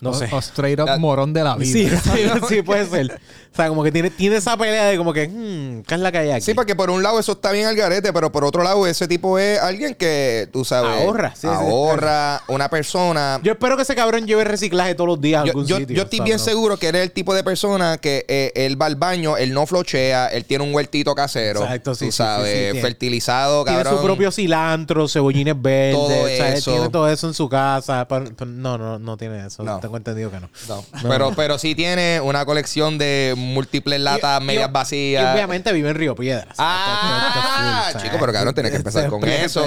No 0.00 0.10
O- 0.10 0.14
sé. 0.14 0.28
O, 0.30 0.38
straight 0.38 0.78
up 0.78 0.86
La- 0.86 0.98
morón 0.98 1.32
de 1.32 1.42
la 1.42 1.56
vida. 1.56 1.66
Sí, 1.72 1.88
sí, 1.88 2.22
sí, 2.48 2.62
puede 2.66 2.86
ser. 2.86 3.12
O 3.52 3.56
sea, 3.56 3.68
como 3.68 3.82
que 3.82 3.90
tiene, 3.90 4.10
tiene 4.10 4.36
esa 4.36 4.54
pelea 4.58 4.84
de 4.84 4.98
como 4.98 5.14
que, 5.14 5.26
hmm, 5.28 5.82
¿qué 5.84 5.94
es 5.94 6.00
la 6.00 6.12
que 6.12 6.18
hay 6.18 6.30
aquí? 6.30 6.42
Sí, 6.42 6.52
porque 6.52 6.76
por 6.76 6.90
un 6.90 7.02
lado 7.02 7.18
eso 7.18 7.32
está 7.32 7.50
bien 7.52 7.64
al 7.66 7.74
garete, 7.74 8.12
pero 8.12 8.30
por 8.30 8.44
otro 8.44 8.62
lado 8.62 8.86
ese 8.86 9.08
tipo 9.08 9.38
es 9.38 9.58
alguien 9.58 9.94
que, 9.94 10.46
tú 10.52 10.62
sabes... 10.66 11.00
Ahorra, 11.02 11.30
sí, 11.34 11.40
sí. 11.40 11.46
ahorra, 11.46 12.42
una 12.48 12.68
persona... 12.68 13.40
Yo 13.42 13.52
espero 13.52 13.76
que 13.76 13.82
ese 13.84 13.94
cabrón 13.94 14.26
lleve 14.26 14.44
reciclaje 14.44 14.94
todos 14.94 15.08
los 15.08 15.20
días 15.22 15.40
a 15.40 15.44
Yo, 15.46 15.50
algún 15.52 15.66
yo- 15.66 15.78
sitio. 15.78 15.96
yo 15.96 16.02
estoy 16.02 16.20
bien 16.20 16.36
no- 16.36 16.44
seguro 16.44 16.76
que 16.76 16.88
él 16.90 16.96
es 16.96 17.02
el 17.02 17.12
tipo 17.12 17.32
de 17.34 17.42
persona 17.42 17.96
que 17.96 18.26
eh, 18.28 18.52
él 18.54 18.80
va 18.80 18.86
al 18.86 18.96
baño, 18.96 19.38
él 19.38 19.54
no 19.54 19.64
flochea, 19.66 20.26
él 20.28 20.44
tiene 20.44 20.64
un 20.64 20.74
huertito 20.74 21.14
casero. 21.14 21.62
Exacto, 21.62 21.94
sí, 21.94 22.00
tú 22.00 22.04
sí, 22.06 22.12
sí, 22.12 22.16
sabes, 22.18 22.52
sí, 22.52 22.58
tiene- 22.58 22.80
fertilizado, 22.82 23.64
Tiene 23.64 23.82
cabrón. 23.82 24.00
su 24.00 24.04
propio 24.04 24.30
cilantro, 24.30 25.08
cebollines 25.08 25.54
verdes. 25.60 25.94
Todo 25.94 26.06
o 26.24 26.26
sea, 26.26 26.48
él 26.48 26.54
eso. 26.58 26.70
tiene 26.72 26.88
todo 26.90 27.08
eso 27.08 27.26
en 27.28 27.32
su 27.34 27.48
casa. 27.48 28.06
pero- 28.06 28.26
pero 28.36 28.50
no, 28.50 28.76
no, 28.76 28.98
no 28.98 29.16
tiene 29.16 29.46
eso. 29.46 29.62
No. 29.62 29.80
Tengo 29.86 29.98
entendido 29.98 30.32
que 30.32 30.40
no. 30.40 30.50
No, 30.68 30.84
Pero, 31.08 31.32
pero 31.36 31.58
sí 31.58 31.76
tiene 31.76 32.20
una 32.20 32.44
colección 32.44 32.98
de 32.98 33.34
múltiples 33.36 34.00
latas 34.00 34.40
Y- 34.40 34.42
y- 34.42 34.46
medias 34.48 34.68
Y 34.68 34.72
vacías. 34.72 35.32
obviamente 35.32 35.72
vive 35.72 35.90
en 35.90 35.94
Río 35.94 36.16
Piedras. 36.16 36.56
Ah, 36.58 37.28
Esto 37.28 37.38
es 37.38 37.92
full, 37.94 38.02
chico, 38.02 38.16
pero 38.18 38.32
cabrón, 38.32 38.52
tienes 38.54 38.72
que 38.72 38.78
empezar 38.78 39.08
con 39.08 39.22
eso. 39.28 39.62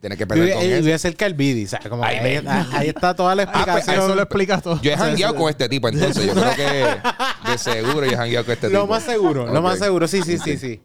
Tienes 0.00 0.16
que 0.16 0.22
empezar 0.22 0.44
Vive, 0.44 0.52
con 0.54 0.62
y 0.62 0.66
eso. 0.66 0.84
vive 0.84 0.98
cerca 1.00 1.24
del 1.24 1.34
Bidi. 1.34 1.64
O 1.64 1.68
sea, 1.68 1.80
como 1.88 2.02
que 2.02 2.08
ahí, 2.08 2.22
ven. 2.22 2.46
ahí 2.48 2.88
está 2.88 3.14
toda 3.14 3.34
la 3.34 3.42
Ah, 3.42 3.46
pues, 3.46 3.66
explicación. 3.66 4.04
Eso 4.04 4.14
lo 4.14 4.22
explica 4.22 4.60
todo. 4.60 4.80
Yo 4.80 4.92
he 4.92 4.96
jangueado 4.96 5.34
con 5.34 5.50
este 5.50 5.68
tipo, 5.68 5.88
entonces 5.88 6.24
yo 6.24 6.34
creo 6.34 6.54
que 6.54 7.50
de 7.50 7.58
seguro 7.58 8.06
yo 8.06 8.12
he 8.12 8.16
jangueado 8.16 8.44
con 8.44 8.52
este 8.54 8.68
lo 8.70 8.82
tipo. 8.82 8.86
más 8.94 9.02
seguro, 9.02 9.46
lo 9.46 9.58
Ok. 9.58 9.64
más 9.64 9.78
seguro. 9.80 10.06
Sí, 10.06 10.22
sí, 10.22 10.38
sí, 10.38 10.56
sí. 10.56 10.80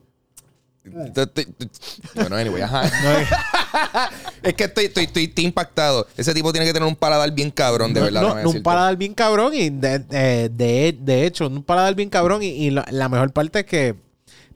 Bueno, 2.15 2.35
anyway, 2.35 2.61
ajá. 2.61 2.83
es 4.43 4.53
que 4.53 4.65
estoy, 4.65 4.85
estoy, 4.85 5.05
estoy, 5.05 5.23
estoy 5.25 5.45
impactado. 5.45 6.07
Ese 6.17 6.33
tipo 6.33 6.51
tiene 6.51 6.65
que 6.65 6.73
tener 6.73 6.87
un 6.87 6.95
paladar 6.95 7.31
bien 7.31 7.51
cabrón, 7.51 7.93
de 7.93 7.99
No, 8.01 8.05
verdad. 8.05 8.43
no, 8.43 8.49
un 8.49 8.63
paladar 8.63 8.97
bien 8.97 9.13
cabrón 9.13 9.53
y 9.53 9.69
de, 9.69 10.03
eh, 10.11 10.49
de, 10.51 10.97
de 10.99 11.25
hecho, 11.25 11.47
un 11.47 11.63
paladar 11.63 11.95
bien 11.95 12.09
cabrón 12.09 12.43
y, 12.43 12.47
y 12.47 12.69
la, 12.69 12.85
la 12.91 13.09
mejor 13.09 13.31
parte 13.31 13.59
es 13.59 13.65
que 13.65 13.95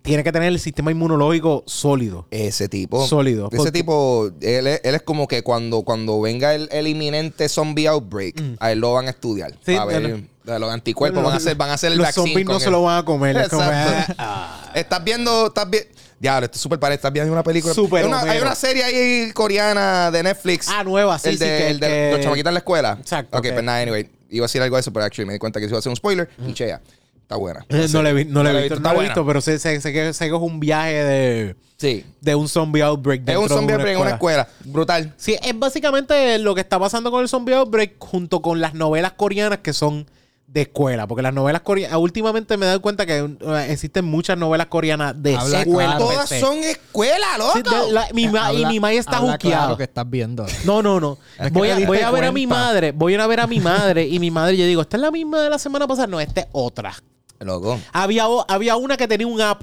tiene 0.01 0.23
que 0.23 0.31
tener 0.31 0.47
el 0.47 0.59
sistema 0.59 0.89
inmunológico 0.91 1.63
sólido. 1.67 2.27
Ese 2.31 2.69
tipo. 2.69 3.05
Sólido, 3.07 3.49
Ese 3.51 3.71
tipo, 3.71 4.29
él 4.41 4.67
es, 4.67 4.81
él 4.83 4.95
es 4.95 5.01
como 5.01 5.27
que 5.27 5.43
cuando, 5.43 5.83
cuando 5.83 6.21
venga 6.21 6.55
el, 6.55 6.69
el 6.71 6.87
inminente 6.87 7.49
zombie 7.49 7.87
outbreak, 7.87 8.41
a 8.59 8.71
él 8.71 8.79
lo 8.79 8.93
van 8.93 9.07
a 9.07 9.09
estudiar. 9.09 9.51
Mm. 9.51 9.57
Sí, 9.65 9.75
a 9.75 9.83
ver, 9.85 10.23
los 10.45 10.71
anticuerpos 10.71 11.21
Los- 11.21 11.25
van 11.25 11.33
a 11.33 11.37
hacer, 11.37 11.55
van 11.57 11.69
a 11.71 11.73
hacer 11.73 11.91
el 11.91 11.97
Los 11.97 12.13
zombies 12.13 12.45
no 12.45 12.59
se 12.59 12.71
lo 12.71 12.83
van 12.83 12.99
a 12.99 13.05
comer. 13.05 13.49
como, 13.49 13.63
ah, 13.65 14.71
Estás 14.75 15.03
viendo, 15.03 15.47
estás 15.47 15.69
viendo. 15.69 15.89
Ya, 16.19 16.39
esto 16.39 16.56
es 16.56 16.62
súper 16.62 16.80
parece. 16.80 16.95
Estás 16.97 17.13
viendo 17.13 17.32
una 17.32 17.43
película. 17.43 17.73
Súper 17.73 18.01
Hay 18.03 18.08
una, 18.08 18.19
hay 18.21 18.30
Homero. 18.30 18.45
una 18.45 18.56
serie 18.56 18.84
ahí 18.84 19.32
coreana 19.34 20.10
de 20.12 20.23
Netflix. 20.23 20.67
Ah, 20.69 20.84
nueva, 20.84 21.19
sí, 21.19 21.30
el 21.30 21.38
sí, 21.38 21.45
de, 21.45 21.58
que- 21.58 21.67
el 21.69 21.80
de 21.80 21.88
que- 21.88 22.10
los 22.13 22.21
chamaquitos 22.21 22.49
en 22.49 22.53
la 22.56 22.60
escuela. 22.60 22.97
Exacto, 22.99 23.38
Ok, 23.38 23.43
que- 23.43 23.53
pues 23.53 23.63
nada, 23.63 23.82
anyway. 23.82 24.10
Iba 24.30 24.45
a 24.45 24.47
decir 24.47 24.62
algo 24.62 24.75
de 24.75 24.82
eso, 24.82 24.91
pero 24.91 25.06
actually 25.06 25.25
me 25.27 25.34
di 25.34 25.39
cuenta 25.39 25.60
que 25.60 25.65
eso 25.67 25.73
iba 25.73 25.80
a 25.80 25.82
ser 25.82 25.89
un 25.91 25.95
spoiler. 25.95 26.30
Y 26.45 26.53
chea. 26.53 26.82
Está 27.21 27.36
buena. 27.36 27.65
No 27.93 28.01
le 28.03 28.10
he 28.10 28.13
vi- 28.13 28.25
no 28.25 28.41
le 28.43 28.49
he 28.51 28.58
visto, 28.62 28.75
está 28.75 28.89
no 28.89 28.89
le 28.89 28.93
he 28.93 28.95
buena. 28.95 29.10
visto, 29.10 29.25
pero 29.25 29.41
sé, 29.41 29.60
sé- 29.60 29.80
sé 29.82 29.93
que, 29.93 30.13
sé 30.13 30.30
que 30.30 30.36
es 30.36 30.41
un 30.41 30.60
viaje 30.60 31.03
de, 31.03 31.56
Sí. 31.77 32.06
de 32.21 32.36
un 32.36 32.47
zombie 32.49 32.82
outbreak. 32.82 33.27
Es 33.30 33.36
un 33.38 33.43
de 33.43 33.49
zombie 33.49 33.73
outbreak 33.75 33.95
en 33.97 34.01
una 34.01 34.12
escuela. 34.12 34.47
Brutal. 34.65 35.13
Sí, 35.17 35.36
es 35.43 35.60
básicamente 35.60 36.39
lo 36.39 36.56
que 36.56 36.62
está 36.62 36.80
pasando 36.80 37.12
con 37.12 37.21
el 37.21 37.30
zombie 37.30 37.53
outbreak 37.56 37.95
junto 37.99 38.41
con 38.41 38.60
las 38.62 38.73
novelas 38.73 39.12
coreanas 39.13 39.60
que 39.60 39.73
son 39.73 40.10
de 40.47 40.62
escuela. 40.62 41.05
Porque 41.07 41.21
las 41.21 41.33
novelas 41.33 41.62
coreanas, 41.62 41.97
últimamente 41.99 42.55
me 42.57 42.65
he 42.65 42.67
dado 42.69 42.81
cuenta 42.81 43.05
que 43.05 43.38
existen 43.67 44.05
muchas 44.05 44.38
novelas 44.38 44.67
coreanas 44.67 45.21
de 45.21 45.36
Habla 45.36 45.60
escuela. 45.62 45.97
claro. 45.97 46.05
Todas 46.12 46.29
son 46.39 46.57
escuela, 46.63 47.38
loco. 47.38 47.53
Sí, 47.57 47.62
de- 47.63 47.91
la- 47.91 48.07
mi 48.13 48.27
ma- 48.29 48.53
y 48.53 48.65
mi 48.65 48.79
madre 48.79 48.97
está 48.97 49.17
juqueada. 49.17 49.38
claro 49.39 49.77
que 49.77 49.83
estás 49.83 50.10
viendo. 50.10 50.45
No, 50.65 50.81
no, 50.81 50.99
no. 50.99 51.17
Es 51.38 51.47
que 51.51 51.57
Voy, 51.60 51.69
a, 51.69 51.86
voy 51.86 51.99
a 51.99 52.10
ver 52.12 52.23
a 52.25 52.31
mi 52.31 52.47
madre. 52.47 52.91
Voy 52.93 53.13
a 53.15 53.27
ver 53.27 53.41
a 53.41 53.47
mi 53.47 53.60
madre. 53.60 54.07
Y 54.07 54.19
mi 54.19 54.31
madre, 54.31 54.55
yo 54.57 54.65
digo, 54.65 54.81
¿esta 54.81 54.97
es 54.97 55.01
la 55.01 55.12
misma 55.12 55.41
de 55.41 55.49
la 55.49 55.60
semana 55.60 55.86
pasada? 55.86 56.07
No, 56.07 56.19
esta 56.19 56.41
es 56.41 56.47
otra. 56.53 56.93
Loco. 57.39 57.79
Había, 57.93 58.25
había 58.47 58.75
una 58.77 58.97
que 58.97 59.07
tenía 59.07 59.27
un 59.27 59.41
app. 59.41 59.62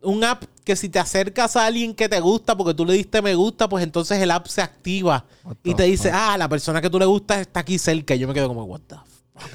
Un 0.00 0.22
app 0.24 0.44
que 0.64 0.76
si 0.76 0.88
te 0.88 0.98
acercas 1.00 1.56
a 1.56 1.66
alguien 1.66 1.92
que 1.94 2.08
te 2.08 2.20
gusta 2.20 2.56
porque 2.56 2.72
tú 2.72 2.84
le 2.86 2.92
diste 2.92 3.20
me 3.20 3.34
gusta, 3.34 3.68
pues 3.68 3.82
entonces 3.82 4.20
el 4.22 4.30
app 4.30 4.46
se 4.46 4.62
activa 4.62 5.24
y 5.64 5.74
te 5.74 5.82
dice, 5.84 6.10
ah, 6.14 6.36
la 6.38 6.48
persona 6.48 6.80
que 6.80 6.88
tú 6.88 6.98
le 7.00 7.04
gusta 7.04 7.40
está 7.40 7.60
aquí 7.60 7.78
cerca. 7.78 8.14
Y 8.14 8.20
yo 8.20 8.28
me 8.28 8.32
quedo 8.34 8.46
como, 8.48 8.62
what 8.64 8.80
the 8.86 8.94
fuck? 8.94 9.04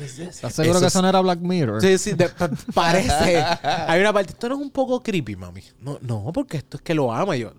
¿Estás 0.01 0.53
seguro 0.53 0.79
que 0.79 0.85
es- 0.87 0.91
eso 0.93 1.01
no 1.01 1.09
era 1.09 1.19
Black 1.21 1.39
Mirror? 1.39 1.81
Sí, 1.81 1.97
sí, 1.97 2.11
de- 2.13 2.29
pa- 2.29 2.49
parece. 2.73 3.37
Hay 3.87 3.99
una 4.01 4.13
parte, 4.13 4.31
esto 4.33 4.49
no 4.49 4.55
es 4.55 4.61
un 4.61 4.71
poco 4.71 5.01
creepy, 5.01 5.35
mami. 5.35 5.61
No, 5.81 5.97
no, 6.01 6.31
porque 6.33 6.57
esto 6.57 6.77
es 6.77 6.83
que 6.83 6.93
lo 6.93 7.11
ama. 7.13 7.35
Yo, 7.35 7.51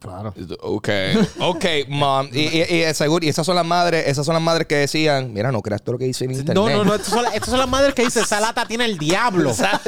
Claro. 0.00 0.34
Ok, 0.62 0.88
ok, 1.38 1.64
mom. 1.88 2.28
Y, 2.32 2.40
y, 2.40 2.62
y 2.84 2.92
seguro, 2.94 3.24
y 3.24 3.28
esas 3.28 3.46
son 3.46 3.54
las 3.54 3.64
madres, 3.64 4.08
esas 4.08 4.26
son 4.26 4.34
las 4.34 4.42
madres 4.42 4.66
que 4.66 4.74
decían, 4.74 5.32
mira, 5.32 5.52
no 5.52 5.62
creas 5.62 5.80
todo 5.80 5.92
lo 5.92 5.98
que 6.00 6.06
dice 6.06 6.24
en 6.24 6.32
internet. 6.32 6.56
no, 6.56 6.68
no, 6.68 6.82
no, 6.84 6.94
estas 6.96 7.10
son, 7.14 7.22
las- 7.22 7.34
estas 7.36 7.50
son 7.50 7.58
las 7.60 7.68
madres 7.68 7.94
que 7.94 8.02
dicen, 8.04 8.24
esa 8.24 8.40
lata 8.40 8.66
tiene 8.66 8.84
el 8.84 8.98
diablo. 8.98 9.50
O 9.52 9.54
sea, 9.54 9.80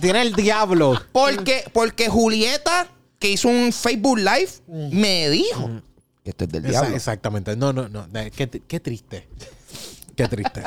tiene 0.00 0.22
el 0.22 0.32
diablo. 0.32 0.98
Porque, 1.12 1.62
porque 1.74 2.08
Julieta, 2.08 2.88
que 3.18 3.28
hizo 3.32 3.48
un 3.48 3.70
Facebook 3.70 4.16
Live, 4.16 4.48
me 4.66 5.28
dijo 5.28 5.82
que 6.22 6.30
esto 6.30 6.44
es 6.44 6.50
del 6.50 6.62
diablo. 6.62 6.96
exactamente. 6.96 7.54
No, 7.54 7.70
no, 7.74 7.86
no. 7.90 8.06
Qué, 8.34 8.48
qué 8.66 8.80
triste. 8.80 9.28
Qué 10.16 10.28
triste. 10.28 10.62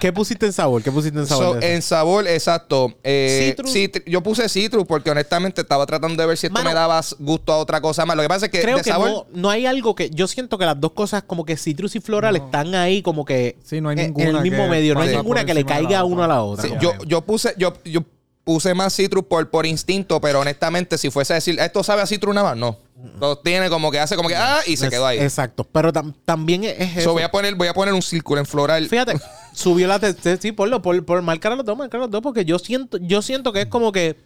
¿Qué 0.00 0.12
pusiste 0.12 0.46
en 0.46 0.52
sabor? 0.52 0.82
¿Qué 0.82 0.92
pusiste 0.92 1.18
en 1.18 1.26
sabor? 1.26 1.60
So, 1.60 1.66
en 1.66 1.82
sabor, 1.82 2.26
exacto. 2.28 2.94
Eh, 3.02 3.48
Citrus. 3.50 3.74
citr- 3.74 4.02
yo 4.06 4.22
puse 4.22 4.48
citrus 4.48 4.84
porque 4.86 5.10
honestamente 5.10 5.60
estaba 5.62 5.84
tratando 5.86 6.22
de 6.22 6.26
ver 6.28 6.36
si 6.36 6.46
esto 6.46 6.54
Mano, 6.54 6.70
me 6.70 6.74
daba 6.74 7.00
gusto 7.18 7.52
a 7.52 7.56
otra 7.58 7.80
cosa 7.80 8.06
más. 8.06 8.16
Lo 8.16 8.22
que 8.22 8.28
pasa 8.28 8.46
es 8.46 8.52
que 8.52 8.60
Creo 8.60 8.76
de 8.76 8.82
que 8.84 8.90
sabor. 8.90 9.08
no, 9.10 9.26
no 9.32 9.50
hay 9.50 9.66
algo 9.66 9.94
que. 9.94 10.10
Yo 10.10 10.28
siento 10.28 10.56
que 10.58 10.66
las 10.66 10.80
dos 10.80 10.92
cosas, 10.92 11.22
como 11.24 11.44
que 11.44 11.56
citrus 11.56 11.96
y 11.96 12.00
floral, 12.00 12.36
están 12.36 12.74
ahí 12.74 13.02
como 13.02 13.24
que. 13.24 13.56
Sí, 13.64 13.80
no 13.80 13.88
hay 13.88 13.94
en- 13.94 14.00
En 14.00 14.06
ninguna 14.14 14.38
el 14.38 14.42
mismo 14.44 14.64
que 14.64 14.70
medio. 14.70 14.94
No 14.94 15.00
hay 15.00 15.16
ninguna 15.16 15.44
que 15.44 15.54
le 15.54 15.64
caiga 15.64 15.88
otra. 15.88 16.04
uno 16.04 16.22
a 16.24 16.28
la 16.28 16.42
otra. 16.42 16.64
Sí, 16.68 16.74
yo, 16.80 16.92
yo 17.06 17.22
puse, 17.22 17.54
yo, 17.58 17.72
yo 17.84 18.02
puse 18.48 18.72
más 18.72 18.96
citrus 18.96 19.26
por, 19.26 19.50
por 19.50 19.66
instinto, 19.66 20.22
pero 20.22 20.40
honestamente, 20.40 20.96
si 20.96 21.10
fuese 21.10 21.34
a 21.34 21.36
decir, 21.36 21.60
¿esto 21.60 21.84
sabe 21.84 22.00
a 22.00 22.06
citrus 22.06 22.34
nada 22.34 22.48
más? 22.48 22.56
No. 22.56 22.78
Lo 23.20 23.36
tiene 23.36 23.68
como 23.68 23.90
que 23.90 24.00
hace 24.00 24.16
como 24.16 24.26
que, 24.26 24.36
ah, 24.36 24.60
y 24.66 24.78
se 24.78 24.86
Es- 24.86 24.90
quedó 24.90 25.06
ahí. 25.06 25.18
Exacto. 25.18 25.64
Pero 25.64 25.92
tam- 25.92 26.14
también 26.24 26.64
es 26.64 26.80
es 26.80 26.92
So, 26.94 27.00
eso. 27.00 27.12
voy, 27.12 27.24
a 27.24 27.30
poner, 27.30 27.54
voy 27.56 27.68
a 27.68 27.74
poner 27.74 27.92
un 27.92 28.00
círculo 28.00 28.40
en 28.40 28.46
floral. 28.46 28.88
Fíjate, 28.88 29.20
subió 29.52 29.86
la 29.86 30.00
sí, 30.40 30.52
ponlo, 30.52 30.80
por, 30.80 31.04
por 31.04 31.20
marcar 31.20 31.52
a 31.52 31.56
los 31.56 31.66
dos, 31.66 31.76
marcar 31.76 32.00
a 32.00 32.04
los 32.04 32.10
dos, 32.10 32.22
porque 32.22 32.46
yo 32.46 32.58
siento, 32.58 32.96
yo 32.96 33.20
siento 33.20 33.52
que 33.52 33.60
es 33.60 33.66
como 33.66 33.92
que 33.92 34.16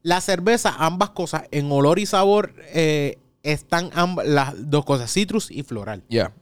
la 0.00 0.22
cerveza, 0.22 0.74
ambas 0.78 1.10
cosas, 1.10 1.42
en 1.50 1.70
olor 1.70 1.98
y 1.98 2.06
sabor, 2.06 2.54
eh, 2.72 3.18
están 3.42 3.90
amb- 3.90 4.24
las 4.24 4.54
dos 4.70 4.86
cosas, 4.86 5.12
citrus 5.12 5.50
y 5.50 5.64
floral. 5.64 6.02
Ya. 6.08 6.32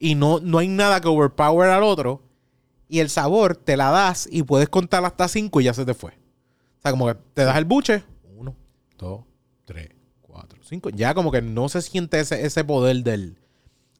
Y 0.00 0.16
no, 0.16 0.40
no 0.40 0.58
hay 0.58 0.66
nada 0.66 1.00
que 1.00 1.06
overpower 1.06 1.70
al 1.70 1.84
otro. 1.84 2.20
Y 2.88 2.98
el 2.98 3.10
sabor 3.10 3.54
te 3.56 3.76
la 3.76 3.90
das 3.92 4.28
y 4.28 4.42
puedes 4.42 4.68
contar 4.68 5.04
hasta 5.04 5.28
cinco 5.28 5.60
y 5.60 5.64
ya 5.64 5.72
se 5.74 5.84
te 5.84 5.94
fue. 5.94 6.18
O 6.84 6.86
sea, 6.86 6.90
como 6.90 7.06
que 7.06 7.14
te 7.32 7.44
das 7.44 7.56
el 7.56 7.64
buche. 7.64 8.04
Uno, 8.36 8.54
dos, 8.98 9.22
tres, 9.64 9.88
cuatro, 10.20 10.58
cinco. 10.62 10.90
Ya 10.90 11.14
como 11.14 11.32
que 11.32 11.40
no 11.40 11.70
se 11.70 11.80
siente 11.80 12.20
ese, 12.20 12.44
ese 12.44 12.62
poder 12.62 12.98
del... 12.98 13.38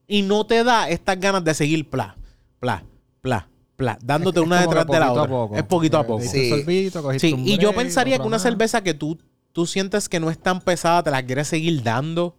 Y 0.07 0.21
no 0.21 0.45
te 0.45 0.63
da 0.65 0.91
estas 0.91 1.19
ganas 1.19 1.43
de 1.45 1.55
seguir 1.55 1.89
pla, 1.89 2.15
pla, 2.61 2.85
pla, 3.23 3.49
pla, 3.77 3.99
dándote 4.03 4.41
Es 4.41 4.45
una 4.47 4.61
detrás 4.61 4.87
de 4.87 5.01
la 5.01 5.07
poquito 5.07 5.19
a 5.19 5.23
otra. 5.23 5.31
poco. 5.35 5.57
Es 5.57 5.63
poquito 5.63 5.99
a 5.99 6.07
poco. 6.07 6.25
Sí. 6.25 6.51
sorbito, 6.51 7.13
y 7.39 7.57
yo 7.57 7.75
pensaría 7.75 8.19
que 8.19 8.27
una 8.27 8.39
cerveza 8.39 8.83
que 8.83 8.93
tú, 8.93 9.19
tú 9.53 9.65
sientes 9.65 10.11
que 10.11 10.21
no 10.21 10.29
es 10.29 10.39
tan 10.39 10.61
pesada, 10.61 11.03
te 11.03 11.11
la 11.11 11.25
quieres 11.25 11.49
seguir 11.49 11.83
dando. 11.83 12.37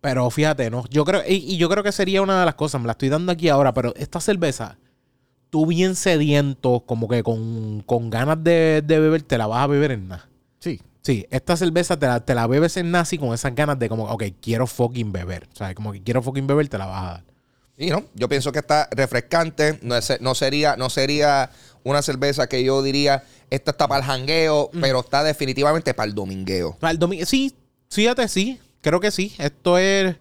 Pero 0.00 0.30
fíjate, 0.30 0.70
no. 0.70 0.84
Yo 0.90 1.04
creo, 1.04 1.22
y, 1.28 1.34
y 1.34 1.56
yo 1.56 1.68
creo 1.68 1.82
que 1.82 1.90
sería 1.90 2.22
una 2.22 2.38
de 2.38 2.46
las 2.46 2.54
cosas, 2.54 2.80
me 2.80 2.86
la 2.86 2.92
estoy 2.92 3.08
dando 3.08 3.32
aquí 3.32 3.48
ahora, 3.48 3.74
pero 3.74 3.92
esta 3.96 4.20
cerveza, 4.20 4.78
tú 5.52 5.66
bien 5.66 5.96
sediento, 5.96 6.82
como 6.86 7.08
que 7.08 7.22
con, 7.22 7.82
con 7.84 8.08
ganas 8.08 8.42
de, 8.42 8.82
de 8.82 8.98
beber, 8.98 9.20
te 9.22 9.36
la 9.36 9.46
vas 9.46 9.62
a 9.62 9.66
beber 9.66 9.90
en 9.92 10.08
nada. 10.08 10.26
Sí. 10.60 10.80
Sí, 11.02 11.26
esta 11.30 11.58
cerveza 11.58 11.98
te 11.98 12.06
la, 12.06 12.20
te 12.24 12.34
la 12.34 12.46
bebes 12.46 12.78
en 12.78 12.94
así 12.94 13.18
con 13.18 13.34
esas 13.34 13.54
ganas 13.54 13.78
de 13.78 13.90
como, 13.90 14.04
ok, 14.04 14.22
quiero 14.40 14.66
fucking 14.66 15.12
beber. 15.12 15.46
O 15.52 15.56
sea, 15.56 15.74
como 15.74 15.92
que 15.92 16.02
quiero 16.02 16.22
fucking 16.22 16.46
beber, 16.46 16.68
te 16.68 16.78
la 16.78 16.86
vas 16.86 17.02
a 17.02 17.06
dar. 17.12 17.24
Y 17.76 17.90
no, 17.90 18.02
yo 18.14 18.30
pienso 18.30 18.50
que 18.50 18.60
está 18.60 18.88
refrescante. 18.92 19.78
No, 19.82 19.94
es- 19.94 20.20
no 20.22 20.34
sería, 20.34 20.76
no 20.78 20.88
sería 20.88 21.50
una 21.84 22.00
cerveza 22.00 22.46
que 22.48 22.64
yo 22.64 22.80
diría, 22.82 23.22
esta 23.50 23.72
está 23.72 23.88
para 23.88 24.00
el 24.00 24.06
jangueo, 24.06 24.70
Mm. 24.72 24.80
pero 24.80 25.00
está 25.00 25.22
definitivamente 25.22 25.92
para 25.92 26.08
el 26.08 26.14
domingueo. 26.14 26.78
Para 26.80 26.92
el 26.92 26.98
domingo, 26.98 27.26
sí, 27.26 27.54
fíjate, 27.90 28.26
sí, 28.28 28.58
creo 28.80 29.00
que 29.00 29.10
sí. 29.10 29.34
Esto 29.38 29.76
es, 29.76 30.16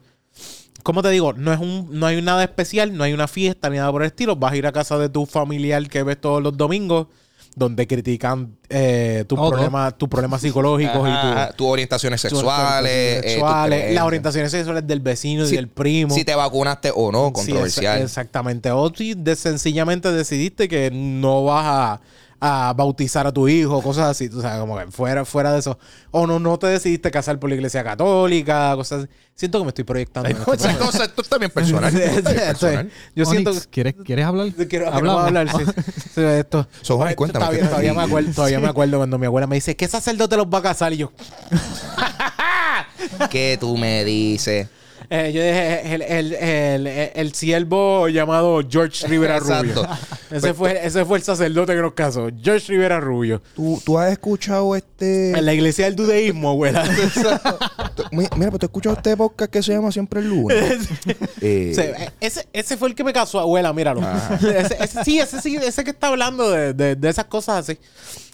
¿cómo 0.84 1.02
te 1.02 1.10
digo? 1.10 1.34
No 1.34 1.52
es 1.54 1.60
un, 1.60 1.88
no 1.92 2.06
hay 2.06 2.22
nada 2.22 2.44
especial, 2.44 2.96
no 2.96 3.04
hay 3.04 3.14
una 3.14 3.28
fiesta 3.28 3.70
ni 3.70 3.78
nada 3.78 3.92
por 3.92 4.02
el 4.04 4.08
estilo. 4.08 4.36
Vas 4.36 4.54
a 4.54 4.58
ir 4.58 4.68
a 4.68 4.72
casa 4.72 4.98
de 4.98 5.10
tu 5.10 5.26
familiar 5.26 5.88
que 5.88 6.04
ves 6.04 6.20
todos 6.20 6.42
los 6.42 6.56
domingos, 6.58 7.08
donde 7.56 7.86
critican 7.86 8.56
eh, 8.70 9.26
tus 9.28 9.38
problemas, 9.38 9.98
tus 9.98 10.08
problemas 10.08 10.40
psicológicos 10.42 11.08
y 11.10 11.12
tu- 11.12 11.54
tus 11.58 11.68
orientaciones 11.68 12.22
sexuales. 12.22 12.92
eh, 12.92 13.22
sexuales, 13.26 13.94
las 13.94 14.04
orientaciones 14.06 14.52
sexuales 14.52 14.88
del 14.88 15.02
vecino 15.02 15.46
Si- 15.46 15.54
y 15.54 15.56
del 15.58 15.68
primo. 15.68 16.14
Si 16.16 16.24
te 16.24 16.34
vacunaste 16.34 16.92
o 16.96 17.12
no, 17.12 17.34
controversial. 17.34 17.98
ex- 17.98 18.06
exactamente. 18.06 18.72
O 18.72 18.90
si 18.96 19.14
de- 19.16 19.36
sencillamente 19.36 20.12
decidiste 20.14 20.68
que 20.70 20.92
no 20.92 21.44
vas 21.44 21.66
a, 21.66 22.02
a 22.44 22.74
bautizar 22.76 23.28
a 23.28 23.32
tu 23.32 23.48
hijo, 23.48 23.82
cosas 23.84 24.10
así. 24.10 24.28
O 24.36 24.42
sea, 24.42 24.60
como 24.60 24.76
que 24.78 24.88
fuera, 24.92 25.24
fuera 25.26 25.54
de 25.54 25.60
eso. 25.60 25.78
O 26.10 26.26
no, 26.26 26.40
no 26.40 26.58
te 26.58 26.66
decidiste 26.68 27.12
casar 27.12 27.38
por 27.40 27.50
la 27.50 27.56
iglesia 27.56 27.84
católica, 27.84 28.74
cosas 28.76 29.04
así. 29.04 29.10
Siento 29.36 29.60
que 29.60 29.64
me 29.66 29.70
estoy 29.70 29.84
proyectando. 29.84 30.28
en 30.30 30.38
este 30.38 30.52
Esas 30.56 30.78
cosas, 30.78 31.02
esto 31.10 31.22
está 31.22 31.38
bien 31.38 31.52
personal. 31.52 31.96
esto 31.96 32.18
está 32.20 32.32
bien 32.32 32.46
personal. 32.48 32.92
Yo 33.16 33.26
siento 33.26 33.54
¿quieres, 33.70 33.96
¿quieres 34.04 34.26
hablar? 34.26 34.48
quiero 34.68 34.92
Hablamos. 34.92 35.26
hablar. 35.26 35.48
Sí, 35.50 35.64
sí, 36.16 36.22
esto. 36.22 36.68
So, 36.82 36.98
Juan, 36.98 37.10
Ay, 37.10 37.16
cuéntame, 37.16 37.46
Todavía, 37.46 37.62
¿qué- 37.64 37.68
todavía 37.70 37.94
me 37.94 38.02
acuerdo, 38.04 38.32
todavía 38.34 38.60
me 38.60 38.68
acuerdo 38.68 38.98
cuando 38.98 39.18
mi 39.20 39.28
abuela 39.28 39.46
me 39.48 39.56
dice, 39.56 39.76
¿qué 39.76 39.88
sacerdote 39.88 40.36
los 40.36 40.48
va 40.48 40.58
a 40.58 40.62
casar? 40.64 40.94
Y 40.94 40.98
yo, 40.98 41.12
¿Qué 43.30 43.58
tú 43.60 43.78
me 43.78 44.04
dices? 44.04 44.68
Eh, 45.14 45.32
yo 45.34 45.44
dije, 45.44 45.94
el, 45.94 46.02
el, 46.02 46.34
el, 46.34 46.88
el, 46.88 47.12
el 47.14 47.34
siervo 47.34 48.08
llamado 48.08 48.62
George 48.68 49.06
Rivera 49.10 49.40
Rubio. 49.40 49.86
Ese 50.32 50.54
fue, 50.54 50.80
ese 50.88 51.04
fue 51.04 51.18
el 51.18 51.24
sacerdote 51.26 51.76
que 51.76 51.82
nos 51.82 51.92
casó, 51.92 52.30
George 52.42 52.72
Rivera 52.72 53.02
Rubio. 53.02 53.42
¿Tú, 53.54 53.82
tú 53.86 54.00
has 54.00 54.14
escuchado 54.14 54.78
este. 54.78 55.32
En 55.38 55.46
la 55.46 55.54
iglesia 55.54 55.84
del 55.84 55.98
dudeísmo, 55.98 56.52
abuela. 56.52 56.86
Mira, 58.12 58.30
pero 58.38 58.52
tú 58.52 58.56
has 58.58 58.64
escuchado 58.70 58.96
este 58.96 59.18
podcast 59.18 59.52
que 59.52 59.62
se 59.62 59.74
llama 59.74 59.92
Siempre 59.92 60.22
el 60.22 60.30
lunes. 60.30 60.88
Eh, 61.42 61.74
Se- 61.76 62.12
ese, 62.22 62.48
ese 62.54 62.78
fue 62.78 62.88
el 62.88 62.96
que 62.96 63.04
me 63.04 63.12
casó, 63.12 63.42
abuela, 63.42 63.74
míralo. 63.74 64.02
Ese, 64.40 64.78
ese- 64.82 65.04
sí, 65.04 65.20
ese 65.20 65.42
sí, 65.42 65.58
ese 65.58 65.84
que 65.84 65.92
está 65.92 66.08
hablando 66.08 66.50
de, 66.50 66.74
de- 66.74 66.96
de 66.96 67.10
esas 67.10 67.26
cosas 67.26 67.70
así. 67.70 67.78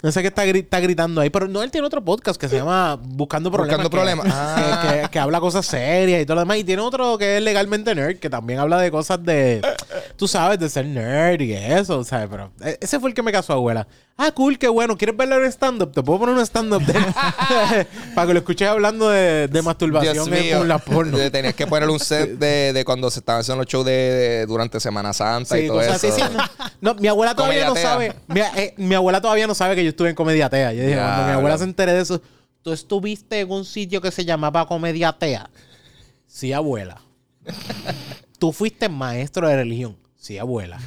Ese 0.03 0.21
que 0.21 0.27
está, 0.27 0.45
gri- 0.45 0.59
está 0.63 0.79
gritando 0.79 1.21
ahí. 1.21 1.29
Pero 1.29 1.47
no, 1.47 1.63
él 1.63 1.71
tiene 1.71 1.87
otro 1.87 2.03
podcast 2.03 2.39
que 2.39 2.47
se 2.47 2.57
llama 2.57 2.99
Buscando 3.01 3.51
Problemas. 3.51 3.83
Buscando 3.83 3.89
que- 3.89 3.95
Problemas. 3.95 4.25
que- 4.25 4.31
Ah. 4.33 5.01
Que, 5.03 5.09
que 5.09 5.19
habla 5.19 5.39
cosas 5.39 5.65
serias 5.65 6.21
y 6.21 6.25
todo 6.25 6.35
lo 6.35 6.41
demás. 6.41 6.57
Y 6.57 6.63
tiene 6.63 6.81
otro 6.81 7.17
que 7.17 7.37
es 7.37 7.43
Legalmente 7.43 7.95
Nerd, 7.95 8.17
que 8.19 8.29
también 8.29 8.59
habla 8.59 8.79
de 8.79 8.91
cosas 8.91 9.23
de, 9.23 9.61
tú 10.15 10.27
sabes, 10.27 10.59
de 10.59 10.69
ser 10.69 10.85
nerd 10.85 11.41
y 11.41 11.53
eso, 11.53 12.03
¿sabes? 12.03 12.27
Pero 12.29 12.51
e- 12.63 12.77
ese 12.81 12.99
fue 12.99 13.09
el 13.09 13.15
que 13.15 13.23
me 13.23 13.31
casó, 13.31 13.53
abuela. 13.53 13.87
Ah, 14.19 14.31
cool, 14.31 14.57
qué 14.57 14.67
bueno. 14.67 14.97
¿Quieres 14.97 15.15
verlo 15.15 15.35
en 15.43 15.51
stand-up? 15.51 15.91
Te 15.91 16.01
puedo 16.01 16.17
poner 16.19 16.33
un 16.35 16.41
stand-up 16.41 16.81
de- 16.83 16.93
para 18.15 18.27
que 18.27 18.33
lo 18.33 18.39
escuches 18.39 18.67
hablando 18.67 19.09
de, 19.09 19.47
de 19.47 19.61
masturbación 19.61 20.27
con 20.57 20.67
la 20.67 20.79
porno. 20.79 21.17
Tenías 21.29 21.53
que 21.53 21.67
poner 21.67 21.87
un 21.87 21.99
set 21.99 22.31
de, 22.39 22.73
de 22.73 22.83
cuando 22.83 23.11
se 23.11 23.19
estaban 23.19 23.41
haciendo 23.41 23.61
los 23.63 23.71
shows 23.71 23.85
de, 23.85 23.91
de- 23.91 24.45
durante 24.47 24.79
Semana 24.79 25.13
Santa 25.13 25.57
y 25.59 25.61
Sí, 25.63 25.67
todo 25.67 25.81
eso. 25.81 25.93
así, 25.93 26.11
sí. 26.11 26.21
No, 26.81 26.95
mi 26.95 27.07
abuela 27.07 27.35
todavía 27.35 27.67
no 27.67 27.75
sabe. 27.75 28.15
Mi, 28.27 28.39
eh, 28.39 28.73
mi 28.77 28.95
abuela 28.95 29.21
todavía 29.21 29.45
no 29.45 29.53
sabe 29.53 29.75
que 29.75 29.83
yo 29.83 29.89
estuve 29.89 30.09
en 30.09 30.15
Comediatea. 30.15 30.73
Yo 30.73 30.81
dije, 30.81 30.95
Ya, 30.95 31.03
cuando 31.05 31.23
mi 31.25 31.31
abuela 31.33 31.49
bro. 31.55 31.57
se 31.59 31.63
entere 31.65 31.93
de 31.93 32.01
eso, 32.01 32.19
¿tú 32.63 32.73
estuviste 32.73 33.39
en 33.39 33.51
un 33.51 33.65
sitio 33.65 34.01
que 34.01 34.09
se 34.09 34.25
llamaba 34.25 34.67
Comediatea? 34.67 35.47
Sí, 36.25 36.53
abuela. 36.53 36.99
¿Tú 38.39 38.51
fuiste 38.51 38.89
maestro 38.89 39.47
de 39.47 39.55
religión? 39.57 39.95
Sí, 40.15 40.39
abuela. 40.39 40.79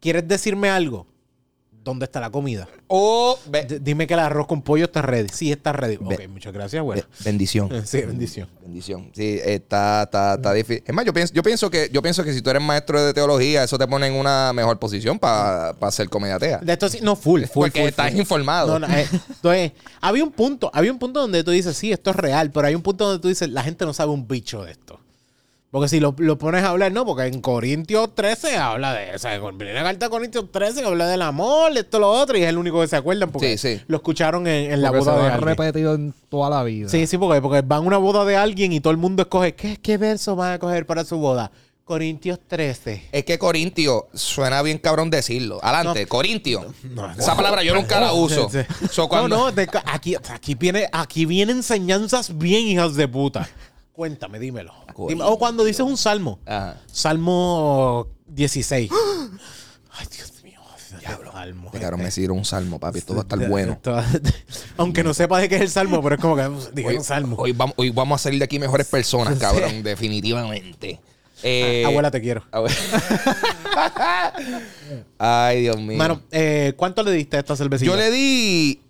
¿Quieres 0.00 0.26
decirme 0.26 0.70
algo? 0.70 1.06
¿Dónde 1.90 2.04
está 2.04 2.20
la 2.20 2.30
comida? 2.30 2.68
Oh, 2.86 3.36
dime 3.80 4.06
que 4.06 4.14
el 4.14 4.20
arroz 4.20 4.46
con 4.46 4.62
pollo 4.62 4.84
está 4.84 5.02
ready. 5.02 5.28
Sí, 5.32 5.50
está 5.50 5.72
ready. 5.72 5.96
Ok, 5.96 6.28
muchas 6.28 6.52
gracias, 6.52 6.84
be- 6.86 7.04
bendición. 7.24 7.68
Sí, 7.84 8.00
bendición. 8.02 8.48
Bendición. 8.62 9.10
Sí, 9.12 9.40
está, 9.44 10.04
está, 10.04 10.34
está 10.34 10.52
difícil. 10.52 10.84
Es 10.86 10.94
más, 10.94 11.04
yo 11.04 11.12
pienso, 11.12 11.34
yo 11.34 11.42
pienso 11.42 11.68
que, 11.68 11.90
yo 11.92 12.00
pienso 12.00 12.22
que 12.22 12.32
si 12.32 12.42
tú 12.42 12.50
eres 12.50 12.62
maestro 12.62 13.02
de 13.04 13.12
teología, 13.12 13.64
eso 13.64 13.76
te 13.76 13.88
pone 13.88 14.06
en 14.06 14.14
una 14.14 14.52
mejor 14.52 14.78
posición 14.78 15.18
para 15.18 15.74
ser 15.90 16.08
comediatea. 16.08 16.58
De 16.58 16.72
esto 16.72 16.88
sí, 16.88 17.00
no, 17.02 17.16
full, 17.16 17.42
full. 17.42 17.64
Porque 17.64 17.80
full, 17.80 17.88
estás 17.88 18.10
full. 18.12 18.20
informado. 18.20 18.78
No, 18.78 18.86
no, 18.86 18.94
eh, 18.94 19.08
entonces, 19.28 19.72
había 20.00 20.22
un 20.22 20.30
punto, 20.30 20.70
había 20.72 20.92
un 20.92 20.98
punto 21.00 21.20
donde 21.20 21.42
tú 21.42 21.50
dices, 21.50 21.76
sí, 21.76 21.90
esto 21.90 22.10
es 22.10 22.16
real, 22.16 22.52
pero 22.52 22.68
hay 22.68 22.76
un 22.76 22.82
punto 22.82 23.04
donde 23.06 23.20
tú 23.20 23.26
dices, 23.26 23.50
la 23.50 23.64
gente 23.64 23.84
no 23.84 23.92
sabe 23.92 24.12
un 24.12 24.28
bicho 24.28 24.62
de 24.64 24.70
esto. 24.70 24.99
Porque 25.70 25.88
si 25.88 26.00
lo, 26.00 26.14
lo 26.18 26.36
pones 26.36 26.64
a 26.64 26.70
hablar, 26.70 26.90
no, 26.90 27.06
porque 27.06 27.26
en 27.26 27.40
Corintios 27.40 28.12
13 28.16 28.56
habla 28.56 28.92
de 28.92 29.14
eso. 29.14 29.28
En 29.28 29.74
la 29.74 29.82
carta 29.84 30.06
de 30.06 30.10
Corintios 30.10 30.50
13 30.50 30.84
habla 30.84 31.06
del 31.06 31.22
amor, 31.22 31.70
esto, 31.76 32.00
lo 32.00 32.10
otro, 32.10 32.36
y 32.36 32.42
es 32.42 32.48
el 32.48 32.58
único 32.58 32.80
que 32.80 32.88
se 32.88 32.96
acuerdan 32.96 33.30
porque 33.30 33.56
Sí, 33.56 33.76
sí. 33.78 33.82
lo 33.86 33.98
escucharon 33.98 34.48
en, 34.48 34.72
en 34.72 34.82
la 34.82 34.90
se 34.90 34.98
boda 34.98 35.12
lo 35.16 35.22
de 35.22 35.30
alguien. 35.30 35.48
repetido 35.56 35.94
en 35.94 36.12
toda 36.28 36.50
la 36.50 36.64
vida. 36.64 36.88
Sí, 36.88 37.06
sí, 37.06 37.16
porque, 37.18 37.40
porque 37.40 37.60
van 37.62 37.84
a 37.84 37.86
una 37.86 37.98
boda 37.98 38.24
de 38.24 38.36
alguien 38.36 38.72
y 38.72 38.80
todo 38.80 38.90
el 38.90 38.96
mundo 38.96 39.22
escoge, 39.22 39.54
¿qué, 39.54 39.76
qué 39.80 39.96
verso 39.96 40.34
van 40.34 40.54
a 40.54 40.58
coger 40.58 40.86
para 40.86 41.04
su 41.04 41.18
boda? 41.18 41.52
Corintios 41.84 42.38
13. 42.48 43.08
Es 43.10 43.24
que 43.24 43.38
Corintio 43.38 44.06
suena 44.14 44.62
bien 44.62 44.78
cabrón 44.78 45.08
decirlo. 45.10 45.58
Adelante, 45.62 46.06
Corintio. 46.06 46.72
no, 46.84 47.10
Esa 47.12 47.34
palabra 47.36 47.62
yo 47.64 47.74
nunca 47.74 47.98
la 48.00 48.12
uso. 48.12 48.48
Sí, 48.50 48.58
sí. 48.80 48.86
So, 48.90 49.08
cuando- 49.08 49.36
No, 49.36 49.44
no, 49.46 49.52
de 49.52 49.68
aquí, 49.86 50.14
aquí, 50.14 50.54
viene, 50.56 50.88
aquí 50.92 51.26
vienen 51.26 51.58
enseñanzas 51.58 52.36
bien 52.38 52.66
hijas 52.66 52.94
de 52.94 53.06
puta. 53.08 53.48
Cuéntame, 53.92 54.38
dímelo. 54.38 54.72
Dime- 55.08 55.24
o 55.24 55.38
cuando 55.38 55.64
dices 55.64 55.80
un 55.84 55.96
salmo. 55.96 56.38
Ajá. 56.46 56.76
Salmo 56.90 58.06
16. 58.26 58.90
Ay, 59.92 60.06
Dios 60.16 60.32
mío. 60.42 60.60
Diablo, 61.00 61.32
salmo. 61.32 61.66
Este 61.66 61.80
cabrón 61.80 62.00
me 62.02 62.08
hicieron 62.08 62.38
un 62.38 62.44
salmo, 62.44 62.78
papi. 62.78 62.98
Esto 62.98 63.14
va 63.14 63.20
a 63.20 63.22
estar 63.22 63.48
bueno. 63.48 63.72
esto- 63.74 63.96
Aunque 64.76 65.02
no 65.04 65.12
sepa 65.14 65.38
de 65.38 65.48
qué 65.48 65.56
es 65.56 65.62
el 65.62 65.70
salmo, 65.70 66.02
pero 66.02 66.14
es 66.16 66.20
como 66.20 66.36
que 66.36 66.42
pues, 66.44 66.74
dije 66.74 66.96
un 66.96 67.04
salmo. 67.04 67.36
hoy 67.38 67.52
vamos, 67.52 67.74
hoy 67.78 67.90
vamos 67.90 68.20
a 68.20 68.22
salir 68.24 68.38
de 68.38 68.44
aquí 68.44 68.58
mejores 68.58 68.86
personas, 68.90 69.38
cabrón. 69.38 69.82
Definitivamente. 69.82 71.00
Eh, 71.42 71.84
Abuela, 71.86 72.10
te 72.10 72.20
quiero. 72.20 72.42
abue- 72.52 72.70
Ay, 75.18 75.62
Dios 75.62 75.78
mío. 75.80 75.96
Mano, 75.98 76.22
eh, 76.30 76.74
¿cuánto 76.76 77.02
le 77.02 77.12
diste 77.12 77.36
a 77.36 77.40
esta 77.40 77.56
cervecita? 77.56 77.90
yo 77.90 77.96
le 77.96 78.10
di. 78.10 78.80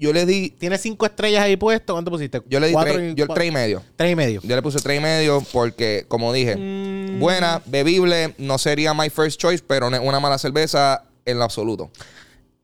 Yo 0.00 0.12
le 0.14 0.24
di. 0.26 0.50
¿Tienes 0.50 0.80
cinco 0.80 1.04
estrellas 1.06 1.42
ahí 1.44 1.56
puesto? 1.56 1.92
¿Cuánto 1.92 2.10
pusiste? 2.10 2.40
Yo 2.48 2.58
le 2.58 2.68
di 2.68 2.72
Cuatro 2.72 2.94
tres, 2.94 3.12
y- 3.12 3.14
yo 3.14 3.26
cua- 3.26 3.34
tres 3.34 3.48
y 3.48 3.50
medio. 3.52 3.82
Tres 3.96 4.12
y 4.12 4.16
medio. 4.16 4.40
Yo 4.42 4.56
le 4.56 4.62
puse 4.62 4.80
tres 4.80 4.98
y 4.98 5.02
medio 5.02 5.44
porque, 5.52 6.06
como 6.08 6.32
dije, 6.32 6.56
Mm. 6.56 7.20
buena, 7.20 7.60
bebible, 7.66 8.34
no 8.38 8.56
sería 8.58 8.94
my 8.94 9.10
first 9.10 9.38
choice, 9.38 9.62
pero 9.66 9.90
no 9.90 9.96
es 9.96 10.02
una 10.02 10.18
mala 10.18 10.38
cerveza 10.38 11.04
en 11.26 11.38
lo 11.38 11.44
absoluto. 11.44 11.90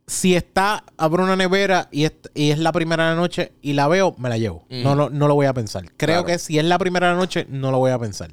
Si 0.08 0.34
está, 0.36 0.84
abro 0.96 1.24
una 1.24 1.34
nevera 1.36 1.88
y 1.90 2.04
es, 2.04 2.12
y 2.32 2.52
es 2.52 2.58
la 2.58 2.70
primera 2.72 3.04
de 3.04 3.10
la 3.10 3.16
noche 3.20 3.52
y 3.60 3.72
la 3.74 3.88
veo, 3.88 4.14
me 4.18 4.28
la 4.28 4.38
llevo. 4.38 4.64
No, 4.70 4.94
lo, 4.94 5.10
no 5.10 5.26
lo 5.28 5.34
voy 5.34 5.46
a 5.46 5.52
pensar. 5.52 5.84
Creo 5.96 6.22
Claro. 6.22 6.26
que 6.26 6.38
si 6.38 6.58
es 6.58 6.64
la 6.64 6.78
primera 6.78 7.08
de 7.08 7.14
la 7.14 7.18
noche, 7.18 7.44
no 7.50 7.70
lo 7.72 7.78
voy 7.78 7.90
a 7.90 7.98
pensar. 7.98 8.30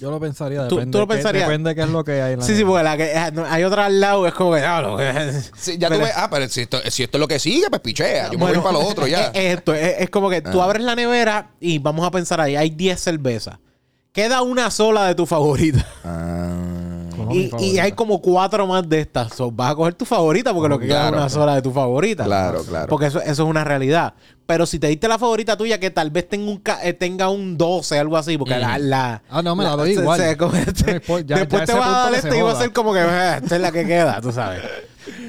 Yo 0.00 0.10
lo 0.10 0.18
pensaría, 0.20 0.66
Tú- 0.68 0.76
depende. 0.76 0.92
tú 0.92 0.98
lo 0.98 1.06
qué- 1.06 1.14
pensarías. 1.14 1.46
depende 1.48 1.74
qué 1.74 1.80
es 1.82 1.88
lo 1.88 2.02
que 2.04 2.22
hay 2.22 2.32
en 2.34 2.38
la 2.40 2.44
Sí, 2.44 2.56
sí, 2.56 2.64
porque 2.64 2.82
la 2.84 2.96
que, 2.96 3.14
ah, 3.16 3.30
no, 3.30 3.44
hay 3.44 3.64
otra 3.64 3.86
al 3.86 4.00
lado, 4.00 4.26
es 4.26 4.32
como 4.34 4.52
que, 4.52 4.60
diablo, 4.60 4.98
Sí, 5.58 5.76
ya 5.78 5.88
Pero- 5.88 6.00
tú 6.00 6.06
ves, 6.06 6.14
ah, 6.16 6.28
pero 6.30 6.48
si 6.48 6.60
esto, 6.62 6.78
si 6.90 7.02
esto 7.02 7.16
es 7.18 7.20
lo 7.20 7.28
que 7.28 7.38
sigue, 7.38 7.68
pues 7.68 7.82
pichea. 7.82 8.26
Yo 8.26 8.32
me 8.32 8.36
voy 8.38 8.46
Bueno, 8.48 8.62
para 8.62 8.72
lo 8.78 8.86
otro 8.86 9.06
ya. 9.08 9.26
Es, 9.34 9.56
esto, 9.58 9.74
es, 9.74 9.96
es 10.00 10.10
como 10.10 10.30
que 10.30 10.40
tú 10.40 10.62
abres 10.62 10.82
la 10.82 10.94
nevera 10.94 11.50
y 11.60 11.78
vamos 11.78 12.06
a 12.06 12.10
pensar 12.10 12.40
ahí, 12.40 12.56
hay 12.56 12.70
10 12.70 13.00
cervezas. 13.00 13.58
Queda 14.12 14.42
una 14.42 14.70
sola 14.70 15.06
de 15.06 15.14
tu 15.14 15.26
favorita. 15.26 15.86
Como 16.02 16.77
Y, 17.32 17.48
favorita. 17.48 17.82
hay 17.82 17.92
como 17.92 18.20
cuatro 18.20 18.66
más 18.66 18.88
de 18.88 19.00
estas. 19.00 19.32
So, 19.34 19.50
vas 19.50 19.72
a 19.72 19.74
coger 19.74 19.94
tu 19.94 20.04
favorita 20.04 20.52
porque 20.54 20.68
lo 20.68 20.78
que 20.78 20.86
queda 20.86 20.96
es 20.96 21.02
Claro. 21.08 21.16
una 21.18 21.28
sola 21.28 21.54
de 21.54 21.62
tu 21.62 21.70
favorita. 21.72 22.24
Claro, 22.24 22.62
claro. 22.64 22.86
Porque 22.88 23.06
eso, 23.06 23.20
eso 23.20 23.30
es 23.30 23.48
una 23.48 23.64
realidad. 23.64 24.14
Pero 24.46 24.64
si 24.66 24.78
te 24.78 24.86
diste 24.86 25.08
la 25.08 25.18
favorita 25.18 25.56
tuya, 25.56 25.78
que 25.78 25.90
tal 25.90 26.10
vez 26.10 26.28
tenga 26.28 26.50
un, 26.50 26.62
eh, 26.82 26.92
tenga 26.94 27.28
un 27.28 27.58
12, 27.58 27.98
algo 27.98 28.16
así, 28.16 28.38
porque 28.38 28.56
la, 28.58 28.78
la- 28.78 29.22
Ah, 29.28 29.42
no, 29.42 29.54
me 29.54 29.64
la 29.64 29.76
doy 29.76 29.90
igual. 29.92 30.18
se- 30.18 30.36
No 30.36 30.50
ya- 30.52 30.92
después 30.94 31.26
ya 31.26 31.46
te 31.46 31.56
vas 31.56 31.70
a 31.70 31.90
dar 32.04 32.14
este 32.14 32.38
y 32.38 32.40
va 32.42 32.52
a 32.52 32.56
ser 32.56 32.72
como 32.72 32.92
que 32.92 33.00
"Ah, 33.00 33.38
esta 33.42 33.56
es 33.56 33.60
la 33.62 33.70
que 33.72 33.86
queda, 33.86 34.20
tú 34.20 34.32
sabes. 34.32 34.62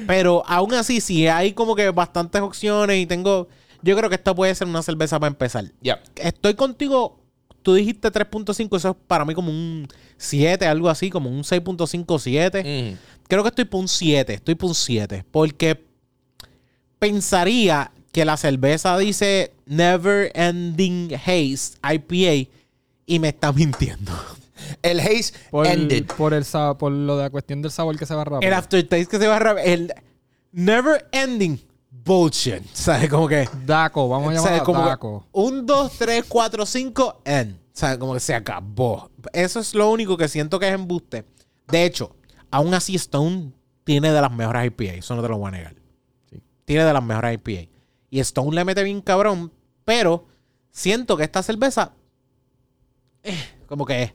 Pero 0.06 0.42
aún 0.46 0.74
así, 0.74 1.00
si 1.00 1.26
hay 1.28 1.52
como 1.52 1.74
que 1.74 1.90
bastantes 1.90 2.40
opciones 2.42 2.98
y 2.98 3.06
tengo. 3.06 3.48
Yo 3.82 3.96
creo 3.96 4.10
que 4.10 4.16
esta 4.16 4.34
puede 4.34 4.54
ser 4.54 4.66
una 4.66 4.82
cerveza 4.82 5.18
para 5.18 5.28
empezar. 5.28 5.64
Ya. 5.80 6.00
Estoy 6.16 6.54
contigo. 6.54 7.19
Tú 7.62 7.74
dijiste 7.74 8.10
3.5, 8.10 8.76
eso 8.76 8.90
es 8.90 8.96
para 9.06 9.24
mí 9.24 9.34
como 9.34 9.50
un 9.50 9.86
7, 10.16 10.66
algo 10.66 10.88
así, 10.88 11.10
como 11.10 11.28
un 11.28 11.42
6.5, 11.42 12.18
7. 12.18 12.62
Mm. 12.94 12.98
Creo 13.28 13.42
que 13.42 13.48
estoy 13.50 13.64
por 13.66 13.80
un 13.80 13.88
7, 13.88 14.34
estoy 14.34 14.54
por 14.54 14.68
un 14.70 14.74
7. 14.74 15.24
Porque 15.30 15.84
pensaría 16.98 17.92
que 18.12 18.24
la 18.24 18.36
cerveza 18.36 18.96
dice 18.98 19.52
Never 19.66 20.32
Ending 20.34 21.14
Haze 21.14 21.76
IPA 21.82 22.50
y 23.06 23.18
me 23.18 23.28
está 23.28 23.52
mintiendo. 23.52 24.12
El 24.82 25.00
haze 25.00 25.32
Por, 25.50 25.66
ended. 25.66 26.04
por, 26.18 26.34
el, 26.34 26.44
por 26.78 26.92
lo 26.92 27.16
de 27.16 27.22
la 27.24 27.30
cuestión 27.30 27.62
del 27.62 27.70
sabor 27.70 27.98
que 27.98 28.04
se 28.06 28.14
va 28.14 28.24
rápido. 28.24 28.46
El 28.46 28.54
aftertaste 28.54 29.06
que 29.06 29.18
se 29.18 29.26
va 29.26 29.36
a 29.36 29.38
rap- 29.38 29.58
El 29.64 29.92
Never 30.52 31.08
Ending 31.12 31.58
Bullshit. 32.10 32.64
¿Sabes? 32.72 33.08
Como 33.08 33.28
que. 33.28 33.48
Daco, 33.64 34.08
vamos 34.08 34.32
a 34.32 34.34
llamarlo 34.34 34.64
Como 34.64 34.82
que 34.82 34.88
Daco. 34.88 35.26
un, 35.30 35.64
dos, 35.64 35.92
tres, 35.96 36.24
cuatro, 36.28 36.66
cinco, 36.66 37.20
end. 37.24 37.56
¿Sabes? 37.72 37.98
Como 37.98 38.14
que 38.14 38.20
se 38.20 38.34
acabó. 38.34 39.10
Eso 39.32 39.60
es 39.60 39.74
lo 39.74 39.90
único 39.90 40.16
que 40.16 40.26
siento 40.28 40.58
que 40.58 40.66
es 40.68 40.74
embuste. 40.74 41.24
De 41.68 41.84
hecho, 41.84 42.16
aún 42.50 42.74
así 42.74 42.96
Stone 42.96 43.52
tiene 43.84 44.10
de 44.12 44.20
las 44.20 44.32
mejores 44.32 44.66
IPA. 44.66 44.94
Eso 44.94 45.14
no 45.14 45.22
te 45.22 45.28
lo 45.28 45.38
voy 45.38 45.48
a 45.48 45.50
negar. 45.52 45.74
Tiene 46.64 46.84
de 46.84 46.92
las 46.92 47.02
mejores 47.04 47.34
IPA. 47.34 47.70
Y 48.10 48.18
Stone 48.20 48.54
le 48.56 48.64
mete 48.64 48.82
bien 48.82 49.00
cabrón. 49.02 49.52
Pero 49.84 50.26
siento 50.72 51.16
que 51.16 51.22
esta 51.22 51.42
cerveza. 51.44 51.92
eh, 53.22 53.38
como 53.66 53.86
que. 53.86 54.14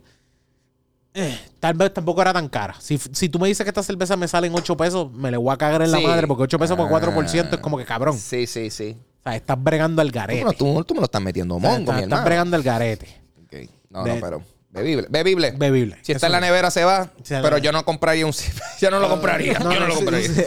Eh, 1.16 1.38
tal 1.58 1.74
vez 1.74 1.92
tampoco 1.92 2.22
era 2.22 2.32
tan 2.32 2.48
cara. 2.48 2.76
Si, 2.78 2.98
si 2.98 3.28
tú 3.28 3.38
me 3.38 3.48
dices 3.48 3.64
que 3.64 3.70
esta 3.70 3.82
cerveza 3.82 4.16
me 4.16 4.28
sale 4.28 4.46
en 4.46 4.54
8 4.54 4.76
pesos, 4.76 5.10
me 5.12 5.30
le 5.30 5.36
voy 5.36 5.52
a 5.52 5.56
cagar 5.56 5.82
en 5.82 5.90
la 5.90 5.98
madre. 6.00 6.26
Porque 6.26 6.44
8 6.44 6.58
pesos 6.58 6.76
por 6.76 6.88
4% 6.88 7.48
Ah. 7.52 7.54
es 7.56 7.60
como 7.60 7.76
que 7.78 7.84
cabrón. 7.84 8.18
Sí, 8.18 8.46
sí, 8.46 8.70
sí. 8.70 8.96
O 9.20 9.22
sea, 9.24 9.34
estás 9.36 9.60
bregando 9.62 10.02
al 10.02 10.10
garete. 10.10 10.44
tú- 10.56 10.84
tú 10.84 10.94
me 10.94 11.00
lo 11.00 11.06
estás 11.06 11.20
metiendo 11.22 11.56
O 11.56 11.60
sea, 11.60 11.70
mongo, 11.70 11.80
estás, 11.90 11.96
mi 11.96 12.02
estás 12.04 12.24
bregando 12.24 12.56
al 12.56 12.62
garete. 12.62 13.08
Ok. 13.44 13.70
No, 13.90 14.04
De- 14.04 14.14
no, 14.14 14.20
pero 14.20 14.42
bebible. 14.70 15.06
Bebible. 15.10 15.50
Bebible. 15.56 15.98
Si 16.02 16.12
está 16.12 16.26
en 16.26 16.32
la 16.32 16.40
nevera 16.40 16.70
se 16.70 16.84
va, 16.84 17.10
pero 17.28 17.58
yo 17.58 17.72
no 17.72 17.84
compraría 17.84 18.24
un... 18.26 18.32
yo 18.80 18.90
no 18.90 19.00
lo 19.00 19.08
compraría. 19.08 19.58
No, 19.58 19.72
yo 19.72 19.80
no 19.80 19.88
no, 19.88 19.88
lo 19.88 19.94
compraría. 19.96 20.28
sí. 20.28 20.42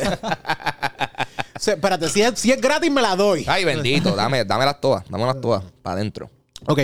O 1.55 1.61
sea, 1.61 1.73
espérate, 1.73 2.07
si 2.07 2.21
es, 2.21 2.39
si 2.39 2.51
es 2.53 2.61
gratis 2.61 2.89
me 2.89 3.01
la 3.01 3.17
doy. 3.17 3.43
Ay, 3.45 3.65
bendito. 3.65 4.15
Dame, 4.15 4.45
dámelas 4.45 4.79
todas. 4.79 5.03
Dámelas 5.09 5.41
todas. 5.41 5.61
Para 5.81 5.95
adentro. 5.97 6.29
Ok. 6.65 6.79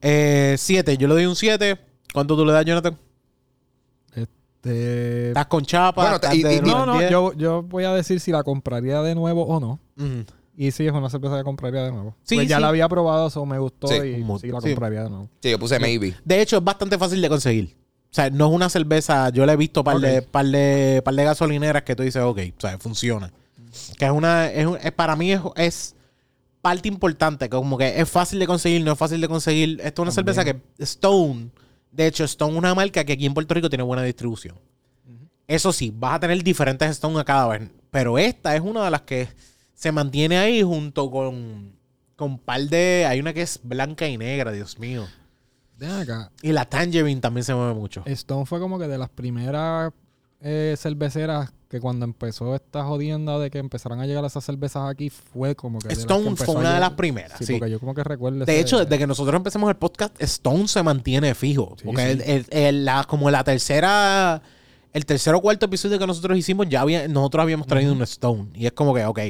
Eh, 0.00 0.54
siete. 0.58 0.96
Yo 0.96 1.08
le 1.08 1.14
doy 1.14 1.26
un 1.26 1.36
7. 1.36 1.78
¿Cuánto 2.12 2.36
tú 2.36 2.44
le 2.44 2.52
das, 2.52 2.64
Jonathan? 2.64 2.96
Este, 4.14 5.28
¿Estás 5.28 5.46
con 5.46 5.64
chapa? 5.64 6.02
Bueno, 6.02 6.16
¿Estás 6.16 6.34
y- 6.34 6.42
de 6.42 6.56
y- 6.56 6.60
no, 6.60 6.86
no, 6.86 6.98
10? 6.98 7.10
yo, 7.10 7.32
yo 7.34 7.62
voy 7.62 7.84
a 7.84 7.92
decir 7.94 8.20
si 8.20 8.30
la 8.30 8.42
compraría 8.42 9.02
de 9.02 9.14
nuevo 9.14 9.44
o 9.44 9.58
no. 9.60 9.78
Y 10.56 10.70
sí, 10.70 10.86
es 10.86 10.92
una 10.92 11.08
cerveza 11.08 11.38
que 11.38 11.44
compraría 11.44 11.82
de 11.84 11.92
nuevo. 11.92 12.14
Sí, 12.24 12.34
Pues 12.36 12.48
ya 12.48 12.56
sí. 12.56 12.62
la 12.62 12.68
había 12.68 12.88
probado, 12.88 13.28
eso 13.28 13.44
me 13.46 13.58
gustó 13.58 13.88
Sí. 13.88 13.94
y 13.96 14.38
sí 14.40 14.48
la 14.48 14.60
sí. 14.60 14.68
compraría 14.70 15.04
de 15.04 15.10
nuevo. 15.10 15.28
Sí, 15.42 15.50
yo 15.50 15.58
puse 15.58 15.78
maybe. 15.80 16.14
De 16.24 16.40
hecho, 16.42 16.58
es 16.58 16.64
bastante 16.64 16.98
fácil 16.98 17.20
de 17.22 17.28
conseguir. 17.28 17.76
O 18.10 18.14
sea, 18.14 18.28
no 18.28 18.48
es 18.48 18.52
una 18.52 18.68
cerveza. 18.68 19.30
Yo 19.30 19.46
le 19.46 19.54
he 19.54 19.56
visto 19.56 19.82
par, 19.82 19.98
de, 19.98 20.20
par, 20.20 20.44
de, 20.44 21.00
par 21.02 21.14
de 21.14 21.24
gasolineras 21.24 21.82
que 21.82 21.96
tú 21.96 22.02
dices, 22.02 22.22
ok, 22.22 22.38
o 22.56 22.60
sea, 22.60 22.78
funciona. 22.78 23.32
Que 23.98 24.04
es 24.04 24.10
una. 24.10 24.50
Es, 24.52 24.66
un- 24.66 24.76
es- 24.76 24.92
para 24.92 25.16
mí 25.16 25.32
es, 25.32 25.40
es 25.56 25.96
parte 26.60 26.88
importante. 26.88 27.46
Que 27.46 27.56
como 27.56 27.78
que 27.78 27.98
es 27.98 28.08
fácil 28.08 28.38
de 28.38 28.46
conseguir, 28.46 28.84
no 28.84 28.92
es 28.92 28.98
fácil 28.98 29.18
de 29.22 29.28
conseguir. 29.28 29.80
Esto 29.82 30.02
es 30.02 30.04
una 30.04 30.12
cerveza 30.12 30.44
que 30.44 30.60
Stone. 30.78 31.48
De 31.92 32.06
hecho, 32.06 32.24
Stone 32.24 32.52
es 32.52 32.58
una 32.58 32.74
marca 32.74 33.04
que 33.04 33.12
aquí 33.12 33.26
en 33.26 33.34
Puerto 33.34 33.54
Rico 33.54 33.68
tiene 33.68 33.84
buena 33.84 34.02
distribución. 34.02 34.56
Eso 35.46 35.72
sí, 35.72 35.92
vas 35.94 36.14
a 36.14 36.20
tener 36.20 36.42
diferentes 36.42 36.90
Stone 36.90 37.20
a 37.20 37.24
cada 37.24 37.48
vez. 37.48 37.70
Pero 37.90 38.18
esta 38.18 38.56
es 38.56 38.62
una 38.62 38.84
de 38.84 38.90
las 38.90 39.02
que 39.02 39.28
se 39.74 39.92
mantiene 39.92 40.38
ahí 40.38 40.62
junto 40.62 41.10
con. 41.10 41.76
Con 42.16 42.38
par 42.38 42.62
de. 42.62 43.04
Hay 43.06 43.20
una 43.20 43.32
que 43.32 43.42
es 43.42 43.60
blanca 43.62 44.08
y 44.08 44.16
negra, 44.16 44.52
Dios 44.52 44.78
mío. 44.78 45.06
Ven 45.76 45.90
acá. 45.90 46.30
Y 46.40 46.52
la 46.52 46.64
Tangerine 46.64 47.20
también 47.20 47.44
se 47.44 47.54
mueve 47.54 47.74
mucho. 47.74 48.02
Stone 48.06 48.46
fue 48.46 48.60
como 48.60 48.78
que 48.78 48.86
de 48.86 48.96
las 48.96 49.10
primeras 49.10 49.92
eh, 50.40 50.74
cerveceras 50.78 51.52
que 51.72 51.80
cuando 51.80 52.04
empezó 52.04 52.54
esta 52.54 52.84
jodienda 52.84 53.38
de 53.38 53.50
que 53.50 53.56
empezaran 53.58 53.98
a 53.98 54.06
llegar 54.06 54.22
esas 54.26 54.44
cervezas 54.44 54.88
aquí, 54.88 55.08
fue 55.08 55.56
como 55.56 55.78
que. 55.78 55.88
las 55.88 56.04
que 56.04 56.04
fue 56.36 56.54
a 56.54 56.58
una 56.58 56.74
de 56.74 56.80
las 56.80 56.90
primeras. 56.90 57.38
Sí, 57.38 57.46
sí. 57.46 57.52
porque 57.54 57.70
yo 57.70 57.80
como 57.80 57.94
que 57.94 58.04
recuerdo. 58.04 58.44
De 58.44 58.60
hecho, 58.60 58.78
desde 58.84 58.98
que 58.98 59.06
nosotros 59.06 59.34
empecemos 59.34 59.68
el 59.70 59.76
podcast, 59.76 60.14
Stone 60.22 60.68
se 60.68 60.82
mantiene 60.82 61.34
fijo. 61.34 61.74
Sí, 61.78 61.84
porque 61.86 62.02
sí. 62.04 62.10
el- 62.10 62.20
el- 62.22 62.46
el- 62.50 62.84
la, 62.84 63.04
como 63.04 63.30
la 63.30 63.42
tercera, 63.42 64.42
el 64.92 65.06
tercer 65.06 65.34
o 65.34 65.40
cuarto 65.40 65.64
episodio 65.66 65.98
que 65.98 66.06
nosotros 66.06 66.36
hicimos, 66.36 66.68
ya 66.68 66.82
había, 66.82 67.08
nosotros 67.08 67.42
habíamos 67.42 67.66
traído 67.66 67.92
un 67.94 68.02
Stone. 68.02 68.50
Y 68.54 68.66
es 68.66 68.72
como 68.72 68.94
que, 68.94 69.04
ok. 69.06 69.20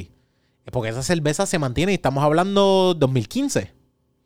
Porque 0.73 0.91
esa 0.91 1.03
cerveza 1.05 1.47
se 1.47 1.59
mantiene 1.61 1.93
y 1.93 1.95
estamos 1.95 2.23
hablando 2.25 2.95
2015. 2.99 3.71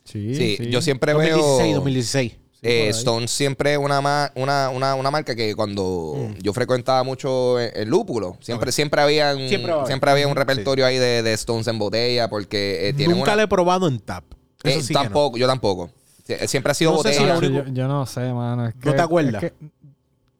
Sí, 0.04 0.34
Sí, 0.34 0.56
sí. 0.56 0.70
yo 0.70 0.80
siempre 0.80 1.12
2016, 1.12 1.58
veo... 1.62 1.74
2016. 1.76 2.32
por 2.32 2.45
Eh. 2.68 2.88
Stone 2.90 3.28
siempre 3.28 3.72
es 3.72 3.78
una, 3.78 4.00
ma- 4.00 4.30
una, 4.34 4.70
una, 4.70 4.94
una 4.94 5.10
marca 5.10 5.34
que 5.34 5.54
cuando 5.54 6.14
Mm. 6.16 6.38
yo 6.42 6.52
frecuentaba 6.52 7.02
mucho 7.04 7.58
el, 7.58 7.70
el 7.74 7.88
lúpulo, 7.88 8.36
siempre, 8.40 8.72
siempre, 8.72 9.00
había 9.00 9.34
un, 9.34 9.48
Siempre 9.48 10.10
había 10.10 10.26
un 10.28 10.36
repertorio 10.36 10.84
ahí 10.86 10.96
de, 10.98 11.22
de 11.22 11.32
Stones 11.34 11.66
en 11.68 11.78
botella 11.78 12.28
porque 12.28 12.88
eh, 12.88 12.92
tienen 12.92 13.16
Nunca 13.16 13.32
una... 13.32 13.36
le 13.36 13.42
he 13.44 13.48
probado 13.48 13.88
en 13.88 13.98
tap. 14.00 14.24
Eso 14.62 14.78
Eh, 14.78 14.82
sí 14.82 14.88
que 14.88 14.94
no. 14.94 15.02
tampoco, 15.02 15.36
yo 15.36 15.46
tampoco. 15.46 15.90
Sie- 16.26 16.46
Siempre 16.48 16.72
ha 16.72 16.74
sido 16.74 16.92
No 16.92 17.02
sé 17.02 17.12
si 17.12 17.20
botella. 17.24 17.38
único- 17.38 17.64
yo, 17.68 17.72
yo 17.72 17.88
no 17.88 18.04
sé, 18.06 18.32
mano. 18.32 18.66
es 18.66 18.74
¿No 18.84 18.94
te 18.94 19.00
acuerdas? 19.02 19.42
es 19.44 19.52
que 19.52 19.56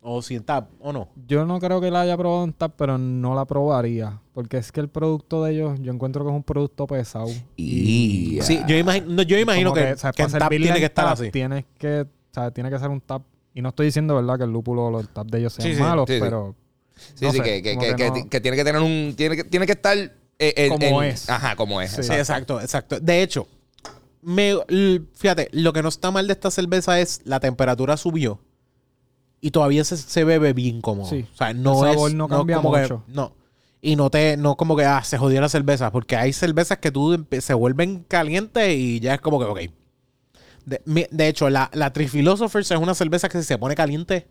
O 0.09 0.23
si 0.23 0.37
en 0.37 0.45
tap, 0.45 0.69
o 0.81 0.93
no. 0.93 1.09
yo 1.27 1.45
no 1.45 1.59
creo 1.59 1.81
que 1.81 1.91
la 1.91 2.03
haya 2.03 2.17
probado 2.17 2.45
en 2.45 2.53
tap, 2.53 2.73
pero 2.77 2.97
no 2.99 3.35
la 3.35 3.45
probaría. 3.45 4.21
Porque 4.35 4.59
es 4.59 4.71
que 4.71 4.81
el 4.81 4.89
producto 4.89 5.43
de 5.43 5.53
ellos, 5.55 5.79
yo 5.81 5.93
encuentro 5.93 6.23
que 6.25 6.31
es 6.31 6.37
un 6.37 6.43
producto 6.45 6.87
pesado. 6.87 7.29
Y- 7.57 8.39
Sí, 8.43 8.61
yo 8.69 8.77
imagino, 8.77 9.07
no, 9.09 9.23
yo 9.23 9.39
imagino 9.39 9.73
que, 9.73 9.93
o 9.93 9.97
sea, 9.97 10.13
que 10.13 10.23
en 10.23 10.31
tap 10.31 10.49
tiene 10.51 10.69
en 10.69 10.75
que 10.75 10.85
estar 10.85 11.05
tap, 11.07 11.15
así. 11.15 11.31
Tienes 11.31 11.65
que, 11.79 12.07
sea, 12.41 12.51
tiene 12.51 12.71
que 12.71 12.79
ser 12.79 12.89
un 12.91 13.01
tap. 13.01 13.23
Y 13.55 13.63
no 13.63 13.71
estoy 13.71 13.87
diciendo, 13.87 14.15
¿verdad?, 14.15 14.37
que 14.39 14.45
el 14.45 14.51
lúpulo 14.51 14.87
o 14.87 14.91
los 14.91 15.09
tap 15.09 15.27
de 15.29 15.39
ellos 15.39 15.53
sean 15.55 15.67
Sí, 15.69 15.75
sí, 15.75 15.81
malos, 15.81 16.05
sí, 16.09 16.15
sí. 16.15 16.21
pero 16.21 16.55
Sí, 17.15 17.25
no 17.27 17.33
sí, 17.33 17.39
sé, 17.39 17.43
que, 17.45 17.63
que, 17.63 17.75
como 17.75 17.81
que, 17.87 17.91
que 17.91 17.97
que- 18.13 18.21
no- 18.23 18.29
que 18.31 18.41
tiene 18.41 18.57
que 18.57 18.65
tener 18.65 18.83
un... 18.83 19.15
Tiene 19.17 19.37
que, 19.37 19.45
tiene 19.45 19.67
que 19.67 19.73
estar... 19.73 19.97
eh, 20.39 20.69
Como 20.71 21.03
en- 21.03 21.11
es. 21.11 21.29
Ajá, 21.31 21.57
como 21.57 21.81
es. 21.81 21.91
Sí. 21.91 22.03
Sí, 22.03 22.13
exacto. 22.13 22.61
exacto, 22.61 22.61
exacto. 22.61 23.01
De 23.01 23.23
hecho, 23.23 23.47
me, 24.23 24.55
fíjate, 25.15 25.49
lo 25.53 25.73
que 25.73 25.83
no 25.83 25.89
está 25.89 26.11
mal 26.11 26.27
de 26.27 26.33
esta 26.33 26.51
cerveza 26.51 27.01
es 27.01 27.21
la 27.25 27.41
temperatura 27.41 27.97
subió. 27.97 28.41
y 29.41 29.51
todavía 29.53 29.85
se, 29.85 29.97
se 29.97 30.25
bebe 30.25 30.53
bien 30.53 30.81
cómodo. 30.81 31.09
Sí. 31.09 31.27
O 31.33 31.37
sea, 31.37 31.53
no 31.55 31.87
El 31.87 31.97
es... 32.11 32.15
no 32.15 32.27
cambia 32.29 32.57
como 32.57 32.73
que- 32.73 32.81
mucho. 32.83 33.05
no. 33.09 33.33
Y 33.83 33.95
no 33.95 34.11
te... 34.11 34.37
No 34.37 34.57
como 34.57 34.75
que, 34.77 34.85
ah, 34.85 35.05
se 35.05 35.17
jodió 35.19 35.41
la 35.41 35.49
cerveza. 35.49 35.93
Porque 35.93 36.17
hay 36.17 36.33
cervezas 36.33 36.79
que 36.79 36.91
tú 36.91 37.25
se 37.41 37.55
vuelven 37.55 38.05
calientes 38.09 38.75
y 38.77 38.99
ya 39.01 39.15
es 39.15 39.21
como 39.21 39.39
que, 39.39 39.45
ok. 39.45 39.73
De, 40.67 41.09
de 41.11 41.29
hecho, 41.29 41.49
la, 41.49 41.71
la 41.73 41.93
Trifilosophers 41.93 42.71
es 42.71 42.79
una 42.79 42.95
cerveza 42.95 43.29
que 43.31 43.39
si 43.39 43.45
se 43.45 43.57
pone 43.57 43.75
caliente... 43.75 44.27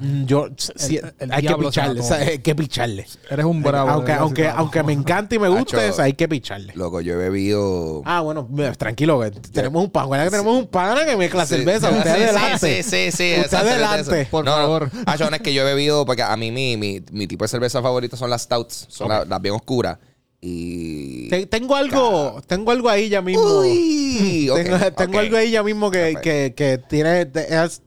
mm, 0.00 0.24
Yo, 0.26 0.48
sí, 0.76 0.98
El- 0.98 1.14
el 1.18 1.32
hay 1.32 1.42
que 1.46 1.54
picharle, 1.56 2.00
o 2.00 2.04
toma. 2.04 2.16
sea, 2.16 2.26
hay 2.28 2.38
que 2.40 2.54
picharle. 2.54 3.06
Eres 3.30 3.46
un 3.46 3.62
bravo. 3.62 3.88
aunque, 3.88 4.12
aunque, 4.12 4.48
aunque 4.48 4.82
me 4.82 4.92
encante 5.00 5.36
y 5.36 5.38
me 5.38 5.48
guste, 5.48 5.78
Hacho. 5.78 5.92
o 5.92 5.96
sea, 5.96 6.04
hay 6.04 6.12
que 6.12 6.28
picharle. 6.28 6.74
Loco, 6.76 7.00
yo 7.00 7.14
he 7.14 7.16
bebido. 7.16 8.02
Ah, 8.04 8.20
bueno, 8.20 8.46
tranquilo, 8.76 9.18
tenemos 9.50 9.82
un 9.82 9.90
pan. 9.90 10.10
Que 10.10 10.30
tenemos 10.30 10.58
un 10.58 10.66
pana 10.66 11.06
que 11.06 11.16
mezcla 11.16 11.46
Sí. 11.46 11.54
cerveza. 11.56 11.88
Sí, 11.90 11.96
Usted 11.96 12.14
sí, 12.16 12.22
adelante. 12.22 12.82
Sí, 12.82 12.90
sí, 12.90 13.12
sí. 13.16 13.40
Usted 13.42 13.56
adelante. 13.56 14.28
Por 14.30 14.44
No, 14.44 14.50
favor. 14.52 14.90
Ah, 15.06 15.16
yo, 15.16 15.30
no, 15.30 15.36
es 15.36 15.42
que 15.42 15.54
yo 15.54 15.62
he 15.62 15.64
bebido, 15.64 16.04
porque 16.04 16.22
a 16.22 16.36
mí 16.36 16.50
mi, 16.50 16.76
mi, 16.76 17.02
mi 17.12 17.26
tipo 17.26 17.44
de 17.44 17.48
cerveza 17.48 17.80
favorita 17.80 18.14
son 18.18 18.28
las 18.28 18.42
stouts, 18.42 18.86
son 18.90 19.06
Ok. 19.06 19.10
las, 19.20 19.28
las 19.28 19.40
bien 19.40 19.54
oscuras. 19.54 19.96
Y. 20.40 21.28
Te- 21.28 21.46
tengo 21.46 21.76
algo, 21.76 22.40
tengo 22.46 22.70
algo 22.70 22.88
ahí 22.88 23.08
ya 23.08 23.20
mismo. 23.20 23.60
Uy, 23.60 24.50
tengo 24.96 25.18
algo 25.18 25.36
ahí 25.36 25.50
ya 25.50 25.62
mismo 25.62 25.90
que, 25.90 26.16
que, 26.22 26.54
que 26.56 26.78
tiene. 26.78 27.22
Es, 27.34 27.82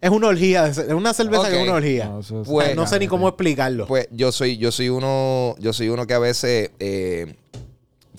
es 0.00 0.10
una 0.10 0.28
orgía. 0.28 0.66
Es 0.68 0.78
una 0.78 1.12
cerveza 1.12 1.48
que 1.50 1.56
es 1.56 1.62
una 1.64 1.74
orgía. 1.74 2.04
No, 2.06 2.20
eso 2.20 2.42
es- 2.42 2.48
O 2.48 2.52
sea, 2.52 2.52
Pues- 2.66 2.76
no 2.76 2.86
sé 2.86 2.98
ni 3.00 3.08
cómo 3.08 3.28
explicarlo. 3.28 3.86
Pues 3.86 4.08
yo 4.12 4.30
soy, 4.32 4.58
yo 4.58 4.70
soy 4.70 4.88
uno, 4.90 5.56
yo 5.58 5.72
soy 5.72 5.88
uno 5.88 6.06
que 6.06 6.14
a 6.14 6.18
veces 6.20 6.70
eh, 6.78 7.34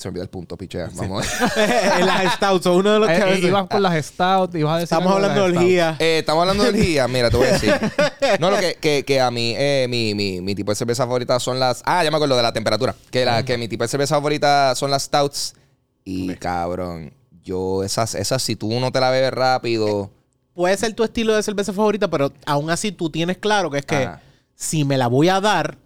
se 0.03 0.09
me 0.09 0.11
olvida 0.11 0.23
el 0.23 0.29
punto, 0.29 0.55
pichea. 0.57 0.89
Vamos 0.93 1.25
a 1.41 1.47
ver. 1.55 2.05
las 2.05 2.33
stouts 2.35 2.63
son 2.63 2.75
uno 2.77 2.93
de 2.93 2.99
los 2.99 3.07
que 3.07 3.15
a 3.15 3.19
Eh, 3.27 3.31
veces- 3.31 3.45
ibas 3.45 3.67
por 3.67 3.81
las 3.81 4.05
Stout, 4.05 4.55
ibas 4.55 4.71
a 4.73 4.77
decir 4.79 4.83
Estamos 4.95 5.13
hablando 5.13 5.43
de 5.47 5.57
orgía. 5.57 5.95
Eh, 5.99 6.19
estamos 6.19 6.41
hablando 6.41 6.63
de 6.63 6.69
orgía, 6.69 7.07
mira, 7.09 7.29
te 7.29 7.37
voy 7.37 7.47
a 7.47 7.51
decir. 7.53 7.73
No, 8.39 8.51
lo 8.51 8.57
que, 8.59 8.75
que, 8.75 9.03
que 9.05 9.19
a 9.21 9.31
mí, 9.31 9.53
eh, 9.57 9.87
mi, 9.89 10.13
mi, 10.13 10.41
mi 10.41 10.53
tipo 10.55 10.71
de 10.71 10.75
cerveza 10.75 11.03
favorita 11.05 11.39
son 11.39 11.59
las. 11.59 11.81
Ah, 11.85 12.03
ya 12.03 12.11
me 12.11 12.17
acuerdo 12.17 12.35
de 12.37 12.43
la 12.43 12.53
temperatura. 12.53 12.95
Que, 13.09 13.25
la, 13.25 13.43
que 13.43 13.57
mi 13.57 13.67
tipo 13.67 13.83
de 13.83 13.87
cerveza 13.87 14.15
favorita 14.15 14.75
son 14.75 14.91
las 14.91 15.03
stouts. 15.03 15.55
Y 16.05 16.35
cabrón, 16.35 17.13
yo, 17.43 17.83
esas, 17.83 18.13
esas, 18.15 18.41
si 18.43 18.55
tú 18.55 18.79
no 18.79 18.91
te 18.91 18.99
la 18.99 19.09
bebes 19.09 19.31
rápido. 19.31 20.11
Puede 20.53 20.75
ser 20.77 20.93
tu 20.93 21.03
estilo 21.03 21.35
de 21.35 21.41
cerveza 21.41 21.73
favorita, 21.73 22.09
pero 22.09 22.31
aún 22.45 22.69
así 22.69 22.91
tú 22.91 23.09
tienes 23.09 23.37
claro 23.37 23.71
que 23.71 23.79
es 23.79 23.85
que 23.85 23.95
Ajá. 23.95 24.21
si 24.53 24.83
me 24.85 24.97
la 24.97 25.07
voy 25.07 25.29
a 25.29 25.39
dar, 25.41 25.77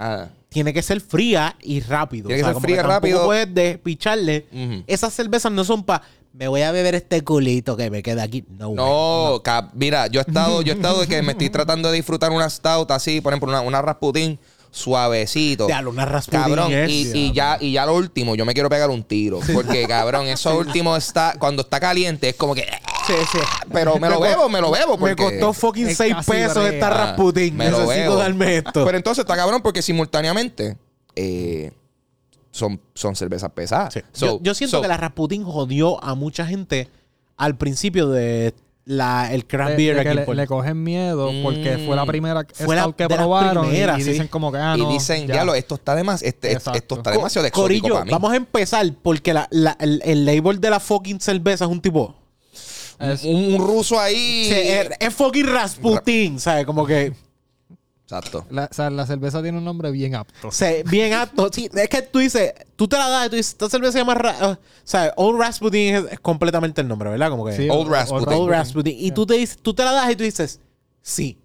tiene 0.58 0.74
que 0.74 0.82
ser 0.82 1.02
fría 1.02 1.56
y 1.62 1.82
rápido. 1.82 2.30
Tiene 2.30 2.42
que 2.42 2.50
ser 2.52 2.60
fría 2.60 2.78
y 2.78 2.80
rápido. 2.80 3.26
puedes 3.26 3.54
despicharle. 3.54 4.48
Ujú. 4.52 4.84
Esas 4.88 5.14
cervezas 5.14 5.52
no 5.52 5.64
son 5.64 5.84
para 5.84 6.02
me 6.34 6.48
voy 6.48 6.64
a 6.64 6.72
beber 6.72 6.96
este 6.96 7.24
culito 7.24 7.78
que 7.78 7.92
me 7.92 8.02
queda 8.02 8.24
aquí. 8.24 8.44
No. 8.50 8.70
güey. 8.70 8.76
no, 8.78 9.42
cap- 9.44 9.70
mira, 9.76 10.08
yo 10.08 10.20
he 10.20 10.24
estado, 10.24 10.64
yo 10.64 10.74
he 10.74 10.76
estado 10.76 11.02
de 11.02 11.08
que 11.08 11.22
me 11.22 11.34
estoy 11.34 11.50
tratando 11.52 11.92
de 11.92 11.98
disfrutar 11.98 12.32
una 12.32 12.50
stout 12.50 12.90
así, 12.90 13.22
por 13.22 13.34
ejemplo, 13.34 13.50
una, 13.50 13.62
una 13.62 13.84
Rasputin 13.84 14.40
suavecito. 14.78 15.68
Diablo, 15.68 15.90
una 15.92 16.06
Cabrón, 16.30 16.72
y, 16.88 17.12
y 17.14 17.32
ya, 17.34 17.58
y 17.60 17.74
ya 17.74 17.86
lo 17.86 17.96
último, 17.96 18.36
yo 18.36 18.46
me 18.46 18.54
quiero 18.54 18.70
pegar 18.70 18.90
un 18.90 19.04
tiro. 19.04 19.40
Porque, 19.54 19.88
cabrón, 19.88 20.28
eso 20.28 20.58
último 20.58 20.96
está, 20.96 21.36
cuando 21.40 21.64
está 21.64 21.80
caliente, 21.80 22.30
es 22.30 22.36
como 22.36 22.56
que. 22.56 22.62
Sí, 23.08 23.14
sí. 23.32 23.40
Pero 23.72 23.98
me 23.98 24.10
lo 24.10 24.20
bebo, 24.20 24.50
me 24.50 24.62
lo 24.62 24.72
bebo. 24.72 24.98
Me 24.98 25.16
costó 25.16 25.54
fucking 25.54 25.88
es 25.88 25.98
6 25.98 26.14
casi 26.16 26.32
pesos 26.32 26.66
esta 26.70 26.88
Ah, 26.88 27.06
Rasputin. 27.08 27.56
me 27.56 27.70
lo 27.70 27.80
Necesito 27.82 28.02
bebo. 28.10 28.16
darme 28.18 28.58
esto. 28.58 28.86
Pero 28.86 28.98
entonces 28.98 29.24
está 29.24 29.36
cabrón 29.36 29.62
porque 29.62 29.82
simultáneamente 29.82 30.78
eh, 31.16 31.72
son, 32.52 32.80
son 32.94 33.16
cervezas 33.16 33.52
pesadas. 33.52 33.94
Sí. 33.94 34.02
So- 34.12 34.26
yo, 34.26 34.40
yo 34.42 34.54
siento 34.54 34.78
so- 34.78 34.82
que 34.82 34.88
la 34.88 34.98
Rasputin 34.98 35.44
jodió 35.44 36.04
a 36.04 36.16
mucha 36.16 36.46
gente 36.46 36.90
al 37.38 37.58
principio 37.58 38.10
de 38.10 38.54
la, 38.90 39.34
el 39.34 39.46
craft 39.46 39.72
De- 39.72 39.78
beer 39.78 39.96
de 39.96 40.02
aquí 40.02 40.08
que 40.26 40.32
en 40.32 40.38
le, 40.38 40.48
cogen 40.48 40.82
miedo 40.82 41.30
porque 41.44 41.78
fue 41.86 41.96
la 41.96 42.06
Mm. 42.06 42.08
primera 42.08 42.46
Fue 42.54 42.76
la- 42.76 42.92
que 42.94 43.06
probaron 43.08 43.66
y- 43.66 43.70
primeras, 43.70 44.00
y, 44.00 44.04
sí. 44.04 44.12
dicen 44.12 44.28
como 44.30 44.50
que 44.52 44.58
ah, 44.60 44.76
y 44.78 44.82
no, 44.82 44.90
dicen, 44.90 45.28
ya. 45.28 45.34
diablo, 45.34 45.56
esto 45.56 45.76
está 45.76 45.94
de 45.94 46.04
más, 46.04 46.24
este, 46.24 46.48
es- 46.50 46.56
Exacto. 46.58 46.78
esto 46.80 46.96
está 46.96 47.12
demasiado 47.12 47.44
de 47.44 47.50
exótico 47.50 47.64
Corillo, 47.82 47.94
para 47.96 48.06
mí. 48.06 48.12
vamos 48.12 48.32
a 48.32 48.36
empezar 48.38 48.90
porque 49.04 49.34
la, 49.34 49.48
la- 49.52 49.76
el, 49.82 50.02
el 50.06 50.26
label 50.26 50.62
de 50.62 50.70
la 50.70 50.80
fucking 50.80 51.20
cerveza 51.20 51.66
es 51.66 51.72
un 51.72 51.82
tipo... 51.82 52.16
Es- 53.00 53.24
un, 53.26 53.54
un 53.56 53.68
ruso 53.68 54.00
ahí. 54.00 54.46
Sí, 54.46 54.54
es, 54.56 54.90
es 55.00 55.14
fucking 55.14 55.46
Rasputin, 55.48 56.40
¿sabes? 56.40 56.66
Como 56.66 56.86
que... 56.86 57.14
Exacto. 58.10 58.46
la, 58.50 58.70
o 58.72 58.74
sea, 58.74 58.90
la 58.90 59.06
cerveza 59.06 59.42
tiene 59.42 59.58
un 59.58 59.66
nombre 59.66 59.92
bien 59.92 60.16
apto. 60.16 60.50
Sea, 60.50 60.82
bien 60.90 61.12
apto. 61.12 61.50
Sí, 61.52 61.70
es 61.74 61.90
que 61.90 62.02
tú 62.04 62.20
dices, 62.20 62.54
tú 62.78 62.88
te 62.88 62.98
la 62.98 63.10
das 63.10 63.28
y 63.28 63.30
tú 63.32 63.36
dices, 63.36 63.52
esta 63.52 63.70
cerveza 63.70 63.92
se 63.92 63.98
llama. 64.00 64.14
Ra- 64.16 64.38
uh, 64.48 64.52
o 64.54 64.58
sea, 64.86 65.14
Old 65.18 65.38
Rasputin 65.38 65.96
es, 65.96 66.04
es 66.14 66.20
completamente 66.22 66.80
el 66.80 66.88
nombre, 66.88 67.10
¿verdad? 67.10 67.30
Como 67.30 67.46
que. 67.46 67.52
Sí, 67.52 67.68
Old 67.70 67.90
Rasputin. 67.92 68.34
Old 68.34 68.50
Rasputin. 68.50 68.96
Y 68.98 69.12
tú, 69.12 69.26
te 69.26 69.34
dices, 69.34 69.58
tú 69.62 69.74
te 69.74 69.84
la 69.84 69.92
das 69.92 70.10
y 70.10 70.16
tú 70.16 70.24
dices, 70.24 70.62
sí, 71.02 71.38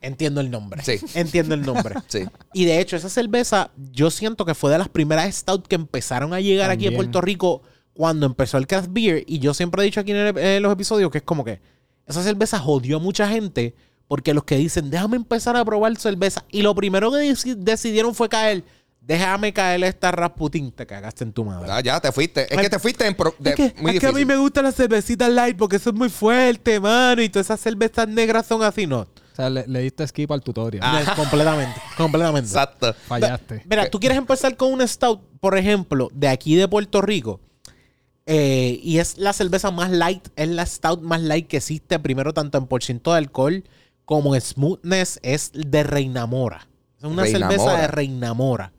entiendo 0.00 0.40
el 0.40 0.50
nombre. 0.50 0.82
Sí. 0.82 0.98
Entiendo 1.14 1.54
el 1.54 1.60
nombre. 1.62 1.96
Sí. 2.08 2.24
Y 2.54 2.64
de 2.64 2.80
hecho, 2.80 2.96
esa 2.96 3.10
cerveza, 3.10 3.70
yo 3.92 4.10
siento 4.10 4.46
que 4.46 4.54
fue 4.54 4.70
de 4.72 4.78
las 4.78 4.88
primeras 4.88 5.34
stout 5.34 5.66
que 5.66 5.74
empezaron 5.74 6.32
a 6.32 6.40
llegar 6.40 6.70
aquí 6.70 6.86
a. 6.86 6.92
Puerto 6.92 7.20
Rico 7.20 7.60
cuando 7.92 8.24
empezó 8.24 8.56
el 8.56 8.66
craft 8.66 8.88
beer. 8.90 9.22
Y 9.26 9.38
yo 9.38 9.52
siempre 9.52 9.82
he 9.82 9.84
dicho 9.84 10.00
aquí 10.00 10.12
en, 10.12 10.16
el- 10.16 10.38
en 10.38 10.62
los 10.62 10.72
episodios 10.72 11.10
que 11.10 11.18
es 11.18 11.24
como 11.24 11.44
que 11.44 11.60
esa 12.06 12.22
cerveza 12.22 12.58
jodió 12.58 12.96
a 12.96 13.00
mucha 13.00 13.28
gente 13.28 13.74
porque 14.08 14.34
los 14.34 14.44
que 14.44 14.56
dicen, 14.56 14.90
déjame 14.90 15.16
empezar 15.16 15.56
a 15.56 15.64
probar 15.64 15.96
cerveza. 15.96 16.44
Y 16.50 16.62
lo 16.62 16.74
primero 16.74 17.10
que 17.10 17.18
deci- 17.18 17.54
decidieron 17.56 18.14
fue 18.14 18.28
caer, 18.28 18.62
déjame 19.00 19.52
caer 19.52 19.82
esta 19.84 20.10
Rasputin. 20.12 20.70
Te 20.72 20.86
cagaste 20.86 21.24
en 21.24 21.32
tu 21.32 21.44
madre. 21.44 21.68
Ah, 21.70 21.80
ya 21.80 22.00
te 22.00 22.12
fuiste. 22.12 22.52
Es 22.54 22.60
que 22.60 22.70
te 22.70 22.78
fuiste 22.78 23.06
en 23.06 23.14
pro- 23.14 23.34
de- 23.38 23.50
Es 23.50 23.56
que, 23.56 23.74
muy 23.80 23.92
es 23.92 24.00
que 24.00 24.06
a 24.06 24.12
mí 24.12 24.24
me 24.24 24.36
gustan 24.36 24.64
las 24.64 24.74
cervecitas 24.76 25.28
light 25.30 25.56
porque 25.56 25.76
eso 25.76 25.90
es 25.90 25.96
muy 25.96 26.08
fuerte, 26.08 26.78
mano. 26.80 27.20
Y 27.22 27.28
todas 27.28 27.46
esas 27.46 27.60
cervezas 27.60 28.06
negras 28.08 28.46
son 28.46 28.62
así, 28.62 28.86
no. 28.86 29.00
O 29.00 29.36
sea, 29.36 29.50
le, 29.50 29.66
le 29.66 29.80
diste 29.80 30.06
skip 30.06 30.30
al 30.32 30.40
tutorial. 30.42 30.82
No, 31.04 31.14
completamente, 31.16 31.78
completamente. 31.96 32.48
Exacto. 32.48 32.94
Fallaste. 33.06 33.62
Mira, 33.68 33.90
tú 33.90 34.00
quieres 34.00 34.16
empezar 34.16 34.56
con 34.56 34.72
un 34.72 34.86
stout, 34.88 35.20
por 35.40 35.58
ejemplo, 35.58 36.08
de 36.14 36.28
aquí 36.28 36.54
de 36.54 36.66
Puerto 36.68 37.02
Rico. 37.02 37.40
eh, 38.24 38.80
y 38.82 38.98
es 38.98 39.18
la 39.18 39.32
cerveza 39.32 39.70
más 39.70 39.90
light, 39.90 40.26
es 40.36 40.48
la 40.48 40.64
stout 40.66 41.00
más 41.02 41.20
light 41.20 41.46
que 41.46 41.58
existe, 41.58 41.98
primero 41.98 42.32
tanto 42.34 42.58
en 42.58 42.66
porciento 42.66 43.12
de 43.12 43.18
alcohol 43.18 43.64
como 44.06 44.34
smoothness, 44.40 45.20
es 45.22 45.50
de 45.52 45.82
Reinamora. 45.82 46.66
Es 46.98 47.04
una 47.04 47.24
Reinamora. 47.24 47.50
cerveza 47.58 47.80
de 47.82 47.86
Reinamora. 47.88 48.72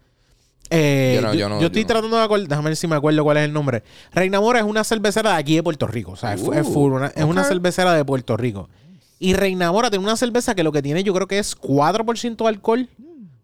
Eh, 0.70 1.14
Yo 1.16 1.22
no- 1.22 1.34
yo, 1.34 1.40
yo 1.40 1.50
no- 1.50 1.60
yo 1.62 1.68
estoy 1.68 1.86
tratando 1.86 2.18
de 2.18 2.24
acordar, 2.24 2.48
déjame 2.48 2.70
ver 2.70 2.76
si 2.76 2.88
me 2.88 2.96
acuerdo 2.96 3.24
cuál 3.24 3.38
es 3.38 3.46
el 3.46 3.54
nombre. 3.54 3.84
Reinamora 4.12 4.60
es 4.60 4.66
una 4.66 4.84
cervecera 4.84 5.32
de 5.32 5.38
aquí 5.38 5.56
de 5.56 5.64
Puerto 5.64 5.88
Rico. 5.88 6.12
O 6.12 6.16
sea, 6.16 6.34
es- 6.34 6.42
es, 6.42 6.68
full, 6.68 6.94
una- 6.94 7.08
es 7.08 7.24
una 7.24 7.44
cervecera 7.46 7.94
de 7.94 8.04
Puerto 8.04 8.36
Rico. 8.36 8.68
Y 9.20 9.34
Reinamora 9.34 9.90
tiene 9.90 10.04
una 10.04 10.18
cerveza 10.18 10.56
que 10.56 10.64
lo 10.64 10.72
que 10.72 10.82
tiene 10.82 11.04
yo 11.04 11.14
creo 11.14 11.28
que 11.28 11.40
es 11.40 11.56
4% 11.56 12.44
de 12.46 12.50
alcohol. 12.50 12.90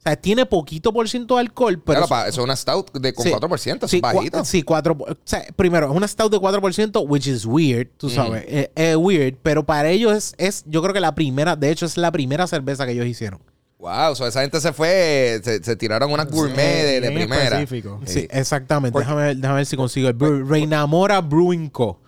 O 0.05 0.09
sea, 0.09 0.17
tiene 0.17 0.45
poquito 0.45 0.91
por 0.91 1.07
ciento 1.07 1.35
de 1.35 1.41
alcohol, 1.41 1.81
pero... 1.81 1.99
Claro, 2.05 2.07
pa, 2.09 2.27
eso 2.27 2.41
es 2.41 2.43
una 2.43 2.57
stout 2.57 2.91
de, 2.91 3.13
con 3.13 3.23
Sí. 3.23 3.31
4%, 3.31 3.87
Sí, 3.87 4.01
cua- 4.01 4.43
sí, 4.43 4.61
4. 4.61 4.97
O 4.99 5.05
sea, 5.23 5.45
primero, 5.55 5.89
es 5.89 5.95
una 5.95 6.07
stout 6.09 6.29
de 6.29 6.39
4%, 6.39 7.05
which 7.07 7.27
is 7.27 7.45
weird, 7.45 7.87
tú 7.95 8.09
sabes. 8.09 8.43
Es 8.49 8.69
es 8.75 8.95
weird, 8.97 9.35
pero 9.41 9.65
para 9.65 9.89
ellos 9.89 10.11
es, 10.11 10.35
es, 10.37 10.63
yo 10.67 10.81
creo 10.81 10.93
que 10.93 10.99
la 10.99 11.15
primera, 11.15 11.55
de 11.55 11.71
hecho, 11.71 11.85
es 11.85 11.95
la 11.95 12.11
primera 12.11 12.47
cerveza 12.47 12.85
que 12.85 12.91
ellos 12.91 13.05
hicieron. 13.05 13.39
Wow, 13.79 14.13
so 14.15 14.27
esa 14.27 14.41
gente 14.41 14.59
se 14.59 14.73
fue, 14.73 15.39
se, 15.41 15.63
se 15.63 15.75
tiraron 15.77 16.11
una 16.11 16.25
gourmet 16.25 16.55
de, 16.83 16.99
de 16.99 17.09
bien 17.09 17.13
primera. 17.29 17.61
específico. 17.61 18.01
Sí, 18.05 18.27
exactamente. 18.29 18.99
Déjame, 18.99 19.21
ver- 19.23 19.37
déjame 19.37 19.55
ver 19.57 19.65
si 19.65 19.77
consigo 19.77 20.09
Reinamora 20.45 21.21
Brewing 21.21 21.69
Co. 21.69 21.99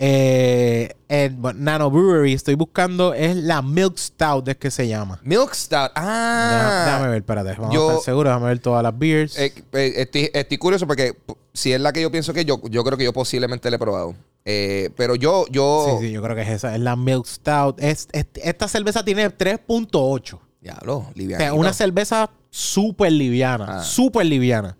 Eh, 0.00 0.94
bueno, 1.36 1.58
Nano 1.60 1.90
Brewery, 1.90 2.32
estoy 2.32 2.54
buscando, 2.54 3.14
es 3.14 3.34
la 3.36 3.62
Milk 3.62 3.96
Stout, 3.98 4.46
es 4.48 4.56
que 4.56 4.70
se 4.70 4.86
llama. 4.86 5.20
Milk 5.24 5.52
Stout. 5.54 5.90
Ah. 5.96 6.50
Déjame, 6.52 6.84
déjame 6.84 7.08
ver, 7.08 7.16
espérate. 7.18 7.54
Vamos 7.58 7.74
yo- 7.74 7.88
a 7.88 7.92
estar 7.94 8.04
seguros, 8.04 8.30
déjame 8.30 8.46
ver 8.46 8.58
todas 8.60 8.82
las 8.82 8.96
beers. 8.98 9.36
Eh, 9.38 9.52
eh, 9.72 9.92
estoy, 9.96 10.30
estoy 10.32 10.58
curioso 10.58 10.86
porque 10.86 11.16
si 11.52 11.72
es 11.72 11.80
la 11.80 11.92
que 11.92 12.00
yo 12.02 12.10
pienso 12.12 12.32
que 12.32 12.44
yo, 12.44 12.60
yo 12.70 12.84
creo 12.84 12.96
que 12.96 13.04
yo 13.04 13.12
posiblemente 13.12 13.68
la 13.70 13.76
he 13.76 13.78
probado. 13.78 14.14
Eh, 14.44 14.90
pero 14.96 15.14
yo, 15.16 15.44
yo. 15.50 15.98
Sí, 16.00 16.06
sí, 16.06 16.12
yo 16.12 16.22
creo 16.22 16.36
que 16.36 16.42
es 16.42 16.48
esa. 16.48 16.74
Es 16.74 16.80
la 16.80 16.94
Milk 16.96 17.26
Stout. 17.26 17.82
Es, 17.82 18.08
es- 18.12 18.26
esta 18.36 18.68
cerveza 18.68 19.04
tiene 19.04 19.28
3.8. 19.30 20.38
Diablo, 20.60 20.96
O 20.98 21.10
livianito. 21.14 21.38
sea, 21.44 21.54
una 21.54 21.72
cerveza 21.72 22.30
súper 22.50 23.12
liviana. 23.12 23.80
Ah. 23.80 23.82
Súper 23.82 24.26
liviana. 24.26 24.76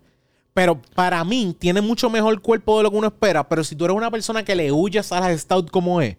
Pero 0.59 0.77
para 0.93 1.23
mí 1.23 1.55
tiene 1.57 1.79
mucho 1.79 2.09
mejor 2.09 2.41
cuerpo 2.41 2.75
de 2.77 2.83
lo 2.83 2.91
que 2.91 2.97
uno 2.97 3.07
espera. 3.07 3.47
Pero 3.47 3.63
si 3.63 3.77
tú 3.77 3.85
eres 3.85 3.95
una 3.95 4.11
persona 4.11 4.43
que 4.43 4.55
le 4.55 4.73
huyes 4.73 5.09
a 5.13 5.21
las 5.21 5.39
stout 5.39 5.71
como 5.71 6.01
es, 6.01 6.17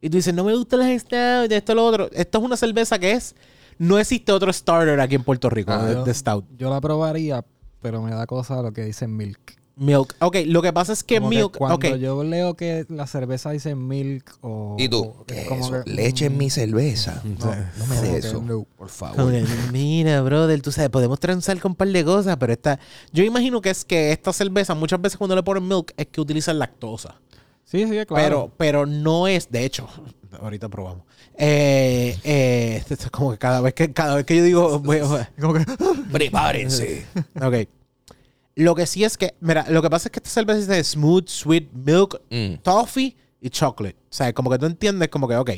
y 0.00 0.08
tú 0.08 0.16
dices, 0.16 0.32
no 0.32 0.44
me 0.44 0.54
gustan 0.54 0.78
las 0.78 1.00
stout, 1.02 1.50
esto 1.50 1.74
lo 1.74 1.84
otro. 1.84 2.08
Esto 2.12 2.38
es 2.38 2.44
una 2.44 2.56
cerveza 2.56 3.00
que 3.00 3.10
es. 3.12 3.34
No 3.78 3.98
existe 3.98 4.30
otro 4.30 4.52
starter 4.52 5.00
aquí 5.00 5.16
en 5.16 5.24
Puerto 5.24 5.50
Rico 5.50 5.72
Ah, 5.72 5.84
de, 5.84 5.94
Yo- 5.94 6.04
de 6.04 6.14
stout. 6.14 6.44
Yo 6.56 6.70
la 6.70 6.80
probaría, 6.80 7.44
pero 7.82 8.00
me 8.00 8.12
da 8.12 8.26
cosa 8.28 8.62
lo 8.62 8.72
que 8.72 8.84
dice 8.84 9.08
milk. 9.08 9.56
Milk. 9.80 10.14
Ok, 10.20 10.36
lo 10.46 10.60
que 10.60 10.72
pasa 10.74 10.92
es 10.92 11.02
que 11.02 11.16
Como 11.16 11.30
milk. 11.30 11.56
cuando 11.56 11.76
ok. 11.76 11.96
yo 11.96 12.22
leo 12.22 12.54
que 12.54 12.84
la 12.90 13.06
cerveza 13.06 13.50
dice 13.50 13.74
milk 13.74 14.30
o... 14.42 14.76
¿Y 14.78 14.88
tú? 14.90 15.02
o- 15.02 15.24
¿Qué 15.24 15.40
es 15.40 15.48
como 15.48 15.64
eso? 15.64 15.84
que- 15.84 15.90
Leche 15.90 16.26
en 16.26 16.36
mi 16.36 16.50
cerveza. 16.50 17.22
No, 17.24 17.46
no 17.46 17.86
me 17.86 17.96
como 17.96 18.02
de 18.02 18.10
que 18.10 18.16
eso. 18.18 18.42
no. 18.42 18.66
Por 18.76 18.88
favor. 18.90 19.32
Mira, 19.72 20.20
brother, 20.20 20.60
tú 20.60 20.70
sabes, 20.70 20.90
podemos 20.90 21.18
transar 21.18 21.58
con 21.60 21.72
un 21.72 21.76
par 21.76 21.88
de 21.88 22.04
cosas, 22.04 22.36
pero 22.38 22.52
esta. 22.52 22.78
Yo 23.12 23.24
imagino 23.24 23.62
que 23.62 23.70
es 23.70 23.84
que 23.86 24.12
esta 24.12 24.32
cerveza, 24.34 24.74
muchas 24.74 25.00
veces 25.00 25.16
cuando 25.16 25.34
le 25.34 25.42
ponen 25.42 25.66
milk, 25.66 25.92
es 25.96 26.06
que 26.08 26.20
utilizan 26.20 26.58
lactosa. 26.58 27.14
Sí, 27.64 27.84
sí, 27.84 27.90
claro. 28.04 28.06
Pero, 28.14 28.52
pero 28.58 28.84
no 28.86 29.28
es, 29.28 29.50
de 29.50 29.64
hecho, 29.64 29.88
ahorita 30.42 30.68
probamos. 30.68 31.04
Eh, 31.38 32.18
eh, 32.22 32.76
esto 32.86 32.92
es 32.94 33.10
como 33.10 33.30
que 33.32 33.38
cada 33.38 33.62
vez 33.62 33.72
que, 33.72 33.90
cada 33.94 34.16
vez 34.16 34.26
que 34.26 34.36
yo 34.36 34.44
digo, 34.44 34.78
voy- 34.84 35.00
voy- 35.00 35.24
Como 35.40 35.54
que- 35.54 35.64
Prepárense. 36.12 37.06
ok. 37.40 37.66
Lo 38.62 38.74
que 38.74 38.86
sí 38.86 39.04
es 39.04 39.16
que, 39.16 39.34
mira, 39.40 39.64
lo 39.70 39.80
que 39.82 39.88
pasa 39.90 40.08
es 40.08 40.12
que 40.12 40.18
esta 40.18 40.30
cerveza 40.30 40.72
de 40.72 40.84
smooth, 40.84 41.28
sweet 41.28 41.70
milk, 41.72 42.20
Mm. 42.30 42.56
toffee 42.62 43.16
y 43.40 43.48
chocolate. 43.50 43.96
O 44.04 44.12
sea, 44.12 44.32
como 44.34 44.50
que 44.50 44.58
tú 44.58 44.66
entiendes, 44.66 45.08
como 45.08 45.26
que, 45.28 45.36
ok. 45.36 45.50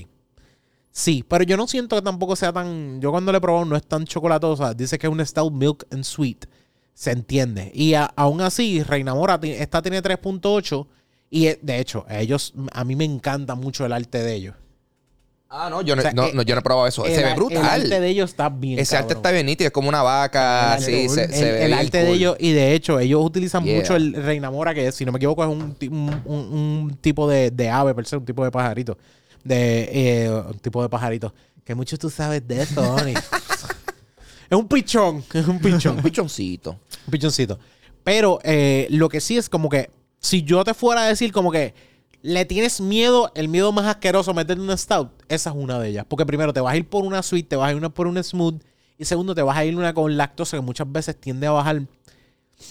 Sí, 0.91 1.25
pero 1.27 1.43
yo 1.45 1.57
no 1.57 1.67
siento 1.67 1.97
que 1.97 2.03
tampoco 2.03 2.37
sea 2.37 2.53
tan. 2.53 3.01
Yo 3.01 3.11
cuando 3.11 3.33
le 3.33 3.39
he 3.39 3.41
probado 3.41 3.65
no 3.65 3.77
es 3.77 3.87
tan 3.87 4.05
chocolatosa. 4.05 4.75
Dice 4.75 4.99
que 4.99 5.07
es 5.07 5.13
un 5.13 5.25
stout 5.25 5.53
milk 5.53 5.87
and 5.91 6.05
sweet. 6.05 6.45
Se 6.95 7.11
entiende. 7.11 7.73
Y 7.75 7.95
a- 7.95 8.05
aún 8.15 8.41
así, 8.43 8.83
Reina 8.83 9.15
Mora, 9.15 9.41
esta 9.43 9.81
tiene 9.81 10.03
3.8. 10.03 10.87
Y 11.31 11.47
eh, 11.47 11.59
de 11.63 11.81
hecho, 11.81 12.05
ellos, 12.11 12.53
a 12.73 12.85
mí 12.85 12.95
me 12.95 13.05
encanta 13.07 13.55
mucho 13.55 13.87
el 13.87 13.93
arte 13.93 14.23
de 14.23 14.35
ellos. 14.35 14.55
Ah, 15.55 15.69
no, 15.69 15.83
yo 15.83 15.95
no, 15.95 16.01
O 16.01 16.03
sea, 16.03 16.13
no, 16.13 16.25
eh, 16.29 16.31
no, 16.33 16.41
yo 16.43 16.55
no 16.55 16.61
he 16.61 16.63
probado 16.63 16.87
eso. 16.87 17.05
El 17.05 17.15
se 17.15 17.23
ve 17.23 17.35
brutal. 17.35 17.59
El 17.59 17.67
arte 17.67 18.01
de 18.01 18.09
ellos 18.09 18.31
está 18.31 18.49
bien. 18.49 18.79
Ese 18.79 18.97
arte 18.97 19.13
está 19.13 19.31
bien 19.31 19.45
nítido, 19.45 19.67
es 19.69 19.73
como 19.73 19.89
una 19.91 20.01
vaca, 20.03 20.77
El 20.79 20.83
sí, 20.83 20.93
arte- 20.93 21.09
se, 21.29 21.29
se 21.37 21.53
ve 21.53 21.65
el 21.67 21.75
arte 21.75 21.99
de 22.05 22.11
ellos, 22.11 22.37
y 22.39 22.53
de 22.53 22.73
hecho, 22.73 22.99
ellos 22.99 23.23
utilizan 23.23 23.63
Yeah. 23.63 23.77
mucho 23.77 23.95
el 23.95 24.15
Reina 24.15 24.51
Mora, 24.51 24.73
que 24.75 24.91
si 24.93 25.05
no 25.05 25.13
me 25.13 25.19
equivoco 25.19 25.45
es 25.45 25.51
un, 25.51 25.75
ti- 25.75 25.89
un, 25.89 26.23
un- 26.25 26.37
un 26.89 26.97
tipo 27.03 27.29
de, 27.29 27.51
de 27.51 27.69
ave, 27.69 27.95
per 27.95 28.07
se, 28.07 28.17
un 28.17 28.25
tipo 28.25 28.43
de 28.45 28.51
pajarito. 28.51 28.97
De, 29.45 29.91
eh, 30.25 30.31
un 30.31 30.59
tipo 30.59 30.83
de 30.83 30.89
pajarito. 30.89 31.35
Que 31.65 31.75
mucho 31.75 31.99
tú 31.99 32.09
sabes 32.09 32.49
de 32.49 32.63
eso, 32.63 32.81
Oni. 32.95 33.13
es 34.51 34.57
un 34.59 34.67
pichón, 34.69 35.23
es 35.35 35.47
un 35.47 35.59
pichón. 35.59 35.97
Un 35.99 36.03
pichoncito. 36.03 36.71
Un 37.07 37.11
pichoncito. 37.11 37.59
Pero 38.03 38.39
eh, 38.43 38.87
lo 38.91 39.09
que 39.09 39.21
sí 39.21 39.37
es 39.37 39.49
como 39.49 39.69
que, 39.69 39.91
si 40.19 40.43
yo 40.43 40.65
te 40.65 40.73
fuera 40.75 41.03
a 41.03 41.09
decir 41.09 41.31
como 41.31 41.51
que 41.53 41.75
le 42.23 42.45
tienes 42.45 42.81
miedo, 42.81 43.31
el 43.35 43.49
miedo 43.49 43.73
más 43.73 43.87
asqueroso, 43.87 44.33
meterle 44.35 44.63
una 44.65 44.77
stout, 44.77 45.11
esa 45.29 45.51
es 45.51 45.57
una 45.57 45.79
de 45.79 45.89
ellas. 45.91 46.07
Porque 46.09 46.25
primero 46.25 46.53
te 46.53 46.61
vas 46.61 46.73
a 46.75 46.77
ir 46.77 46.89
por 46.89 47.05
una 47.05 47.23
sweet, 47.23 47.49
te 47.49 47.57
vas 47.57 47.69
a 47.69 47.73
ir 47.73 47.77
una 47.77 47.89
por 47.91 48.07
una 48.07 48.23
smooth. 48.23 48.61
Y 48.99 49.05
segundo, 49.05 49.35
te 49.35 49.43
vas 49.43 49.57
a 49.57 49.65
ir 49.65 49.77
una 49.77 49.93
con 49.93 50.17
lactosa 50.17 50.57
que 50.57 50.61
muchas 50.63 50.91
veces 50.91 51.21
tiende 51.21 51.47
a 51.47 51.51
bajar. 51.51 51.83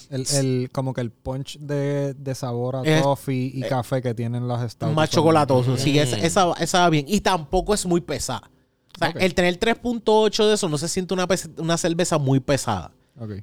el, 0.09 0.25
el- 0.35 0.69
como 0.71 0.93
que 0.93 1.01
el 1.01 1.11
punch 1.11 1.57
de, 1.59 2.13
de 2.13 2.33
sabor 2.35 2.77
a 2.77 2.81
Es- 2.83 3.01
toffee 3.01 3.51
y 3.53 3.61
café 3.63 4.01
que 4.01 4.13
tienen 4.13 4.47
las 4.47 4.71
stouts. 4.71 4.95
más 4.95 5.09
chocolatoso. 5.09 5.75
Sí, 5.75 5.99
esa, 5.99 6.15
Mm. 6.15 6.23
esa, 6.23 6.53
esa 6.59 6.79
va 6.79 6.89
bien. 6.89 7.05
Y 7.09 7.19
tampoco 7.19 7.73
es 7.73 7.85
muy 7.85 7.99
pesada. 7.99 8.49
O 8.95 8.97
sea, 8.99 9.09
el 9.19 9.33
tener 9.33 9.57
3.8 9.59 10.47
de 10.47 10.53
eso 10.53 10.69
no 10.69 10.77
se 10.77 10.87
siente 10.87 11.13
una, 11.13 11.27
una 11.57 11.77
cerveza 11.77 12.17
muy 12.17 12.39
pesada. 12.39 12.91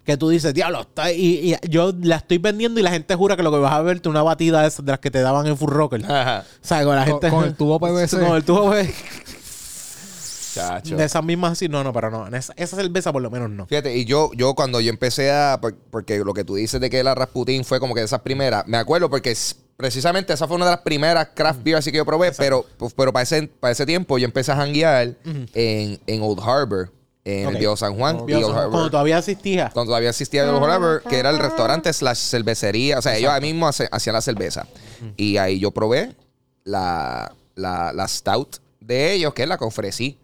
Que 0.04 0.16
tú 0.16 0.28
dices, 0.28 0.52
diablo, 0.54 0.80
está... 0.82 1.12
Y, 1.12 1.54
y 1.54 1.68
yo 1.68 1.92
la 2.02 2.16
estoy 2.16 2.38
vendiendo 2.38 2.80
y 2.80 2.82
la 2.82 2.90
gente 2.90 3.14
jura 3.14 3.36
que 3.36 3.42
lo 3.42 3.50
que 3.52 3.58
vas 3.58 3.72
a 3.72 3.82
verte 3.82 4.08
una 4.08 4.22
batida 4.22 4.62
de 4.62 4.68
esas 4.68 4.84
de 4.84 4.92
las 4.92 4.98
que 5.00 5.10
te 5.10 5.20
daban 5.20 5.46
en 5.46 5.56
Full 5.56 5.70
Rocker. 5.70 6.04
Ajá. 6.04 6.44
O 6.62 6.66
sea, 6.66 6.84
con 6.84 6.96
la 6.96 7.04
Con- 7.04 7.12
gente... 7.12 7.30
con 7.30 7.44
el 7.44 7.54
tubo 7.54 7.78
PVC. 7.78 8.18
Con 8.26 8.36
el 8.36 8.44
tubo 8.44 8.70
PVC. 8.70 8.94
Chacho. 10.54 10.96
De 10.96 11.04
esas 11.04 11.22
mismas 11.22 11.52
así, 11.52 11.68
no, 11.68 11.84
no, 11.84 11.92
pero 11.92 12.10
no. 12.10 12.26
Esa, 12.36 12.52
esa 12.56 12.76
cerveza 12.76 13.12
por 13.12 13.22
lo 13.22 13.30
menos 13.30 13.50
no. 13.50 13.66
Fíjate, 13.66 13.94
y 13.96 14.04
yo, 14.04 14.30
yo 14.34 14.54
cuando 14.54 14.80
yo 14.80 14.90
empecé 14.90 15.30
a. 15.30 15.58
por- 15.60 15.74
Porque 15.76 16.18
lo 16.18 16.34
que 16.34 16.42
tú 16.44 16.56
dices 16.56 16.80
de 16.80 16.90
que 16.90 17.02
la 17.04 17.14
Rasputin 17.14 17.64
fue 17.64 17.78
como 17.78 17.94
que 17.94 18.00
de 18.00 18.06
esas 18.06 18.20
primeras. 18.22 18.66
Me 18.66 18.78
acuerdo 18.78 19.08
porque 19.10 19.30
es- 19.30 19.56
precisamente 19.76 20.32
esa 20.32 20.48
fue 20.48 20.56
una 20.56 20.64
de 20.64 20.72
las 20.72 20.80
primeras 20.80 21.28
craft 21.34 21.62
beer 21.62 21.76
así 21.76 21.92
que 21.92 21.98
yo 21.98 22.06
probé. 22.06 22.32
Pero, 22.32 22.64
pues, 22.78 22.92
pero 22.94 23.12
para, 23.12 23.22
ese, 23.22 23.46
para 23.46 23.70
ese 23.72 23.86
tiempo 23.86 24.18
yo 24.18 24.24
empecé 24.24 24.50
a 24.50 24.56
janguear 24.56 25.14
en, 25.54 26.00
en 26.06 26.22
Old 26.22 26.40
Harbor, 26.40 26.90
en 27.24 27.46
Ok. 27.46 27.52
el 27.52 27.58
Viejo 27.58 27.76
San 27.76 27.94
Juan. 27.96 28.18
Cuando 28.18 28.90
todavía 28.90 29.18
asistía. 29.18 29.70
Cuando 29.72 29.90
todavía 29.90 30.10
existía 30.10 30.44
el 30.44 30.50
Old 30.50 30.64
Harbor, 30.64 31.02
que 31.08 31.18
era 31.18 31.30
el 31.30 31.38
restaurante 31.38 31.92
slash 31.92 32.18
cervecería. 32.18 32.98
O 32.98 33.02
sea, 33.02 33.16
ellos 33.16 33.30
ahí 33.30 33.42
mismo 33.42 33.68
hacían 33.68 34.14
la 34.14 34.20
cerveza. 34.20 34.66
Y 35.16 35.36
ahí 35.36 35.58
yo 35.58 35.70
probé 35.70 36.14
la, 36.64 37.34
la, 37.54 37.92
la 37.92 38.08
stout 38.08 38.56
de 38.80 39.12
ellos, 39.12 39.34
que 39.34 39.42
es 39.42 39.48
la 39.48 39.58
que 39.58 39.64
ofrecí. 39.64 40.18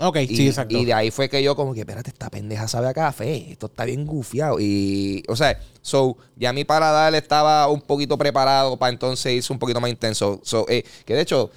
Ok, 0.00 0.16
Y, 0.18 0.36
sí, 0.36 0.46
exacto. 0.48 0.76
y 0.76 0.84
de 0.84 0.94
ahí 0.94 1.10
fue 1.10 1.28
que 1.28 1.42
yo 1.42 1.56
como 1.56 1.74
que, 1.74 1.80
espérate, 1.80 2.10
esta 2.10 2.30
pendeja 2.30 2.68
sabe 2.68 2.86
a 2.86 2.94
café. 2.94 3.50
Esto 3.50 3.66
está 3.66 3.84
bien 3.84 4.06
gufiado. 4.06 4.60
Y, 4.60 5.24
o 5.28 5.34
sea, 5.34 5.58
so, 5.82 6.16
ya 6.36 6.52
mi 6.52 6.64
paladar 6.64 7.14
estaba 7.16 7.66
un 7.66 7.80
poquito 7.80 8.16
preparado 8.16 8.76
para 8.76 8.92
entonces 8.92 9.32
irse 9.32 9.52
un 9.52 9.58
poquito 9.58 9.80
más 9.80 9.90
intenso. 9.90 10.40
So, 10.44 10.66
eh, 10.68 10.84
que 11.04 11.14
de 11.14 11.22
hecho, 11.22 11.50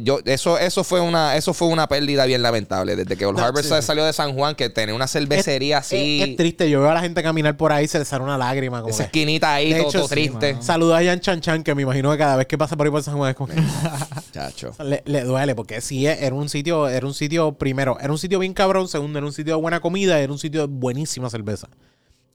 yo, 0.00 0.20
eso, 0.24 0.56
eso 0.58 0.82
fue 0.84 1.00
una, 1.00 1.36
eso 1.36 1.52
fue 1.52 1.68
una 1.68 1.86
pérdida 1.88 2.24
bien 2.24 2.40
lamentable. 2.42 2.96
Desde 2.96 3.16
que 3.16 3.26
Old 3.26 3.38
No, 3.38 3.44
Harbor 3.44 3.62
sí, 3.62 3.68
sa- 3.68 3.82
sí. 3.82 3.86
salió 3.88 4.04
de 4.04 4.12
San 4.14 4.34
Juan, 4.34 4.54
que 4.54 4.70
tenía 4.70 4.94
una 4.94 5.06
cervecería 5.06 5.78
Es- 5.78 5.86
así. 5.86 6.22
Es, 6.22 6.28
es 6.30 6.36
triste. 6.36 6.70
Yo 6.70 6.80
veo 6.80 6.90
a 6.90 6.94
la 6.94 7.00
gente 7.02 7.22
caminar 7.22 7.56
por 7.56 7.72
ahí 7.72 7.84
y 7.84 7.88
se 7.88 7.98
les 7.98 8.08
sale 8.08 8.24
una 8.24 8.38
lágrima. 8.38 8.80
Como 8.80 8.88
esa 8.90 8.98
que- 9.10 9.20
esquinita 9.20 9.52
ahí, 9.52 9.72
De 9.74 9.80
todo, 9.80 9.88
hecho, 9.90 9.98
todo 9.98 10.08
sí, 10.08 10.14
triste. 10.14 10.52
mano. 10.54 10.62
Saluda 10.64 10.98
a 10.98 11.04
Jan 11.04 11.20
Chan 11.20 11.40
Chan, 11.42 11.62
que 11.62 11.74
me 11.74 11.82
imagino 11.82 12.10
que 12.12 12.18
cada 12.18 12.36
vez 12.36 12.46
que 12.46 12.56
pasa 12.56 12.76
por 12.76 12.86
ahí 12.86 12.90
por 12.90 13.02
San 13.02 13.16
Juan 13.16 13.30
es 13.30 13.36
como 13.36 13.48
que 13.52 13.60
Chacho. 14.32 14.72
le, 14.84 15.02
le 15.04 15.20
duele, 15.24 15.54
porque 15.54 15.80
sí, 15.80 16.06
eh, 16.06 16.18
era 16.20 16.34
un 16.34 16.48
sitio, 16.48 16.88
era 16.88 17.06
un 17.06 17.14
sitio, 17.14 17.52
primero, 17.52 17.98
era 18.00 18.10
un 18.12 18.18
sitio 18.18 18.38
bien 18.38 18.54
cabrón, 18.54 18.88
segundo, 18.88 19.18
era 19.18 19.26
un 19.26 19.32
sitio 19.32 19.56
de 19.56 19.60
buena 19.60 19.80
comida, 19.80 20.18
era 20.20 20.32
un 20.32 20.38
sitio 20.38 20.62
de 20.62 20.66
buenísima 20.68 21.28
cerveza. 21.30 21.68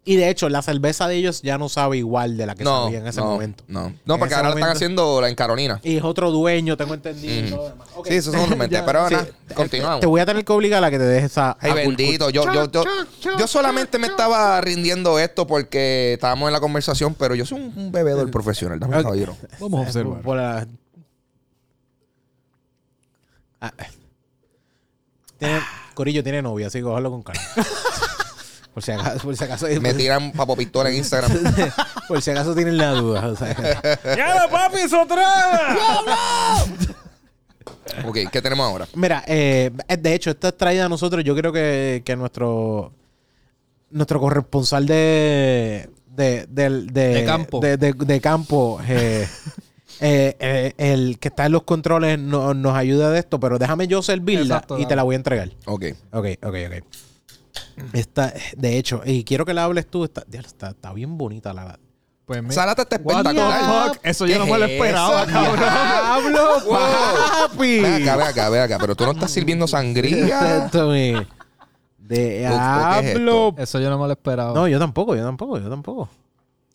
Y 0.10 0.16
de 0.16 0.30
hecho, 0.30 0.48
la 0.48 0.62
cerveza 0.62 1.06
de 1.10 1.16
ellos 1.18 1.42
ya 1.42 1.58
no 1.58 1.68
sabe 1.68 1.98
igual 1.98 2.38
de 2.38 2.46
la 2.46 2.56
que 2.56 2.64
No, 2.64 2.86
sabía 2.86 3.00
en 3.00 3.08
ese 3.08 3.20
no, 3.20 3.26
momento. 3.28 3.66
no. 3.68 3.94
No, 4.06 4.18
porque 4.18 4.36
ahora 4.36 4.50
la 4.52 4.56
están 4.56 4.72
haciendo 4.72 5.20
la 5.20 5.28
en 5.28 5.36
Carolina. 5.36 5.82
Y 5.84 5.98
es 5.98 6.04
otro 6.06 6.32
dueño, 6.32 6.78
tengo 6.78 6.94
entendido. 6.94 7.46
y 7.46 7.50
todo 7.50 7.58
lo 7.64 7.70
demás. 7.72 7.88
Ok. 7.94 8.08
Sí, 8.08 8.14
eso 8.16 8.32
son 8.32 8.58
mentes, 8.58 8.82
pero 8.86 9.08
Sí, 9.10 9.16
nada, 9.16 9.28
te- 9.48 9.54
continuamos. 9.54 10.00
Te 10.00 10.06
voy 10.08 10.22
a 10.22 10.26
tener 10.26 10.46
que 10.46 10.54
obligar 10.54 10.82
a 10.82 10.90
que 10.90 10.98
te 10.98 11.04
dejes 11.04 11.32
esa. 11.32 11.58
Ay, 11.60 11.74
bendito. 11.74 12.30
Yo, 12.30 12.46
yo, 12.54 12.72
yo, 12.72 12.84
yo 13.38 13.48
solamente 13.48 14.00
me 14.00 14.08
estaba 14.08 14.62
rindiendo 14.62 15.20
esto 15.20 15.46
porque 15.46 16.14
estábamos 16.14 16.48
en 16.48 16.54
la 16.54 16.62
conversación, 16.62 17.14
pero 17.14 17.36
yo 17.36 17.46
soy 17.46 17.60
un, 17.60 17.74
un 17.78 17.92
bebedor 17.92 18.32
profesional. 18.32 18.80
Dame 18.80 19.04
caballero. 19.04 19.36
Vamos 19.60 19.80
a 19.80 19.88
observar. 19.88 20.14
por- 20.16 20.24
por 20.24 20.38
la- 20.38 20.66
Ah. 23.60 23.74
Tiene- 25.38 25.60
Corillo 25.96 26.24
tiene 26.24 26.42
novia, 26.42 26.68
así 26.68 26.78
que 26.80 26.84
cógelo 26.84 27.10
con 27.12 27.24
calma. 27.24 27.42
por 28.78 28.84
si 28.84 28.92
acaso, 28.92 29.20
por 29.24 29.36
si 29.36 29.44
acaso, 29.44 29.66
Me 29.82 29.92
tiran 29.96 30.32
papo 30.34 30.56
pistola 30.56 30.90
en 30.92 30.98
Instagram. 30.98 31.32
por 32.08 32.22
si 32.22 32.30
acaso 32.30 32.54
tienen 32.54 32.78
la 32.78 32.92
duda. 32.92 33.26
o 33.30 33.36
sea. 33.36 33.56
¡Ya, 34.16 34.48
papi, 34.52 34.78
otra! 34.94 35.76
ok, 38.06 38.18
¿qué 38.32 38.40
tenemos 38.40 38.68
ahora? 38.68 38.88
Mira, 38.94 39.24
eh, 39.26 39.72
de 39.98 40.14
hecho, 40.14 40.30
esta 40.30 40.50
es 40.50 40.58
traída 40.58 40.86
a 40.86 40.90
nosotros, 40.90 41.24
yo 41.24 41.36
creo 41.36 41.52
que, 41.52 42.04
que 42.06 42.16
nuestro 42.16 42.94
nuestro 43.90 44.20
corresponsal 44.20 44.86
de 44.86 45.90
de, 46.16 46.46
del- 46.48 46.94
de, 46.94 47.08
De 47.16 47.26
campo. 47.26 47.60
de, 47.60 47.78
de- 47.78 47.94
de 47.94 48.22
campo 48.22 48.80
eh, 48.88 49.28
eh, 50.02 50.36
eh, 50.40 50.74
el 50.78 51.18
que 51.18 51.30
está 51.30 51.48
en 51.48 51.54
los 51.54 51.64
controles 51.64 52.20
no- 52.20 52.54
nos 52.54 52.76
ayuda 52.78 53.10
de 53.10 53.18
esto, 53.18 53.40
pero 53.40 53.58
déjame 53.58 53.88
yo 53.88 54.04
servirla 54.04 54.58
Exacto, 54.58 54.78
y 54.78 54.86
te 54.86 54.96
la 54.96 55.02
voy 55.02 55.16
a 55.16 55.18
entregar. 55.18 55.50
Ok. 55.66 55.86
Ok, 56.12 56.28
ok, 56.44 56.56
ok. 56.68 56.86
Esta, 57.94 58.34
de 58.56 58.78
hecho, 58.78 59.02
y 59.06 59.24
quiero 59.24 59.46
que 59.46 59.54
la 59.54 59.64
hables 59.66 59.88
tú, 59.88 60.04
está, 60.04 60.24
diablo, 60.28 60.48
está, 60.48 60.70
está 60.70 60.94
bien 60.94 61.18
bonita 61.18 61.54
la... 61.54 61.80
Pues 62.26 62.44
me... 62.44 62.54
Lata 62.54 62.82
está 62.82 62.96
espectacular. 62.98 63.92
Eso 64.04 64.26
yo 64.26 64.38
no 64.40 64.46
¿Qué 64.46 64.52
me 64.52 64.58
lo 64.60 64.66
es 64.66 64.72
esperaba, 64.72 65.24
eso? 65.24 65.32
cabrón. 65.32 65.60
¡Diablo, 65.60 66.48
papi! 66.70 67.80
Ve 67.80 67.96
acá, 68.04 68.16
ve 68.18 68.24
acá, 68.24 68.50
ve 68.50 68.60
acá. 68.62 68.78
Pero 68.80 68.96
tú 68.96 69.06
no 69.06 69.12
estás 69.12 69.32
sirviendo 69.32 69.66
sangría. 69.68 70.26
¿qué 70.26 70.26
es 70.66 70.72
Diablo. 72.00 73.56
Eso 73.58 73.80
yo 73.80 73.90
no 73.90 73.98
me 74.00 74.06
lo 74.08 74.12
esperaba. 74.14 74.54
No, 74.54 74.68
yo 74.68 74.80
tampoco, 74.80 75.16
yo 75.16 75.24
tampoco, 75.24 75.58
yo 75.60 75.70
tampoco. 75.70 76.10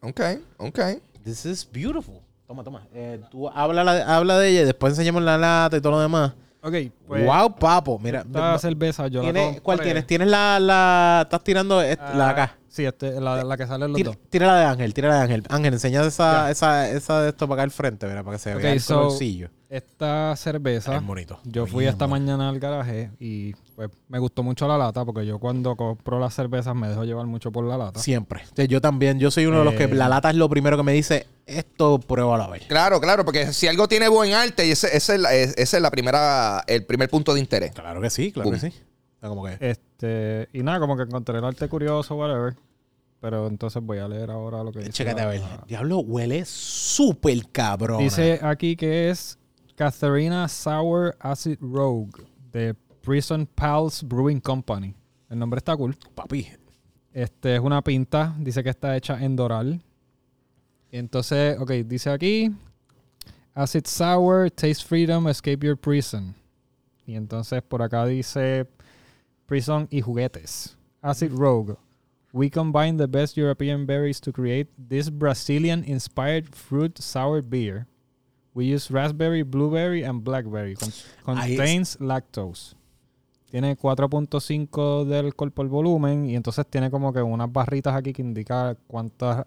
ok, 0.00 0.20
ok. 0.58 0.78
This 1.24 1.44
is 1.46 1.68
beautiful. 1.70 2.16
Toma, 2.46 2.64
toma. 2.64 2.86
Eh, 2.92 3.20
tú 3.30 3.48
habla, 3.48 3.84
la- 3.84 4.16
habla 4.16 4.38
de 4.38 4.48
ella 4.50 4.62
y 4.62 4.64
después 4.64 4.92
enseñamos 4.92 5.22
la 5.22 5.38
lata 5.38 5.76
y 5.76 5.80
todo 5.80 5.92
lo 5.92 6.00
demás. 6.00 6.32
Ok, 6.62 6.74
pues... 7.12 7.26
wow, 7.26 7.54
papo. 7.54 7.98
Mira, 7.98 8.20
Esta 8.20 8.58
cerveza 8.58 9.06
yo 9.08 9.20
la 9.22 9.24
¿tiene- 9.32 9.44
compré. 9.44 9.62
¿cuál 9.62 9.80
tienes? 9.80 10.06
¿Tienes 10.06 10.28
la, 10.28 10.58
la. 10.60 11.20
Estás 11.24 11.42
tirando 11.44 11.80
est- 11.82 12.00
la 12.14 12.24
de 12.26 12.30
acá? 12.30 12.50
Ah, 12.54 12.58
Sí, 12.72 12.86
este, 12.86 13.20
la, 13.20 13.44
la 13.44 13.56
que 13.58 13.66
sale 13.66 13.84
en 13.84 13.90
los 13.90 13.96
Tira, 13.98 14.12
dos. 14.12 14.18
tira 14.30 14.46
la 14.46 14.58
de 14.60 14.64
Ángel, 14.64 14.94
tira 14.94 15.08
la 15.08 15.16
de 15.16 15.20
Ángel. 15.24 15.42
Ángel, 15.50 15.74
enseña 15.74 16.02
esa, 16.06 16.50
esa, 16.50 16.88
esa 16.88 17.20
de 17.20 17.28
esto 17.28 17.46
para 17.46 17.56
acá 17.60 17.64
al 17.64 17.70
frente, 17.70 18.06
mira, 18.06 18.24
para 18.24 18.38
que 18.38 18.42
se 18.42 18.54
Ok, 18.54 18.62
vea 18.62 18.72
el 18.72 18.80
so- 18.80 18.94
colorcillo. 18.94 19.50
Esta 19.68 20.36
cerveza, 20.36 20.90
Bien 20.92 21.06
bonito. 21.06 21.38
yo 21.44 21.66
fui 21.66 21.80
Bien 21.84 21.92
esta 21.92 22.06
bonito. 22.06 22.24
mañana 22.32 22.48
al 22.50 22.58
garaje 22.60 23.10
y 23.18 23.52
pues 23.74 23.88
me 24.08 24.18
gustó 24.18 24.42
mucho 24.42 24.68
la 24.68 24.76
lata 24.76 25.04
porque 25.06 25.24
yo 25.24 25.38
cuando 25.38 25.76
compro 25.76 26.18
las 26.20 26.34
cervezas 26.34 26.74
me 26.74 26.88
dejo 26.88 27.04
llevar 27.04 27.24
mucho 27.26 27.50
por 27.52 27.64
la 27.64 27.78
lata. 27.78 27.98
Siempre. 28.00 28.42
O 28.52 28.54
sea, 28.56 28.64
Yo 28.66 28.80
también, 28.82 29.18
yo 29.18 29.30
soy 29.30 29.46
uno 29.46 29.58
de 29.60 29.64
los 29.64 29.74
que 29.74 29.84
Eh. 29.84 29.94
la 29.94 30.08
lata 30.10 30.28
es 30.30 30.36
lo 30.36 30.48
primero 30.50 30.76
que 30.76 30.82
me 30.82 30.92
dice, 30.92 31.26
esto 31.46 31.98
prueba 32.00 32.34
a 32.34 32.38
la 32.38 32.48
vez. 32.48 32.64
Claro, 32.68 33.00
claro, 33.00 33.24
porque 33.24 33.52
si 33.54 33.66
algo 33.66 33.88
tiene 33.88 34.08
buen 34.08 34.34
arte, 34.34 34.70
ese, 34.70 34.94
ese 34.94 35.14
es, 35.14 35.20
la, 35.20 35.34
es- 35.34 35.54
ese 35.56 35.76
es 35.78 35.82
la 35.82 35.90
primera, 35.90 36.62
el 36.66 36.84
primer 36.84 37.01
punto 37.08 37.34
de 37.34 37.40
interés. 37.40 37.72
Claro 37.72 38.00
que 38.00 38.10
sí, 38.10 38.32
claro 38.32 38.50
Boom. 38.50 38.60
que 38.60 38.70
sí. 38.70 38.76
O 39.16 39.20
sea, 39.20 39.28
como 39.28 39.44
que... 39.44 39.56
Este, 39.60 40.48
y 40.52 40.62
nada, 40.62 40.80
como 40.80 40.96
que 40.96 41.02
encontré 41.04 41.38
el 41.38 41.44
arte 41.44 41.68
curioso, 41.68 42.16
whatever. 42.16 42.54
Pero 43.20 43.46
entonces 43.46 43.80
voy 43.82 43.98
a 43.98 44.08
leer 44.08 44.30
ahora 44.32 44.64
lo 44.64 44.72
que 44.72 44.80
dice. 44.80 44.90
Chécate 44.92 45.20
a 45.20 45.26
la- 45.26 45.30
ver. 45.30 45.42
Diablo, 45.68 45.98
huele 46.00 46.44
súper 46.44 47.46
cabrón. 47.52 47.98
Dice 48.00 48.40
aquí 48.42 48.74
que 48.74 49.10
es 49.10 49.38
Catharina 49.76 50.48
Sour 50.48 51.16
Acid 51.20 51.58
Rogue 51.60 52.10
de 52.50 52.74
Prison 53.00 53.46
Pals 53.46 54.02
Brewing 54.02 54.40
Company. 54.40 54.94
El 55.30 55.38
nombre 55.38 55.58
está 55.58 55.76
cool. 55.76 55.96
papi, 56.14 56.48
Este 57.12 57.54
es 57.54 57.60
una 57.60 57.80
pinta. 57.82 58.34
Dice 58.40 58.62
que 58.64 58.70
está 58.70 58.96
hecha 58.96 59.22
en 59.24 59.36
Doral. 59.36 59.80
Entonces, 60.90 61.58
ok, 61.60 61.70
dice 61.86 62.10
aquí. 62.10 62.50
Acid 63.54 63.84
Sour, 63.86 64.50
Taste 64.50 64.82
Freedom, 64.84 65.28
Escape 65.28 65.64
Your 65.66 65.76
Prison. 65.78 66.34
Y 67.06 67.14
entonces 67.16 67.62
por 67.62 67.82
acá 67.82 68.06
dice 68.06 68.66
Prison 69.46 69.86
y 69.90 70.00
juguetes. 70.00 70.76
Acid 71.00 71.32
Rogue. 71.34 71.76
We 72.32 72.48
combine 72.50 72.96
the 72.96 73.06
best 73.06 73.36
European 73.36 73.84
berries 73.86 74.20
to 74.22 74.32
create 74.32 74.70
this 74.88 75.10
Brazilian 75.10 75.84
inspired 75.84 76.46
fruit 76.54 76.96
sour 76.98 77.42
beer. 77.42 77.86
We 78.54 78.72
use 78.74 78.90
raspberry, 78.90 79.42
blueberry, 79.42 80.04
and 80.04 80.22
blackberry. 80.22 80.74
Con- 80.76 80.90
contains 81.24 81.98
lactose. 82.00 82.74
Tiene 83.50 83.76
4.5 83.76 85.04
de 85.04 85.18
alcohol 85.18 85.52
por 85.52 85.68
volumen 85.68 86.28
y 86.30 86.36
entonces 86.36 86.66
tiene 86.66 86.90
como 86.90 87.12
que 87.12 87.20
unas 87.20 87.52
barritas 87.52 87.94
aquí 87.94 88.12
que 88.12 88.22
indican 88.22 88.78
cuántas 88.86 89.44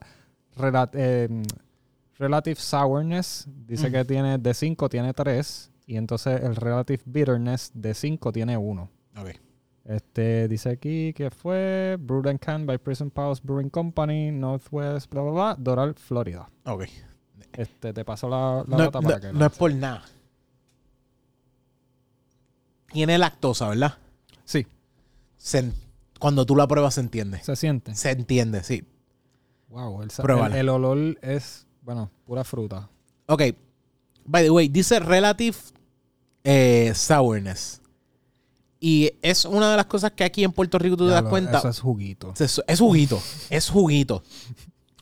rela- 0.58 0.90
eh, 0.94 1.28
relative 2.20 2.60
sourness. 2.60 3.48
Dice 3.68 3.92
que 3.92 4.06
tiene 4.06 4.38
de 4.38 4.54
5 4.54 4.90
tiene 4.90 5.14
3 5.14 5.72
y 5.88 5.98
entonces 5.98 6.42
el 6.42 6.56
relative 6.56 7.04
bitterness 7.06 7.72
de 7.74 7.94
5 7.94 8.32
tiene 8.32 8.58
1. 8.58 8.90
Ok. 9.18 9.30
Este 9.86 10.48
dice 10.48 10.70
aquí 10.70 11.14
que 11.14 11.30
fue 11.30 11.96
Brewed 12.00 12.28
and 12.28 12.40
Canned 12.40 12.66
by 12.68 12.78
Prison 12.80 13.12
Palace 13.12 13.42
Brewing 13.44 13.70
Company, 13.70 14.32
Northwest, 14.32 15.12
bla 15.12 15.22
bla 15.22 15.32
bla, 15.32 15.56
Doral, 15.60 15.94
Florida. 15.94 16.50
Ok. 16.66 16.86
Este 17.54 17.94
te 17.94 18.04
paso 18.04 18.28
la, 18.28 18.64
la 18.68 18.78
No, 18.78 18.84
nota 18.86 19.00
no- 19.00 19.08
para 19.08 19.20
que 19.22 19.32
no 19.32 19.40
la- 19.40 19.46
es 19.46 19.54
por 19.58 19.74
nada. 19.74 20.04
Tiene 22.92 23.18
lactosa, 23.18 23.70
¿verdad? 23.70 23.98
Sí, 24.44 24.66
Se 25.38 25.72
cuando 26.20 26.46
tú 26.46 26.56
la 26.56 26.68
pruebas 26.68 26.96
se 26.96 27.02
entiende. 27.02 27.40
se 27.44 27.56
siente. 27.56 27.94
Se 27.96 28.12
entiende, 28.12 28.64
sí. 28.64 28.84
Wow, 29.70 30.02
el, 30.04 30.10
el, 30.18 30.56
el 30.56 30.70
olor 30.70 30.98
es, 31.22 31.68
bueno, 31.82 32.10
pura 32.26 32.44
fruta. 32.44 32.90
Ok. 33.28 33.42
By 34.26 34.44
the 34.44 34.50
way, 34.50 34.68
dice 34.70 35.00
relative 35.00 35.58
eh, 36.46 36.94
sourness. 36.96 37.82
Y 38.80 39.12
es 39.22 39.46
una 39.46 39.72
de 39.72 39.78
las 39.78 39.86
cosas 39.88 40.12
que 40.12 40.24
aquí 40.24 40.44
en 40.44 40.52
Puerto 40.52 40.78
Rico 40.78 40.96
tú 40.96 41.06
te 41.08 41.12
das 41.12 41.24
lo- 41.24 41.30
cuenta. 41.30 41.58
Eso 41.58 41.70
es 41.70 41.80
juguito. 41.80 42.34
Es, 42.40 42.62
es 42.68 42.80
juguito, 42.80 43.22
es 43.50 43.70
juguito. 43.70 44.24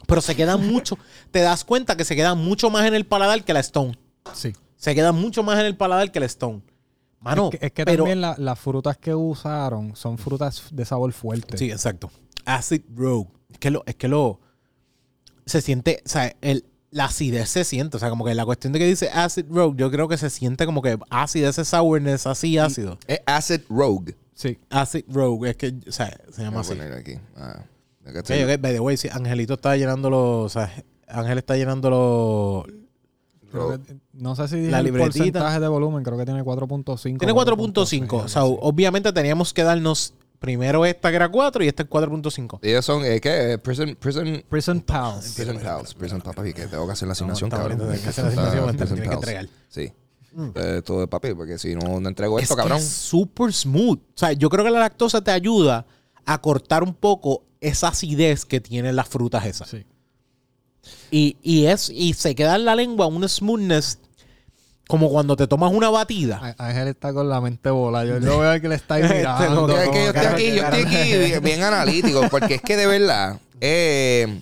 Pero 0.07 0.21
se 0.21 0.35
queda 0.35 0.57
mucho. 0.57 0.97
Te 1.31 1.39
das 1.39 1.63
cuenta 1.63 1.95
que 1.97 2.05
se 2.05 2.15
queda 2.15 2.33
mucho 2.35 2.69
más 2.69 2.85
en 2.87 2.93
el 2.95 3.05
paladar 3.05 3.43
que 3.43 3.53
la 3.53 3.59
Stone. 3.59 3.97
Sí. 4.33 4.53
Se 4.77 4.95
queda 4.95 5.11
mucho 5.11 5.43
más 5.43 5.59
en 5.59 5.65
el 5.65 5.75
paladar 5.77 6.11
que 6.11 6.19
la 6.19 6.25
Stone. 6.25 6.61
Mano, 7.19 7.49
es 7.53 7.59
que, 7.59 7.65
es 7.67 7.71
que 7.71 7.85
pero, 7.85 8.03
también 8.03 8.19
la- 8.21 8.35
las 8.37 8.59
frutas 8.59 8.97
que 8.97 9.15
usaron 9.15 9.95
son 9.95 10.17
frutas 10.17 10.63
de 10.71 10.83
sabor 10.85 11.11
fuerte. 11.13 11.57
Sí, 11.57 11.71
exacto. 11.71 12.11
Acid 12.45 12.81
Rogue. 12.95 13.29
Es 13.49 13.59
que 13.59 13.71
lo, 13.71 13.83
es 13.85 13.95
que 13.95 14.07
lo. 14.09 14.39
Se 15.45 15.61
siente. 15.61 16.01
O 16.05 16.09
sea, 16.09 16.35
el, 16.41 16.65
la 16.93 17.05
acidez 17.05 17.49
se 17.49 17.63
siente. 17.63 17.97
O 17.97 17.99
sea, 17.99 18.09
como 18.09 18.23
que 18.25 18.33
la 18.35 18.45
cuestión 18.45 18.71
de 18.73 18.79
que 18.79 18.87
dice 18.87 19.09
Acid 19.13 19.45
Rogue, 19.49 19.75
yo 19.77 19.91
creo 19.91 20.07
que 20.07 20.17
se 20.17 20.29
siente 20.29 20.65
como 20.65 20.81
que 20.81 20.97
ácido, 21.09 21.49
ese 21.49 21.65
sourness 21.65 22.25
así 22.27 22.57
ácido. 22.57 22.97
Es 23.07 23.19
Acid 23.25 23.61
Rogue. 23.69 24.15
Sí. 24.33 24.57
Acid 24.69 25.03
Rogue, 25.09 25.49
es 25.51 25.57
que, 25.57 25.73
o 25.87 25.91
sea, 25.91 26.09
se 26.31 26.37
Voy 26.37 26.45
llama 26.45 26.57
a 26.57 26.61
así. 26.61 26.69
poner 26.75 26.93
aquí. 26.93 27.13
Ah, 27.35 27.59
acá 28.05 28.19
Ok, 28.21 28.61
by 28.61 28.73
the 28.73 28.79
way, 28.79 28.97
sí, 28.97 29.09
Angelito 29.11 29.55
está 29.55 29.75
llenando 29.75 30.09
los. 30.09 30.45
O 30.45 30.49
sea, 30.49 30.71
Ángel 31.07 31.37
está 31.37 31.55
llenando 31.57 31.89
los. 31.89 32.65
Creo 33.51 33.79
que- 33.83 33.95
no 34.13 34.35
sé 34.35 34.47
si 34.47 34.55
dije 34.57 34.71
La 34.71 34.79
el 34.79 34.85
libretita. 34.85 35.13
porcentaje 35.19 35.59
de 35.59 35.67
volumen, 35.67 36.03
creo 36.03 36.17
que 36.17 36.25
tiene 36.25 36.43
4.5. 36.43 37.19
Tiene 37.19 37.33
4.5. 37.33 38.23
O 38.23 38.27
sea, 38.27 38.45
obviamente 38.45 39.13
teníamos 39.13 39.53
que 39.53 39.61
darnos 39.63 40.15
primero 40.43 40.85
esta 40.85 41.09
que 41.09 41.15
era 41.15 41.29
4 41.29 41.63
y 41.63 41.69
esta 41.69 41.83
es 41.83 41.89
4.5. 41.89 42.59
Ellos 42.61 42.83
son, 42.83 43.05
eh, 43.05 43.21
¿qué? 43.21 43.53
Eh, 43.53 43.57
Prison, 43.57 43.95
prison, 43.97 44.43
Prison 44.49 44.81
Pals. 44.81 45.35
prison 45.35 45.57
Pals. 45.57 45.93
Prison 45.93 46.19
Pals, 46.19 46.35
papi, 46.35 46.51
que 46.51 46.67
tengo 46.67 46.85
que 46.85 46.91
hacer 46.91 47.07
la 47.07 47.13
asignación, 47.13 47.49
cabrón. 47.49 47.77
tienes 47.77 48.01
que 48.01 48.09
hacer 48.09 48.25
la 48.25 48.29
asignación, 48.31 48.75
Prison 48.75 48.99
que. 48.99 49.49
Sí. 49.69 49.93
Eh, 50.55 50.81
todo 50.83 50.99
de 50.99 51.07
papi, 51.07 51.33
porque 51.33 51.57
si 51.57 51.75
no, 51.75 51.97
no 52.01 52.09
entrego 52.09 52.37
Es 52.39 52.43
esto, 52.43 52.55
que 52.55 52.61
cabrón. 52.61 52.79
es 52.79 52.89
súper 52.89 53.53
smooth. 53.53 53.99
O 53.99 54.17
sea, 54.17 54.33
yo 54.33 54.49
creo 54.49 54.65
que 54.65 54.71
la 54.71 54.79
lactosa 54.79 55.23
te 55.23 55.31
ayuda 55.31 55.85
a 56.25 56.41
cortar 56.41 56.83
un 56.83 56.93
poco 56.93 57.45
esa 57.61 57.87
acidez 57.87 58.43
que 58.43 58.59
tienen 58.59 58.97
las 58.97 59.07
frutas 59.07 59.45
esas. 59.45 59.69
Sí. 59.69 59.85
Y, 61.09 61.37
y 61.41 61.67
es, 61.67 61.89
y 61.89 62.11
se 62.15 62.35
queda 62.35 62.57
en 62.57 62.65
la 62.65 62.75
lengua 62.75 63.07
un 63.07 63.27
smoothness 63.29 63.99
como 64.87 65.09
cuando 65.09 65.35
te 65.35 65.47
tomas 65.47 65.71
una 65.71 65.89
batida. 65.89 66.55
Ángel 66.57 66.89
está 66.89 67.13
con 67.13 67.29
la 67.29 67.39
mente 67.41 67.69
bola. 67.69 68.03
Yo, 68.05 68.19
yo 68.19 68.39
veo 68.39 68.59
que 68.61 68.67
le 68.69 68.75
está 68.75 68.99
Este, 68.99 69.17
mirando. 69.19 69.61
como 69.61 69.77
Es 69.77 69.89
que 69.89 70.03
yo 70.03 70.09
estoy 70.11 70.25
aquí, 70.25 70.45
yo 70.55 70.63
estoy 70.63 70.81
aquí 70.81 71.17
bien, 71.17 71.43
bien 71.43 71.63
analítico, 71.63 72.21
porque 72.29 72.55
es 72.55 72.61
que 72.61 72.75
de 72.77 72.87
verdad, 72.87 73.39
eh, 73.61 74.41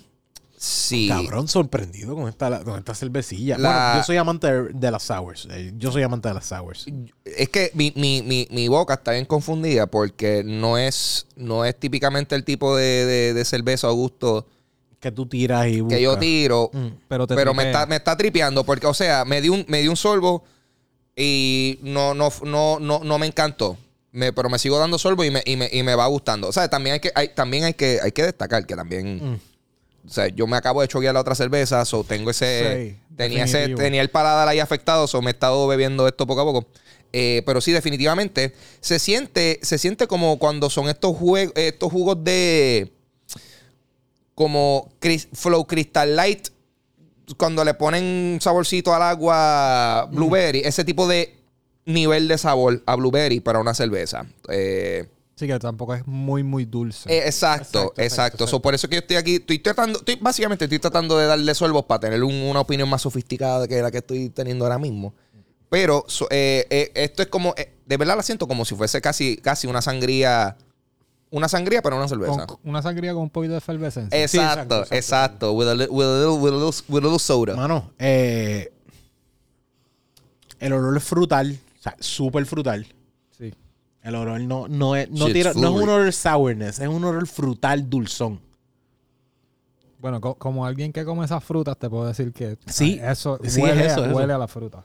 sí. 0.58 1.08
Cabrón, 1.08 1.48
sorprendido 1.48 2.16
con 2.16 2.28
esta, 2.28 2.64
con 2.64 2.78
esta 2.80 2.96
cervecilla. 2.96 3.58
La- 3.58 3.70
Bueno, 3.70 3.98
yo 4.00 4.04
soy 4.04 4.18
amante 4.18 4.52
de, 4.52 4.70
de 4.74 4.92
las 4.92 5.04
sours. 5.04 5.48
Eh, 5.52 5.74
Yo 5.78 5.92
soy 5.92 6.04
amante 6.04 6.28
de 6.28 6.34
las 6.36 6.46
sours. 6.46 6.86
Es 7.24 7.50
que 7.50 7.72
mi, 7.76 7.94
mi, 7.96 8.22
mi, 8.24 8.48
mi 8.52 8.68
boca 8.68 8.96
está 8.96 9.12
bien 9.12 9.26
confundida 9.26 9.88
porque 9.88 10.44
no 10.46 10.78
es, 10.78 11.28
no 11.36 11.66
es 11.66 11.80
típicamente 11.80 12.36
el 12.36 12.44
tipo 12.44 12.76
de, 12.76 13.06
de, 13.06 13.34
de 13.34 13.46
cerveza 13.46 13.90
o 13.90 13.94
gusto 13.94 14.48
Que 15.02 15.12
tú 15.12 15.26
tiras 15.26 15.68
y 15.68 15.86
que 15.88 16.02
yo 16.02 16.12
buscas. 16.12 16.20
tiro. 16.20 16.70
Mm. 16.72 16.88
Pero, 17.10 17.28
te 17.28 17.36
Pero 17.36 17.54
me 17.54 17.64
está, 17.64 17.86
me 17.88 17.98
está 17.98 18.16
tripeando 18.16 18.64
porque, 18.64 18.88
o 18.88 18.94
sea, 18.94 19.26
me 19.26 19.42
di 19.42 19.50
un, 19.50 19.66
me 19.68 19.82
di 19.82 19.90
un 19.90 19.98
sorbo 19.98 20.44
y 21.16 21.80
no, 21.82 22.14
no, 22.14 22.32
no, 22.46 22.80
no, 22.80 23.00
no 23.04 23.18
me 23.20 23.26
encantó. 23.26 23.78
Me, 24.14 24.32
pero 24.32 24.50
me 24.50 24.60
sigo 24.60 24.78
dando 24.78 24.98
sorbo 24.98 25.24
y 25.24 25.32
me, 25.32 25.42
y 25.46 25.56
me, 25.56 25.70
y 25.72 25.84
me 25.84 25.96
va 25.96 26.06
gustando. 26.06 26.48
O 26.48 26.52
sea, 26.52 26.70
también 26.70 26.94
hay 26.94 27.00
que, 27.00 27.12
hay, 27.16 27.30
también 27.30 27.64
hay 27.64 27.74
que, 27.74 28.00
hay 28.02 28.12
que 28.12 28.24
destacar 28.24 28.66
que 28.66 28.76
también. 28.76 29.34
Mm. 29.34 29.40
O 30.06 30.10
sea, 30.10 30.28
yo 30.28 30.48
me 30.48 30.58
acabo 30.58 30.82
de 30.82 30.88
choquear 30.88 31.14
la 31.14 31.22
otra 31.22 31.36
cerveza, 31.36 31.84
so 31.86 32.04
tengo 32.04 32.32
ese. 32.32 32.92
Sí, 32.92 33.16
tenía 33.16 33.46
ese, 33.46 33.70
tenía 33.70 34.02
el 34.02 34.10
paladar 34.10 34.48
ahí 34.48 34.60
afectado, 34.60 35.08
so 35.08 35.22
me 35.22 35.32
he 35.32 35.34
estado 35.34 35.68
bebiendo 35.68 36.08
esto 36.08 36.26
poco 36.28 36.42
a 36.42 36.46
poco. 36.46 36.68
Eh, 37.14 37.44
pero 37.46 37.62
sí, 37.62 37.72
definitivamente. 37.72 38.54
Se 38.80 39.00
siente, 39.00 39.60
se 39.62 39.78
siente 39.78 40.08
como 40.08 40.40
cuando 40.40 40.70
son 40.70 40.90
estos 40.90 41.16
juegos, 41.16 41.54
estos 41.56 41.92
jugos 41.92 42.24
de. 42.24 42.92
Como 44.42 44.90
Flow 45.34 45.68
Crystal 45.68 46.16
Light. 46.16 46.48
Cuando 47.38 47.64
le 47.64 47.76
ponen 47.76 48.40
saborcito 48.42 48.92
al 48.92 49.04
agua 49.04 50.08
blueberry. 50.12 50.62
Ese 50.66 50.84
tipo 50.84 51.08
de 51.08 51.38
nivel 51.86 52.28
de 52.28 52.40
sabor 52.40 52.82
a 52.88 52.96
blueberry 52.96 53.40
para 53.40 53.60
una 53.60 53.76
cerveza. 53.76 54.26
Eh, 54.50 55.08
Sí, 55.36 55.46
que 55.48 55.58
tampoco 55.60 55.94
es 55.96 56.06
muy, 56.08 56.42
muy 56.44 56.66
dulce. 56.66 57.12
eh, 57.12 57.24
exacto, 57.26 57.94
exacto. 57.98 58.46
So, 58.48 58.62
por 58.62 58.74
eso 58.76 58.88
que 58.90 58.96
yo 58.96 59.00
estoy 59.02 59.18
aquí. 59.18 59.36
Estoy 59.36 59.60
tratando, 59.60 60.00
estoy, 60.00 60.16
básicamente 60.22 60.66
estoy 60.66 60.80
tratando 60.80 61.18
de 61.18 61.26
darle 61.28 61.54
sorbos 61.56 61.86
para 61.86 62.00
tener 62.00 62.24
un- 62.24 62.34
una 62.44 62.60
opinión 62.62 62.88
más 62.90 63.02
sofisticada 63.04 63.68
que 63.68 63.80
la 63.82 63.90
que 63.92 64.00
estoy 64.00 64.30
teniendo 64.30 64.66
ahora 64.66 64.78
mismo. 64.80 65.14
Pero 65.70 66.04
so- 66.08 66.28
eh, 66.32 66.66
eh, 66.70 66.92
esto 66.96 67.22
es 67.24 67.28
como, 67.30 67.54
eh, 67.58 67.72
de 67.86 67.98
verdad 67.98 68.18
la 68.18 68.24
siento 68.24 68.48
como 68.48 68.66
si 68.66 68.76
fuese 68.76 69.02
casi, 69.02 69.38
casi 69.38 69.68
una 69.68 69.82
sangría. 69.84 70.58
Una 71.32 71.48
sangría, 71.48 71.82
pero 71.82 71.96
una 71.96 72.08
cerveza. 72.08 72.46
Con- 72.46 72.60
una 72.66 72.82
sangría 72.82 73.14
con 73.14 73.24
un 73.24 73.30
poquito 73.30 73.54
de 73.54 73.58
efervescencia. 73.60 74.22
Exacto, 74.22 74.76
exacto, 74.82 74.96
exacto. 74.96 75.52
With, 75.54 75.68
a, 75.70 75.76
li- 75.76 75.88
with, 75.90 76.06
a 76.06 76.20
little, 76.20 76.38
with, 76.42 76.52
a 76.54 76.56
little, 76.58 76.84
with 76.90 77.00
a 77.04 77.06
little 77.06 77.20
soda. 77.20 77.56
Mano, 77.56 77.92
eh, 77.98 78.72
el 80.60 80.74
olor 80.74 80.98
es 80.98 81.04
frutal. 81.04 81.58
O 81.80 81.82
sea, 81.82 81.96
súper 82.00 82.46
frutal. 82.46 82.86
Sí. 83.38 83.54
El 84.04 84.16
olor 84.16 84.42
no, 84.42 84.68
no, 84.68 84.96
es, 84.96 85.10
no, 85.10 85.28
tira- 85.30 85.54
no 85.56 85.70
es 85.70 85.84
un 85.84 85.90
olor 85.90 86.14
sourness, 86.14 86.80
es 86.80 86.88
un 86.88 87.04
olor 87.04 87.26
frutal 87.28 87.90
dulzón. 87.90 88.40
Bueno, 90.00 90.20
co- 90.20 90.36
como 90.36 90.66
alguien 90.66 90.92
que 90.92 91.06
come 91.06 91.24
esas 91.26 91.44
frutas, 91.44 91.78
te 91.78 91.90
puedo 91.90 92.06
decir 92.08 92.34
que 92.34 92.58
Sí, 92.68 93.00
ah, 93.04 93.12
eso, 93.12 93.40
sí, 93.44 93.62
huele, 93.62 93.86
es 93.86 93.92
eso, 93.94 94.04
a, 94.04 94.08
eso. 94.08 94.16
huele 94.16 94.34
a 94.34 94.38
la 94.38 94.48
fruta. 94.48 94.84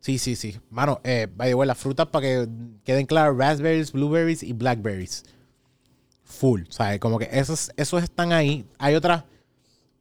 Sí, 0.00 0.18
sí, 0.18 0.36
sí. 0.36 0.58
Mano, 0.70 1.00
eh, 1.02 1.28
by 1.34 1.48
the 1.50 1.54
way, 1.54 1.66
las 1.66 1.78
frutas 1.78 2.06
para 2.08 2.22
que 2.26 2.48
queden 2.84 3.06
claras, 3.06 3.36
raspberries, 3.36 3.90
blueberries 3.92 4.42
y 4.42 4.52
blackberries. 4.52 5.24
Full. 6.28 6.62
Sea, 6.68 6.98
como 7.00 7.18
que 7.18 7.28
esos, 7.32 7.72
esos 7.76 8.02
están 8.02 8.32
ahí. 8.32 8.64
Hay 8.78 8.94
otras. 8.94 9.24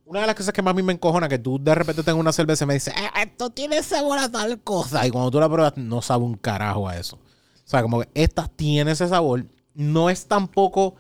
Una 0.06 0.22
de 0.22 0.28
las 0.28 0.36
cosas 0.36 0.54
que 0.54 0.62
más 0.62 0.72
a 0.72 0.76
mí 0.76 0.84
me 0.84 0.94
encojona 0.94 1.28
que 1.28 1.40
tú 1.40 1.58
de 1.62 1.74
repente 1.76 2.04
tengas 2.04 2.20
una 2.20 2.32
cerveza 2.32 2.64
y 2.64 2.68
me 2.68 2.74
dices, 2.76 2.94
"Eh, 2.96 3.10
esto 3.24 3.50
tiene 3.50 3.82
sabor 3.84 4.20
a 4.20 4.30
tal 4.30 4.60
cosa. 4.62 5.06
Y 5.06 5.10
cuando 5.12 5.32
tú 5.32 5.40
la 5.40 5.50
pruebas, 5.50 5.76
no 5.76 6.02
sabe 6.02 6.24
un 6.24 6.36
carajo 6.36 6.88
a 6.88 6.98
eso. 6.98 7.18
O 7.18 7.70
sea, 7.70 7.82
como 7.82 8.02
que 8.02 8.10
esta 8.14 8.48
tiene 8.48 8.92
ese 8.92 9.08
sabor. 9.08 9.46
No 9.74 10.10
es 10.10 10.26
tampoco 10.28 10.96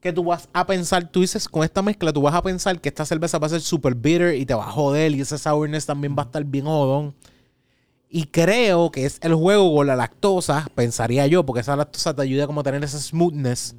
que 0.00 0.12
tú 0.12 0.24
vas 0.24 0.48
a 0.52 0.66
pensar, 0.66 1.08
tú 1.08 1.20
dices, 1.20 1.48
con 1.48 1.62
esta 1.62 1.82
mezcla, 1.82 2.12
tú 2.12 2.22
vas 2.22 2.34
a 2.34 2.42
pensar 2.42 2.80
que 2.80 2.88
esta 2.88 3.04
cerveza 3.04 3.38
va 3.38 3.46
a 3.46 3.50
ser 3.50 3.60
super 3.60 3.94
bitter 3.94 4.34
y 4.34 4.46
te 4.46 4.54
va 4.54 4.66
a 4.66 4.72
joder 4.72 5.12
y 5.12 5.20
ese 5.20 5.38
sourness 5.38 5.86
también 5.86 6.14
va 6.16 6.22
a 6.22 6.26
estar 6.26 6.44
bien 6.44 6.64
jodón. 6.64 7.14
Y 8.08 8.24
creo 8.24 8.90
que 8.90 9.04
es 9.06 9.18
el 9.22 9.34
juego 9.34 9.74
con 9.74 9.86
la 9.86 9.96
lactosa, 9.96 10.66
pensaría 10.74 11.26
yo, 11.26 11.44
porque 11.46 11.60
esa 11.60 11.76
lactosa 11.76 12.14
te 12.14 12.22
ayuda 12.22 12.46
como 12.46 12.60
a 12.60 12.64
tener 12.64 12.82
ese 12.82 12.98
smoothness 12.98 13.76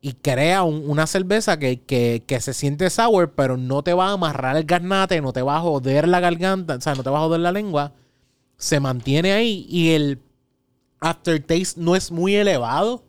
y 0.00 0.12
crea 0.14 0.62
un- 0.62 0.88
una 0.88 1.06
cerveza 1.06 1.58
que, 1.58 1.80
que- 1.82 2.22
que 2.26 2.40
se 2.40 2.52
siente 2.54 2.88
sour, 2.90 3.32
pero 3.32 3.56
no 3.56 3.82
te 3.82 3.92
va 3.94 4.08
a 4.08 4.12
amarrar 4.12 4.56
el 4.56 4.64
garnate, 4.64 5.20
no 5.20 5.32
te 5.32 5.42
va 5.42 5.56
a 5.56 5.60
joder 5.60 6.06
la 6.08 6.20
garganta, 6.20 6.76
o 6.76 6.80
sea, 6.80 6.94
no 6.94 7.02
te 7.02 7.10
va 7.10 7.18
a 7.18 7.22
joder 7.22 7.40
la 7.40 7.52
lengua. 7.52 7.92
Se 8.58 8.78
mantiene 8.80 9.32
ahí 9.32 9.66
y 9.68 9.90
el 9.92 10.20
aftertaste 11.00 11.80
no 11.80 11.96
es 11.96 12.10
muy 12.10 12.34
elevado, 12.36 13.02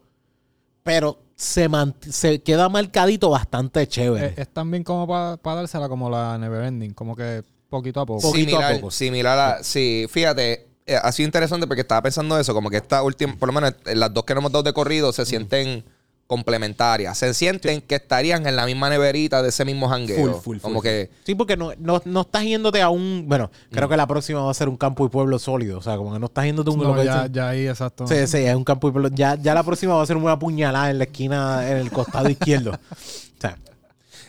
pero 0.84 1.20
se, 1.36 1.70
se 2.10 2.40
queda 2.42 2.70
marcadito 2.70 3.30
bastante 3.30 3.88
chévere. 3.88 4.28
Es, 4.28 4.38
es 4.40 4.48
también 4.50 4.84
como 4.84 5.08
para 5.08 5.38
dársela 5.56 5.88
como 5.90 6.10
la 6.10 6.38
Neverending. 6.38 6.94
Como 6.94 7.16
que 7.16 7.44
poquito 7.70 8.02
a 8.02 8.06
poco. 8.06 8.22
Poquito 8.22 8.48
a 8.48 8.52
similar, 8.62 8.76
poco. 8.76 8.92
similar 8.92 9.40
a... 9.40 9.64
Sí, 9.64 10.08
fíjate, 10.10 10.68
eh, 10.86 10.96
ha 11.02 11.12
sido 11.12 11.28
interesante 11.28 11.68
porque 11.68 11.82
estaba 11.82 12.02
pensando 12.02 12.40
eso, 12.40 12.54
como 12.54 12.70
que 12.70 12.78
esta 12.78 13.04
última, 13.04 13.36
por 13.36 13.48
lo 13.48 13.54
menos 13.54 13.74
eh, 13.86 13.96
las 13.96 14.14
dos 14.14 14.24
que 14.24 14.34
nos 14.34 14.42
hemos 14.42 14.52
dado 14.52 14.64
de 14.64 14.74
corrido 14.74 15.12
se 15.14 15.26
sienten 15.26 15.84
complementarias. 16.28 17.18
Se 17.18 17.34
sienten 17.34 17.82
que 17.82 17.96
estarían 17.96 18.46
en 18.46 18.56
la 18.56 18.66
misma 18.66 18.90
neverita 18.90 19.42
de 19.42 19.50
ese 19.50 19.66
mismo 19.66 19.88
jangueo. 19.88 20.18
Full, 20.18 20.32
full, 20.32 20.42
full, 20.42 20.58
Como 20.60 20.76
full. 20.76 20.84
que... 20.84 21.10
Sí, 21.26 21.36
porque 21.36 21.58
no, 21.58 21.72
no, 21.80 22.02
no 22.06 22.22
estás 22.22 22.44
yéndote 22.44 22.82
a 22.82 22.90
un. 22.90 23.26
Bueno, 23.28 23.50
creo 23.72 23.88
que 23.90 23.98
la 23.98 24.06
próxima 24.06 24.42
va 24.42 24.52
a 24.52 24.54
ser 24.54 24.70
un 24.70 24.78
campo 24.78 25.06
y 25.06 25.10
pueblo 25.10 25.40
sólido. 25.40 25.80
O 25.80 25.82
sea, 25.82 25.98
como 25.98 26.14
que 26.14 26.20
no 26.20 26.26
estás 26.28 26.46
yéndote 26.46 26.70
a 26.70 26.74
un. 26.74 26.80
No, 26.80 27.04
ya, 27.04 27.28
ya 27.28 27.50
ahí, 27.50 27.68
exacto. 27.68 28.06
Sí, 28.08 28.28
sí, 28.28 28.38
es 28.40 28.56
un 28.56 28.64
campo 28.64 28.90
y 28.90 28.92
pueblo. 28.92 29.10
Ya, 29.10 29.36
ya 29.36 29.54
la 29.54 29.64
próxima 29.64 29.96
va 29.96 30.04
a 30.04 30.06
ser 30.06 30.18
una 30.18 30.38
puñalada 30.38 30.90
en 30.92 30.98
la 30.98 31.06
esquina, 31.06 31.70
en 31.70 31.78
el 31.78 31.92
costado 31.92 32.30
izquierdo. 32.30 32.78
O 33.38 33.40
sea, 33.40 33.56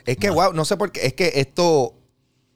Es 0.05 0.19
que, 0.19 0.29
wow, 0.29 0.53
no 0.53 0.65
sé 0.67 0.77
por 0.77 0.93
qué. 0.93 1.07
Es 1.07 1.15
que 1.15 1.33
esto... 1.37 1.95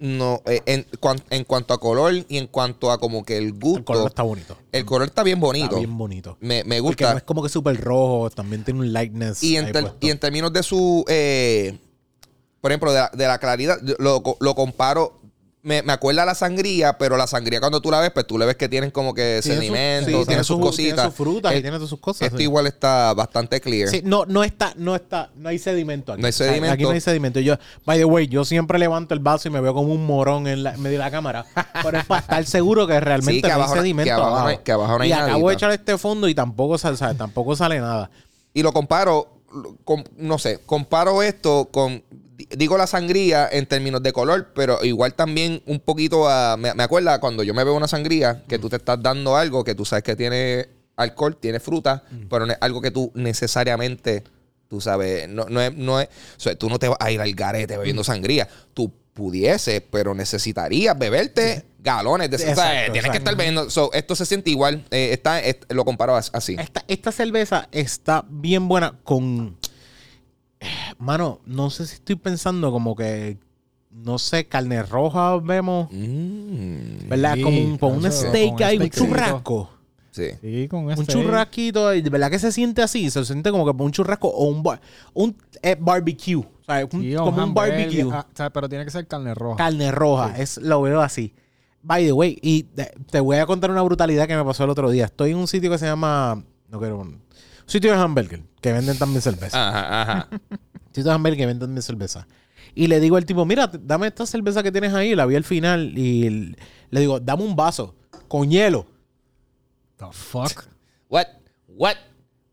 No, 0.05 0.43
eh, 0.47 0.61
en, 0.67 0.85
cuan- 0.99 1.23
en 1.31 1.45
cuanto 1.45 1.73
a 1.75 1.79
color 1.79 2.13
y 2.29 2.37
en 2.37 2.49
cuanto 2.49 2.91
a 2.91 2.99
como 2.99 3.25
que 3.25 3.37
el 3.39 3.53
gusto... 3.53 3.79
el 3.79 3.85
color 3.85 4.09
está 4.09 4.23
bonito. 4.25 4.57
el 4.73 4.85
color 4.85 5.07
está 5.07 5.23
bien 5.23 5.39
bonito. 5.39 5.67
Está 5.67 5.77
bien 5.79 5.97
bonito. 5.97 6.37
Me, 6.41 6.65
me 6.65 6.83
Porque 6.83 7.05
gusta. 7.05 7.13
no 7.13 7.19
es 7.19 7.23
como 7.23 7.41
que 7.41 7.49
súper 7.49 7.81
rojo, 7.81 8.29
también 8.31 8.65
tiene 8.65 8.81
un 8.81 8.93
lightness. 8.93 9.45
Y 9.45 9.57
en, 9.57 9.71
ter- 9.71 9.93
y 10.01 10.11
en 10.11 10.19
términos 10.19 10.53
de 10.53 10.65
su, 10.65 11.05
eh, 11.07 11.79
por 12.61 12.73
ejemplo, 12.73 12.93
de 12.93 12.99
la, 12.99 13.11
de 13.15 13.27
la 13.29 13.39
claridad, 13.39 13.79
lo, 14.01 14.21
lo 14.41 14.55
comparo, 14.57 15.21
me, 15.65 15.81
me 15.83 15.93
acuerda 15.93 16.25
la 16.25 16.35
sangría, 16.35 16.99
pero 16.99 17.17
la 17.17 17.29
sangría 17.29 17.61
cuando 17.61 17.81
tú 17.81 17.89
la 17.91 18.01
ves, 18.01 18.11
pues 18.11 18.27
tú 18.27 18.37
le 18.37 18.47
ves 18.47 18.57
que 18.57 18.69
tienen 18.69 18.91
como 18.91 19.15
que 19.15 19.39
Tiene 19.43 19.57
su- 19.59 19.63
sedimento, 19.63 20.11
sí, 20.21 20.27
tiene, 20.27 20.43
sus 20.45 20.57
su- 20.57 20.61
cositas. 20.61 20.95
Tiene 20.97 21.09
sus 21.09 21.15
frutas 21.15 21.53
y 21.55 21.61
tiene 21.63 21.77
todas 21.77 21.89
sus 21.91 22.01
cosas. 22.01 22.23
Esto 22.23 22.39
sí. 22.39 22.43
igual 22.43 22.67
está 22.67 23.15
bastante 23.15 23.61
clear. 23.61 23.89
Sí, 23.89 24.03
no, 24.05 24.25
no 24.27 24.43
está, 24.43 24.73
no 24.77 24.97
está, 24.97 25.31
no 25.37 25.49
hay 25.49 25.59
sedimento 25.61 26.13
aquí. 26.13 26.21
No 26.21 26.27
hay 26.27 26.33
sedimento. 26.33 26.73
aquí 26.75 26.83
no 26.83 26.91
hay 26.91 27.01
sedimento. 27.01 27.39
Yo, 27.39 27.55
by 27.87 27.97
the 27.99 28.05
way, 28.05 28.27
yo 28.27 28.45
siempre 28.45 28.77
levanto 28.81 29.15
el 29.15 29.21
vaso 29.21 29.47
y 29.47 29.53
me 29.53 29.61
veo 29.61 29.73
como 29.73 29.93
un 29.95 30.05
morón 30.05 30.49
en, 30.49 30.65
la, 30.65 30.75
en 30.75 30.83
medio 30.83 30.99
de 30.99 31.05
la 31.05 31.11
cámara. 31.13 31.47
Pero 31.85 31.99
es 31.99 32.07
para 32.07 32.21
estar 32.23 32.45
seguro 32.45 32.87
que 32.89 32.99
realmente 32.99 33.35
Sí, 33.37 33.43
que 33.43 33.49
no 33.49 33.55
abajo 33.55 33.75
hay 33.75 33.79
sedimento. 33.81 34.09
que 34.09 34.11
abajo 34.11 34.63
que 34.65 34.73
abajo 34.73 34.99
no 34.99 35.03
hay 35.05 35.11
y 35.11 35.13
acabo 35.13 35.49
de 35.49 35.55
echar 35.55 35.71
este 35.71 35.97
fondo 35.97 36.29
y 36.29 36.35
tampoco, 36.35 36.77
sal- 36.77 36.97
sabe, 36.97 37.15
tampoco 37.15 37.55
sale 37.55 37.79
nada. 37.79 38.11
Y 38.53 38.63
lo 38.65 38.73
comparo, 38.73 39.29
con, 39.85 40.03
no 40.17 40.39
sé, 40.39 40.59
comparo 40.67 41.23
esto 41.23 41.69
con, 41.71 42.03
digo 42.51 42.77
la 42.79 42.87
sangría 42.87 43.49
en 43.51 43.67
términos 43.67 44.03
de 44.03 44.13
color, 44.13 44.53
pero 44.55 44.85
igual 44.85 45.15
también 45.15 45.63
un 45.67 45.81
poquito 45.81 46.29
a, 46.29 46.57
me, 46.57 46.75
me 46.75 46.83
acuerda 46.83 47.19
cuando 47.21 47.43
yo 47.43 47.55
me 47.55 47.65
veo 47.65 47.75
una 47.75 47.89
sangría, 47.89 48.43
que 48.49 48.59
tú 48.59 48.69
te 48.69 48.77
estás 48.77 49.03
dando 49.03 49.37
algo 49.37 49.65
que 49.65 49.75
tú 49.75 49.85
sabes 49.85 50.03
que 50.05 50.17
tiene 50.17 50.69
alcohol, 50.97 51.37
tiene 51.37 51.59
fruta, 51.61 52.05
pero 52.29 52.47
no 52.47 52.53
es 52.53 52.59
algo 52.61 52.81
que 52.81 52.91
tú 52.91 53.11
necesariamente, 53.15 54.25
tú 54.69 54.81
sabes, 54.81 55.29
no, 55.29 55.47
no 55.49 55.61
es, 55.61 55.75
no 55.75 56.01
es, 56.01 56.09
o 56.37 56.41
sea, 56.41 56.55
tú 56.55 56.69
no 56.69 56.79
te 56.79 56.89
vas 56.89 56.99
a 57.01 57.11
ir 57.11 57.21
al 57.21 57.33
garete 57.35 57.77
bebiendo 57.77 58.05
sangría, 58.05 58.49
tú 58.75 58.93
pudieses, 59.15 59.83
pero 59.91 60.15
necesitarías 60.15 60.99
beberte 60.99 61.65
galones 61.81 62.31
de 62.31 62.37
o 62.37 62.39
sea, 62.39 62.49
Exacto, 62.51 62.93
tienes 62.93 63.11
que 63.11 63.19
estar 63.19 63.37
bebiendo, 63.37 63.69
so, 63.69 63.93
esto 63.93 64.15
se 64.17 64.25
siente 64.25 64.49
igual, 64.51 64.85
eh, 64.91 65.11
está, 65.13 65.41
es- 65.41 65.59
lo 65.69 65.85
comparo 65.85 66.17
as- 66.17 66.31
así. 66.33 66.57
Esta, 66.59 66.83
esta 66.89 67.13
cerveza 67.13 67.69
está 67.73 68.25
bien 68.29 68.69
buena 68.69 68.99
con. 69.05 69.57
Mano, 71.03 71.41
no 71.47 71.69
sé 71.71 71.87
si 71.87 71.95
estoy 71.97 72.17
pensando 72.17 72.71
como 72.71 72.95
que. 72.95 73.39
No 73.91 74.19
sé, 74.19 74.47
carne 74.47 74.83
roja 74.85 75.37
vemos. 75.39 75.89
Mm. 75.91 77.09
¿Verdad? 77.09 77.35
Sí, 77.35 77.43
como 77.43 77.59
un, 77.61 77.77
con 77.79 77.93
un 77.95 78.11
steak 78.11 78.61
ahí, 78.63 78.79
un 78.79 78.89
churrasco. 78.89 79.69
Sí. 80.13 80.29
Sí, 80.41 80.69
con 80.69 80.85
Un 80.87 81.07
churrasquito, 81.07 81.87
verdad 82.11 82.31
que 82.31 82.39
se 82.39 82.53
siente 82.53 82.83
así, 82.83 83.11
se 83.11 83.25
siente 83.25 83.51
como 83.51 83.65
que 83.65 83.83
un 83.83 83.91
churrasco 83.93 84.29
o 84.29 84.45
un, 84.47 84.63
bar- 84.63 84.81
un 85.15 85.35
eh, 85.63 85.77
barbecue, 85.81 86.37
o 86.37 86.47
sea, 86.67 86.85
un- 86.85 87.01
Sí, 87.03 87.15
como 87.15 87.43
un 87.43 87.55
barbecue, 87.55 88.07
ah, 88.13 88.27
o 88.31 88.37
sea, 88.37 88.51
pero 88.51 88.69
tiene 88.69 88.85
que 88.85 88.91
ser 88.91 89.07
carne 89.07 89.35
roja. 89.35 89.57
carne 89.57 89.91
roja, 89.91 90.39
es 90.39 90.59
lo 90.59 90.83
veo 90.83 91.01
así. 91.01 91.35
By 91.83 92.05
the 92.05 92.13
way, 92.13 92.39
y 92.43 92.65
te 93.11 93.21
voy 93.21 93.39
a 93.39 93.47
contar 93.47 93.71
una 93.71 93.83
brutalidad 93.83 94.29
que 94.29 94.37
me 94.37 94.45
pasó 94.45 94.65
el 94.65 94.71
otro 94.71 94.89
día. 94.91 95.07
Estoy 95.07 95.31
en 95.33 95.39
un 95.39 95.49
sitio 95.49 95.71
que 95.71 95.79
se 95.79 95.87
llama, 95.87 96.45
no 96.69 96.79
quiero, 96.79 96.99
un 96.99 97.21
sitio 97.67 97.91
de 97.93 97.99
hamburger 97.99 98.43
que 98.61 98.73
venden 98.73 98.99
también 98.99 99.23
cerveza. 99.23 99.69
Ajá, 99.69 100.03
ajá. 100.03 100.29
De 100.93 101.11
hamburger 101.11 101.37
que 101.39 101.47
venden 101.47 101.69
también 101.69 101.83
cerveza. 101.83 102.27
Y 102.75 102.87
le 102.87 103.01
digo 103.01 103.17
al 103.17 103.25
tipo, 103.27 103.45
mira, 103.45 103.71
dame 103.73 104.07
esta 104.07 104.25
cerveza 104.27 104.63
que 104.63 104.73
tienes 104.73 104.95
ahí, 104.95 105.15
la 105.15 105.27
vi 105.27 105.37
al 105.37 105.45
final 105.45 105.97
y 105.99 106.55
le 106.91 107.01
digo, 107.01 107.21
dame 107.21 107.43
un 107.45 107.55
vaso 107.57 107.95
con 108.29 108.51
hielo. 108.51 108.87
The 109.99 110.07
fuck. 110.11 110.65
What? 111.09 111.27
What? 111.69 111.95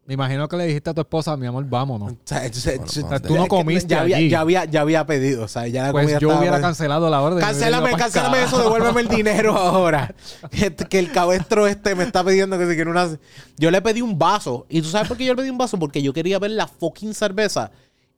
Me 0.05 0.15
imagino 0.15 0.47
que 0.49 0.57
le 0.57 0.65
dijiste 0.65 0.89
a 0.89 0.93
tu 0.95 1.01
esposa, 1.01 1.37
mi 1.37 1.45
amor, 1.45 1.63
vámonos. 1.69 2.13
O 2.23 2.49
sea. 2.51 3.19
Tú 3.19 3.35
no 3.35 3.47
comiste 3.47 3.87
ya 3.89 4.01
había, 4.01 4.17
allí. 4.17 4.29
ya 4.29 4.39
había, 4.41 4.65
ya 4.65 4.81
había 4.81 5.05
pedido, 5.05 5.43
o 5.43 5.47
sea, 5.47 5.67
ya 5.67 5.83
la 5.83 5.91
Pues 5.91 6.05
comida 6.05 6.19
yo 6.19 6.27
estaba- 6.29 6.41
hubiera 6.41 6.59
cancelado 6.61 7.09
la 7.11 7.21
orden. 7.21 7.39
Cancélame, 7.39 7.91
cancélame 7.93 8.43
eso, 8.43 8.57
devuélveme 8.57 9.01
el 9.01 9.07
dinero 9.15 9.55
ahora. 9.55 10.15
Que, 10.49 10.73
que 10.75 10.97
el 10.99 11.11
cabestro 11.11 11.67
este 11.67 11.93
me 11.93 12.03
está 12.05 12.23
pidiendo 12.25 12.57
que 12.57 12.67
si 12.67 12.73
quiere 12.75 12.89
una. 12.89 13.07
Yo 13.57 13.69
le 13.69 13.81
pedí 13.83 14.01
un 14.01 14.17
vaso. 14.17 14.65
¿Y 14.67 14.81
tú 14.81 14.89
sabes 14.89 15.07
por 15.07 15.15
qué 15.15 15.25
yo 15.25 15.33
le 15.35 15.41
pedí 15.43 15.51
un 15.51 15.59
vaso? 15.59 15.77
Porque 15.77 16.01
yo 16.01 16.11
quería 16.11 16.39
ver 16.39 16.51
la 16.51 16.65
fucking 16.67 17.13
cerveza. 17.13 17.69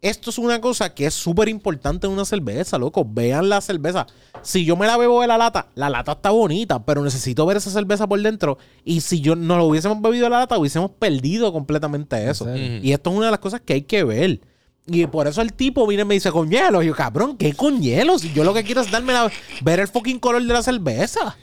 Esto 0.02 0.32
es 0.32 0.40
una 0.40 0.60
cosa 0.60 0.96
que 0.96 1.06
es 1.06 1.14
súper 1.14 1.48
importante 1.48 2.08
en 2.08 2.14
una 2.14 2.26
cerveza, 2.26 2.80
loco. 2.80 3.06
Vean 3.08 3.50
la 3.50 3.62
cerveza. 3.62 4.08
Si 4.42 4.66
yo 4.66 4.76
me 4.76 4.88
la 4.88 4.98
bebo 4.98 5.22
de 5.22 5.28
la 5.28 5.38
lata, 5.38 5.68
la 5.76 5.92
lata 5.92 6.14
está 6.14 6.32
bonita, 6.32 6.84
pero 6.84 7.04
necesito 7.04 7.46
ver 7.46 7.58
esa 7.58 7.70
cerveza 7.70 8.08
por 8.08 8.20
dentro. 8.20 8.58
Y 8.84 9.02
si 9.02 9.22
yo 9.22 9.36
no 9.36 9.58
lo 9.58 9.66
hubiésemos 9.66 10.02
bebido 10.02 10.24
de 10.24 10.32
la 10.32 10.40
lata, 10.40 10.58
hubiésemos 10.58 10.90
perdido 10.92 11.54
completamente 11.54 12.28
eso. 12.28 12.48
Y 12.56 12.94
esto 12.94 13.12
es 13.12 13.16
una 13.16 13.28
de 13.28 13.32
las 13.32 13.40
cosas 13.40 13.62
que 13.62 13.74
hay 13.74 13.82
que 13.84 14.04
ver. 14.04 14.42
Y 14.88 15.06
por 15.06 15.28
eso 15.28 15.42
el 15.44 15.54
tipo 15.54 15.86
viene 15.86 16.02
y 16.02 16.06
me 16.06 16.16
dice 16.16 16.32
con 16.32 16.50
hielo. 16.50 16.82
Y 16.82 16.88
yo, 16.88 16.96
cabrón, 16.96 17.38
¿qué 17.38 17.54
con 17.54 17.80
hielo? 17.80 18.18
Si 18.18 18.34
yo 18.34 18.44
lo 18.44 18.56
que 18.56 18.64
quiero 18.64 18.82
es 18.82 18.90
darme 18.90 19.14
la, 19.14 19.32
ver 19.62 19.80
el 19.80 19.88
fucking 19.88 20.20
color 20.20 20.42
de 20.42 20.52
la 20.52 20.64
cerveza. 20.64 21.38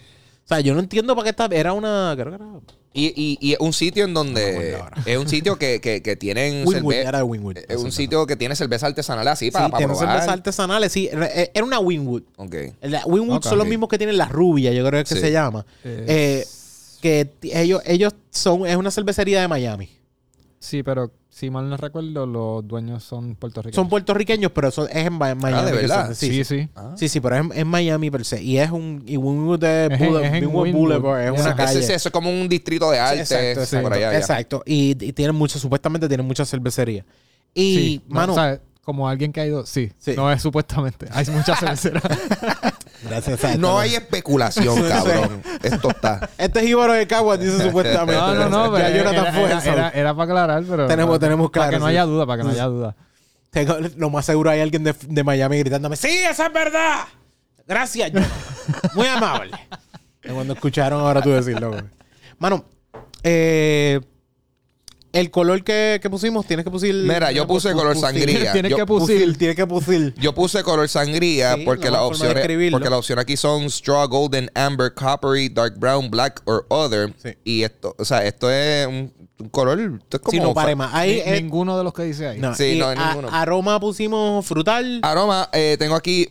O 0.45 0.49
sea, 0.49 0.59
yo 0.59 0.75
no 0.75 0.81
entiendo 0.81 1.15
para 1.15 1.25
qué 1.25 1.31
está. 1.31 1.47
Era 1.53 1.73
una. 1.75 2.13
Creo 2.17 2.31
que 2.31 2.35
era. 2.35 2.47
Y, 2.95 3.13
y, 3.15 3.39
y 3.41 3.53
es 3.53 3.61
un 3.61 3.73
sitio 3.73 4.05
en 4.07 4.15
donde. 4.15 4.77
es 5.07 5.19
un 5.19 5.29
sitio 5.29 5.57
que, 5.57 5.81
que, 5.81 6.03
que 6.03 6.17
tienen. 6.17 6.67
Winwood, 6.67 6.95
era 6.95 7.19
de 7.19 7.25
Winwood. 7.25 7.59
Es 7.69 7.77
un 7.77 7.93
sitio 7.93 8.27
que 8.27 8.35
tiene 8.35 8.57
cerveza 8.57 8.87
artesanal 8.87 9.29
así 9.29 9.51
para, 9.51 9.67
Sí, 9.67 9.71
para 9.71 9.79
tiene 9.79 9.93
probar. 9.93 10.09
cervezas 10.15 10.33
artesanales. 10.35 10.93
Sí, 10.93 11.09
era 11.13 11.29
era 11.29 11.65
una 11.65 11.79
Winwood. 11.79 12.23
Ok. 12.37 12.55
La 12.83 13.05
Winwood 13.07 13.43
son 13.45 13.59
los 13.59 13.67
mismos 13.67 13.89
que 13.89 13.99
tienen 13.99 14.17
la 14.17 14.27
rubia, 14.27 14.73
yo 14.73 14.85
creo 14.87 15.05
que 15.05 15.15
Sí. 15.15 15.21
se 15.21 15.31
llama. 15.31 15.65
Eh, 15.85 16.45
que 17.03 17.31
ellos, 17.43 17.83
ellos 17.85 18.15
son. 18.31 18.67
Es 18.67 18.77
una 18.77 18.91
cervecería 18.91 19.41
de 19.43 19.49
Miami. 19.49 19.91
Sí, 20.59 20.83
pero 20.83 21.13
si 21.39 21.51
mal 21.51 21.71
no 21.71 21.77
recuerdo, 21.77 22.27
los 22.27 22.67
dueños 22.67 23.05
son 23.05 23.37
puertorriqueños. 23.37 23.77
Son 23.77 23.89
puertorriqueños, 23.89 24.51
pero 24.51 24.69
eso 24.69 24.89
es 24.89 25.07
en 25.07 25.13
Miami. 25.13 25.43
Ah, 25.55 25.65
¿de 25.65 25.73
verdad? 25.73 26.13
Sí, 26.15 26.43
sí. 26.43 26.69
Ah. 26.75 26.95
Sí, 26.97 27.09
sí, 27.09 27.21
pero 27.21 27.37
es 27.37 27.57
en, 27.57 27.69
Miami 27.69 28.11
per 28.11 28.25
se. 28.25 28.43
Y 28.43 28.59
es 28.59 28.71
un. 28.73 29.05
Y 29.07 29.17
Winwood 29.17 29.63
es, 29.63 29.93
Es 29.93 30.01
Boule- 30.01 30.25
es 30.27 30.33
en. 30.43 30.51
Boulevard, 30.51 31.33
es 31.35 31.41
una 31.41 31.55
calle. 31.55 31.79
eso 31.79 31.93
es 32.09 32.11
como 32.13 32.29
un 32.29 32.49
distrito 32.49 32.91
de 32.91 32.99
arte. 32.99 33.21
exacto, 33.21 33.61
exacto, 33.61 33.83
por 33.89 33.93
allá. 33.97 34.17
exacto. 34.19 34.63
Y, 34.67 34.91
y 35.05 35.13
tienen 35.13 35.37
muchas, 35.37 35.63
supuestamente 35.63 36.09
tienen 36.09 36.27
muchas 36.27 36.51
cervecerías. 36.51 37.05
Y, 37.55 37.75
Sí, 37.77 38.03
no, 38.09 38.15
mano, 38.17 38.33
o 38.33 38.35
sea, 38.35 38.61
como 38.83 39.09
alguien 39.09 39.33
que 39.33 39.41
ha 39.41 39.47
ido, 39.47 39.65
sí, 39.67 39.93
Sí. 39.99 40.15
no 40.17 40.33
es 40.33 40.43
supuestamente. 40.43 41.07
Hay 41.13 41.25
muchas 41.27 41.59
cerveceras. 41.61 42.03
Gracias. 43.03 43.59
No 43.59 43.79
hay 43.79 43.95
especulación, 43.95 44.83
cabrón. 44.89 45.43
Esto 45.63 45.91
está. 45.91 46.29
Este 46.39 46.61
es 46.61 46.67
Ibaro 46.67 46.93
de 46.93 47.07
Caguas, 47.07 47.39
dice 47.41 47.63
supuestamente. 47.65 48.15
no, 48.21 48.35
no, 48.35 48.49
no, 48.49 48.73
pero 48.73 48.87
era, 48.89 49.33
fue 49.33 49.45
era, 49.45 49.59
eso. 49.59 49.71
era- 49.73 49.89
era 49.91 50.15
para 50.15 50.25
aclarar, 50.25 50.65
pero 50.69 50.87
Tenemos- 50.87 51.17
para, 51.19 51.27
tenemos 51.27 51.51
para 51.51 51.65
que 51.67 51.69
claro, 51.71 51.81
no 51.81 51.87
haya 51.87 52.05
duda, 52.05 52.27
para 52.27 52.39
que 52.43 52.45
no 52.49 52.51
haya 52.55 52.65
duda. 52.67 52.97
Tengo- 53.51 53.77
lo 53.97 54.11
más 54.11 54.25
seguro 54.27 54.51
hay 54.51 54.61
alguien 54.61 54.85
de, 54.85 54.95
de 55.07 55.25
Miami 55.25 55.59
gritándome, 55.59 55.97
sí, 55.97 56.09
esa 56.09 56.47
es 56.47 56.53
verdad. 56.53 57.05
Gracias, 57.67 58.11
Jonathan. 58.13 58.33
Muy 58.95 59.07
amable. 59.07 59.53
Cuando 60.33 60.55
escucharon 60.55 61.01
ahora 61.01 61.23
tú 61.23 61.31
decirlo. 61.31 61.71
güey. 61.71 61.83
Mano, 62.39 62.65
eh, 63.23 64.01
el 65.13 65.31
color 65.31 65.65
que, 65.65 65.99
que 66.03 66.11
pusimos, 66.11 66.47
tienes 66.47 66.65
que 66.65 66.71
pusir... 66.71 66.95
Mira, 66.95 67.33
yo 67.33 67.47
puse 67.47 67.73
color 67.73 67.97
sangría. 67.97 68.53
Tienes 68.53 68.75
que 68.75 68.85
Pusil, 68.87 69.17
pusir. 69.25 69.39
tienes 69.39 69.57
que 69.57 69.67
pusir. 69.67 70.15
Yo 70.19 70.35
puse 70.35 70.63
color 70.63 70.89
sangría 70.89 71.55
Sí, 71.55 71.63
porque 71.65 71.91
la 71.91 72.01
forma 72.01 72.27
de 72.27 72.33
escribirlo. 72.41 72.77
porque 72.79 72.91
las 72.91 72.99
opciones 72.99 73.23
aquí 73.23 73.37
son 73.37 73.65
straw, 73.71 74.07
golden, 74.09 74.51
amber, 74.55 74.93
coppery, 74.95 75.49
dark 75.49 75.79
brown, 75.79 76.11
black 76.11 76.43
or 76.45 76.67
other. 76.69 77.15
Sí. 77.23 77.31
Y 77.45 77.63
esto, 77.63 77.95
o 77.99 78.05
sea, 78.05 78.25
esto 78.27 78.51
es 78.51 78.87
un, 78.87 79.13
un 79.41 79.49
color, 79.49 79.79
esto 79.81 80.17
es 80.19 80.23
como 80.23 80.31
Si 80.33 80.41
no, 80.41 80.53
pare 80.53 80.75
más. 80.77 80.93
Ahí, 80.93 81.15
Ni- 81.15 81.21
eh, 81.33 81.41
ninguno 81.43 81.79
de 81.79 81.85
los 81.85 81.95
que 81.95 82.03
dice 82.03 82.27
ahí. 82.29 82.39
no, 82.39 82.55
Sí, 82.55 82.73
y 82.73 82.79
no, 82.79 82.89
a- 82.89 82.95
ninguno. 82.95 83.29
aroma 83.33 83.81
pusimos 83.81 84.45
frutal. 84.45 85.01
Aroma, 85.03 85.49
eh, 85.53 85.77
tengo 85.79 85.95
aquí 85.95 86.29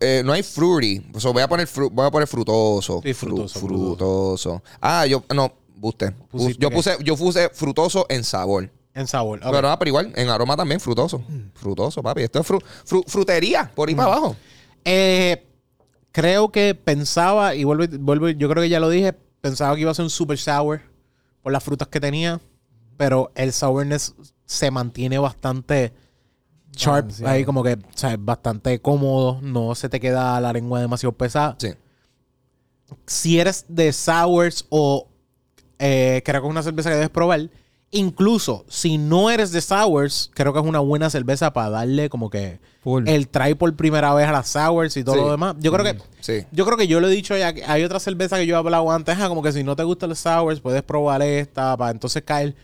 eh, 0.00 0.22
no 0.24 0.32
hay 0.32 0.42
fruity, 0.42 1.02
so 1.18 1.32
voy 1.32 1.42
a 1.42 1.48
poner 1.48 1.68
fru- 1.68 1.88
voy 1.92 2.04
a 2.04 2.10
poner 2.10 2.26
frutoso. 2.26 3.00
Sí, 3.04 3.10
Fru- 3.10 3.14
frutoso, 3.48 3.60
frutoso. 3.60 4.62
Ah, 4.80 5.06
yo 5.06 5.22
no, 5.32 5.52
buste. 5.78 6.14
Yo 6.58 6.70
puse 6.70 6.96
yo 7.02 7.16
puse 7.16 7.48
frutoso 7.50 8.06
en 8.08 8.24
sabor. 8.24 8.70
En 8.94 9.06
sabor. 9.06 9.40
Pero, 9.42 9.62
no, 9.68 9.78
pero 9.78 9.88
igual, 9.88 10.12
en 10.16 10.28
aroma 10.28 10.56
también 10.56 10.80
frutoso. 10.80 11.22
Frutoso, 11.54 12.02
papi. 12.02 12.22
Esto 12.22 12.40
es 12.40 12.46
fru- 12.48 12.62
fru- 12.86 13.04
frutería, 13.06 13.70
por 13.74 13.88
ahí 13.88 13.94
para 13.94 14.08
abajo. 14.12 14.36
Eh, 14.84 15.46
creo 16.10 16.50
que 16.50 16.74
pensaba, 16.74 17.54
y 17.54 17.62
vuelvo, 17.64 17.84
vuelvo, 18.00 18.28
yo 18.30 18.48
creo 18.48 18.62
que 18.62 18.68
ya 18.68 18.80
lo 18.80 18.88
dije, 18.90 19.12
pensaba 19.40 19.74
que 19.74 19.82
iba 19.82 19.90
a 19.90 19.94
ser 19.94 20.02
un 20.04 20.10
super 20.10 20.36
sour 20.38 20.80
por 21.42 21.52
las 21.52 21.62
frutas 21.62 21.86
que 21.88 22.00
tenía, 22.00 22.40
pero 22.96 23.30
el 23.36 23.52
sourness 23.52 24.14
se 24.46 24.70
mantiene 24.72 25.18
bastante 25.18 25.92
sharp, 26.72 27.10
ahí 27.24 27.44
como 27.44 27.62
que, 27.62 27.74
o 27.74 27.78
sea, 27.98 28.12
es 28.14 28.24
bastante 28.24 28.80
cómodo, 28.80 29.40
no 29.42 29.74
se 29.76 29.88
te 29.88 30.00
queda 30.00 30.40
la 30.40 30.52
lengua 30.52 30.80
demasiado 30.80 31.12
pesada. 31.12 31.56
Sí. 31.60 31.68
Si 33.06 33.38
eres 33.38 33.64
de 33.68 33.92
sours 33.92 34.66
o 34.70 35.07
eh, 35.78 36.22
creo 36.24 36.40
que 36.42 36.46
es 36.46 36.50
una 36.50 36.62
cerveza 36.62 36.88
que 36.90 36.96
debes 36.96 37.10
probar, 37.10 37.48
incluso 37.90 38.64
si 38.68 38.98
no 38.98 39.30
eres 39.30 39.50
de 39.50 39.60
sours, 39.60 40.30
creo 40.34 40.52
que 40.52 40.58
es 40.58 40.64
una 40.66 40.80
buena 40.80 41.08
cerveza 41.10 41.52
para 41.52 41.70
darle 41.70 42.08
como 42.10 42.28
que 42.30 42.60
Full. 42.82 43.08
el 43.08 43.28
try 43.28 43.54
por 43.54 43.74
primera 43.76 44.12
vez 44.14 44.28
a 44.28 44.32
las 44.32 44.48
sours 44.48 44.96
y 44.96 45.04
todo 45.04 45.14
Sí. 45.14 45.20
lo 45.22 45.30
demás. 45.30 45.56
Yo 45.60 45.72
creo 45.72 45.84
que 45.84 45.98
Sí. 46.20 46.44
yo 46.52 46.64
creo 46.66 46.76
que 46.76 46.86
yo 46.86 47.00
lo 47.00 47.08
he 47.08 47.10
dicho 47.10 47.36
ya. 47.36 47.52
que 47.52 47.64
Hay 47.64 47.82
otra 47.84 47.98
cerveza 48.00 48.36
que 48.36 48.46
yo 48.46 48.56
he 48.56 48.58
hablado 48.58 48.90
antes. 48.90 49.16
como 49.18 49.42
que 49.42 49.52
si 49.52 49.64
no 49.64 49.74
te 49.76 49.84
gustan 49.84 50.10
los 50.10 50.18
sours, 50.18 50.60
puedes 50.60 50.82
probar 50.82 51.22
esta 51.22 51.76
para 51.76 51.90
entonces 51.90 52.22
caer. 52.24 52.54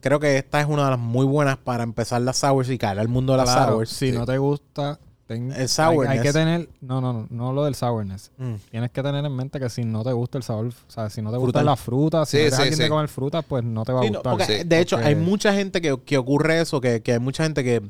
Creo 0.00 0.18
que 0.18 0.36
esta 0.38 0.60
es 0.60 0.66
una 0.66 0.84
de 0.86 0.90
las 0.90 0.98
muy 0.98 1.26
buenas 1.26 1.58
para 1.58 1.84
empezar 1.84 2.20
las 2.22 2.38
sours 2.38 2.68
y 2.70 2.78
caer 2.78 2.98
al 2.98 3.08
mundo 3.08 3.34
de 3.34 3.38
las 3.38 3.50
Claro, 3.54 3.72
sours. 3.74 3.90
si 3.90 4.10
no 4.10 4.26
te 4.26 4.36
gusta, 4.38 4.98
ten- 5.32 5.52
El 5.52 5.68
sourness. 5.68 6.08
hay 6.08 6.20
que 6.20 6.32
tener, 6.32 6.68
no, 6.80 7.00
no, 7.00 7.12
no, 7.12 7.26
no 7.30 7.52
lo 7.52 7.64
del 7.64 7.74
sourness. 7.74 8.30
Mm. 8.38 8.54
Tienes 8.70 8.90
que 8.90 9.02
tener 9.02 9.24
en 9.24 9.34
mente 9.34 9.58
que 9.60 9.68
si 9.70 9.84
no 9.84 10.02
te 10.04 10.12
gusta 10.12 10.38
el 10.38 10.44
sabor, 10.44 10.66
o 10.66 10.90
sea, 10.90 11.10
si 11.10 11.20
no 11.22 11.30
te 11.30 11.36
Frutal. 11.36 11.40
gustan 11.46 11.66
las 11.66 11.80
frutas, 11.80 12.28
si 12.28 12.36
Sí, 12.36 12.40
no 12.42 12.46
eres 12.46 12.54
sí, 12.56 12.62
alguien 12.62 12.76
sí. 12.76 12.82
de 12.84 12.88
comer 12.88 13.08
frutas, 13.08 13.44
pues 13.46 13.64
no 13.64 13.84
te 13.84 13.92
va 13.92 14.00
a 14.00 14.04
no, 14.04 14.08
gustar. 14.10 14.32
porque, 14.36 14.58
sí. 14.58 14.64
de 14.64 14.80
hecho, 14.80 14.96
Porque- 14.96 15.08
hay 15.08 15.14
mucha 15.14 15.52
gente 15.54 15.80
que, 15.80 15.98
que 16.04 16.18
ocurre 16.18 16.60
eso, 16.60 16.80
que, 16.80 17.02
que 17.02 17.12
hay 17.14 17.18
mucha 17.18 17.42
gente 17.44 17.62
que, 17.64 17.82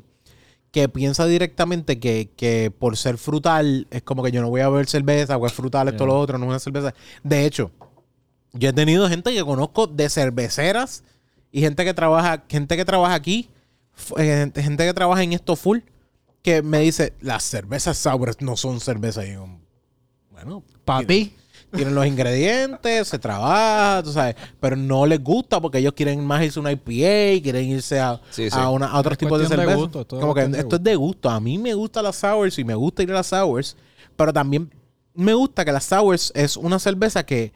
que 0.71 0.89
piensa 0.89 1.25
directamente 1.27 1.99
que, 1.99 2.31
que 2.35 2.71
por 2.77 2.97
ser 2.97 3.17
frutal 3.19 3.85
es 3.91 4.01
como 4.01 4.23
que 4.23 4.31
yo 4.31 4.41
no 4.41 4.49
voy 4.49 4.61
a 4.61 4.69
beber 4.69 4.87
cerveza, 4.87 5.37
o 5.37 5.45
es 5.45 5.53
frutal 5.53 5.87
esto, 5.89 6.05
Yeah. 6.05 6.13
lo 6.13 6.19
otro, 6.19 6.37
no 6.39 6.45
es 6.45 6.49
una 6.49 6.59
cerveza. 6.59 6.93
De 7.23 7.45
hecho, 7.45 7.69
yo 8.53 8.69
he 8.69 8.73
tenido 8.73 9.07
gente 9.07 9.31
que 9.33 9.43
conozco 9.43 9.85
de 9.87 10.09
cerveceras 10.09 11.03
y 11.51 11.61
gente 11.61 11.85
que 11.85 11.93
trabaja, 11.93 12.43
gente 12.49 12.75
que 12.75 12.85
trabaja 12.85 13.13
aquí, 13.13 13.49
eh, 14.17 14.23
gente, 14.41 14.63
gente 14.63 14.85
que 14.85 14.93
trabaja 14.95 15.21
en 15.21 15.33
esto 15.33 15.55
full, 15.55 15.79
que 16.43 16.61
me 16.61 16.79
dice, 16.79 17.13
las 17.21 17.43
cervezas 17.43 17.97
sours 17.97 18.37
no 18.41 18.55
son 18.57 18.79
cervezas. 18.79 19.25
Y 19.27 19.33
yo, 19.33 19.47
bueno, 20.31 20.61
Para 20.85 21.07
ti, 21.07 21.33
tienen 21.73 21.95
los 21.95 22.05
ingredientes, 22.05 23.07
se 23.07 23.17
trabaja, 23.17 24.03
tú 24.03 24.11
sabes, 24.11 24.35
pero 24.59 24.75
no 24.75 25.05
les 25.07 25.23
gusta 25.23 25.59
porque 25.59 25.79
ellos 25.79 25.93
quieren 25.93 26.23
más 26.23 26.43
irse 26.43 26.59
a 26.59 26.61
una 26.61 26.71
IPA, 26.73 27.41
quieren 27.41 27.65
irse 27.69 27.99
a, 27.99 28.21
Sí, 28.29 28.49
sí. 28.51 28.57
a, 28.59 28.69
una- 28.69 28.87
a 28.87 28.99
otros 28.99 29.13
Es 29.13 29.17
tipos 29.19 29.39
de 29.39 29.47
cerveza. 29.47 29.75
gusto, 29.75 30.05
Como 30.07 30.35
que 30.35 30.43
esto 30.43 30.75
es 30.75 30.83
de 30.83 30.95
gusto. 30.95 31.29
A 31.29 31.39
mí 31.39 31.57
me 31.57 31.73
gustan 31.73 32.03
las 32.03 32.17
sours 32.17 32.59
y 32.59 32.63
me 32.63 32.75
gusta 32.75 33.01
ir 33.03 33.09
a 33.11 33.15
las 33.15 33.27
sours, 33.27 33.75
pero 34.15 34.31
también 34.33 34.69
me 35.15 35.33
gusta 35.33 35.63
que 35.65 35.71
las 35.71 35.85
sours 35.85 36.31
es 36.35 36.57
una 36.57 36.77
cerveza 36.77 37.25
que 37.25 37.53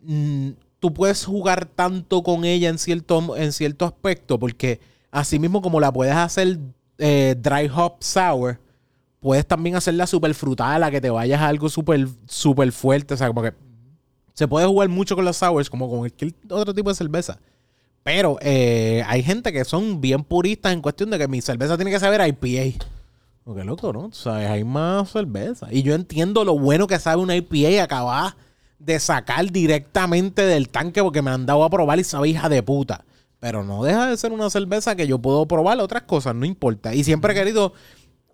mm, 0.00 0.50
tú 0.78 0.94
puedes 0.94 1.24
jugar 1.24 1.66
tanto 1.66 2.22
con 2.22 2.44
ella 2.44 2.68
en 2.68 2.78
cierto, 2.78 3.36
en 3.36 3.52
cierto 3.52 3.84
aspecto, 3.84 4.38
porque 4.38 4.80
así 5.10 5.38
mismo 5.38 5.60
como 5.60 5.80
la 5.80 5.92
puedes 5.92 6.14
hacer 6.14 6.58
eh, 7.00 7.34
dry 7.36 7.70
hop 7.74 7.96
sour, 8.00 8.60
puedes 9.18 9.46
también 9.46 9.76
hacerla 9.76 10.06
súper 10.06 10.34
frutal, 10.34 10.82
a 10.84 10.90
que 10.90 11.00
te 11.00 11.10
vayas 11.10 11.40
a 11.40 11.48
algo 11.48 11.68
súper 11.68 12.06
súper 12.26 12.70
fuerte. 12.72 13.14
O 13.14 13.16
sea, 13.16 13.26
como 13.26 13.42
que 13.42 13.52
se 14.34 14.46
puede 14.46 14.66
jugar 14.66 14.88
mucho 14.88 15.16
con 15.16 15.24
las 15.24 15.36
sours, 15.36 15.68
como 15.68 15.88
con 15.88 15.98
cualquier 16.00 16.34
otro 16.48 16.74
tipo 16.74 16.90
de 16.90 16.94
cerveza. 16.94 17.38
Pero 18.02 18.38
eh, 18.40 19.04
hay 19.06 19.22
gente 19.22 19.52
que 19.52 19.64
son 19.64 20.00
bien 20.00 20.24
puristas 20.24 20.72
en 20.72 20.80
cuestión 20.80 21.10
de 21.10 21.18
que 21.18 21.28
mi 21.28 21.40
cerveza 21.40 21.76
tiene 21.76 21.90
que 21.90 22.00
saber 22.00 22.26
IPA. 22.26 22.84
Porque 23.44 23.64
loco, 23.64 23.92
¿no? 23.92 24.08
Tú 24.08 24.16
sabes, 24.16 24.48
hay 24.48 24.64
más 24.64 25.10
cerveza. 25.10 25.68
Y 25.70 25.82
yo 25.82 25.94
entiendo 25.94 26.44
lo 26.44 26.58
bueno 26.58 26.86
que 26.86 26.98
sabe 26.98 27.22
una 27.22 27.36
IPA 27.36 27.82
acabada 27.82 28.36
de 28.78 28.98
sacar 28.98 29.50
directamente 29.50 30.42
del 30.42 30.70
tanque 30.70 31.02
porque 31.02 31.20
me 31.20 31.30
han 31.30 31.44
dado 31.44 31.64
a 31.64 31.70
probar 31.70 31.98
y 31.98 32.04
sabe 32.04 32.30
hija 32.30 32.48
de 32.48 32.62
puta. 32.62 33.04
Pero 33.40 33.64
no 33.64 33.82
deja 33.82 34.06
de 34.06 34.16
ser 34.16 34.32
una 34.32 34.50
cerveza 34.50 34.94
que 34.94 35.06
yo 35.06 35.18
puedo 35.18 35.46
probar 35.46 35.78
otras 35.80 36.02
cosas, 36.02 36.34
no 36.34 36.44
importa. 36.44 36.94
Y 36.94 37.04
siempre 37.04 37.32
he 37.32 37.34
querido, 37.34 37.72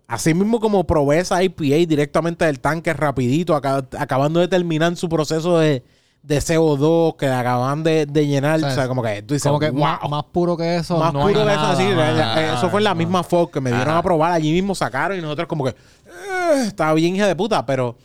así 0.07 0.33
mismo 0.33 0.59
como 0.59 0.85
probé 0.85 1.19
esa 1.19 1.41
IPA 1.41 1.87
directamente 1.87 2.45
del 2.45 2.59
tanque 2.59 2.93
rapidito, 2.93 3.55
aca- 3.55 3.87
acabando 3.97 4.39
de 4.41 4.49
terminar 4.49 4.95
su 4.97 5.07
proceso 5.07 5.59
de, 5.59 5.83
de 6.23 6.37
CO2 6.39 7.15
que 7.15 7.27
acaban 7.27 7.83
de, 7.83 8.05
de 8.05 8.27
llenar. 8.27 8.57
O 8.57 8.59
sea, 8.59 8.69
O 8.71 8.75
sea, 8.75 8.87
como 8.89 9.01
que 9.01 9.21
tú 9.21 9.33
dices, 9.33 9.47
como 9.47 9.59
que 9.61 9.69
wow. 9.69 9.79
más, 9.81 9.99
más 10.09 10.23
puro 10.25 10.57
que 10.57 10.75
eso. 10.75 10.97
Más 10.97 11.13
no 11.13 11.21
puro 11.21 11.39
hay 11.39 11.45
de 11.47 11.53
eso, 11.53 11.61
así. 11.61 11.83
ya, 11.87 12.55
Eso 12.55 12.69
fue 12.69 12.81
en 12.81 12.83
la 12.85 12.89
no. 12.89 12.95
misma 12.97 13.23
Fox 13.23 13.53
que 13.53 13.61
me 13.61 13.69
dieron 13.69 13.87
Ajá. 13.89 13.99
a 13.99 14.03
probar. 14.03 14.33
Allí 14.33 14.51
mismo 14.51 14.75
sacaron 14.75 15.17
y 15.17 15.21
nosotros 15.21 15.47
como 15.47 15.63
que... 15.63 15.69
"Eh, 15.69 16.63
estaba 16.67 16.93
bien 16.95 17.15
hija 17.15 17.27
de 17.27 17.35
puta, 17.35 17.65
pero... 17.65 17.95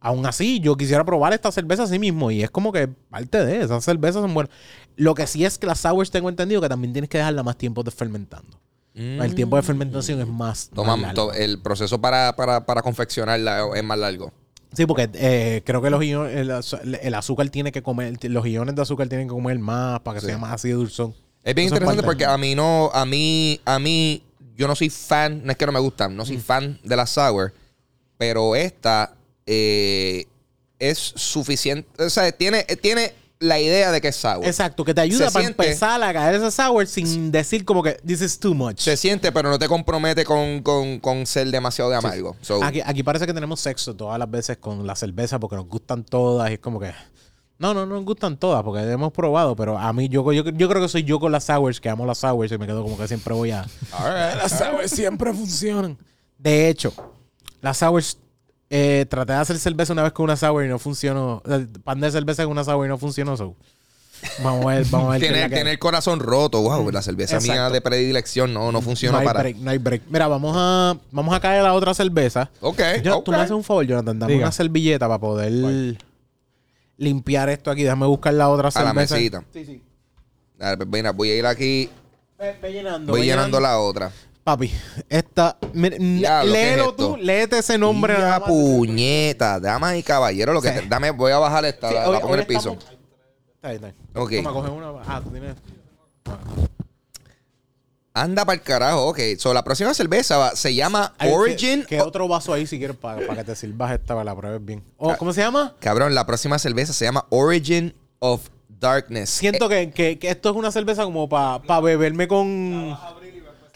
Aún 0.00 0.24
así, 0.26 0.60
yo 0.60 0.76
quisiera 0.76 1.04
probar 1.04 1.32
esta 1.32 1.50
cerveza 1.50 1.82
así 1.82 1.98
mismo. 1.98 2.30
Y 2.30 2.42
es 2.42 2.50
como 2.50 2.72
que 2.72 2.86
parte 2.88 3.44
de 3.44 3.62
esas 3.62 3.84
cervezas 3.84 4.22
son 4.22 4.32
buenas. 4.32 4.52
Lo 4.96 5.14
que 5.14 5.26
sí 5.26 5.44
es 5.44 5.58
que 5.58 5.66
las 5.66 5.80
sours 5.80 6.10
tengo 6.10 6.28
entendido 6.28 6.60
que 6.60 6.68
también 6.68 6.92
tienes 6.92 7.08
que 7.10 7.18
dejarla 7.18 7.42
más 7.42 7.56
tiempo 7.56 7.82
de 7.82 7.90
fermentando. 7.90 8.58
El 8.94 9.34
tiempo 9.36 9.54
de 9.54 9.62
fermentación 9.62 10.20
es 10.20 10.26
más. 10.26 10.70
Toma, 10.74 10.96
más 10.96 11.14
largo. 11.14 11.28
to- 11.28 11.32
el 11.32 11.60
proceso 11.60 12.00
para, 12.00 12.34
para, 12.34 12.66
para 12.66 12.82
confeccionarla 12.82 13.68
es 13.76 13.84
más 13.84 13.96
largo. 13.98 14.32
Sí, 14.72 14.86
porque 14.86 15.08
eh, 15.14 15.62
creo 15.64 15.80
que 15.80 15.88
los 15.90 16.02
iones- 16.02 16.76
el, 17.02 17.14
azúcar 17.14 17.48
tiene 17.48 17.70
que 17.70 17.80
comer, 17.82 18.18
los 18.24 18.46
iones 18.46 18.74
de 18.74 18.82
azúcar 18.82 19.08
tienen 19.08 19.28
que 19.28 19.34
comer 19.34 19.58
más 19.60 20.00
para 20.00 20.16
que 20.16 20.20
Sí. 20.22 20.26
sea 20.26 20.38
más 20.38 20.52
así 20.52 20.68
de 20.68 20.74
dulzón. 20.74 21.14
Es 21.44 21.54
bien 21.54 21.66
Eso 21.66 21.76
interesante 21.76 22.02
porque 22.02 22.24
a 22.24 22.36
mí 22.36 22.54
no, 22.56 22.90
a 22.92 23.04
mí, 23.06 23.60
a 23.64 23.78
mí, 23.78 24.22
yo 24.56 24.66
no 24.66 24.74
soy 24.74 24.90
fan, 24.90 25.42
no 25.44 25.52
es 25.52 25.56
que 25.56 25.64
no 25.64 25.72
me 25.72 25.78
gustan, 25.80 26.16
no 26.16 26.26
soy 26.26 26.36
Mm. 26.38 26.40
fan 26.40 26.78
de 26.82 26.96
la 26.96 27.06
sour, 27.06 27.54
pero 28.18 28.56
esta 28.56 29.14
eh, 29.50 30.26
es 30.78 30.98
suficiente, 30.98 31.88
o 32.04 32.10
sea, 32.10 32.30
tiene, 32.30 32.64
tiene 32.82 33.12
la 33.40 33.58
idea 33.58 33.90
de 33.92 34.00
que 34.00 34.08
es 34.08 34.16
sour. 34.16 34.44
Exacto, 34.44 34.84
que 34.84 34.92
te 34.92 35.00
ayuda 35.00 35.26
Se 35.28 35.32
para 35.32 35.44
siente- 35.46 35.64
empezar 35.64 36.02
a 36.02 36.12
caer 36.12 36.34
ese 36.34 36.50
sour 36.50 36.86
sin 36.86 37.30
decir 37.32 37.64
como 37.64 37.82
que 37.82 37.92
this 38.06 38.20
is 38.20 38.38
too 38.38 38.52
much. 38.54 38.78
Se 38.80 38.96
siente, 38.96 39.32
pero 39.32 39.48
no 39.48 39.58
te 39.58 39.66
compromete 39.68 40.24
con, 40.24 40.62
con, 40.62 40.98
con 41.00 41.24
ser 41.26 41.48
demasiado 41.50 41.90
de 41.90 41.96
amargo. 41.96 42.36
So, 42.42 42.62
Aquí, 42.62 42.80
aquí 42.84 43.02
parece 43.02 43.26
que 43.26 43.32
tenemos 43.34 43.60
sexo 43.60 43.94
todas 43.96 44.18
las 44.18 44.30
veces 44.30 44.58
con 44.58 44.86
la 44.86 44.94
cerveza 44.96 45.38
porque 45.38 45.56
nos 45.56 45.66
gustan 45.66 46.04
todas 46.04 46.50
y 46.50 46.54
es 46.54 46.58
como 46.60 46.78
que... 46.78 46.92
No, 47.60 47.74
no, 47.74 47.86
no 47.86 47.94
nos 47.96 48.04
gustan 48.04 48.36
todas 48.36 48.62
porque 48.62 48.82
hemos 48.82 49.12
probado, 49.12 49.56
pero 49.56 49.76
a 49.78 49.92
mí 49.92 50.08
yo, 50.08 50.32
yo, 50.32 50.44
yo 50.44 50.68
creo 50.68 50.80
que 50.82 50.88
soy 50.88 51.02
yo 51.02 51.18
con 51.18 51.32
las 51.32 51.42
sours, 51.44 51.80
que 51.80 51.88
amo 51.88 52.06
las 52.06 52.18
sours 52.18 52.52
y 52.52 52.58
me 52.58 52.66
quedo 52.66 52.82
como 52.84 52.96
que 52.96 53.08
siempre 53.08 53.34
voy 53.34 53.50
a... 53.50 53.66
las 54.36 54.52
sours 54.52 54.90
siempre 54.92 55.32
funcionan. 55.32 55.96
De 56.38 56.68
hecho, 56.68 56.92
las 57.60 57.78
sours... 57.78 58.18
eh, 58.70 59.06
traté 59.08 59.32
de 59.32 59.38
hacer 59.38 59.58
cerveza 59.58 59.92
una 59.92 60.02
vez 60.02 60.12
con 60.12 60.24
una 60.24 60.36
sour 60.36 60.64
y 60.64 60.68
no 60.68 60.78
funcionó. 60.78 61.42
Pan 61.84 62.00
de 62.00 62.10
cerveza 62.10 62.42
con 62.44 62.52
una 62.52 62.64
sour 62.64 62.84
y 62.86 62.88
no 62.88 62.98
funcionó. 62.98 63.36
so. 63.36 63.54
Vamos 64.42 64.66
a 64.66 64.74
ver, 64.74 64.84
vamos 64.90 65.08
a 65.08 65.10
ver. 65.12 65.20
tiene, 65.20 65.48
tiene 65.48 65.70
el 65.70 65.78
corazón 65.78 66.18
roto. 66.18 66.60
Wow, 66.60 66.90
la 66.90 67.02
cerveza 67.02 67.38
mía 67.40 67.70
de 67.70 67.80
predilección 67.80 68.52
no, 68.52 68.72
no 68.72 68.82
funciona 68.82 69.18
no 69.20 69.24
para. 69.24 69.40
break, 69.40 69.56
no 69.58 69.70
hay 69.70 69.78
break. 69.78 70.02
Mira, 70.10 70.26
vamos 70.26 70.54
a, 70.58 70.96
vamos 71.12 71.32
a 71.34 71.38
caer 71.40 71.60
a 71.60 71.62
la 71.64 71.74
otra 71.74 71.94
cerveza. 71.94 72.50
Ok, 72.60 72.80
Yo-. 73.04 73.22
Tú 73.22 73.30
me 73.30 73.36
haces 73.38 73.52
un 73.52 73.62
favor, 73.62 73.84
Jonathan. 73.86 74.18
Dame 74.18 74.32
Diga. 74.32 74.46
una 74.46 74.52
servilleta 74.52 75.06
para 75.06 75.20
poder 75.20 75.96
limpiar 76.96 77.48
esto 77.48 77.70
aquí. 77.70 77.84
Déjame 77.84 78.06
buscar 78.06 78.34
la 78.34 78.48
otra 78.48 78.68
A 78.74 78.82
la 78.82 78.90
cerveza. 78.90 79.14
mesita. 79.14 79.44
Sí, 79.52 79.64
sí. 79.64 79.82
Dale, 80.58 80.76
pues, 80.78 80.88
mira, 80.88 81.12
voy 81.12 81.30
a 81.30 81.36
ir 81.36 81.46
aquí, 81.46 81.88
Ve, 82.36 82.56
ve 82.60 82.72
llenando. 82.72 83.12
voy 83.12 83.20
ve 83.20 83.26
llenando 83.26 83.60
la 83.60 83.78
otra. 83.78 84.10
Papi, 84.48 84.72
esta. 85.10 85.58
mira, 85.74 85.98
Diablo, 85.98 86.52
¿qué 86.54 86.58
es 86.62 86.68
léelo 86.70 86.90
esto? 86.90 86.94
tú, 86.96 87.16
léete 87.18 87.58
ese 87.58 87.76
nombre. 87.76 88.14
Nada 88.14 88.40
más. 88.40 88.48
puñeta, 88.48 89.60
damas 89.60 89.96
y 89.96 90.02
caballeros, 90.02 90.54
lo 90.54 90.62
que 90.62 90.72
Sí. 90.72 90.78
te- 90.80 90.86
dame, 90.86 91.10
voy 91.10 91.32
a 91.32 91.38
bajar 91.38 91.66
esta, 91.66 91.90
Sí, 91.90 91.94
la, 91.94 92.08
hoy- 92.08 92.14
pongo 92.16 92.28
en 92.28 92.32
hoy 92.32 92.40
el 92.40 92.46
piso. 92.46 92.72
estamos- 92.72 92.84
Está 93.56 93.68
bien, 93.68 93.84
está 93.84 93.86
bien. 93.88 93.94
Ok. 94.14 94.32
Toma, 94.36 94.52
coge 94.54 94.70
una. 94.70 95.02
Ah, 95.06 95.20
tú 95.22 95.28
tienes. 95.30 95.54
Anda 98.14 98.46
para 98.46 98.54
el 98.56 98.62
carajo, 98.62 99.08
ok. 99.08 99.18
So, 99.38 99.52
la 99.52 99.62
próxima 99.62 99.92
cerveza 99.92 100.38
va- 100.38 100.56
se 100.56 100.74
llama 100.74 101.12
Ay, 101.18 101.30
Origin. 101.30 101.82
Que, 101.82 101.96
que 101.96 102.00
otro 102.00 102.26
vaso 102.26 102.54
ahí 102.54 102.66
si 102.66 102.78
quieres 102.78 102.96
para, 102.96 103.26
para 103.26 103.40
que 103.40 103.44
te 103.44 103.54
sirvas 103.54 103.92
esta 103.92 104.14
para 104.14 104.24
la 104.24 104.34
pruebes 104.34 104.64
bien. 104.64 104.82
Oh, 104.96 105.14
¿Cómo 105.18 105.34
se 105.34 105.42
llama? 105.42 105.74
Cabrón, 105.78 106.14
la 106.14 106.24
próxima 106.24 106.58
cerveza 106.58 106.94
se 106.94 107.04
llama 107.04 107.26
Origin 107.28 107.94
of 108.20 108.48
Darkness. 108.80 109.28
Siento 109.28 109.68
que, 109.68 109.90
que, 109.90 110.18
que 110.18 110.30
esto 110.30 110.48
es 110.50 110.56
una 110.56 110.72
cerveza 110.72 111.04
como 111.04 111.28
para 111.28 111.80
beberme 111.80 112.26
con. 112.28 112.96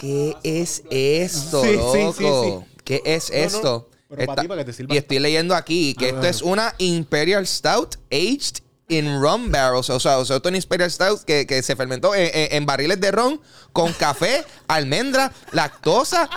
¿Qué 0.02 0.36
es 0.42 0.82
esto, 0.90 1.62
Sí, 1.62 1.72
loco? 1.76 2.12
sí, 2.12 2.24
sí. 2.68 2.80
¿Qué 2.84 3.02
es 3.06 3.30
No, 3.30 3.36
no, 3.38 3.42
esto? 3.44 3.90
pero 4.10 4.26
para 4.26 4.42
ti, 4.42 4.48
para 4.48 4.60
que 4.60 4.64
te 4.66 4.72
sirva. 4.74 4.94
Y 4.94 4.98
estoy 4.98 5.18
leyendo 5.20 5.54
aquí 5.54 5.94
que 5.94 6.08
esto 6.10 6.26
es 6.26 6.42
una 6.42 6.74
Imperial 6.78 7.46
Stout 7.46 7.96
aged 8.10 8.58
in 8.88 9.22
rum 9.22 9.50
barrels. 9.50 9.88
O 9.88 9.98
sea, 10.00 10.18
o 10.18 10.24
sea, 10.26 10.36
esto 10.36 10.48
es 10.48 10.50
una 10.50 10.58
Imperial 10.58 10.90
Stout 10.90 11.22
que, 11.22 11.46
que 11.46 11.62
se 11.62 11.76
fermentó 11.76 12.14
en, 12.14 12.30
en- 12.34 12.48
en 12.56 12.66
barriles 12.66 13.00
de 13.00 13.10
ron 13.12 13.40
con 13.72 13.92
café, 13.94 14.44
almendra, 14.68 15.32
lactosa 15.52 16.28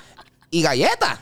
y 0.52 0.62
galleta. 0.62 1.20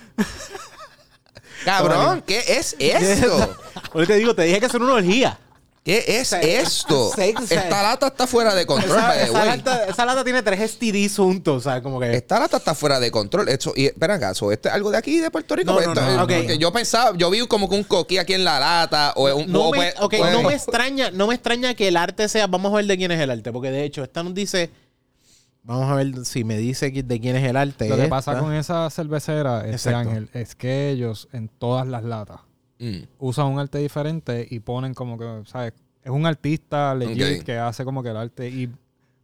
Cabrón, 1.66 2.24
¿qué 2.28 2.44
es 2.46 2.76
esto? 2.78 3.58
Te 4.06 4.16
digo, 4.18 4.36
te 4.36 4.44
dije 4.44 4.60
que 4.60 4.66
es 4.66 4.74
una 4.74 4.94
orgía. 4.94 5.39
¿Qué 5.84 6.06
es 6.08 6.30
sea, 6.30 6.40
esto? 6.40 7.12
Esta 7.18 7.84
lata 7.84 8.08
está 8.08 8.26
fuera 8.26 8.56
de 8.56 8.66
control, 8.66 8.98
Esa, 8.98 9.08
by 9.08 9.18
the 9.18 9.24
esa 9.26 9.34
way. 9.34 9.48
lata, 9.58 9.86
esa 9.86 10.06
lata 10.06 10.24
tiene 10.24 10.42
tres 10.42 10.72
STDs 10.72 11.18
juntos, 11.18 11.58
o 11.58 11.70
sea, 11.70 11.82
como 11.84 12.00
que... 12.00 12.14
Esta 12.16 12.40
lata 12.40 12.56
está 12.56 12.74
fuera 12.74 13.02
de 13.02 13.12
control. 13.12 13.50
Esto, 13.50 13.74
y, 13.76 13.88
espera 13.88 14.14
acá, 14.16 14.34
¿so 14.34 14.52
¿esto 14.54 14.70
es 14.70 14.74
algo 14.76 14.92
de 14.92 14.98
aquí, 14.98 15.20
de 15.20 15.30
Puerto 15.30 15.56
Rico? 15.58 15.72
No, 15.72 15.76
Porque 15.80 15.88
no, 15.88 16.02
esto- 16.02 16.16
no, 16.18 16.24
ok. 16.24 16.32
porque 16.38 16.58
yo 16.58 16.72
pensaba, 16.72 17.18
yo 17.18 17.30
vi 17.30 17.46
como 17.48 17.68
que 17.68 17.76
un 17.76 17.84
coquí 17.84 18.18
aquí 18.18 18.34
en 18.34 18.46
la 18.46 18.62
lata. 18.62 19.12
O 19.18 19.24
un, 19.36 19.52
No 19.52 19.64
o 19.64 19.72
me, 19.72 19.78
puede- 19.78 19.94
ok, 20.00 20.16
puede- 20.18 20.32
no 20.32 20.44
me 20.44 20.54
extraña, 20.54 21.12
no 21.12 21.28
me 21.28 21.36
extraña 21.36 21.74
que 21.74 21.90
el 21.90 21.98
arte 21.98 22.30
sea, 22.30 22.48
vamos 22.48 22.72
a 22.72 22.78
ver 22.78 22.86
de 22.86 22.96
quién 22.98 23.12
es 23.12 23.20
el 23.20 23.30
arte, 23.30 23.52
porque 23.52 23.70
de 23.70 23.84
hecho, 23.84 24.04
esta 24.04 24.24
nos 24.24 24.34
dice 24.34 24.72
Vamos 25.66 25.90
a 25.90 25.96
ver 25.96 26.26
si 26.26 26.44
me 26.44 26.58
dice 26.58 26.92
de 26.92 27.20
quién 27.22 27.38
es 27.38 27.44
el 27.50 27.56
arte. 27.56 27.88
Lo 27.88 27.96
que 27.96 28.04
esta. 28.04 28.10
pasa 28.10 28.38
con 28.40 28.54
esa 28.54 28.90
cervecera, 28.90 29.60
este 29.62 29.72
Exacto. 29.90 30.10
Ángel, 30.10 30.30
es 30.34 30.56
que 30.56 30.90
ellos 30.90 31.30
en 31.32 31.48
todas 31.48 31.88
las 31.88 32.04
latas 32.04 32.42
Mm. 32.84 33.04
usan 33.20 33.46
un 33.48 33.60
arte 33.60 33.78
diferente 33.78 34.46
y 34.50 34.60
ponen 34.60 34.94
como 34.94 35.18
que, 35.18 35.42
¿sabes? 35.46 35.74
Es 36.04 36.12
un 36.12 36.26
artista 36.26 36.94
legit 36.96 37.44
que 37.44 37.58
hace 37.58 37.86
como 37.86 38.04
que 38.04 38.10
el 38.10 38.18
arte 38.18 38.50
y 38.50 38.70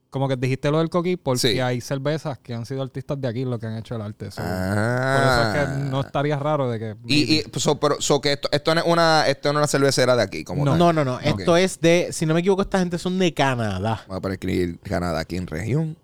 como 0.10 0.28
que 0.28 0.36
dijiste 0.38 0.72
lo 0.72 0.80
del 0.80 0.90
coquí 0.90 1.18
porque 1.18 1.40
Sí. 1.40 1.60
hay 1.60 1.82
cervezas 1.82 2.40
que 2.40 2.54
han 2.56 2.66
sido 2.66 2.82
artistas 2.82 3.20
de 3.22 3.28
aquí 3.28 3.46
los 3.46 3.60
que 3.60 3.68
han 3.68 3.78
hecho 3.78 3.96
el 3.96 4.02
arte. 4.02 4.32
So, 4.32 4.42
Ah. 4.44 5.52
Por 5.54 5.60
eso 5.62 5.72
es 5.74 5.78
que 5.84 5.90
no 5.92 6.02
estaría 6.02 6.40
raro 6.40 6.70
de 6.72 6.80
que... 6.80 6.96
Y, 7.06 7.36
y 7.40 7.44
so, 7.60 7.80
pero, 7.80 8.02
so 8.02 8.20
que 8.22 8.32
esto, 8.34 8.48
esto 8.52 8.74
no 8.74 8.82
es 8.82 8.88
una, 8.88 9.28
esto 9.28 9.50
no 9.54 9.60
es 9.60 9.64
una 9.64 9.68
cervecera 9.68 10.16
de 10.16 10.24
aquí, 10.24 10.44
como 10.44 10.66
No. 10.66 10.72
tal. 10.72 10.80
No, 10.80 10.94
no, 10.94 11.06
no. 11.06 11.16
Ok. 11.18 11.40
Esto 11.40 11.58
es 11.58 11.80
de, 11.82 12.08
si 12.12 12.26
no 12.26 12.34
me 12.34 12.40
equivoco, 12.40 12.62
esta 12.64 12.80
gente 12.80 12.98
son 12.98 13.20
de 13.20 13.34
Canadá. 13.34 14.04
Vamos 14.08 14.26
a 14.26 14.34
escribir 14.34 14.80
Canadá 14.80 15.20
aquí 15.20 15.36
en 15.36 15.46
región. 15.48 15.96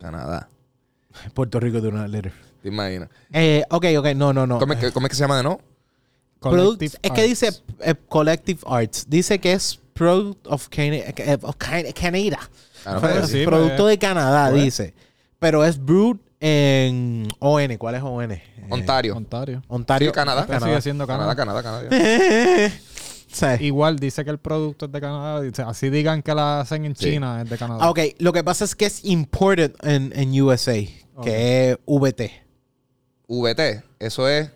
Canadá. 0.00 0.48
Puerto 1.34 1.60
Rico 1.60 1.80
de 1.80 1.88
una 1.88 2.08
letter. 2.08 2.32
¿Te 2.62 2.68
imaginas? 2.68 3.08
Eh, 3.32 3.64
ok, 3.70 3.84
ok, 3.98 4.06
no, 4.16 4.32
no, 4.32 4.46
no. 4.46 4.58
¿Cómo, 4.58 4.72
es 4.72 4.78
que, 4.80 4.90
cómo 4.92 5.06
es 5.06 5.10
que 5.10 5.16
se 5.16 5.20
llama 5.22 5.36
de 5.36 5.42
no? 5.44 5.60
Product- 6.40 6.82
es 6.82 6.96
que 7.00 7.08
Arts. 7.10 7.22
dice 7.28 7.48
eh, 7.80 7.94
Collective 8.08 8.60
Arts. 8.66 9.06
Dice 9.08 9.38
que 9.38 9.52
es 9.52 9.78
Product 9.92 10.46
of, 10.46 10.68
Cana- 10.68 10.96
eh, 10.96 11.38
of 11.42 11.56
Can- 11.56 11.84
Canada. 11.92 12.38
Sí, 13.26 13.44
producto 13.44 13.82
pues, 13.84 13.92
de 13.94 13.98
Canadá, 13.98 14.50
pues. 14.50 14.62
dice. 14.62 14.94
Pero 15.38 15.64
es 15.64 15.78
brewed 15.84 16.16
en 16.40 17.26
ON. 17.40 17.76
¿Cuál 17.76 17.94
es 17.96 18.02
ON? 18.02 18.30
Eh, 18.32 18.42
Ontario. 18.70 19.16
Ontario. 19.16 19.62
Ontario. 19.68 20.08
Sí, 20.10 20.14
Canadá. 20.14 20.46
Este 20.48 20.60
sigue 20.64 20.80
siendo 20.82 21.06
Canadá, 21.06 21.34
Canadá. 21.34 21.62
Canadá, 21.62 21.88
Canadá. 21.88 22.72
Sí. 23.30 23.44
Igual 23.60 23.98
dice 23.98 24.24
que 24.24 24.30
el 24.30 24.38
producto 24.38 24.86
es 24.86 24.92
de 24.92 25.00
Canadá. 25.02 25.42
dice, 25.42 25.60
así 25.60 25.90
digan 25.90 26.22
que 26.22 26.34
la 26.34 26.60
hacen 26.60 26.86
en 26.86 26.96
Sí. 26.96 27.10
China, 27.10 27.42
es 27.42 27.50
de 27.50 27.58
Canadá. 27.58 27.90
Ok, 27.90 27.98
lo 28.18 28.32
que 28.32 28.42
pasa 28.42 28.64
es 28.64 28.74
que 28.74 28.86
es 28.86 29.04
imported 29.04 29.74
en, 29.82 30.12
en 30.16 30.40
USA, 30.40 30.72
que 31.22 31.70
es 31.72 31.78
VT. 31.86 32.30
VT. 33.28 33.82
Eso 33.98 34.26
es 34.28 34.50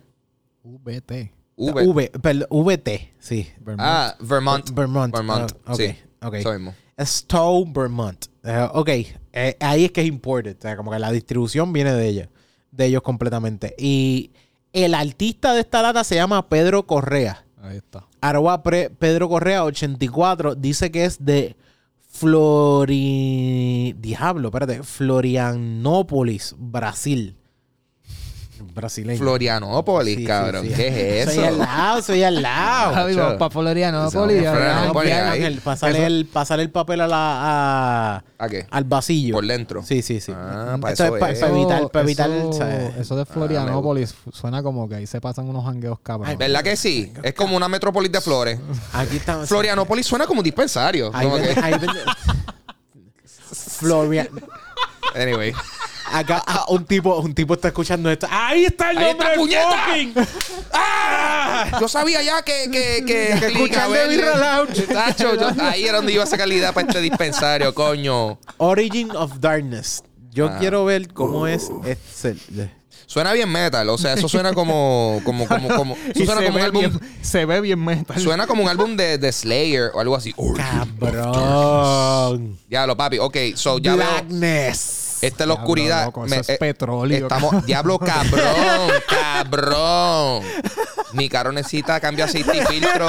VT. 0.65 1.33
V. 1.71 1.87
V, 1.87 2.11
perdón, 2.21 2.47
VT, 2.51 3.13
sí. 3.19 3.49
Vermont. 3.61 3.81
Ah, 3.81 4.17
Vermont. 4.21 4.71
Vermont. 4.75 5.15
Vermont. 5.15 5.53
Ah, 5.67 5.73
ok, 5.73 5.79
Sí. 5.81 5.95
ok. 6.23 6.35
Eso 6.35 6.53
mismo. 6.53 6.75
Stowe, 6.99 7.65
Vermont. 7.73 8.27
Eh, 8.45 8.69
ok, 8.73 8.89
eh, 9.33 9.57
ahí 9.61 9.85
es 9.87 9.93
que 9.93 10.01
es 10.03 10.07
imported. 10.09 10.57
O 10.59 10.63
sea, 10.63 10.77
como 10.77 10.91
que 10.91 10.99
la 10.99 11.11
distribución 11.13 11.73
viene 11.73 11.93
de 11.93 12.07
ellos. 12.09 12.29
De 12.71 12.87
ellos 12.87 13.03
completamente. 13.03 13.75
Y 13.79 14.31
el 14.73 14.95
artista 14.95 15.53
de 15.55 15.61
esta 15.61 15.83
lata 15.83 16.05
se 16.05 16.15
llama 16.17 16.49
Pedro 16.49 16.87
Correa. 16.87 17.45
Ahí 17.63 17.77
está. 17.77 18.07
Arroba 18.21 18.63
pre- 18.63 18.91
Pedro 18.91 19.29
Correa 19.29 19.65
84 19.65 20.55
dice 20.55 20.91
que 20.91 21.05
es 21.05 21.25
de 21.25 21.57
Flori... 22.73 23.95
Diablo, 23.99 24.49
espérate. 24.49 24.83
Florianópolis, 24.83 26.55
Brasil. 26.59 27.37
Brasileño. 28.75 29.19
Florianópolis, 29.19 30.15
Sí, 30.15 30.21
sí, 30.21 30.27
cabrón. 30.27 30.67
sí. 30.67 30.73
¿Qué 30.75 31.23
es 31.23 31.35
Soy 31.35 31.45
al 31.45 31.55
eso? 31.55 31.59
lado, 31.65 32.03
soy 32.03 32.23
al 32.23 32.43
lado. 32.43 32.95
Javi, 32.95 33.15
vamos 33.15 33.35
para 33.35 33.51
Floriano, 33.51 34.09
Eso, 34.09 34.21
Poli. 34.21 34.39
Florianópolis, 34.41 35.13
ahí. 35.13 35.39
Ángel, 35.45 35.61
pásale 35.61 36.63
el, 36.63 36.71
papel 36.71 37.01
a 37.01 37.07
la, 37.07 37.17
a- 38.17 38.25
¿A 38.39 38.49
qué? 38.49 38.67
al 38.71 38.85
vasillo. 38.85 39.35
Por 39.35 39.47
dentro. 39.47 39.83
Sí, 39.83 40.03
sí, 40.03 40.21
sí. 40.21 40.33
Ah, 40.35 40.77
para 40.81 40.93
Esto 40.93 41.05
eso 41.17 41.27
es 41.27 41.43
evitar, 41.43 41.89
para 41.91 42.03
evitar 42.05 42.31
eso, 42.31 42.53
¿sabes? 42.55 42.97
eso 42.97 43.17
de 43.17 43.25
Florianópolis 43.27 44.15
suena 44.33 44.63
como 44.63 44.89
que 44.89 44.97
ahí 44.97 45.07
se 45.07 45.21
pasan 45.21 45.49
unos 45.49 45.65
jangueos 45.65 45.99
cabrones. 46.01 46.39
¿Verdad 46.39 46.63
que 46.63 46.77
sí? 46.77 47.13
Es 47.23 47.35
como 47.35 47.57
una 47.57 47.69
metrópolis 47.69 48.11
de 48.11 48.21
flores. 48.21 48.59
Aquí 48.93 49.17
estamos. 49.17 49.49
Florianópolis 49.49 50.07
suena 50.07 50.27
como 50.27 50.41
un 50.41 50.45
dispensario. 50.45 51.11
Ahí 51.15 51.27
Como 51.27 51.39
vende- 51.39 51.55
que- 51.55 51.61
ahí 51.61 51.73
vende- 51.73 52.01
Floria- 53.55 54.29
Anyway. 55.15 55.53
Acá 56.13 56.43
ah, 56.47 56.67
un 56.69 56.85
tipo, 56.85 57.17
un 57.19 57.35
tipo 57.35 57.55
está 57.55 57.69
escuchando 57.69 58.11
esto. 58.11 58.27
Ahí 58.31 58.65
está 58.67 58.91
el 58.91 58.99
¡Ahí 58.99 59.05
nombre 59.09 59.29
está, 59.35 59.41
del 59.41 60.13
fucking. 60.13 60.27
¡Ah! 60.73 61.79
Yo 61.81 61.89
sabía 61.89 62.23
ya 62.23 62.43
que... 62.43 62.69
Que, 62.71 63.05
que, 63.07 63.37
Que 63.41 63.47
escuchando 63.47 63.97
Birra 64.09 64.37
Lounge. 64.37 64.83
Tacho, 64.83 65.35
yo- 65.35 65.51
ahí 65.65 65.85
era 65.85 65.97
donde 65.99 66.13
iba 66.13 66.25
a 66.25 66.27
sacar 66.27 66.49
la 66.49 66.55
idea 66.55 66.73
para 66.73 66.87
este 66.87 67.01
dispensario, 67.01 67.75
coño. 67.75 68.39
Origin 68.59 69.11
of 69.13 69.33
Darkness. 69.41 70.03
Yo 70.31 70.47
Ah. 70.49 70.57
quiero 70.59 70.85
ver 70.85 71.13
cómo 71.13 71.47
es 71.47 71.71
este. 71.85 72.37
Suena 73.07 73.33
bien 73.35 73.51
metal, 73.53 73.87
o 73.91 73.99
sea, 73.99 74.15
eso 74.15 74.27
suena 74.29 74.55
como... 74.55 75.21
como, 75.25 75.47
como, 75.47 75.69
como 75.69 75.95
eso 76.15 76.23
Y 76.23 76.27
suena 76.27 76.41
se, 76.41 76.47
como 76.47 76.49
un 76.49 76.55
ve 76.55 76.63
álbum... 76.63 76.81
bien, 76.81 77.01
se 77.21 77.45
ve 77.45 77.61
bien 77.61 77.85
metal. 77.85 78.19
Suena 78.19 78.47
como 78.47 78.63
un 78.63 78.69
álbum 78.71 78.97
de, 78.97 79.19
de 79.19 79.31
Slayer 79.33 79.91
o 79.93 80.01
algo 80.01 80.17
así. 80.17 80.35
Cabrón. 80.57 82.59
Ya 82.71 82.87
lo 82.87 82.97
papi. 82.97 83.19
Ok, 83.19 83.37
so 83.55 83.79
ya 83.79 83.97
veo... 83.97 84.07
Esta 85.23 85.45
es 85.45 85.49
la 85.49 85.55
Diablo, 85.55 85.63
oscuridad. 85.63 86.05
loco, 86.07 86.21
Me- 86.23 86.27
eso 86.27 86.41
es 86.41 86.49
eh, 86.51 86.57
petróleo. 86.59 87.19
Estamos, 87.27 87.65
diablo, 87.67 87.99
cabrón, 87.99 88.91
cabrón. 89.09 90.43
Mi 91.13 91.29
carro 91.29 91.53
necesita 91.53 92.01
cambio 92.01 92.25
de 92.25 92.31
aceite 92.31 92.57
y 92.59 92.61
filtro. 92.67 93.07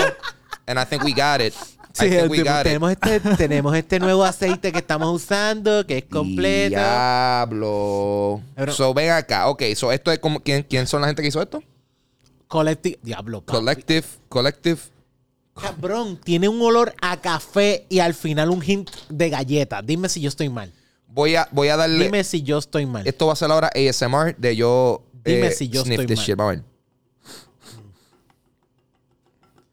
And 0.65 0.79
I 0.79 0.85
think 0.85 1.03
we 1.03 1.11
got 1.11 1.41
it. 1.41 1.53
Sí, 1.93 2.05
el 2.07 2.27
tenemos, 2.63 2.91
este, 2.91 3.19
tenemos 3.37 3.75
este 3.75 3.99
nuevo 3.99 4.23
aceite 4.23 4.71
que 4.71 4.79
estamos 4.79 5.13
usando, 5.13 5.85
que 5.85 5.99
es 5.99 6.05
completo. 6.05 6.75
Diablo. 6.77 8.41
Pero- 8.55 8.73
so, 8.73 8.93
ven 8.93 9.11
acá. 9.11 9.47
Ok, 9.47 9.61
so 9.75 9.91
esto 9.91 10.11
es 10.11 10.19
como. 10.19 10.39
¿quién, 10.41 10.63
¿Quién 10.63 10.87
son 10.87 11.01
la 11.01 11.07
gente 11.07 11.21
que 11.21 11.27
hizo 11.27 11.41
esto? 11.41 11.61
Collective. 12.47 12.99
Diablo, 13.03 13.41
papi. 13.41 13.57
Collective. 13.57 14.07
Collective. 14.29 14.79
Cabrón, 15.59 16.19
tiene 16.23 16.49
un 16.49 16.59
olor 16.63 16.95
a 17.01 17.17
café 17.21 17.85
y 17.89 17.99
al 17.99 18.15
final 18.15 18.49
un 18.49 18.63
hint 18.63 18.89
de 19.09 19.29
galleta. 19.29 19.81
Dime 19.83 20.09
si 20.09 20.19
yo 20.19 20.29
estoy 20.29 20.49
mal. 20.49 20.71
Voy 21.13 21.35
a, 21.35 21.47
voy 21.51 21.67
a 21.67 21.77
darle. 21.77 22.05
Dime 22.05 22.23
si 22.23 22.41
yo 22.41 22.57
estoy 22.57 22.85
mal. 22.87 23.05
Esto 23.05 23.27
va 23.27 23.33
a 23.33 23.35
ser 23.35 23.51
ahora 23.51 23.69
ASMR 23.75 24.35
de 24.35 24.55
yo. 24.55 25.03
Dime 25.23 25.47
eh, 25.47 25.51
si 25.51 25.69
yo 25.69 25.83
sniff 25.83 25.99
estoy 25.99 26.07
this 26.07 26.17
mal. 26.17 26.25
shit. 26.25 26.35
Vamos 26.35 26.53
a 26.53 26.55
ver. 26.55 26.63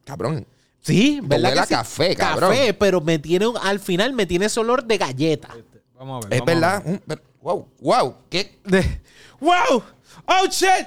Cabrón. 0.05 0.47
Sí, 0.82 1.20
¿verdad? 1.22 1.51
huele 1.51 1.55
que 1.55 1.61
a 1.61 1.66
sí? 1.66 1.74
café, 1.74 2.16
cabrón. 2.16 2.51
Café, 2.51 2.74
pero 2.74 3.01
me 3.01 3.18
tiene, 3.18 3.47
un- 3.47 3.57
al 3.59 3.80
final 3.80 4.12
me 4.12 4.26
tiene 4.26 4.47
ese 4.47 4.61
olor 4.61 4.84
de 4.84 4.99
galleta. 4.99 5.49
Vamos 5.99 6.24
a 6.24 6.28
ver. 6.28 6.34
Es 6.34 6.41
vamos 6.47 6.62
a 6.64 6.80
verdad. 6.80 7.01
ver. 7.07 7.18
Mm, 7.18 7.30
Wow, 7.43 7.68
wow. 7.80 8.14
¿Qué? 8.28 8.59
De- 8.64 9.01
¡Wow! 9.41 9.82
¡Oh, 10.26 10.47
shit! 10.51 10.86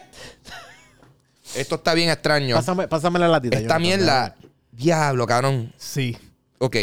Esto 1.55 1.75
está 1.75 1.95
bien 1.95 2.09
extraño. 2.11 2.55
Pásame, 2.55 2.87
pásame 2.87 3.17
la 3.17 3.27
latita. 3.27 3.57
Esta 3.57 3.79
mierda. 3.79 4.35
Diablo, 4.71 5.25
cabrón. 5.25 5.73
Sí. 5.77 6.15
Ok. 6.59 6.75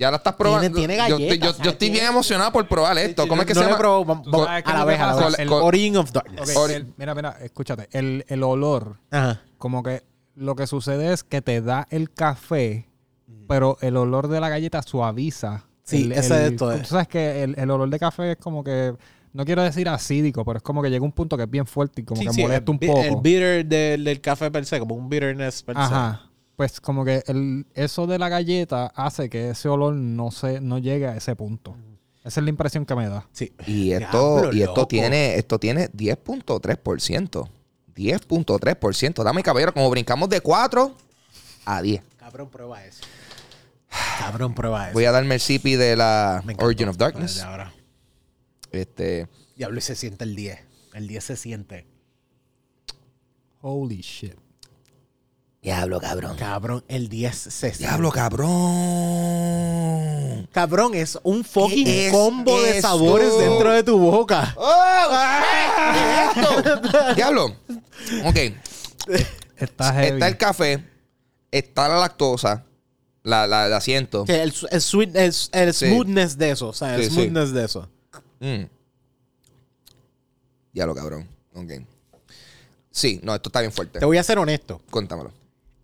Ya 0.00 0.10
la 0.10 0.16
estás 0.16 0.34
probando. 0.34 0.76
tiene 0.76 0.96
Yo 0.96 1.02
estoy- 1.04 1.18
galletas, 1.26 1.38
yo, 1.46 1.50
o 1.50 1.54
sea, 1.54 1.64
yo 1.66 1.70
estoy 1.72 1.90
bien 1.90 2.06
emocionado 2.06 2.50
por 2.52 2.66
probar 2.66 2.96
esto. 2.98 3.28
¿Cómo 3.28 3.42
es 3.42 3.46
que 3.46 3.54
no 3.54 3.60
se 3.60 3.66
llama? 3.66 3.78
probado. 3.78 4.04
Vamos- 4.06 4.26
a 4.48 4.72
la 4.72 4.84
vez, 4.86 4.98
a 4.98 5.06
la 5.14 5.14
vez. 5.28 5.38
El- 5.38 5.48
Origin 5.52 5.96
of 5.98 6.10
Darkness. 6.10 6.56
El- 6.70 6.94
mira, 6.96 7.14
mira, 7.14 7.36
escúchate. 7.42 7.88
El, 7.92 8.24
el 8.28 8.42
olor, 8.42 8.96
Ajá. 9.10 9.42
como 9.58 9.82
que 9.82 10.02
lo 10.34 10.56
que 10.56 10.66
sucede 10.66 11.12
es 11.12 11.22
que 11.22 11.42
te 11.42 11.60
da 11.60 11.86
el 11.90 12.10
café, 12.10 12.88
pero 13.46 13.76
el 13.82 13.96
olor 13.98 14.28
de 14.28 14.40
la 14.40 14.48
galleta 14.48 14.80
suaviza. 14.82 15.66
Sí, 15.82 16.04
el, 16.04 16.12
ese 16.12 16.46
el- 16.46 16.52
es 16.52 16.56
todo. 16.58 16.76
Tú 16.78 16.84
sabes 16.86 17.06
que 17.08 17.42
el, 17.42 17.54
el 17.58 17.70
olor 17.70 17.90
de 17.90 17.98
café 17.98 18.32
es 18.32 18.36
como 18.38 18.64
que, 18.64 18.94
no 19.34 19.44
quiero 19.44 19.62
decir 19.62 19.86
acídico, 19.88 20.44
pero 20.46 20.56
es 20.56 20.62
como 20.62 20.82
que 20.82 20.88
llega 20.88 21.04
un 21.04 21.12
punto 21.12 21.36
que 21.36 21.42
es 21.42 21.50
bien 21.50 21.66
fuerte 21.66 22.00
y 22.00 22.04
como 22.04 22.20
Sí, 22.22 22.26
que 22.28 22.32
sí, 22.32 22.40
molesta 22.42 22.64
el, 22.64 22.70
un 22.70 22.78
poco. 22.78 23.00
El 23.02 23.16
bitter 23.16 23.66
del, 23.66 24.04
del 24.04 24.20
café 24.20 24.50
per 24.50 24.64
se, 24.64 24.78
como 24.78 24.94
un 24.94 25.08
bitterness 25.10 25.62
per 25.62 25.76
se. 25.76 25.82
Pues 26.60 26.78
como 26.78 27.06
que 27.06 27.22
el, 27.26 27.64
eso 27.72 28.06
de 28.06 28.18
la 28.18 28.28
galleta 28.28 28.92
hace 28.94 29.30
que 29.30 29.48
ese 29.48 29.66
olor 29.70 29.94
no 29.94 30.30
se 30.30 30.60
no 30.60 30.76
llegue 30.76 31.06
a 31.06 31.16
ese 31.16 31.34
punto. 31.34 31.74
Esa 32.22 32.40
es 32.40 32.44
la 32.44 32.50
impresión 32.50 32.84
que 32.84 32.94
me 32.94 33.08
da. 33.08 33.26
Sí. 33.32 33.54
Y 33.66 33.92
esto, 33.92 34.42
Diablo, 34.42 34.52
y 34.52 34.60
esto 34.60 34.74
loco. 34.74 34.88
tiene, 34.88 35.36
esto 35.36 35.58
tiene 35.58 35.90
10.3%. 35.92 37.48
10.3%. 37.94 39.24
Dame 39.24 39.42
caballero, 39.42 39.72
como 39.72 39.88
brincamos 39.88 40.28
de 40.28 40.42
4 40.42 40.94
a 41.64 41.80
10. 41.80 42.02
Cabrón, 42.18 42.50
prueba 42.50 42.84
eso. 42.84 43.04
Cabrón, 44.18 44.54
prueba 44.54 44.88
eso. 44.88 44.92
Voy 44.92 45.06
a 45.06 45.12
darme 45.12 45.36
el 45.36 45.40
CP 45.40 45.78
de 45.78 45.96
la. 45.96 46.44
Origin 46.58 46.88
of 46.88 46.98
Darkness. 46.98 47.40
Ahora. 47.40 47.72
Este, 48.70 49.28
Diablo, 49.56 49.78
y 49.78 49.80
se 49.80 49.94
siente 49.94 50.24
el 50.24 50.36
10. 50.36 50.58
El 50.92 51.08
10 51.08 51.24
se 51.24 51.36
siente. 51.36 51.86
Holy 53.62 54.02
shit. 54.02 54.34
Diablo, 55.62 56.00
cabrón. 56.00 56.36
Cabrón, 56.38 56.82
el 56.88 57.08
10 57.10 57.36
se 57.36 57.50
siente. 57.50 57.78
Diablo, 57.80 58.10
cabrón. 59.50 60.48
Cabrón, 60.52 60.94
es 60.94 61.18
un 61.22 61.44
fucking 61.44 61.84
¿Qué 61.84 62.06
es 62.06 62.12
combo 62.12 62.62
de 62.62 62.80
sabores 62.80 63.36
dentro 63.38 63.70
de 63.72 63.82
tu 63.82 63.98
boca. 63.98 64.54
¡Oh! 64.56 65.08
¿Qué 65.92 66.00
es 66.00 66.36
esto? 66.36 67.14
Diablo. 67.14 67.56
Ok. 68.24 68.36
Está 69.58 69.92
heavy. 69.92 70.14
Está 70.14 70.28
el 70.28 70.36
café. 70.38 70.82
Está 71.50 71.88
la 71.88 71.98
lactosa. 71.98 72.64
La, 73.22 73.46
la, 73.46 73.66
el 73.66 73.72
asiento. 73.74 74.24
Que 74.24 74.42
el, 74.42 74.54
el 74.70 74.80
sweet, 74.80 75.14
el, 75.14 75.34
el 75.52 75.74
Sí. 75.74 75.86
smoothness 75.88 76.38
de 76.38 76.50
eso. 76.52 76.68
O 76.68 76.72
sea, 76.72 76.94
el 76.96 77.02
Sí, 77.04 77.10
sí. 77.10 77.14
smoothness 77.16 77.52
de 77.52 77.64
eso. 77.66 77.86
Mm. 78.40 78.62
Diablo, 80.72 80.94
cabrón. 80.94 81.28
Ok. 81.54 81.72
Sí, 82.90 83.20
no, 83.22 83.34
esto 83.34 83.50
está 83.50 83.60
bien 83.60 83.72
fuerte. 83.72 83.98
Te 83.98 84.06
voy 84.06 84.16
a 84.16 84.22
ser 84.22 84.38
honesto. 84.38 84.80
Cuéntamelo. 84.90 85.32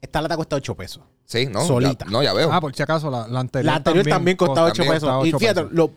Esta 0.01 0.21
lata 0.21 0.37
cuesta 0.37 0.57
8 0.57 0.75
pesos. 0.75 1.03
Sí, 1.25 1.47
no. 1.47 1.65
Solita. 1.67 2.05
Ya, 2.05 2.11
no, 2.11 2.23
ya 2.23 2.33
veo. 2.33 2.53
Ah, 2.53 2.61
por 2.61 2.75
si 2.75 2.83
acaso, 2.83 3.11
la, 3.11 3.27
la 3.29 3.41
anterior, 3.41 3.67
La 3.73 3.77
anterior 3.77 4.07
también, 4.07 4.37
costaba 4.37 4.69
8 4.69 4.75
también 4.75 4.93
pesos. 4.95 5.09
costaba 5.09 5.27
y 5.27 5.29
8 5.31 5.39
fíjate, 5.39 5.61
pesos. 5.63 5.73
lo- 5.77 5.91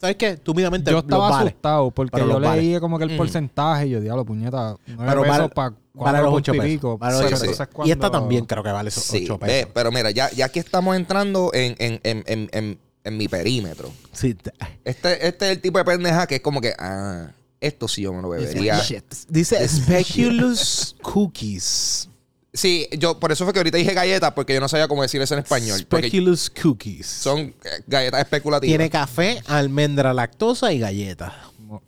¿Sabes 0.00 0.16
qué? 0.16 0.36
Túmidamente 0.36 0.90
Yo 0.90 0.98
estaba 0.98 1.30
vale. 1.30 1.50
asustado 1.50 1.90
porque 1.92 2.18
yo 2.18 2.26
los 2.26 2.40
vale. 2.42 2.60
leí 2.60 2.80
como 2.80 2.98
que 2.98 3.04
el 3.04 3.12
Mm. 3.12 3.16
porcentaje 3.18 3.86
y 3.86 3.90
yo, 3.90 4.00
diablo, 4.00 4.24
puñeta, 4.24 4.74
9 4.88 5.04
Pero 5.06 5.22
pesos 5.22 5.50
para 5.54 5.76
Vale 5.94 6.22
los 6.22 6.34
8 6.34 6.52
pesos. 6.52 6.66
pico. 6.66 6.98
Vale 6.98 7.18
sí. 7.18 7.22
entonces 7.24 7.68
Y 7.84 7.90
esta 7.92 8.10
también 8.10 8.44
creo 8.46 8.64
que 8.64 8.72
vale 8.72 8.88
esos 8.88 9.04
Sí, 9.04 9.22
8 9.24 9.38
ve, 9.38 9.46
pesos. 9.46 9.70
pero 9.72 9.92
mira, 9.92 10.10
ya, 10.10 10.28
ya 10.32 10.46
aquí 10.46 10.58
estamos 10.58 10.96
entrando 10.96 11.50
en, 11.54 11.76
en, 11.78 12.00
en, 12.02 12.24
en, 12.26 12.48
en, 12.52 12.78
en 13.04 13.16
mi 13.16 13.28
perímetro. 13.28 13.92
Sí, 14.10 14.34
te- 14.34 14.52
Este, 14.84 15.24
este 15.28 15.44
es 15.46 15.52
el 15.52 15.60
tipo 15.60 15.78
de 15.78 15.84
pendeja 15.84 16.26
que 16.26 16.36
es 16.36 16.40
como 16.40 16.60
que, 16.60 16.74
ah, 16.80 17.28
esto 17.60 17.86
sí 17.86 18.02
yo 18.02 18.12
me 18.12 18.22
lo 18.22 18.30
bebería. 18.30 18.80
Dice 19.28 19.68
Speculous 19.68 20.96
Cookies. 21.00 22.08
Sí, 22.54 22.86
yo 22.98 23.18
por 23.18 23.32
eso 23.32 23.44
fue 23.44 23.52
que 23.54 23.60
ahorita 23.60 23.78
dije 23.78 23.94
galletas 23.94 24.32
porque 24.32 24.52
yo 24.52 24.60
no 24.60 24.68
sabía 24.68 24.86
cómo 24.86 25.00
decir 25.02 25.22
eso 25.22 25.32
en 25.34 25.40
español. 25.40 25.78
Speculous 25.80 26.50
Cookies. 26.50 27.06
son 27.06 27.38
eh, 27.40 27.54
galletas 27.86 28.20
especulativas. 28.20 28.68
Tiene 28.70 28.90
café, 28.90 29.42
almendra, 29.46 30.12
lactosa 30.12 30.70
y 30.72 30.78
galletas. 30.78 31.32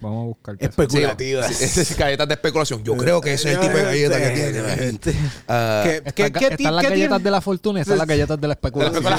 Vamos- 0.00 0.22
a 0.22 0.26
buscar. 0.28 0.56
qué. 0.56 0.64
Sí, 0.64 0.70
Especulativas. 0.70 1.54
sí, 1.54 1.80
es 1.80 1.96
galletas 1.98 2.26
de 2.28 2.34
especulación. 2.34 2.82
Yo 2.82 2.96
creo 2.96 3.20
que 3.20 3.34
ese 3.34 3.50
es 3.50 3.54
el 3.56 3.60
tipo 3.60 3.76
de 3.76 3.82
galleta 3.84 4.18
que 4.18 4.30
tiene. 4.30 4.98
Ah, 5.46 5.82
¿Qué, 5.84 5.96
Está- 5.96 6.12
qué, 6.12 6.32
qué, 6.32 6.46
están 6.54 6.74
las 6.76 6.84
qué 6.84 6.90
galletas 6.90 7.08
tiene? 7.18 7.24
de 7.24 7.30
la 7.30 7.40
fortuna 7.42 7.78
y 7.80 7.82
están 7.82 7.98
las 7.98 8.06
galletas 8.06 8.40
de 8.40 8.46
la 8.48 8.54
especulación. 8.54 9.04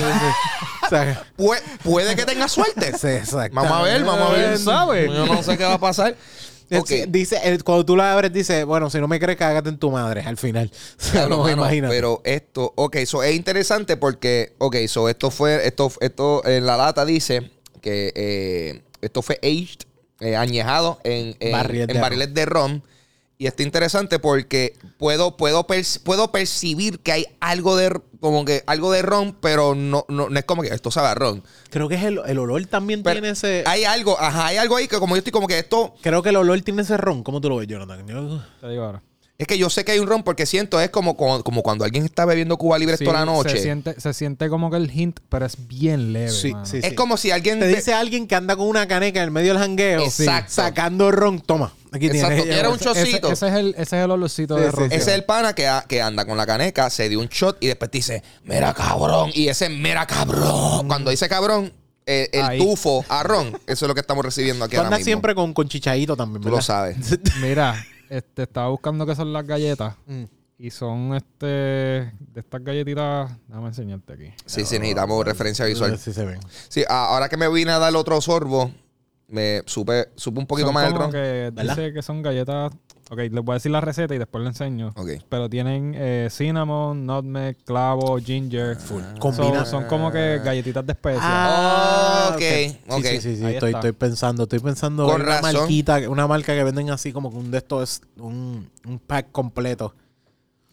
O 0.85 0.87
sea, 0.87 1.23
Pu- 1.35 1.59
puede 1.83 2.15
que 2.15 2.25
tenga 2.25 2.47
suerte. 2.47 2.91
Vamos 3.51 3.71
a 3.71 3.81
ver, 3.81 4.03
vamos 4.03 4.29
a 4.29 4.33
ver. 4.33 4.45
¿Quién 4.53 4.59
sabe? 4.59 5.07
Yo 5.07 5.25
no 5.25 5.41
sé 5.41 5.57
qué 5.57 5.63
va 5.63 5.73
a 5.73 5.79
pasar. 5.79 6.15
Dice, 7.07 7.39
el- 7.43 7.63
cuando 7.63 7.85
tú 7.85 7.95
la 7.95 8.13
abres, 8.13 8.33
dice, 8.33 8.63
bueno, 8.63 8.89
si 8.89 8.99
no 8.99 9.07
me 9.07 9.19
crees, 9.19 9.37
cágate 9.37 9.69
en 9.69 9.77
tu 9.77 9.91
madre 9.91 10.21
al 10.21 10.37
final. 10.37 10.71
Claro, 11.11 11.37
no, 11.37 11.49
imagínate. 11.49 11.93
pero 11.93 12.21
esto, 12.23 12.73
ok, 12.75 12.95
eso 12.95 13.23
es 13.23 13.35
interesante 13.35 13.97
porque, 13.97 14.53
ok, 14.57 14.75
so 14.87 15.07
esto 15.09 15.29
fue, 15.31 15.65
esto, 15.67 15.91
esto 15.99 16.45
en 16.45 16.65
la 16.65 16.77
lata 16.77 17.05
dice 17.05 17.51
que 17.81 18.11
eh, 18.15 18.81
esto 19.01 19.21
fue 19.21 19.39
aged, 19.43 19.81
eh, 20.19 20.35
añejado 20.35 20.99
en, 21.03 21.35
en, 21.39 21.51
Barriles 21.51 21.89
en 21.89 21.95
de 21.95 22.01
barriles 22.01 22.33
de 22.33 22.45
ron. 22.45 22.83
Y 23.37 23.47
está 23.47 23.63
interesante 23.63 24.17
porque 24.17 24.73
puedo, 24.97 25.35
puedo, 25.35 25.67
perci- 25.67 26.01
puedo 26.01 26.31
percibir 26.31 26.99
que 26.99 27.11
hay 27.11 27.25
algo 27.41 27.75
de, 27.75 27.99
como 28.21 28.45
que 28.45 28.63
algo 28.65 28.91
de 28.93 29.01
ron, 29.01 29.35
pero 29.41 29.75
no, 29.75 30.05
no, 30.07 30.29
no 30.29 30.39
es 30.39 30.45
como 30.45 30.61
que 30.61 30.69
esto 30.69 30.89
sabe 30.89 31.09
a 31.09 31.15
ron. 31.15 31.43
Creo 31.69 31.89
que 31.89 31.95
es 31.95 32.03
el, 32.03 32.21
el 32.25 32.39
olor 32.39 32.65
también 32.67 33.03
Pero 33.03 33.15
tiene 33.15 33.29
ese... 33.31 33.63
Hay 33.67 33.83
algo, 33.83 34.17
ajá, 34.19 34.45
hay 34.47 34.57
algo 34.57 34.77
ahí 34.77 34.87
que 34.87 34.99
como 34.99 35.15
yo 35.15 35.17
estoy 35.17 35.31
como 35.33 35.47
que 35.47 35.59
esto, 35.59 35.95
Creo 36.01 36.23
que 36.23 36.29
el 36.29 36.37
olor 36.37 36.61
tiene 36.61 36.83
ese 36.83 36.95
ron. 36.95 37.23
¿Cómo 37.23 37.41
tú 37.41 37.49
lo 37.49 37.57
ves, 37.57 37.67
Jonathan? 37.67 38.07
Yo- 38.07 38.41
Te 38.61 38.69
digo 38.69 38.83
ahora. 38.85 39.03
Es 39.37 39.47
que 39.47 39.57
yo 39.57 39.69
sé 39.69 39.83
que 39.83 39.91
hay 39.91 39.99
un 39.99 40.07
ron 40.07 40.23
porque 40.23 40.45
siento, 40.45 40.79
es 40.79 40.89
como, 40.89 41.17
como, 41.17 41.43
como 41.43 41.61
cuando 41.61 41.83
alguien 41.83 42.05
está 42.05 42.23
bebiendo 42.25 42.57
Cuba 42.57 42.77
Libre 42.79 42.95
Sí, 42.95 43.03
toda 43.03 43.19
la 43.19 43.25
noche. 43.25 43.49
Se 43.57 43.63
siente, 43.63 43.99
se 43.99 44.13
siente 44.13 44.47
como 44.49 44.71
que 44.71 44.77
el 44.77 44.89
hint, 44.89 45.19
pero 45.27 45.45
es 45.45 45.67
bien 45.67 46.13
leve. 46.13 46.29
Sí, 46.31 46.53
mano. 46.53 46.65
sí, 46.65 46.79
Es 46.81 46.93
como 46.93 47.17
si 47.17 47.31
alguien... 47.31 47.59
Te 47.59 47.67
dice 47.67 47.93
alguien 47.93 48.27
que 48.27 48.35
anda 48.35 48.55
con 48.55 48.67
una 48.67 48.87
caneca 48.87 49.19
en 49.19 49.25
el 49.25 49.31
medio 49.31 49.53
del 49.53 49.61
jangueo. 49.61 50.03
Exacto. 50.03 50.53
Sacando 50.53 51.11
ron. 51.11 51.41
Toma. 51.41 51.73
Aquí 51.91 52.07
Exacto, 52.07 52.43
tienes. 52.43 52.55
era 52.57 52.69
un 52.69 52.77
chocito. 52.79 53.31
ese 53.31 53.47
es 53.47 53.53
el, 53.53 53.69
ese 53.77 53.97
es 53.99 54.05
el 54.05 54.11
olorcito 54.11 54.57
Sí, 54.57 54.63
de 54.63 54.69
sí, 54.69 54.75
ron. 54.75 54.89
sí. 54.89 54.95
Ese 54.95 55.11
es 55.11 55.15
el 55.15 55.23
pana 55.25 55.53
que, 55.53 55.67
a- 55.67 55.85
que 55.87 56.01
anda 56.01 56.25
con 56.25 56.37
la 56.37 56.45
caneca, 56.45 56.89
se 56.89 57.09
dio 57.09 57.19
un 57.19 57.27
shot 57.27 57.57
y 57.61 57.67
después 57.67 57.91
te 57.91 57.97
dice, 57.97 58.23
mira 58.43 58.73
cabrón. 58.73 59.31
Y 59.33 59.47
ese 59.49 59.67
mira 59.69 60.05
cabrón. 60.07 60.87
Cuando 60.87 61.11
dice 61.11 61.27
cabrón, 61.29 61.73
eh, 62.05 62.29
el 62.31 62.57
tufo 62.59 63.03
a 63.09 63.23
ron, 63.23 63.49
eso 63.67 63.85
es 63.85 63.87
lo 63.89 63.93
que 63.95 64.01
estamos 64.01 64.23
recibiendo 64.23 64.63
aquí 64.65 64.75
Tú 64.75 64.81
ahora 64.81 64.91
mismo. 64.97 65.05
siempre 65.05 65.35
con, 65.35 65.53
con 65.53 65.67
chichadito 65.67 66.15
también, 66.15 66.41
Tú 66.41 66.45
¿verdad? 66.49 66.57
lo 66.59 66.61
sabes. 66.61 66.97
Mira, 67.41 67.83
este, 68.09 68.43
estaba 68.43 68.69
buscando 68.69 69.05
qué 69.05 69.15
son 69.15 69.33
las 69.33 69.45
galletas. 69.45 69.95
Mm. 70.05 70.23
Y 70.57 70.71
son 70.71 71.13
este 71.15 71.45
de 71.45 72.11
estas 72.35 72.63
galletitas. 72.63 73.29
Déjame 73.47 73.67
enseñarte 73.67 74.13
aquí. 74.13 74.33
Sí, 74.45 74.65
sí, 74.65 74.79
necesitamos 74.79 75.25
referencia 75.25 75.65
visual. 75.65 75.97
Sí 75.97 76.13
se 76.13 76.25
ven. 76.25 76.39
Sí, 76.69 76.83
ahora 76.87 77.27
que 77.27 77.35
me 77.35 77.49
vine 77.49 77.71
a 77.71 77.79
dar 77.79 77.93
otro 77.95 78.21
sorbo, 78.21 78.71
me 79.27 79.61
supe, 79.65 80.09
supe 80.15 80.39
un 80.39 80.45
poquito 80.47 80.67
Son 80.67 80.73
más 80.75 80.85
el 80.87 80.91
como 80.93 81.03
ron. 81.05 81.11
que 81.11 81.51
¿Verdad? 81.53 81.75
dice 81.75 81.93
que 81.93 82.01
son 82.01 82.21
galletas. 82.21 82.71
Ok, 83.11 83.17
les 83.19 83.31
voy 83.43 83.53
a 83.53 83.55
decir 83.55 83.71
la 83.71 83.81
receta 83.81 84.15
y 84.15 84.17
después 84.17 84.41
le 84.43 84.49
enseño. 84.49 84.91
Ok. 84.95 85.09
Pero 85.29 85.47
tienen 85.47 85.93
eh, 85.95 86.27
cinnamon, 86.31 87.05
nutmeg, 87.05 87.55
clavo, 87.63 88.17
ginger. 88.17 88.77
Combina- 89.19 89.63
So, 89.63 89.71
son 89.71 89.83
como 89.85 90.11
que 90.11 90.41
galletitas 90.43 90.83
de 90.85 90.93
especias. 90.93 91.21
Ah, 91.23 92.31
ok, 92.33 92.39
Sí, 92.41 92.77
ok. 92.87 93.05
sí, 93.05 93.21
sí, 93.21 93.35
sí, 93.37 93.45
Ahí 93.45 93.53
Estoy, 93.55 93.73
estoy 93.73 93.91
pensando, 93.91 94.43
estoy 94.43 94.59
pensando 94.59 95.05
Con 95.05 95.21
en 95.21 95.27
una 95.27 95.41
razón. 95.41 95.53
marquita, 95.61 95.99
una 96.09 96.25
marca 96.27 96.53
que 96.55 96.63
venden 96.63 96.89
así 96.89 97.11
como 97.11 97.29
que 97.29 97.37
un 97.37 97.51
de 97.51 97.59
estos 97.59 97.83
es 97.83 98.01
un, 98.19 98.69
un 98.87 98.97
pack 98.99 99.31
completo. 99.31 99.93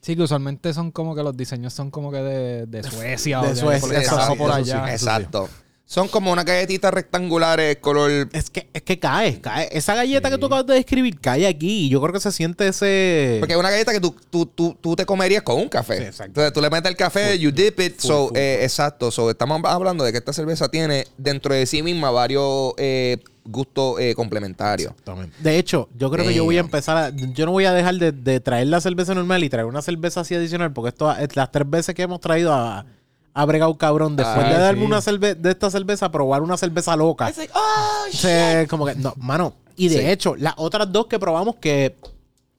Sí, 0.00 0.16
que 0.16 0.22
usualmente 0.22 0.72
son 0.72 0.90
como 0.90 1.14
que 1.14 1.22
los 1.22 1.36
diseños 1.36 1.74
son 1.74 1.90
como 1.90 2.10
que 2.10 2.16
de, 2.18 2.66
de 2.66 2.82
Suecia. 2.82 3.40
De 3.42 3.52
o 3.52 3.56
Suecia, 3.56 3.80
porque 3.80 3.98
eso 3.98 4.16
pasó 4.16 4.32
sí, 4.32 4.38
por 4.38 4.50
allá. 4.52 4.86
sí. 4.86 4.92
Exacto. 4.92 5.48
Son 5.92 6.08
como 6.08 6.32
unas 6.32 6.46
galletitas 6.46 6.90
rectangulares 6.90 7.76
color 7.76 8.26
Es 8.32 8.48
que, 8.48 8.66
es 8.72 8.80
que 8.80 8.98
cae, 8.98 9.42
cae. 9.42 9.68
Esa 9.72 9.94
galleta 9.94 10.30
que 10.30 10.38
tú 10.38 10.46
acabas 10.46 10.64
de 10.64 10.72
describir 10.72 11.20
cae 11.20 11.46
aquí. 11.46 11.84
Y 11.84 11.88
yo 11.90 12.00
creo 12.00 12.14
que 12.14 12.20
se 12.20 12.32
siente 12.32 12.66
ese. 12.66 13.36
Porque 13.40 13.52
es 13.52 13.58
una 13.58 13.68
galleta 13.68 13.92
que 13.92 14.00
tú, 14.00 14.16
tú, 14.30 14.46
tú, 14.46 14.74
tú 14.80 14.96
te 14.96 15.04
comerías 15.04 15.42
con 15.42 15.58
un 15.58 15.68
café. 15.68 15.98
Sí, 15.98 16.02
exacto. 16.04 16.24
Entonces 16.24 16.52
tú 16.54 16.62
le 16.62 16.70
metes 16.70 16.90
el 16.90 16.96
café, 16.96 17.38
you 17.38 17.50
dip 17.50 17.78
it. 17.78 18.00
full, 18.00 18.08
so, 18.08 18.28
full, 18.28 18.38
eh, 18.38 18.60
Exacto. 18.62 19.10
So, 19.10 19.28
estamos 19.28 19.60
hablando 19.66 20.02
de 20.02 20.12
que 20.12 20.18
esta 20.18 20.32
cerveza 20.32 20.70
tiene 20.70 21.06
dentro 21.18 21.52
de 21.52 21.66
sí 21.66 21.82
misma 21.82 22.10
varios 22.10 22.72
eh, 22.78 23.18
gustos 23.44 24.00
eh, 24.00 24.14
complementarios. 24.14 24.92
Exactamente. 24.92 25.36
De 25.40 25.58
hecho, 25.58 25.90
yo 25.98 26.10
creo 26.10 26.26
que 26.26 26.32
yo 26.32 26.44
voy 26.44 26.56
a 26.56 26.60
empezar 26.60 26.96
a. 26.96 27.10
Yo 27.10 27.44
no 27.44 27.52
voy 27.52 27.66
a 27.66 27.74
dejar 27.74 27.96
de, 27.96 28.12
de 28.12 28.40
traer 28.40 28.68
la 28.68 28.80
cerveza 28.80 29.12
normal 29.14 29.44
y 29.44 29.50
traer 29.50 29.66
una 29.66 29.82
cerveza 29.82 30.20
así 30.20 30.34
adicional, 30.34 30.72
porque 30.72 30.88
esto, 30.88 31.14
las 31.34 31.52
tres 31.52 31.68
veces 31.68 31.94
que 31.94 32.00
hemos 32.00 32.22
traído 32.22 32.54
a, 32.54 32.86
a 33.34 33.44
bregado 33.46 33.76
cabrón, 33.78 34.16
después 34.16 34.44
Ah, 34.46 34.48
de 34.48 34.58
darme 34.58 34.80
sí. 34.80 34.86
una 34.86 35.00
cerveza 35.00 35.34
de 35.36 35.50
esta 35.50 35.70
cerveza, 35.70 36.10
probar 36.10 36.42
una 36.42 36.56
cerveza 36.56 36.94
loca. 36.96 37.32
oh, 37.54 38.04
Sí, 38.10 38.28
como 38.68 38.86
que, 38.86 38.94
no, 38.94 39.14
mano. 39.16 39.54
Y 39.76 39.88
de 39.88 39.98
Sí. 40.00 40.06
hecho, 40.10 40.36
las 40.36 40.54
otras 40.58 40.92
dos 40.92 41.06
que 41.06 41.18
probamos 41.18 41.56
que 41.56 41.96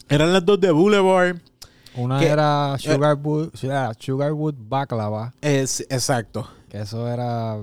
eran 0.09 0.33
las 0.33 0.43
dos 0.45 0.59
de 0.59 0.71
Boulevard. 0.71 1.37
Una 1.95 2.19
¿Qué? 2.19 2.25
era 2.27 2.75
Sugarwood, 2.79 3.49
Sugarwood 3.99 4.55
Baklava, 4.57 5.31
Es, 5.41 5.81
exacto. 5.89 6.49
que 6.69 6.81
eso 6.81 7.07
era... 7.07 7.57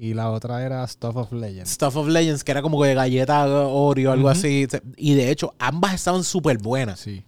Y 0.00 0.14
la 0.14 0.30
otra 0.30 0.62
era 0.64 0.86
Stuff 0.86 1.16
of 1.16 1.32
Legends. 1.32 1.70
Stuff 1.70 1.96
of 1.96 2.06
Legends, 2.08 2.44
que 2.44 2.52
era 2.52 2.62
como 2.62 2.80
que 2.82 2.94
galleta 2.94 3.46
Oreo, 3.46 4.12
algo 4.12 4.28
así. 4.28 4.66
Y 4.96 5.14
de 5.14 5.30
hecho, 5.30 5.54
ambas 5.58 5.94
estaban 5.94 6.22
súper 6.22 6.58
buenas. 6.58 7.00
Sí. 7.00 7.24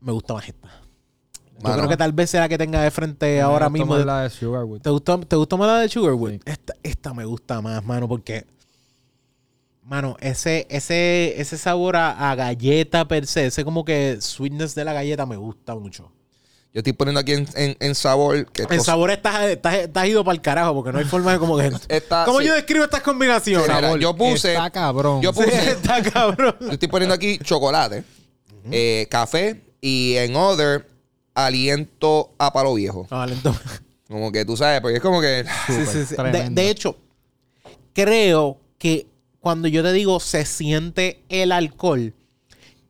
Me 0.00 0.12
gusta 0.12 0.34
más 0.34 0.46
esta. 0.46 0.68
Yo 1.64 1.70
Mano. 1.70 1.82
creo 1.82 1.88
que 1.90 1.96
tal 1.96 2.12
vez 2.12 2.30
sea 2.30 2.40
la 2.42 2.48
que 2.48 2.58
tenga 2.58 2.82
de 2.82 2.90
frente 2.90 3.40
ahora 3.40 3.68
Me 3.70 3.78
mismo. 3.78 3.94
más 3.96 4.04
la 4.04 4.22
de 4.22 4.30
Sugarwood. 4.30 4.80
¿Te 4.82 4.90
gustó, 4.90 5.18
¿Te 5.20 5.36
gustó 5.36 5.56
más 5.58 5.68
la 5.68 5.78
de 5.80 5.88
Sugarwood? 5.88 6.30
Sí. 6.32 6.40
Esta, 6.44 6.74
esta 6.82 7.14
me 7.14 7.24
gusta 7.24 7.60
más, 7.60 7.84
mano, 7.84 8.06
porque. 8.08 8.44
Mano, 9.82 10.16
ese, 10.20 10.66
ese, 10.70 11.34
ese 11.40 11.58
sabor 11.58 11.96
a, 11.96 12.30
a 12.30 12.34
galleta 12.34 13.06
per 13.06 13.26
se, 13.26 13.46
ese 13.46 13.64
como 13.64 13.84
que 13.84 14.16
sweetness 14.18 14.74
de 14.74 14.84
la 14.84 14.94
galleta 14.94 15.26
me 15.26 15.36
gusta 15.36 15.74
mucho. 15.74 16.10
Yo 16.72 16.78
estoy 16.80 16.94
poniendo 16.94 17.20
aquí 17.20 17.32
en, 17.34 17.46
en- 17.54 17.76
en 17.78 17.94
sabor. 17.94 18.46
Que 18.50 18.62
El 18.62 18.68
esto- 18.72 18.84
sabor 18.84 19.10
está, 19.10 19.48
está, 19.50 19.76
está 19.78 20.06
ido 20.06 20.24
para 20.24 20.34
el 20.34 20.40
carajo, 20.40 20.74
porque 20.74 20.90
no 20.90 20.98
hay 20.98 21.04
forma 21.04 21.32
de 21.32 21.38
como 21.38 21.58
que. 21.58 21.70
Está- 21.88 22.24
¿Cómo 22.24 22.40
sí. 22.40 22.46
yo 22.46 22.54
describo 22.54 22.84
estas 22.84 23.02
combinaciones? 23.02 23.68
Mira, 23.68 23.80
Sabor, 23.82 24.00
yo 24.00 24.16
puse- 24.16 24.52
Está 24.52 24.70
cabrón. 24.70 25.20
yo 25.20 25.32
Sí, 25.34 25.40
puse- 25.42 25.70
está 25.70 26.02
cabrón. 26.02 26.56
Yo 26.60 26.70
estoy 26.70 26.88
poniendo 26.88 27.14
aquí 27.14 27.38
chocolate, 27.38 28.04
eh, 28.70 29.06
café 29.10 29.62
y 29.82 30.14
en 30.16 30.34
other 30.34 30.86
aliento 31.34 32.32
a 32.38 32.52
palo 32.52 32.74
viejo. 32.74 33.06
Vale, 33.10 33.34
entonces- 33.34 33.82
Como 34.08 34.30
que 34.30 34.44
tú 34.44 34.56
sabes, 34.56 34.80
porque 34.82 34.96
es 34.98 35.02
como 35.02 35.20
que. 35.20 35.44
Sí, 35.66 35.72
sí, 35.86 36.04
sí. 36.04 36.10
De, 36.10 36.16
tremendo. 36.16 36.60
de 36.60 36.70
hecho, 36.70 36.96
creo 37.92 38.58
que 38.78 39.06
cuando 39.40 39.66
yo 39.68 39.82
te 39.82 39.92
digo 39.92 40.20
se 40.20 40.44
siente 40.44 41.22
el 41.28 41.52
alcohol, 41.52 42.14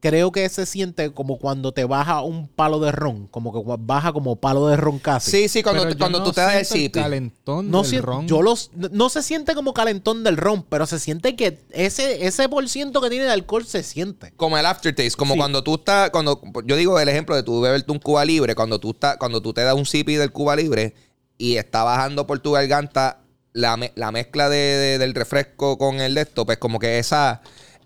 creo 0.07 0.31
que 0.33 0.47
se 0.51 0.67
siente 0.67 1.11
como 1.13 1.39
cuando 1.39 1.73
te 1.73 1.87
baja 1.87 2.21
un 2.21 2.47
palo 2.47 2.79
de 2.79 2.93
ron, 2.93 3.27
como 3.29 3.55
que 3.55 3.77
baja 3.81 4.13
como 4.13 4.37
palo 4.37 4.67
de 4.69 4.77
ron 4.77 4.99
casi. 4.99 5.31
Sí, 5.31 5.49
sí, 5.49 5.63
cuando, 5.63 5.89
te- 5.89 5.97
cuando 5.97 6.19
no 6.19 6.25
tú 6.27 6.33
te 6.33 6.43
das 6.43 6.57
el 6.57 6.67
siento 6.67 6.99
sipi. 6.99 7.01
calentón 7.01 7.71
No, 7.71 7.81
del 7.81 7.91
sien- 7.91 8.03
ron. 8.03 8.29
yo 8.29 8.43
los, 8.43 8.71
no 8.75 9.09
se 9.09 9.23
siente 9.23 9.55
como 9.55 9.73
calentón 9.73 10.23
del 10.23 10.37
ron, 10.37 10.63
pero 10.69 10.85
se 10.87 10.99
siente 10.99 11.37
que 11.37 11.59
ese, 11.71 12.27
ese 12.27 12.51
por 12.51 12.69
ciento 12.69 13.01
que 13.01 13.09
tiene 13.09 13.25
de 13.25 13.31
alcohol 13.33 13.65
se 13.65 13.83
siente. 13.83 14.33
Como 14.37 14.59
el 14.59 14.67
aftertaste, 14.67 15.17
como 15.17 15.33
Sí. 15.35 15.39
cuando 15.41 15.65
tú 15.65 15.77
estás, 15.77 16.11
cuando 16.11 16.39
yo 16.67 16.77
digo 16.77 17.01
el 17.01 17.09
ejemplo 17.09 17.35
de 17.35 17.43
tú 17.43 17.63
beberte 17.63 17.91
un 17.91 17.99
Cuba 17.99 18.27
Libre, 18.27 18.55
cuando 18.55 18.79
tú 18.79 18.91
estás, 18.91 19.17
cuando 19.17 19.41
tú 19.41 19.55
te 19.55 19.63
das 19.63 19.75
un 19.75 19.87
sipi 19.87 20.17
del 20.17 20.33
Cuba 20.33 20.55
Libre 20.55 20.93
y 21.39 21.57
está 21.57 21.83
bajando 21.83 22.27
por 22.27 22.41
tu 22.41 22.53
garganta 22.53 23.21
la, 23.55 23.79
me- 23.79 23.93
la 23.95 24.13
mezcla 24.13 24.51
de, 24.51 24.57
de- 24.59 24.99
del 24.99 25.15
refresco 25.15 25.79
con 25.79 26.01
el 26.01 26.15
de 26.15 26.21
esto, 26.21 26.45
pues 26.45 26.59
como 26.59 26.79
que 26.79 26.99
esa, 26.99 27.41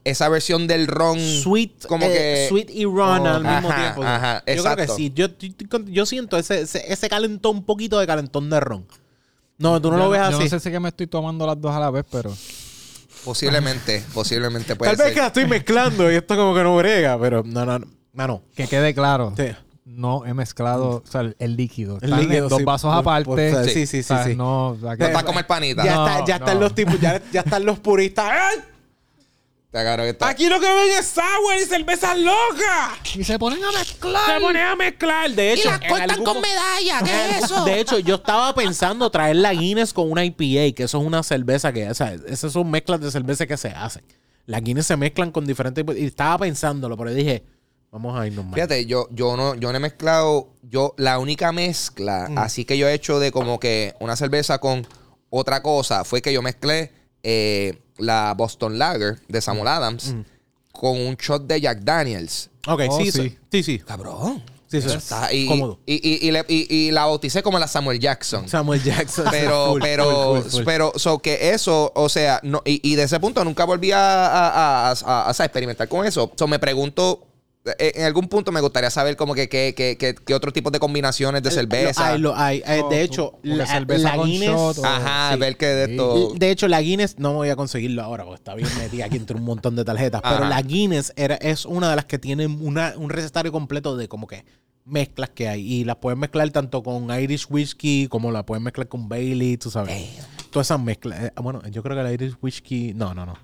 esa 0.05 0.29
versión 0.29 0.67
del 0.67 0.87
ron 0.87 1.19
Sweet, 1.21 1.87
como 1.87 2.07
eh, 2.07 2.09
que 2.13 2.47
sweet 2.49 2.71
y 2.71 2.85
ron 2.85 3.21
Oh, 3.21 3.27
al 3.29 3.43
mismo 3.45 3.69
ajá, 3.71 3.83
tiempo. 3.83 4.03
ajá, 4.05 4.39
yo 4.39 4.45
creo 4.45 4.55
que 4.65 4.71
exacto. 4.71 4.97
sí. 4.97 5.13
Yo, 5.15 5.27
yo, 5.39 5.79
yo 5.87 6.07
siento 6.07 6.37
ese, 6.39 6.63
ese, 6.63 6.91
ese 6.93 7.09
calentón, 7.09 7.57
un 7.59 7.65
poquito 7.65 7.99
de 7.99 8.07
calentón 8.07 8.49
de 8.51 8.61
ron. 8.61 8.87
No, 9.59 9.81
tú 9.83 9.91
no 9.91 9.99
Yo 9.99 10.05
lo 10.05 10.11
ves 10.11 10.21
yo 10.21 10.27
así. 10.37 10.45
no 10.45 10.49
sé 10.51 10.61
si 10.61 10.71
que 10.71 10.79
me 10.81 10.89
estoy 10.89 11.07
tomando 11.09 11.47
las 11.47 11.61
dos 11.61 11.75
a 11.75 11.81
la 11.81 11.91
vez, 11.91 12.05
pero... 12.11 12.33
posiblemente, 13.25 14.05
posiblemente 14.15 14.77
puede 14.77 14.91
Tal 14.91 14.97
vez 14.99 15.07
ser. 15.07 15.15
que 15.15 15.21
la 15.21 15.27
estoy 15.29 15.47
mezclando 15.47 16.11
y 16.11 16.15
esto 16.15 16.37
como 16.37 16.55
que 16.55 16.63
no 16.63 16.77
brega, 16.77 17.19
pero 17.21 17.43
no, 17.45 17.65
no, 17.67 17.79
no. 17.79 17.87
Mano, 18.13 18.43
Que 18.57 18.67
quede 18.67 18.95
claro. 18.95 19.33
sí. 19.37 19.45
no 19.85 20.25
he 20.27 20.35
mezclado, 20.35 21.03
o 21.07 21.11
sea, 21.11 21.31
el, 21.39 21.57
líquido. 21.57 21.99
El 22.01 22.13
en 22.13 22.21
líquido, 22.21 22.49
dos 22.49 22.59
sí, 22.59 22.65
vasos 22.65 22.91
por- 22.91 23.01
aparte. 23.01 23.25
por- 23.53 23.65
Sí. 23.65 23.71
sí, 23.71 23.87
sí, 23.87 23.99
O 23.99 24.03
sí, 24.03 24.03
sea, 24.03 24.25
sí. 24.25 24.35
No, 24.37 24.69
o 24.71 24.79
sea, 24.81 24.97
que- 24.97 25.03
No 25.03 25.07
está 25.09 25.23
como 25.25 25.39
el 25.39 25.47
panita. 25.47 25.85
Ya, 25.85 25.95
No, 25.95 26.07
está, 26.09 26.25
ya 26.25 26.39
no. 26.39 26.45
están 26.45 26.61
los 26.61 26.75
tipos, 26.75 27.01
ya, 27.01 27.23
ya 27.33 27.41
están 27.41 27.65
los 27.65 27.79
puristas. 27.79 28.27
¡Ay! 28.31 28.59
Está 29.69 29.83
claro 29.83 30.03
que 30.05 30.09
está- 30.11 30.29
Aquí 30.31 30.49
lo 30.49 30.59
que 30.61 30.67
ven 30.67 30.99
es 30.99 31.07
sour 31.07 31.55
y 31.61 31.65
cerveza 31.67 32.15
loca. 32.15 32.97
y 33.15 33.23
se 33.23 33.39
ponen 33.39 33.63
a 33.63 33.71
mezclar. 33.71 34.35
Se 34.35 34.41
ponen 34.41 34.63
a 34.63 34.75
mezclar. 34.77 35.31
De 35.31 35.53
hecho, 35.53 35.69
en 35.83 35.93
algún- 36.11 36.41
medalla. 36.41 37.03
¿Qué 37.05 37.31
es 37.37 37.45
eso? 37.45 37.65
De 37.67 37.79
hecho, 37.79 37.99
yo 37.99 38.15
estaba 38.15 38.55
pensando 38.55 39.11
traer 39.11 39.37
la 39.37 39.53
Guinness 39.53 39.93
con 39.93 40.11
una 40.11 40.25
IPA, 40.25 40.75
que 40.75 40.85
eso 40.85 40.99
es 40.99 41.05
una 41.07 41.23
cerveza 41.23 41.71
que, 41.73 41.87
o 41.91 41.95
sea, 41.95 42.17
esas 42.29 42.51
son 42.53 42.71
mezclas 42.71 43.01
de 43.03 43.11
cerveza 43.11 43.47
que 43.47 43.59
se 43.59 43.69
hacen. 43.69 44.03
Las 44.47 44.63
Guinness 44.63 44.87
se 44.87 44.97
mezclan 44.97 45.31
con 45.33 45.45
diferentes. 45.47 45.85
Y 45.99 46.07
estaba 46.07 46.39
pensándolo, 46.39 46.97
pero 46.97 47.13
dije, 47.13 47.45
vamos 47.91 48.19
a 48.19 48.27
irnos 48.27 48.47
más. 48.47 48.55
Fíjate, 48.55 48.87
yo, 48.87 49.07
yo 49.11 49.37
no, 49.37 49.55
yo 49.55 49.71
no 49.71 49.77
he 49.77 49.81
mezclado, 49.81 50.49
yo, 50.63 50.95
la 50.97 51.19
única 51.19 51.53
mezcla, 51.53 52.29
Mm. 52.31 52.39
así 52.39 52.65
que 52.65 52.79
yo 52.79 52.89
he 52.89 52.95
hecho 52.95 53.19
de 53.21 53.33
como 53.33 53.61
que 53.61 53.95
una 54.01 54.17
cerveza 54.17 54.59
con 54.61 54.87
otra 55.29 55.63
cosa, 55.63 56.05
fue 56.05 56.23
que 56.23 56.33
yo 56.33 56.41
mezclé 56.41 56.93
eh, 57.23 57.83
la 57.99 58.35
Boston 58.37 58.79
Lager 58.79 59.19
de 59.29 59.41
Samuel 59.41 59.65
Mm. 59.67 59.69
Adams 59.69 60.15
con 60.73 60.99
un 61.01 61.15
shot 61.17 61.47
de 61.47 61.61
Jack 61.61 61.81
Daniels. 61.81 62.51
Ok, 62.67 62.83
Oh, 62.89 62.99
sí, 62.99 63.11
sí. 63.11 63.21
sí, 63.21 63.39
sí, 63.51 63.63
sí. 63.63 63.79
Cabrón. 63.81 64.43
Sí, 64.71 64.83
sí. 64.83 64.89
Está- 64.91 65.33
y, 65.33 65.47
Cómodo. 65.47 65.79
Y, 65.87 65.95
y- 65.95 66.29
y 66.29 66.31
le- 66.31 66.45
y- 66.47 66.67
y 66.75 66.91
la 66.91 67.07
bauticé 67.07 67.43
como 67.43 67.59
la 67.59 67.67
Samuel 67.67 67.99
Jackson. 67.99 68.47
Samuel 68.49 68.83
Jackson. 68.83 69.25
Pero, 69.31 69.77
pero, 69.81 70.45
pero, 70.65 70.93
so 70.97 71.19
que 71.21 71.53
eso, 71.55 71.91
o 71.95 72.09
sea, 72.11 72.39
no, 72.43 72.61
y, 72.67 72.79
y 72.87 72.95
de 72.95 73.05
ese 73.05 73.19
punto 73.19 73.43
nunca 73.45 73.65
volví 73.65 73.93
a, 73.93 73.99
a- 74.27 74.49
a- 74.49 74.91
a- 74.91 74.95
a- 75.05 75.29
a 75.31 75.31
experimentar 75.45 75.89
con 75.89 76.05
eso. 76.05 76.31
So 76.37 76.47
me 76.47 76.59
pregunto, 76.59 77.28
en 77.79 78.05
algún 78.05 78.29
punto 78.29 78.51
me 78.51 78.61
gustaría 78.63 78.89
saber 78.89 79.17
como 79.17 79.35
que 79.35 79.49
qué 79.49 79.75
que, 79.77 79.99
que, 79.99 80.15
que 80.15 80.35
otro 80.35 80.53
tipo 80.53 80.71
de 80.71 80.79
combinaciones 80.79 81.43
de 81.43 81.51
cerveza. 81.51 82.17
Lo 82.17 82.35
hay, 82.37 82.63
lo 82.63 82.65
hay. 82.67 82.79
Eh, 82.79 82.83
de 82.89 83.03
hecho, 83.03 83.39
la, 83.43 83.67
cerveza 83.67 84.11
la 84.11 84.17
con 84.17 84.27
Guinness. 84.27 84.49
shot 84.49 84.79
o- 84.79 84.85
Ajá, 84.87 85.35
sí. 85.35 85.39
ver 85.41 85.57
que 85.57 85.67
de 85.67 85.91
esto. 85.93 86.33
De 86.37 86.51
hecho, 86.51 86.67
la 86.69 86.81
Guinness, 86.81 87.19
no 87.19 87.31
me 87.31 87.37
voy 87.37 87.49
a 87.51 87.57
conseguirlo 87.57 88.03
ahora 88.03 88.25
porque 88.25 88.37
está 88.39 88.55
bien 88.55 88.69
metida 88.79 89.05
aquí 89.07 89.17
entre 89.17 89.37
un 89.37 89.45
montón 89.45 89.77
de 89.77 89.85
tarjetas. 89.85 90.23
Pero 90.23 90.37
Ajá. 90.37 90.49
la 90.49 90.63
Guinness 90.63 91.13
era, 91.17 91.35
es 91.37 91.67
una 91.67 91.91
de 91.91 91.97
las 91.97 92.05
que 92.07 92.19
tiene 92.19 92.47
una, 92.47 92.95
un 92.97 93.11
recetario 93.11 93.53
completo 93.53 93.97
de 93.97 94.09
como 94.09 94.27
que 94.27 94.45
mezclas 94.85 95.29
que 95.31 95.49
hay. 95.49 95.61
Y 95.71 95.85
las 95.85 95.97
puedes 95.97 96.19
mezclar 96.19 96.49
tanto 96.51 96.83
con 96.83 97.11
Irish 97.21 97.47
Whiskey 97.51 98.09
como 98.09 98.33
la 98.33 98.47
puedes 98.47 98.63
mezclar 98.63 98.89
con 98.89 99.09
Bailey, 99.11 99.59
tú 99.59 99.71
sabes. 99.71 99.93
Todas 100.51 100.67
esas 100.69 100.81
mezclas. 100.81 101.25
Eh, 101.25 101.33
bueno, 101.43 101.63
yo 101.69 101.83
creo 101.83 101.97
que 101.97 102.03
la 102.03 102.13
Irish 102.13 102.37
Whiskey. 102.41 102.95
No, 102.95 103.15
no, 103.15 103.27
no. 103.27 103.35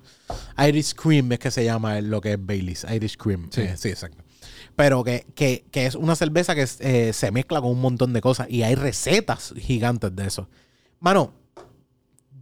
Irish 0.66 0.94
Cream 0.94 1.32
es 1.32 1.38
que 1.38 1.50
se 1.50 1.64
llama 1.64 2.00
lo 2.00 2.20
que 2.20 2.32
es 2.32 2.38
Bailey's. 2.44 2.86
Irish 2.90 3.16
Cream. 3.16 3.48
Sí, 3.50 3.62
sí 3.76 3.88
exacto. 3.88 4.22
Pero 4.76 5.04
que, 5.04 5.26
que, 5.34 5.64
que 5.70 5.86
es 5.86 5.94
una 5.94 6.16
cerveza 6.16 6.54
que 6.54 6.66
eh, 6.80 7.12
se 7.12 7.30
mezcla 7.30 7.60
con 7.60 7.70
un 7.70 7.80
montón 7.80 8.12
de 8.12 8.20
cosas. 8.20 8.48
Y 8.50 8.62
hay 8.62 8.74
recetas 8.74 9.54
gigantes 9.56 10.14
de 10.14 10.26
eso. 10.26 10.48
Mano, 11.00 11.34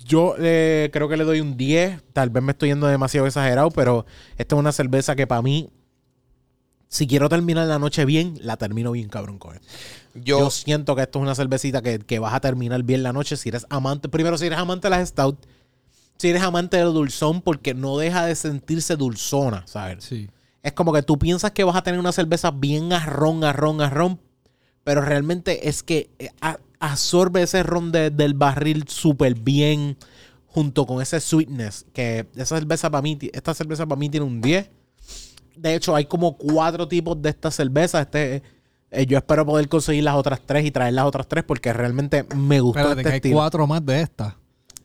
yo 0.04 0.34
eh, 0.38 0.90
creo 0.92 1.08
que 1.08 1.16
le 1.16 1.24
doy 1.24 1.40
un 1.40 1.56
10. 1.56 2.02
Tal 2.12 2.30
vez 2.30 2.42
me 2.42 2.52
estoy 2.52 2.70
yendo 2.70 2.86
demasiado 2.86 3.26
exagerado, 3.26 3.70
pero 3.70 4.06
esta 4.36 4.54
es 4.54 4.58
una 4.58 4.72
cerveza 4.72 5.16
que 5.16 5.26
para 5.26 5.42
mí, 5.42 5.70
si 6.92 7.06
quiero 7.06 7.30
terminar 7.30 7.66
la 7.66 7.78
noche 7.78 8.04
bien, 8.04 8.34
la 8.42 8.58
termino 8.58 8.92
bien 8.92 9.08
cabrón 9.08 9.38
con 9.38 9.54
esto. 9.54 9.66
Yo, 10.14 10.38
yo, 10.40 10.50
siento 10.50 10.94
que 10.94 11.00
esto 11.00 11.18
es 11.18 11.22
una 11.22 11.34
cervecita 11.34 11.80
que, 11.80 11.98
que 12.00 12.18
vas 12.18 12.34
a 12.34 12.40
terminar 12.40 12.82
bien 12.82 13.02
la 13.02 13.14
noche 13.14 13.38
si 13.38 13.48
eres 13.48 13.64
amante. 13.70 14.10
Primero, 14.10 14.36
si 14.36 14.44
eres 14.44 14.58
amante 14.58 14.88
de 14.88 14.90
las 14.90 15.08
stout, 15.08 15.38
si 16.18 16.28
eres 16.28 16.42
amante 16.42 16.76
del 16.76 16.92
dulzón, 16.92 17.40
porque 17.40 17.72
no 17.72 17.96
deja 17.96 18.26
de 18.26 18.34
sentirse 18.34 18.96
dulzona, 18.96 19.62
¿sabes? 19.66 20.04
Sí. 20.04 20.28
Es 20.62 20.72
como 20.74 20.92
que 20.92 21.02
tú 21.02 21.18
piensas 21.18 21.52
que 21.52 21.64
vas 21.64 21.76
a 21.76 21.82
tener 21.82 21.98
una 21.98 22.12
cerveza 22.12 22.50
bien 22.50 22.92
arrón, 22.92 23.42
arrón, 23.42 23.80
arrón, 23.80 24.20
pero 24.84 25.00
realmente 25.00 25.70
es 25.70 25.82
que 25.82 26.10
eh, 26.18 26.28
a- 26.42 26.58
absorbe 26.78 27.42
ese 27.42 27.62
ron 27.62 27.90
de- 27.90 28.10
del 28.10 28.34
barril 28.34 28.84
súper 28.86 29.34
bien 29.34 29.96
junto 30.46 30.84
con 30.84 31.00
ese 31.00 31.20
sweetness. 31.20 31.86
Que 31.94 32.26
esa 32.36 32.58
cerveza 32.58 32.90
para 32.90 33.00
mí, 33.00 33.18
esta 33.32 33.54
cerveza 33.54 33.86
para 33.86 33.98
mí 33.98 34.10
tiene 34.10 34.26
un 34.26 34.42
10. 34.42 34.68
De 35.56 35.74
hecho, 35.74 35.94
hay 35.94 36.04
como 36.06 36.36
cuatro 36.36 36.88
tipos 36.88 37.20
de 37.20 37.30
esta 37.30 37.50
cerveza. 37.50 38.00
Este, 38.02 38.42
eh, 38.90 39.06
yo 39.06 39.18
espero 39.18 39.44
poder 39.46 39.68
conseguir 39.68 40.04
las 40.04 40.14
otras 40.16 40.40
tres 40.44 40.64
y 40.66 40.70
traer 40.70 40.94
las 40.94 41.04
otras 41.06 41.26
tres 41.28 41.44
porque 41.44 41.72
realmente 41.72 42.24
me 42.36 42.60
gustó 42.60 42.80
Espérate, 42.80 43.00
este 43.00 43.08
que 43.10 43.12
hay 43.14 43.16
estilo. 43.18 43.36
cuatro 43.36 43.66
más 43.66 43.84
de 43.84 44.00
esta. 44.00 44.36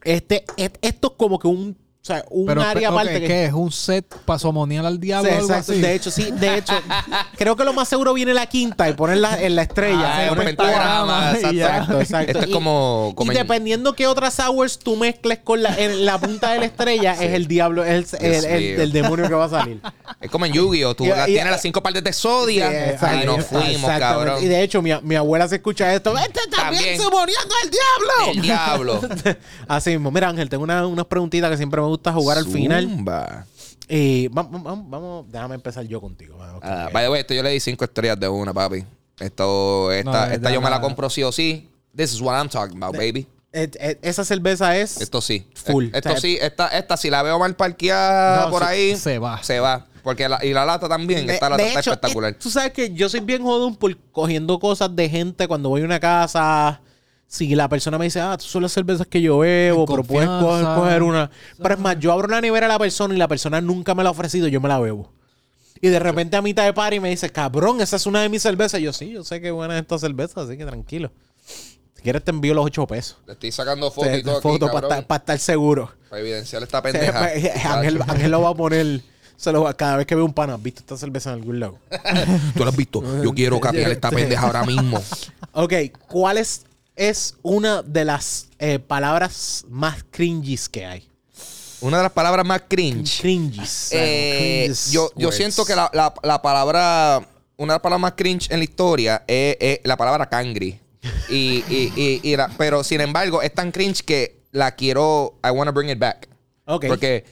Este, 0.03 0.45
et- 0.57 0.77
esto 0.81 1.07
es 1.09 1.13
como 1.17 1.39
que 1.39 1.47
un, 1.47 1.77
sea, 2.07 2.23
un 2.29 2.45
Pero, 2.45 2.61
área 2.61 2.89
aparte 2.89 3.19
que 3.21 3.27
¿qué 3.27 3.45
es? 3.45 3.53
¿Un 3.53 3.71
set 3.71 4.05
para 4.25 4.39
somoniar 4.39 4.85
al 4.85 4.99
diablo 4.99 5.29
Sí, 5.29 5.35
o 5.35 5.39
algo 5.39 5.49
exacto. 5.49 5.71
así? 5.73 5.81
De 5.81 5.93
hecho, 5.95 6.11
sí. 6.11 6.31
De 6.31 6.57
hecho, 6.57 6.73
creo 7.37 7.55
que 7.55 7.63
lo 7.63 7.73
más 7.73 7.87
seguro 7.87 8.13
viene 8.13 8.33
la 8.33 8.45
quinta 8.47 8.89
y 8.89 8.93
ponerla 8.93 9.41
en 9.41 9.55
la 9.55 9.63
estrella. 9.63 10.27
Ah, 10.27 10.31
un 10.31 10.37
pentagrama. 10.39 11.33
Exacto, 11.39 11.99
exacto. 12.01 12.31
Esto 12.31 12.45
es 12.45 12.51
como- 12.53 13.13
Y, 13.19 13.29
dependiendo 13.33 13.93
qué 13.93 14.07
otras 14.07 14.33
sours 14.35 14.79
tú 14.79 14.95
mezcles 14.95 15.39
con 15.39 15.61
la, 15.63 15.75
en 15.77 16.05
la 16.05 16.17
punta 16.19 16.51
de 16.53 16.59
la 16.59 16.65
estrella, 16.65 17.13
es 17.13 17.33
el 17.33 17.47
diablo, 17.47 17.83
es 17.83 18.13
el, 18.13 18.33
el- 18.33 18.45
el- 18.45 18.61
mío. 18.73 18.81
el 18.83 18.91
demonio 18.91 19.27
que 19.27 19.33
va 19.35 19.45
a 19.45 19.49
salir. 19.49 19.81
es 20.21 20.31
como 20.31 20.45
en 20.45 20.53
Yu-Gi-Oh! 20.53 20.95
Tú 20.95 21.05
Y- 21.05 21.09
la- 21.09 21.27
y- 21.29 21.33
tienes 21.33 21.51
las 21.51 21.61
cinco 21.61 21.81
partes 21.83 22.03
de 22.03 22.13
sodia. 22.13 22.69
Sí, 22.69 22.75
y 22.75 22.89
exacto, 22.91 23.37
nos 23.37 23.45
fuimos, 23.45 23.91
cabrón. 23.99 24.43
Y 24.43 24.47
de 24.47 24.63
hecho, 24.63 24.81
mi, 24.81 24.91
mi 25.03 25.15
abuela 25.15 25.47
se 25.47 25.55
escucha 25.57 25.93
esto. 25.93 26.17
¡Este 26.17 26.39
también, 26.49 26.81
También. 26.83 27.01
se 27.01 27.09
moría 27.09 27.37
con 27.41 27.57
el 27.63 27.69
diablo! 27.71 28.31
El 28.33 28.41
diablo. 28.41 29.01
Así 29.67 29.91
mismo. 29.91 30.11
Mira, 30.11 30.29
Ángel, 30.29 30.49
tengo 30.49 30.63
una- 30.63 30.85
unas 30.87 31.05
preguntitas 31.05 31.49
que 31.51 31.57
siempre 31.57 31.81
me 31.81 31.87
gusta 31.87 31.96
jugar 32.13 32.37
al 32.37 32.45
final. 32.45 32.83
Zumba. 32.85 33.45
Y 33.89 34.27
vamos, 34.27 34.61
vamos, 34.63 34.89
vamos, 34.89 35.25
déjame 35.31 35.55
empezar 35.55 35.85
yo 35.85 36.01
contigo. 36.01 36.35
Ok. 36.55 36.63
Ah, 36.63 36.89
by 36.91 37.03
the 37.05 37.09
way, 37.09 37.21
esto 37.21 37.33
yo 37.33 37.41
le 37.43 37.51
di 37.51 37.59
cinco 37.59 37.85
estrellas 37.85 38.19
de 38.19 38.27
una, 38.27 38.53
papi. 38.53 38.83
Esto, 39.19 39.91
esta, 39.91 40.27
No, 40.27 40.33
esta 40.33 40.51
yo 40.51 40.61
me 40.61 40.69
la 40.69 40.81
compro 40.81 41.09
sí 41.09 41.23
o 41.23 41.31
sí. 41.31 41.69
This 41.95 42.13
is 42.13 42.21
what 42.21 42.35
I'm 42.39 42.49
talking 42.49 42.77
about, 42.77 42.95
baby. 42.95 43.25
Et- 43.53 43.75
et- 43.79 43.97
esa 44.03 44.23
cerveza 44.25 44.77
es... 44.77 44.99
Esto 45.01 45.21
sí. 45.21 45.47
Full. 45.55 45.85
Eh, 45.85 45.91
Esto 45.95 46.09
O 46.09 46.11
sea, 46.11 46.21
sí, 46.21 46.37
esta, 46.39 46.67
esta 46.67 46.97
si 46.97 47.09
la 47.09 47.23
veo 47.23 47.39
mal 47.39 47.55
parqueada 47.55 48.45
No, 48.45 48.51
por 48.51 48.61
sí, 48.63 48.67
ahí. 48.69 48.95
se 48.97 49.17
va. 49.19 49.41
Se 49.41 49.59
va. 49.59 49.87
Porque 50.03 50.29
la, 50.29 50.43
y 50.45 50.53
la 50.53 50.65
lata 50.65 50.87
también. 50.87 51.25
De- 51.25 51.33
esta 51.33 51.49
lata 51.49 51.63
está 51.65 51.79
hecho, 51.79 51.91
espectacular. 51.91 52.33
eh, 52.33 52.37
tú 52.39 52.49
sabes 52.51 52.71
que 52.73 52.93
yo 52.93 53.09
soy 53.09 53.21
bien 53.21 53.41
jodón 53.41 53.75
por 53.75 53.97
cogiendo 54.11 54.59
cosas 54.59 54.95
de 54.95 55.09
gente 55.09 55.47
cuando 55.47 55.69
voy 55.69 55.81
a 55.81 55.85
una 55.85 55.99
casa. 55.99 56.81
Si 57.29 57.53
la 57.55 57.67
persona 57.67 57.97
me 57.97 58.05
dice, 58.05 58.21
ah, 58.21 58.37
tú 58.37 58.45
son 58.45 58.63
las 58.63 58.71
cervezas 58.71 59.05
que 59.05 59.21
yo 59.21 59.39
bebo, 59.39 59.85
pero 59.85 60.03
puedes 60.03 60.29
coger, 60.29 60.65
coger 60.65 61.03
una. 61.03 61.29
Pero 61.61 61.73
es 61.75 61.79
más, 61.79 61.99
yo 61.99 62.13
abro 62.13 62.27
la 62.27 62.39
nevera 62.39 62.67
a 62.67 62.69
la 62.69 62.79
persona 62.79 63.13
y 63.13 63.17
la 63.17 63.27
persona 63.27 63.59
nunca 63.59 63.93
me 63.93 64.03
la 64.03 64.09
ha 64.09 64.11
ofrecido, 64.13 64.47
yo 64.47 64.61
me 64.61 64.69
la 64.69 64.79
bebo. 64.79 65.11
Y 65.81 65.89
de 65.89 65.99
repente 65.99 66.37
a 66.37 66.41
mitad 66.41 66.63
de 66.65 66.73
party 66.73 66.99
me 66.99 67.09
dice, 67.09 67.29
cabrón, 67.29 67.81
esa 67.81 67.97
es 67.97 68.05
una 68.05 68.21
de 68.21 68.29
mis 68.29 68.41
cervezas. 68.41 68.79
Y 68.79 68.83
yo, 68.83 68.93
sí, 68.93 69.11
yo 69.11 69.23
sé 69.23 69.41
que 69.41 69.51
buena 69.51 69.75
es 69.75 69.81
esta 69.81 69.99
cerveza, 69.99 70.41
así 70.41 70.57
que 70.57 70.65
tranquilo. 70.65 71.11
Si 71.95 72.01
quieres 72.01 72.23
te 72.23 72.31
envío 72.31 72.53
los 72.53 72.65
ocho 72.65 72.87
pesos. 72.87 73.17
Le 73.27 73.33
estoy 73.33 73.51
sacando 73.51 73.91
fotos 73.91 74.17
y 74.17 74.23
todo 74.23 74.41
foto 74.41 74.71
para 74.71 74.87
estar, 74.87 75.05
pa' 75.05 75.15
estar 75.17 75.37
seguro. 75.39 75.91
para 76.09 76.21
evidenciar 76.21 76.63
esta 76.63 76.81
pendeja. 76.81 77.19
pues, 77.33 77.65
Ángel, 77.65 78.01
Ángel 78.07 78.31
lo 78.31 78.41
va 78.41 78.49
a 78.49 78.55
poner. 78.55 79.01
Se 79.35 79.51
lo 79.51 79.63
va- 79.63 79.73
cada 79.75 79.97
vez 79.97 80.07
que 80.07 80.15
veo 80.15 80.25
un 80.25 80.33
pana, 80.33 80.57
¿viste 80.57 80.79
esta 80.79 80.97
cerveza 80.97 81.31
en 81.31 81.39
algún 81.39 81.59
lado? 81.59 81.77
Tú 82.55 82.63
lo 82.63 82.69
has 82.69 82.75
visto. 82.75 83.03
Yo 83.23 83.31
quiero 83.33 83.59
capear 83.61 83.91
esta 83.91 84.09
pendeja 84.09 84.47
ahora 84.47 84.63
mismo. 84.63 84.99
Ok, 85.53 85.73
¿cuál 86.07 86.37
es, 86.37 86.63
es 86.97 87.35
una 87.43 87.81
de 87.83 88.03
las 88.05 88.47
eh, 88.59 88.79
palabras 88.79 89.63
más 89.69 90.03
cringes 90.11 90.67
que 90.67 90.85
hay? 90.85 91.07
Una 91.79 91.97
de 91.97 92.03
las 92.03 92.11
palabras 92.11 92.45
más 92.45 92.63
cringe. 92.67 93.21
Cringes. 93.21 93.89
Eh, 93.91 94.63
Cringes 94.65 94.91
yo, 94.91 95.11
yo 95.15 95.31
siento 95.31 95.63
que 95.63 95.75
la, 95.75 95.89
la- 95.93 96.13
la 96.23 96.41
palabra, 96.41 97.19
una 97.55 97.73
de 97.73 97.75
las 97.75 97.81
palabras 97.81 98.01
más 98.01 98.13
cringe 98.17 98.49
en 98.51 98.57
la 98.59 98.63
historia 98.63 99.23
es, 99.27 99.55
es 99.59 99.79
la 99.83 99.95
palabra 99.95 100.27
cangri. 100.27 100.79
Y, 101.29 101.63
y, 101.69 102.19
y, 102.23 102.35
la- 102.35 102.49
pero 102.57 102.83
sin 102.83 102.99
embargo, 103.01 103.41
es 103.43 103.53
tan 103.53 103.71
cringe 103.71 104.01
que 104.03 104.41
la 104.51 104.71
quiero, 104.71 105.39
I 105.43 105.51
want 105.51 105.67
to 105.69 105.73
bring 105.73 105.89
it 105.91 105.99
back. 105.99 106.27
Ok. 106.65 106.85
Porque, 106.87 107.23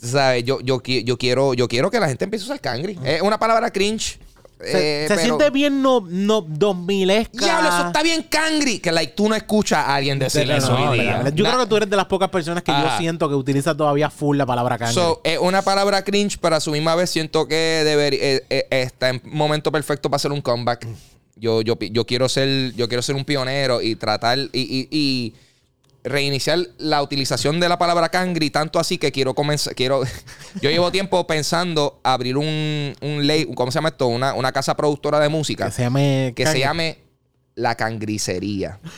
¿sabes? 0.00 0.44
Yo, 0.44 0.60
yo, 0.60 0.80
yo, 0.82 1.18
quiero, 1.18 1.54
yo 1.54 1.66
quiero 1.66 1.90
que 1.90 1.98
la 1.98 2.06
gente 2.08 2.24
empiece 2.24 2.44
a 2.44 2.46
usar 2.46 2.60
cangri. 2.60 2.96
Es 3.04 3.20
una 3.20 3.38
palabra 3.38 3.70
cringe. 3.70 4.20
Se, 4.60 5.04
eh, 5.04 5.08
se 5.08 5.14
pero- 5.14 5.24
siente 5.24 5.50
bien 5.50 5.80
no, 5.82 6.00
no 6.08 6.40
2000 6.40 7.28
Diablo, 7.32 7.68
eso 7.68 7.86
está 7.86 8.02
bien 8.02 8.24
cangri. 8.24 8.80
Que 8.80 8.90
like, 8.90 9.12
tú 9.14 9.28
no 9.28 9.34
escuchas 9.36 9.78
a 9.86 9.94
alguien 9.94 10.18
decirle 10.18 10.54
No, 10.54 10.58
eso 10.58 10.68
no, 10.72 10.90
hoy 10.90 10.98
no, 10.98 11.02
día. 11.02 11.30
Yo 11.34 11.44
creo 11.44 11.58
que 11.60 11.66
tú 11.66 11.76
eres 11.76 11.88
de 11.90 11.96
las 11.96 12.06
pocas 12.06 12.28
personas 12.28 12.62
que 12.64 12.72
yo 12.72 12.98
siento 12.98 13.28
que 13.28 13.34
utiliza 13.36 13.76
todavía 13.76 14.10
full 14.10 14.36
la 14.36 14.46
palabra 14.46 14.76
cangre. 14.76 14.94
So, 14.94 15.20
es 15.22 15.38
una 15.38 15.62
palabra 15.62 16.02
cringe, 16.02 16.38
pero 16.40 16.56
a 16.56 16.60
su 16.60 16.72
misma 16.72 16.94
vez 16.96 17.08
siento 17.10 17.46
que 17.46 17.54
debería, 17.84 18.18
eh, 18.20 18.44
eh, 18.50 18.66
está 18.70 19.10
en 19.10 19.20
momento 19.24 19.70
perfecto 19.70 20.10
para 20.10 20.16
hacer 20.16 20.32
un 20.32 20.40
comeback. 20.40 20.86
Yo, 21.36 21.62
yo, 21.62 21.78
yo 21.78 22.04
quiero 22.04 22.28
ser, 22.28 22.72
yo 22.74 22.88
quiero 22.88 23.00
ser 23.02 23.14
un 23.14 23.24
pionero 23.24 23.80
y 23.80 23.94
tratar 23.94 24.38
y, 24.38 24.48
y- 24.52 24.88
y 24.90 25.34
reiniciar 26.04 26.58
la 26.78 27.02
utilización 27.02 27.60
de 27.60 27.68
la 27.68 27.78
palabra 27.78 28.08
cangri, 28.08 28.50
tanto 28.50 28.78
así 28.78 28.98
que 28.98 29.12
quiero 29.12 29.34
comenzar, 29.34 29.74
quiero, 29.74 30.02
yo 30.62 30.70
llevo 30.70 30.90
tiempo 30.90 31.26
pensando 31.26 32.00
abrir 32.02 32.36
un, 32.36 32.94
un 33.00 33.26
ley, 33.26 33.46
¿cómo 33.54 33.70
se 33.70 33.76
llama 33.76 33.90
esto? 33.90 34.06
Una, 34.08 34.34
una 34.34 34.52
casa 34.52 34.76
productora 34.76 35.20
de 35.20 35.28
música 35.28 35.66
que 35.66 35.72
se 35.72 35.82
llame. 35.82 36.32
que 36.36 36.46
se 36.46 36.58
llame 36.60 36.98
La 37.54 37.74
Cangricería. 37.74 38.78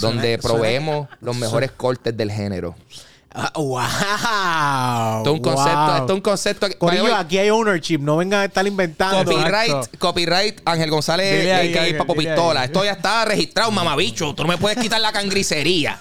donde 0.00 0.38
Suena- 0.38 0.42
proveemos 0.42 1.08
los 1.20 1.36
mejores 1.36 1.70
cortes 1.70 2.14
del 2.16 2.30
género. 2.30 2.74
Ah, 3.38 3.52
¡Wow! 3.54 5.18
Esto 5.18 5.30
es 5.30 5.36
un 5.36 5.42
concepto, 5.42 5.86
wow. 5.86 5.94
esto 5.96 6.06
es 6.06 6.14
un 6.16 6.20
concepto 6.22 6.66
Corillo, 6.78 7.14
aquí 7.14 7.36
hay 7.36 7.50
ownership. 7.50 7.98
No 7.98 8.16
vengan 8.16 8.40
a 8.40 8.44
estar 8.46 8.66
inventando. 8.66 9.30
Copyright, 9.30 9.70
Exacto. 9.70 9.98
copyright, 9.98 10.60
Ángel 10.64 10.90
González, 10.90 11.40
Dile 11.40 11.54
ahí, 11.54 11.72
que 11.72 11.78
Ángel, 11.78 11.96
Papo 11.98 12.14
dile 12.14 12.30
Pistola. 12.30 12.60
ahí. 12.60 12.66
Esto 12.66 12.84
ya 12.84 12.92
está 12.92 13.24
registrado, 13.26 13.70
mamabicho. 13.70 14.34
Tú 14.34 14.42
no 14.44 14.48
me 14.48 14.56
puedes 14.56 14.78
quitar 14.78 15.02
la 15.02 15.12
cangricería. 15.12 16.00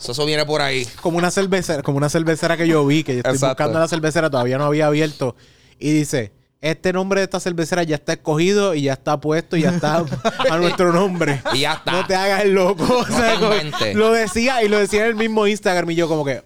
Eso, 0.00 0.12
eso 0.12 0.24
viene 0.24 0.46
por 0.46 0.62
ahí. 0.62 0.86
Como 1.02 1.18
una 1.18 1.30
cervecera, 1.30 1.82
como 1.82 1.98
una 1.98 2.08
cervecera 2.08 2.56
que 2.56 2.66
yo 2.66 2.84
vi, 2.86 3.04
que 3.04 3.12
yo 3.12 3.18
estoy 3.18 3.34
Exacto. 3.34 3.62
buscando 3.62 3.78
la 3.80 3.88
cervecera, 3.88 4.30
todavía 4.30 4.56
no 4.56 4.64
había 4.64 4.86
abierto. 4.86 5.36
Y 5.78 5.90
dice, 5.92 6.32
este 6.62 6.94
nombre 6.94 7.20
de 7.20 7.24
esta 7.24 7.40
cervecera 7.40 7.82
ya 7.82 7.96
está 7.96 8.14
escogido 8.14 8.74
y 8.74 8.82
ya 8.84 8.94
está 8.94 9.20
puesto 9.20 9.58
y 9.58 9.62
ya 9.62 9.70
está 9.70 10.02
a 10.50 10.56
nuestro 10.56 10.94
nombre. 10.94 11.42
Y 11.52 11.60
ya 11.60 11.74
está. 11.74 11.92
No 11.92 12.06
te 12.06 12.14
hagas 12.14 12.42
el 12.42 12.52
loco. 12.54 12.84
O 13.00 13.04
sea, 13.06 13.36
lo 13.92 14.12
decía 14.12 14.62
y 14.62 14.68
lo 14.68 14.78
decía 14.78 15.02
en 15.02 15.08
el 15.08 15.14
mismo 15.14 15.46
Instagram 15.46 15.90
y 15.90 15.94
yo 15.94 16.08
como 16.08 16.24
que, 16.24 16.42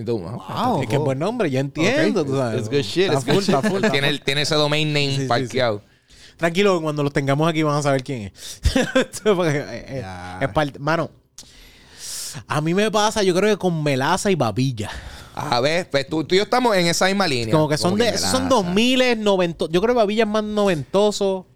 Y 0.00 0.04
tú, 0.04 0.22
ah, 0.26 0.66
Wow. 0.72 0.82
es 0.82 0.88
que 0.88 0.94
es 0.96 1.00
buen 1.00 1.18
nombre, 1.18 1.50
yo 1.50 1.58
entiendo. 1.60 2.24
tú 2.24 2.36
sabes. 2.36 2.60
It's 2.60 2.68
good 2.70 2.82
shit, 2.82 3.12
it's 3.12 3.24
good 3.26 3.42
shit. 3.42 3.56
full, 3.68 3.82
Tiene, 3.90 4.08
el- 4.08 4.20
tiene 4.22 4.42
ese 4.42 4.54
domain 4.54 4.88
name 4.92 5.10
Sí, 5.16 5.22
sí, 5.22 5.26
parqueado. 5.26 5.82
Tranquilo, 6.36 6.80
cuando 6.80 7.02
los 7.02 7.12
tengamos 7.12 7.48
aquí 7.48 7.62
van 7.64 7.76
a 7.76 7.82
saber 7.82 8.04
quién 8.04 8.22
es. 8.32 8.60
Eh, 9.24 9.84
eh, 9.88 10.04
es 10.42 10.48
parte- 10.50 10.78
Mano, 10.78 11.10
a 12.46 12.60
mí 12.60 12.74
me 12.74 12.90
pasa, 12.90 13.22
yo 13.22 13.34
creo 13.34 13.50
que 13.50 13.58
con 13.58 13.82
melaza 13.82 14.30
y 14.30 14.34
babilla. 14.36 14.90
A 15.34 15.60
ver, 15.60 15.88
pues 15.90 16.08
tú, 16.08 16.24
tú 16.24 16.34
y 16.34 16.38
yo 16.38 16.44
estamos 16.44 16.76
en 16.76 16.86
esa 16.86 17.06
misma 17.06 17.26
línea. 17.28 17.52
Como 17.52 17.68
que 17.68 17.78
son 17.78 17.96
de, 17.96 18.10
me 18.12 18.18
son 18.18 18.42
lanza. 18.42 18.48
2000, 18.56 19.22
90. 19.22 19.66
Yo 19.70 19.80
creo 19.80 19.94
que 19.94 19.98
babilla 19.98 20.24
es 20.24 20.28
más 20.28 20.42
noventoso. 20.44 21.46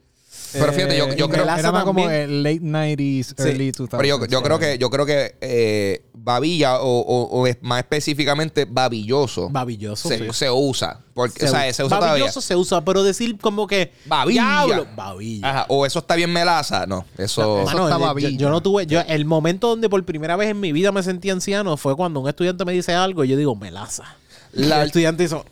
Pero 0.53 0.73
fíjate, 0.73 0.97
yo, 0.99 1.07
Eh, 1.09 1.17
yo 1.17 1.29
creo 1.29 1.41
melaza 1.45 1.61
Era 1.61 1.73
más 1.73 1.85
como 1.85 2.09
el 2.09 2.43
late 2.43 2.61
90s, 2.61 3.35
Sí. 3.37 3.49
early 3.49 3.73
2000s. 3.73 3.89
Pero 3.99 4.05
yo, 4.05 4.27
yo 4.27 4.43
creo 4.43 4.59
que, 4.59 4.79
yo 4.79 4.91
creo 4.91 5.07
que 5.07 5.37
eh, 5.41 6.05
babilla 6.15 6.81
o, 6.81 7.01
o- 7.01 7.25
o 7.41 7.47
es 7.47 7.57
más 7.63 7.79
específicamente 7.81 8.65
babilloso. 8.65 9.49
Babilloso, 9.51 10.09
se, 10.09 10.19
sí. 10.19 10.25
se 10.33 10.51
usa. 10.51 11.01
Porque, 11.15 11.41
Se 11.41 11.47
o 11.47 11.49
sea, 11.51 11.73
se 11.73 11.85
usa 11.85 11.97
todavía. 11.99 12.13
Babilloso 12.25 12.41
se 12.41 12.57
usa, 12.57 12.83
pero 12.85 13.03
decir 13.03 13.39
como 13.39 13.67
que. 13.67 13.93
Babilla. 14.07 14.43
Diablo, 14.65 14.87
babilla. 14.97 15.49
Ajá, 15.51 15.67
o 15.69 15.85
eso 15.87 15.99
está 15.99 16.15
bien 16.17 16.33
melaza. 16.33 16.87
No, 16.87 17.05
eso. 17.19 17.61
Eso 17.61 17.65
Mano, 17.67 17.85
está 17.89 17.99
yo, 17.99 18.05
babilla. 18.05 18.31
yo 18.31 18.49
no 18.51 18.63
tuve. 18.63 18.87
Yo, 18.87 19.01
el 19.01 19.25
momento 19.25 19.69
donde 19.69 19.89
por 19.91 20.03
primera 20.05 20.37
vez 20.37 20.49
en 20.51 20.61
mi 20.61 20.73
vida 20.73 20.91
me 20.93 21.03
sentí 21.03 21.29
anciano 21.31 21.77
fue 21.77 21.95
cuando 21.97 22.21
un 22.21 22.29
estudiante 22.29 22.65
me 22.65 22.73
dice 22.73 22.95
algo 22.95 23.25
y 23.25 23.29
yo 23.29 23.37
digo, 23.37 23.55
melaza. 23.57 24.05
La- 24.53 24.81
el 24.81 24.87
estudiante 24.87 25.25
hizo. 25.25 25.45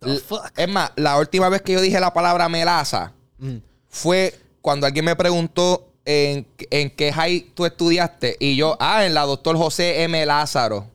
L- 0.00 0.20
Es 0.56 0.68
más, 0.68 0.92
la 0.96 1.18
última 1.18 1.48
vez 1.48 1.60
que 1.62 1.72
yo 1.72 1.80
dije 1.80 1.98
la 1.98 2.12
palabra 2.14 2.48
melaza 2.48 3.12
mm, 3.38 3.56
fue 3.98 4.34
cuando 4.60 4.86
alguien 4.86 5.04
me 5.04 5.16
preguntó 5.16 5.92
en, 6.04 6.46
en 6.70 6.90
qué 6.90 7.12
high 7.12 7.50
tú 7.54 7.66
estudiaste. 7.66 8.36
Y 8.40 8.56
yo, 8.56 8.76
ah, 8.80 9.04
en 9.04 9.14
la 9.14 9.22
doctor 9.22 9.56
José 9.56 10.02
M. 10.04 10.24
Lázaro. 10.24 10.86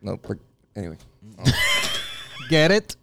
No, 0.00 0.16
por- 0.16 0.38
anyway. 0.74 0.96
Get 2.48 2.70
it? 2.74 2.94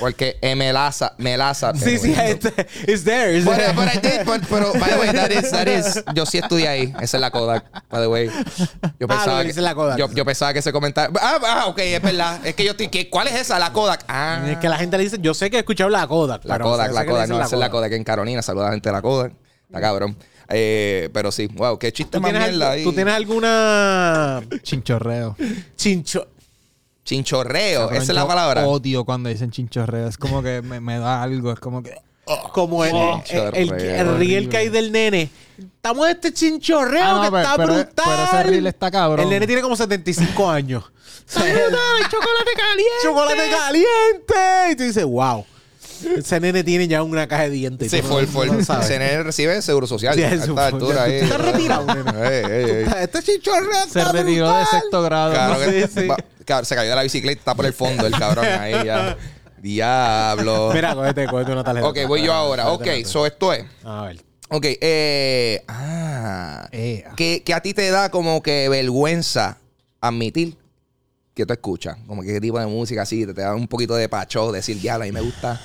Porque 0.00 0.38
M. 0.42 0.72
Lázaro. 0.72 1.14
Me 1.18 1.36
Lázaro. 1.36 1.78
Sí, 1.78 1.98
sí, 1.98 2.14
anyway. 2.14 2.32
este, 2.32 2.66
it's 2.92 3.04
there. 3.04 3.36
it's 3.36 3.44
But, 3.44 3.56
there. 3.56 3.72
but 3.72 3.86
I 3.94 3.98
did, 3.98 4.24
but- 4.26 4.42
pero, 4.48 4.72
by 4.74 4.90
the 4.90 4.98
way, 4.98 5.12
that 5.12 5.30
is, 5.30 5.50
that 5.50 5.66
is, 5.68 6.02
yo 6.14 6.24
sí 6.26 6.38
estudié 6.38 6.68
ahí. 6.68 6.92
Esa 7.00 7.16
es 7.16 7.20
la 7.20 7.30
Kodak, 7.30 7.64
by 7.90 8.00
the 8.00 8.06
way. 8.08 8.30
Yo 9.00 9.06
Ah, 9.08 9.24
lo 9.26 9.38
que, 9.42 9.44
dice 9.48 9.60
la 9.60 9.74
Kodak. 9.74 9.98
Yo, 9.98 10.10
yo 10.12 10.24
pensaba 10.24 10.52
que 10.52 10.58
ese 10.58 10.72
comentario. 10.72 11.12
Ah, 11.20 11.38
ah, 11.44 11.66
ok, 11.66 11.78
es 11.78 12.02
verdad. 12.02 12.46
Es 12.46 12.54
que 12.54 12.64
yo 12.64 12.72
estoy. 12.72 12.88
¿qué- 12.88 13.08
¿Cuál 13.10 13.28
es 13.28 13.34
esa? 13.34 13.58
La 13.58 13.72
Kodak. 13.72 14.04
Ah. 14.08 14.44
Es 14.50 14.58
que 14.58 14.68
la 14.68 14.76
gente 14.76 14.96
le 14.98 15.04
dice, 15.04 15.16
yo 15.20 15.34
sé 15.34 15.50
que 15.50 15.56
he 15.56 15.60
escuchado 15.60 15.90
la 15.90 16.06
Kodak. 16.06 16.44
La 16.44 16.54
pero 16.54 16.64
Kodak, 16.66 16.92
la 16.92 17.04
Kodak. 17.06 17.28
No, 17.28 17.36
esa 17.42 17.56
es 17.56 17.60
la 17.60 17.70
Kodak 17.70 17.92
en 17.92 18.04
Carolina. 18.04 18.42
Saluda 18.42 18.64
a 18.64 18.68
la 18.68 18.72
gente 18.74 18.88
de 18.88 18.92
la 18.94 19.02
Kodak. 19.02 19.32
Está 19.66 19.80
cabrón. 19.80 20.16
Eh, 20.50 21.08
pero 21.14 21.32
sí, 21.32 21.46
wow, 21.54 21.78
qué 21.78 21.90
chiste 21.90 22.18
¿Tú 22.18 22.20
más 22.20 22.30
mierda 22.30 22.72
ahí. 22.72 22.84
¿Tú 22.84 22.92
tienes 22.92 23.14
alguna 23.14 24.42
Chinchorreo. 24.62 25.34
chincho? 25.74 26.28
Chinchorreo, 27.04 27.90
esa 27.90 28.02
es 28.02 28.08
la 28.08 28.22
Yo 28.22 28.26
palabra. 28.28 28.66
Odio 28.66 29.04
cuando 29.04 29.28
dicen 29.28 29.50
chinchorreo. 29.50 30.08
Es 30.08 30.16
como 30.18 30.42
que 30.42 30.62
me, 30.62 30.80
me 30.80 30.98
da 30.98 31.22
algo. 31.22 31.52
Es 31.52 31.60
como 31.60 31.82
que. 31.82 31.94
Como 32.52 32.84
el, 32.84 32.92
Chinchorreo. 33.24 33.50
el, 33.52 33.72
el, 33.72 33.80
el 33.80 34.16
reel 34.18 34.48
que 34.48 34.56
hay 34.56 34.68
del 34.70 34.90
nene. 34.90 35.30
Estamos 35.58 36.06
en 36.08 36.12
este 36.14 36.32
chinchorreo 36.32 37.02
Ah, 37.04 37.12
no, 37.16 37.22
que 37.22 37.30
pero- 37.30 37.38
está 37.42 37.56
pero- 37.56 37.74
brutal. 37.74 38.04
pero 38.06 38.24
ese 38.24 38.42
reel 38.50 38.66
está 38.66 38.90
cabrón. 38.90 39.20
El 39.20 39.28
nene 39.30 39.46
tiene 39.46 39.60
como 39.60 39.76
75 39.76 40.50
años. 40.50 40.84
¡Está 41.28 41.40
brutal! 41.42 41.70
¡Chocolate 42.10 42.50
caliente! 42.56 42.92
¡Chocolate 43.02 43.50
caliente! 43.50 44.72
Y 44.72 44.76
tú 44.76 44.82
dices, 44.84 45.04
wow. 45.04 45.44
Ese 46.16 46.40
nene 46.40 46.64
tiene 46.64 46.86
ya 46.88 47.02
una 47.02 47.26
caja 47.28 47.44
de 47.44 47.50
dientes. 47.50 47.90
Sí, 47.90 48.00
no- 48.02 48.08
fue, 48.08 48.26
fue. 48.26 48.46
no 48.46 48.62
sabes. 48.64 48.86
Ese 48.86 48.98
nene 48.98 49.22
recibe 49.22 49.60
seguro 49.62 49.86
social. 49.86 50.14
Sí, 50.14 50.22
a 50.22 50.28
esta 50.32 50.52
fue. 50.52 50.62
altura 50.62 51.02
ahí. 51.04 51.18
tú 51.20 51.24
estás 51.26 51.40
retirado, 51.40 51.86
nene. 51.94 52.10
Ey, 52.28 52.44
ey, 52.44 52.70
ey. 52.70 52.86
Este 53.02 53.22
chinchorreo 53.22 53.82
Se 53.88 54.00
está 54.00 54.12
retiró 54.12 54.46
brutal. 54.46 54.64
de 54.64 54.78
sexto 54.80 55.02
grado. 55.02 55.32
Claro 55.32 55.58
que- 55.60 55.86
Sí, 55.86 55.92
sí. 56.00 56.06
va- 56.06 56.16
claro, 56.16 56.33
se 56.64 56.74
cayó 56.74 56.90
de 56.90 56.96
la 56.96 57.02
bicicleta, 57.02 57.38
está 57.38 57.54
por 57.54 57.66
el 57.66 57.72
fondo 57.72 58.06
el 58.06 58.12
cabrón 58.12 58.44
ahí 58.46 58.72
ya. 58.84 59.16
Diablo. 59.60 60.70
Mira, 60.74 60.94
cógete, 60.94 61.26
cógete 61.26 61.52
una 61.52 61.64
tarjeta. 61.64 61.88
ok, 61.88 61.98
voy 62.06 62.22
yo 62.22 62.32
ahora. 62.32 62.70
Ok, 62.72 62.86
so 63.04 63.24
esto 63.26 63.52
es. 63.52 63.64
A 63.82 64.02
ver. 64.02 64.22
Ok, 64.50 64.66
eh. 64.80 65.64
Ah. 65.68 66.68
Eh. 66.70 67.04
Que, 67.16 67.42
que 67.42 67.54
a 67.54 67.60
ti 67.60 67.72
te 67.74 67.90
da 67.90 68.10
como 68.10 68.42
que 68.42 68.68
vergüenza 68.68 69.58
admitir 70.00 70.56
que 71.32 71.46
tú 71.46 71.52
escuchas. 71.54 71.96
Como 72.06 72.22
que 72.22 72.28
qué 72.34 72.40
tipo 72.40 72.58
de 72.58 72.66
música 72.66 73.02
así, 73.02 73.24
te, 73.26 73.32
te 73.34 73.40
da 73.40 73.54
un 73.54 73.66
poquito 73.66 73.94
de 73.96 74.08
pacho, 74.08 74.52
decir, 74.52 74.78
diablo, 74.80 75.04
a 75.04 75.06
mí 75.06 75.12
me 75.12 75.22
gusta, 75.22 75.60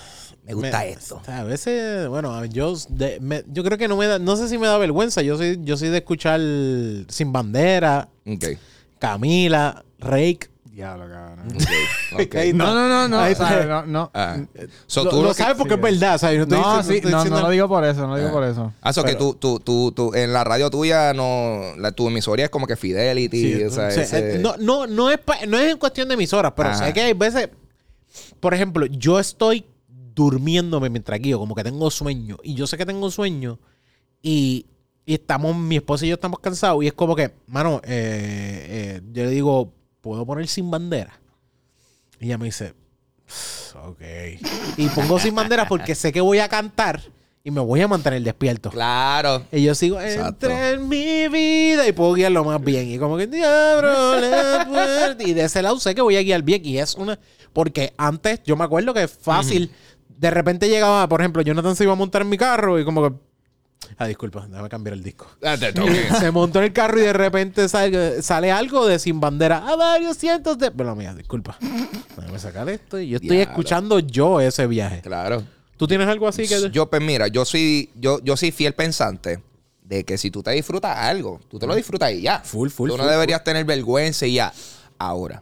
me 0.45 0.53
gusta 0.53 0.79
Me- 0.79 0.89
esto. 0.91 1.17
o 1.17 1.23
sea, 1.25 1.39
a 1.41 1.43
veces, 1.43 2.07
bueno, 2.07 2.43
yo, 2.45 2.73
de- 2.89 3.19
me- 3.19 3.43
yo 3.47 3.63
creo 3.63 3.77
que 3.77 3.87
no 3.89 3.97
me 3.97 4.07
da, 4.07 4.17
no 4.17 4.35
sé 4.37 4.47
si 4.47 4.57
me 4.57 4.65
da 4.67 4.77
vergüenza. 4.77 5.21
Yo 5.21 5.37
soy, 5.37 5.59
yo 5.61 5.75
soy 5.77 5.89
de 5.89 5.97
escuchar 5.97 6.39
Sin 7.09 7.31
Bandera, 7.33 8.07
Ok. 8.25 8.45
Camila, 8.97 9.83
Rake. 9.99 10.47
Diablo, 10.79 11.09
cabrón. 11.09 11.47
No, 12.57 12.73
no, 12.73 12.87
no, 12.87 13.07
no. 13.09 13.19
Ahí 13.19 13.33
o 13.33 13.35
sea, 13.35 13.49
está. 13.59 13.65
no, 13.65 13.85
no. 13.85 14.11
Ah. 14.13 14.37
So, 14.87 15.03
lo, 15.03 15.09
tú 15.09 15.15
lo 15.17 15.21
lo 15.23 15.27
que- 15.29 15.33
sabes 15.35 15.57
porque 15.57 15.73
sí, 15.73 15.79
es 15.79 15.81
verdad, 15.81 16.17
¿sabes? 16.17 16.37
No, 16.39 16.43
estoy 16.45 16.57
No, 16.57 16.77
diciendo- 16.77 16.83
sí, 16.87 16.95
estoy 16.95 17.29
no, 17.31 17.41
lo 17.41 17.49
digo 17.49 17.67
por 17.67 17.83
eso, 17.83 18.01
no 18.01 18.07
lo 18.15 18.17
digo 18.17 18.31
por 18.31 18.43
eso. 18.45 18.71
Ah, 18.81 18.93
so 18.93 19.03
que 19.03 19.15
tú, 19.15 19.33
tú, 19.33 19.59
tú, 19.59 19.91
tú, 19.91 20.13
en 20.15 20.31
la 20.31 20.45
radio 20.45 20.69
tuya, 20.69 21.13
no, 21.13 21.59
la, 21.77 21.91
tu 21.91 22.07
emisora 22.07 22.43
es 22.45 22.49
como 22.49 22.65
que 22.65 22.77
Fidelity, 22.77 23.55
Sí, 23.55 23.63
o 23.65 23.69
sea, 23.69 23.87
o 23.87 23.91
sea, 23.91 24.03
ese- 24.03 24.35
eh, 24.35 24.39
no, 24.39 24.55
no, 24.57 24.87
no, 24.87 25.11
es 25.11 25.17
pa- 25.19 25.45
no 25.47 25.57
es 25.59 25.69
en 25.71 25.77
cuestión 25.77 26.07
de 26.07 26.15
mis 26.15 26.31
horas, 26.31 26.53
pero 26.55 26.69
Ajá. 26.69 26.85
sé 26.85 26.93
que 26.93 27.01
hay 27.01 27.13
veces, 27.13 27.49
por 28.39 28.53
ejemplo, 28.53 28.85
yo 28.85 29.19
estoy 29.19 29.65
durmiéndome 30.15 30.89
mientras 30.89 31.19
guío, 31.19 31.39
como 31.39 31.55
que 31.55 31.63
tengo 31.63 31.91
sueño, 31.91 32.37
y 32.41 32.53
yo 32.55 32.67
sé 32.67 32.77
que 32.77 32.85
tengo 32.85 33.11
sueño, 33.11 33.59
y, 34.21 34.65
y 35.05 35.13
estamos, 35.15 35.55
mi 35.57 35.75
esposa 35.75 36.05
y 36.05 36.09
yo 36.09 36.15
estamos 36.15 36.39
cansados, 36.39 36.83
y 36.83 36.87
es 36.87 36.93
como 36.93 37.15
que, 37.15 37.33
mano, 37.47 37.81
eh, 37.83 38.97
eh, 38.97 39.01
yo 39.11 39.23
le 39.25 39.29
digo, 39.31 39.73
¿puedo 40.01 40.25
poner 40.25 40.47
sin 40.47 40.69
bandera? 40.69 41.19
Y 42.19 42.25
ella 42.25 42.37
me 42.37 42.45
dice, 42.45 42.73
ok. 43.75 44.01
Y 44.77 44.87
pongo 44.89 45.19
sin 45.19 45.35
bandera 45.35 45.67
porque 45.67 45.95
sé 45.95 46.11
que 46.11 46.21
voy 46.21 46.39
a 46.39 46.49
cantar 46.49 47.01
y 47.43 47.51
me 47.51 47.61
voy 47.61 47.81
a 47.81 47.87
mantener 47.87 48.21
despierto. 48.21 48.69
Claro. 48.69 49.45
Y 49.51 49.63
yo 49.63 49.73
sigo, 49.73 49.99
Exacto. 49.99 50.47
entra 50.47 50.71
en 50.71 50.87
mi 50.89 51.27
vida 51.29 51.87
y 51.87 51.93
puedo 51.93 52.13
guiarlo 52.13 52.43
más 52.43 52.61
bien. 52.61 52.89
Y 52.89 52.99
como 52.99 53.17
que, 53.17 53.27
diablo, 53.27 54.19
la 54.19 54.67
puerta. 54.67 55.23
Y 55.23 55.33
de 55.33 55.45
ese 55.45 55.61
lado 55.61 55.79
sé 55.79 55.95
que 55.95 56.01
voy 56.01 56.17
a 56.17 56.21
guiar 56.21 56.43
bien. 56.43 56.65
Y 56.65 56.77
es 56.77 56.95
una... 56.95 57.17
Porque 57.53 57.93
antes 57.97 58.41
yo 58.43 58.55
me 58.57 58.65
acuerdo 58.65 58.93
que 58.93 59.03
es 59.03 59.11
fácil. 59.11 59.71
De 60.09 60.29
repente 60.29 60.67
llegaba, 60.67 61.07
por 61.07 61.21
ejemplo, 61.21 61.41
Jonathan 61.41 61.75
se 61.75 61.85
iba 61.85 61.93
a 61.93 61.95
montar 61.95 62.23
en 62.23 62.29
mi 62.29 62.37
carro 62.37 62.77
y 62.79 62.83
como 62.85 63.09
que... 63.09 63.15
Ah, 63.97 64.07
disculpa, 64.07 64.45
déjame 64.47 64.69
cambiar 64.69 64.93
el 64.93 65.03
disco. 65.03 65.27
Ah, 65.43 65.57
te. 65.57 65.73
Se 66.19 66.31
montó 66.31 66.59
en 66.59 66.65
el 66.65 66.73
carro 66.73 66.99
y 66.99 67.03
de 67.03 67.13
repente 67.13 67.67
sale, 67.69 68.21
sale 68.21 68.51
algo 68.51 68.85
de 68.85 68.99
sin 68.99 69.19
bandera 69.19 69.67
a 69.67 69.75
varios 69.75 70.17
cientos 70.17 70.57
de... 70.57 70.71
Pero 70.71 70.95
mía, 70.95 71.13
disculpa. 71.13 71.57
Déjame 72.17 72.39
sacar 72.39 72.69
esto. 72.69 72.99
Y 72.99 73.09
yo 73.09 73.15
estoy 73.17 73.37
Diablo. 73.37 73.51
escuchando 73.51 73.99
yo 73.99 74.41
ese 74.41 74.67
viaje. 74.67 75.01
Claro. 75.01 75.43
¿Tú 75.77 75.87
tienes 75.87 76.07
algo 76.07 76.27
así 76.27 76.47
que...? 76.47 76.69
Yo, 76.71 76.89
pues 76.89 77.01
mira, 77.01 77.27
yo 77.27 77.45
soy, 77.45 77.89
yo, 77.95 78.19
yo 78.23 78.35
soy 78.37 78.51
fiel 78.51 78.73
pensante 78.73 79.41
de 79.81 80.03
que 80.03 80.17
si 80.17 80.29
tú 80.29 80.43
te 80.43 80.51
disfrutas 80.51 80.95
algo, 80.97 81.39
tú 81.49 81.57
te 81.57 81.65
lo 81.65 81.73
disfrutas 81.73 82.11
y 82.11 82.21
ya. 82.21 82.39
Full, 82.39 82.69
full, 82.69 82.89
Tú 82.89 82.97
no 82.97 83.03
full, 83.03 83.11
deberías 83.11 83.43
tener 83.43 83.65
vergüenza 83.65 84.25
y 84.27 84.33
ya. 84.35 84.53
Ahora, 84.97 85.41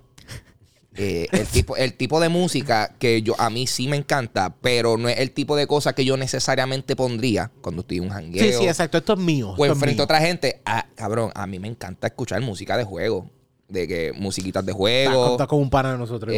eh, 0.97 1.27
el, 1.31 1.45
tipo, 1.47 1.77
el 1.77 1.93
tipo 1.93 2.19
de 2.19 2.29
música 2.29 2.95
que 2.99 3.21
yo 3.21 3.35
a 3.39 3.49
mí 3.49 3.67
sí 3.67 3.87
me 3.87 3.97
encanta, 3.97 4.55
pero 4.61 4.97
no 4.97 5.09
es 5.09 5.19
el 5.19 5.31
tipo 5.31 5.55
de 5.55 5.67
cosa 5.67 5.93
que 5.93 6.03
yo 6.05 6.17
necesariamente 6.17 6.95
pondría 6.95 7.51
cuando 7.61 7.81
estoy 7.81 7.97
en 7.97 8.03
un 8.03 8.09
jangueo. 8.09 8.43
Sí, 8.43 8.53
sí, 8.53 8.67
exacto. 8.67 8.97
Esto 8.97 9.13
es 9.13 9.19
mío. 9.19 9.53
O 9.57 9.65
enfrente 9.65 10.01
a 10.01 10.05
otra 10.05 10.19
gente. 10.19 10.61
Ah, 10.65 10.85
cabrón, 10.95 11.31
a 11.35 11.45
mí 11.47 11.59
me 11.59 11.67
encanta 11.67 12.07
escuchar 12.07 12.41
música 12.41 12.75
de 12.77 12.83
juego. 12.83 13.29
De 13.69 13.85
que 13.85 14.13
musiquitas 14.13 14.65
de 14.65 14.71
juego. 14.71 15.31
está 15.31 15.45
como 15.45 15.61
un 15.61 15.69
pana 15.69 15.91
de 15.91 15.97
nosotros, 15.97 16.33
Eh, 16.33 16.37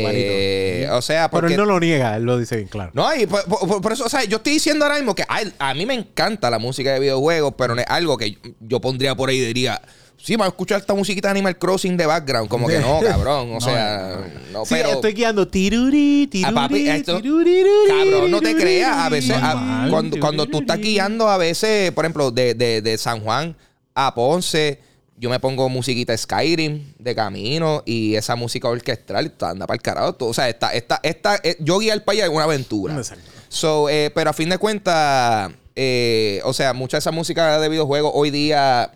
igualito. 0.79 0.97
o 0.97 1.01
sea, 1.03 1.29
Pero 1.29 1.41
porque... 1.41 1.53
él 1.53 1.59
no 1.59 1.65
lo 1.67 1.79
niega, 1.79 2.15
él 2.17 2.23
lo 2.23 2.39
dice 2.39 2.55
bien 2.55 2.67
claro. 2.67 2.89
No, 2.95 3.13
y 3.15 3.27
por, 3.27 3.43
por- 3.45 3.81
por 3.81 3.91
eso, 3.93 4.05
o 4.05 4.09
sea, 4.09 4.23
yo 4.23 4.37
estoy 4.37 4.53
diciendo 4.53 4.83
ahora 4.83 4.97
mismo 4.97 5.13
que 5.13 5.23
ay, 5.27 5.53
a 5.59 5.75
mí 5.75 5.85
me 5.85 5.93
encanta 5.93 6.49
la 6.49 6.57
música 6.57 6.91
de 6.91 6.99
videojuegos, 6.99 7.53
pero 7.55 7.75
no 7.75 7.81
es 7.81 7.87
algo 7.87 8.17
que 8.17 8.31
yo, 8.31 8.39
yo 8.61 8.81
pondría 8.81 9.13
por 9.13 9.29
ahí 9.29 9.37
y 9.37 9.45
diría, 9.45 9.79
sí, 10.21 10.33
vamos 10.35 10.47
a 10.47 10.49
escuchar 10.49 10.79
esta 10.79 10.93
musiquita 10.93 11.27
de 11.29 11.31
Animal 11.31 11.57
Crossing 11.57 11.97
de 11.97 12.05
background. 12.05 12.49
Como 12.49 12.67
que 12.67 12.79
no, 12.79 12.99
cabrón. 13.03 13.53
O 13.55 13.61
sea, 13.61 14.19
no, 14.51 14.65
Sí, 14.65 14.75
pero. 14.75 14.89
estoy 14.93 15.13
guiando 15.13 15.47
tiruri, 15.47 16.27
tiruri, 16.31 16.53
papi, 16.53 16.89
esto- 16.89 17.21
tiruri, 17.21 17.63
Cabrón, 17.87 18.31
no 18.31 18.41
te 18.41 18.55
creas. 18.55 18.97
A 18.97 19.09
veces, 19.09 19.35
a- 19.35 19.87
cuando, 19.89 20.19
cuando 20.19 20.45
tú 20.45 20.59
estás 20.59 20.79
guiando, 20.79 21.27
a 21.29 21.37
veces, 21.37 21.91
por 21.91 22.05
ejemplo, 22.05 22.31
de, 22.31 22.53
de, 22.53 22.81
de 22.81 22.97
San 22.97 23.21
Juan 23.21 23.55
a 23.95 24.13
Ponce, 24.13 24.79
yo 25.17 25.29
me 25.29 25.39
pongo 25.39 25.67
musiquita 25.67 26.15
Skyrim 26.15 26.93
de 26.97 27.13
camino 27.15 27.83
y 27.85 28.15
esa 28.15 28.35
música 28.37 28.69
orquestral 28.69 29.33
anda 29.41 29.67
para 29.67 29.75
el 29.75 29.81
carajo. 29.81 30.13
Todo. 30.13 30.29
O 30.29 30.33
sea, 30.33 30.47
esta, 30.47 30.71
esta, 30.73 30.99
esta, 31.03 31.35
eh, 31.43 31.57
yo 31.59 31.79
guía 31.79 31.91
al 31.93 32.03
país 32.03 32.21
en 32.23 32.31
una 32.31 32.45
aventura. 32.45 32.95
Exacto. 32.95 33.29
So, 33.49 33.89
eh, 33.89 34.11
pero 34.15 34.29
a 34.29 34.33
fin 34.33 34.47
de 34.49 34.57
cuentas, 34.57 35.51
eh, 35.75 36.39
o 36.45 36.53
sea, 36.53 36.71
mucha 36.73 36.97
de 36.97 36.99
esa 36.99 37.11
música 37.11 37.59
de 37.59 37.67
videojuegos 37.67 38.11
hoy 38.15 38.29
día 38.31 38.91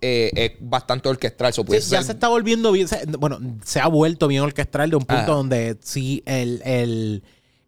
eh, 0.00 0.30
es 0.34 0.52
bastante 0.60 1.08
orquestral. 1.08 1.52
So, 1.52 1.64
puede 1.64 1.80
Sí, 1.80 1.90
ya 1.90 1.98
ser- 1.98 2.06
se 2.06 2.12
está 2.12 2.28
volviendo 2.28 2.72
bien. 2.72 2.88
se- 2.88 3.04
bueno, 3.18 3.38
se 3.64 3.80
ha 3.80 3.86
vuelto 3.88 4.26
bien 4.28 4.42
orquestral 4.42 4.90
de 4.90 4.96
un 4.96 5.04
punto 5.04 5.22
Ajá. 5.22 5.32
donde 5.32 5.76
sí, 5.82 6.22
el, 6.26 6.62
el, 6.64 7.22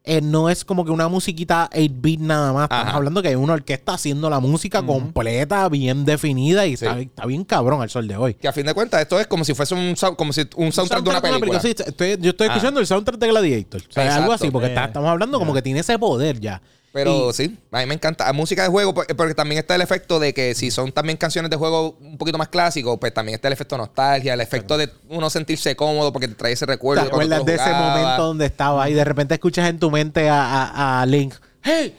eh, 0.05 0.21
no 0.21 0.49
es 0.51 0.65
como 0.65 0.85
que 0.85 0.91
una 0.91 1.07
musiquita 1.09 1.71
8-bit 1.73 2.19
nada 2.21 2.53
más. 2.53 2.65
Estamos 2.65 2.87
Ajá. 2.89 2.97
hablando 2.97 3.23
que 3.23 3.29
hay 3.29 3.35
una 3.37 3.53
orquesta 3.53 3.93
haciendo 3.95 4.29
la 4.31 4.41
música 4.41 4.83
completa, 4.83 5.69
bien 5.69 6.05
definida 6.05 6.67
y 6.67 6.73
está, 6.73 6.99
está 6.99 7.25
bien 7.27 7.45
cabrón 7.45 7.83
al 7.83 7.91
sol 7.91 8.09
de 8.09 8.17
hoy. 8.17 8.35
Que 8.35 8.49
a 8.49 8.53
fin 8.53 8.67
de 8.67 8.75
cuentas, 8.75 9.01
esto 9.03 9.21
es 9.21 9.27
como 9.29 9.45
si 9.45 9.55
fuese 9.55 9.75
un, 9.75 9.95
como 10.17 10.33
si 10.33 10.43
un 10.57 10.73
soundtrack 10.73 11.05
de 11.05 11.11
una 11.11 11.21
película. 11.21 11.61
Sí, 11.61 11.69
estoy- 11.79 12.19
yo 12.21 12.31
estoy 12.31 12.49
Ah. 12.49 12.53
escuchando 12.55 12.81
el 12.81 12.87
soundtrack 12.87 13.21
de 13.21 13.29
Gladiator. 13.29 13.83
O 13.89 13.93
sea, 13.93 14.17
algo 14.17 14.33
así, 14.33 14.51
porque 14.51 14.69
está- 14.69 14.87
estamos 14.87 15.09
hablando 15.09 15.39
como 15.39 15.55
que 15.55 15.63
tiene 15.63 15.81
ese 15.81 15.97
poder 15.99 16.41
ya. 16.41 16.61
Pero 16.93 17.31
Y- 17.31 17.33
sí, 17.33 17.59
a 17.71 17.79
mí 17.81 17.87
me 17.87 17.95
encanta. 17.95 18.27
La 18.27 18.33
música 18.35 18.63
de 18.63 18.69
juego, 18.69 18.93
por- 18.93 19.07
porque 19.17 19.35
también 19.35 19.59
está 19.59 19.75
el 19.75 19.81
efecto 19.81 20.21
de 20.21 20.35
que 20.35 20.55
si 20.55 20.71
son 20.71 20.93
también 20.93 21.17
canciones 21.17 21.51
de 21.51 21.57
juego 21.57 21.97
un 22.01 22.19
poquito 22.19 22.37
más 22.37 22.49
clásicos, 22.49 22.99
pues 23.01 23.15
también 23.15 23.37
está 23.37 23.49
el 23.49 23.55
efecto 23.55 23.79
nostalgia, 23.79 24.35
el 24.35 24.41
efecto 24.43 24.77
de 24.77 24.91
uno 25.09 25.31
sentirse 25.31 25.75
cómodo 25.75 26.13
porque 26.13 26.29
te 26.29 26.35
trae 26.35 26.53
ese 26.53 26.67
¿Te 26.67 26.73
recuerdo. 26.73 27.05
de 27.05 27.11
cuando 27.11 27.35
acuerdas 27.37 27.47
de 27.47 27.55
ese 27.71 27.75
momento 27.75 28.23
donde 28.27 28.45
estaba 28.47 28.91
y 28.91 28.95
de 28.95 29.05
repente 29.05 29.33
escuchas 29.35 29.71
en 29.71 29.79
tu 29.79 29.91
mente 29.91 30.29
a, 30.29 30.43
a- 30.67 31.01
a 31.03 31.07
Link? 31.07 31.35
¡Hey! 31.63 31.95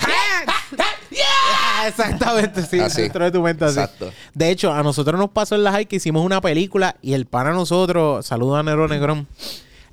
Ah, 0.00 1.86
Exactamente, 1.88 2.62
sí, 2.66 2.80
Así. 2.80 3.02
dentro 3.02 3.24
de 3.24 3.30
tu 3.30 3.40
mente 3.42 3.64
así. 3.64 3.78
Exacto. 3.78 4.10
De 4.34 4.50
hecho, 4.50 4.72
a 4.72 4.82
nosotros 4.82 5.18
nos 5.18 5.30
pasó 5.30 5.54
en 5.54 5.64
la 5.64 5.72
high 5.72 5.86
que 5.86 5.96
hicimos 5.96 6.24
una 6.24 6.40
película 6.40 6.96
y 7.02 7.14
el 7.14 7.26
pana 7.26 7.50
a 7.50 7.54
nosotros, 7.54 8.26
saluda 8.26 8.60
a 8.60 8.62
Nero 8.62 8.88
Negrón, 8.88 9.26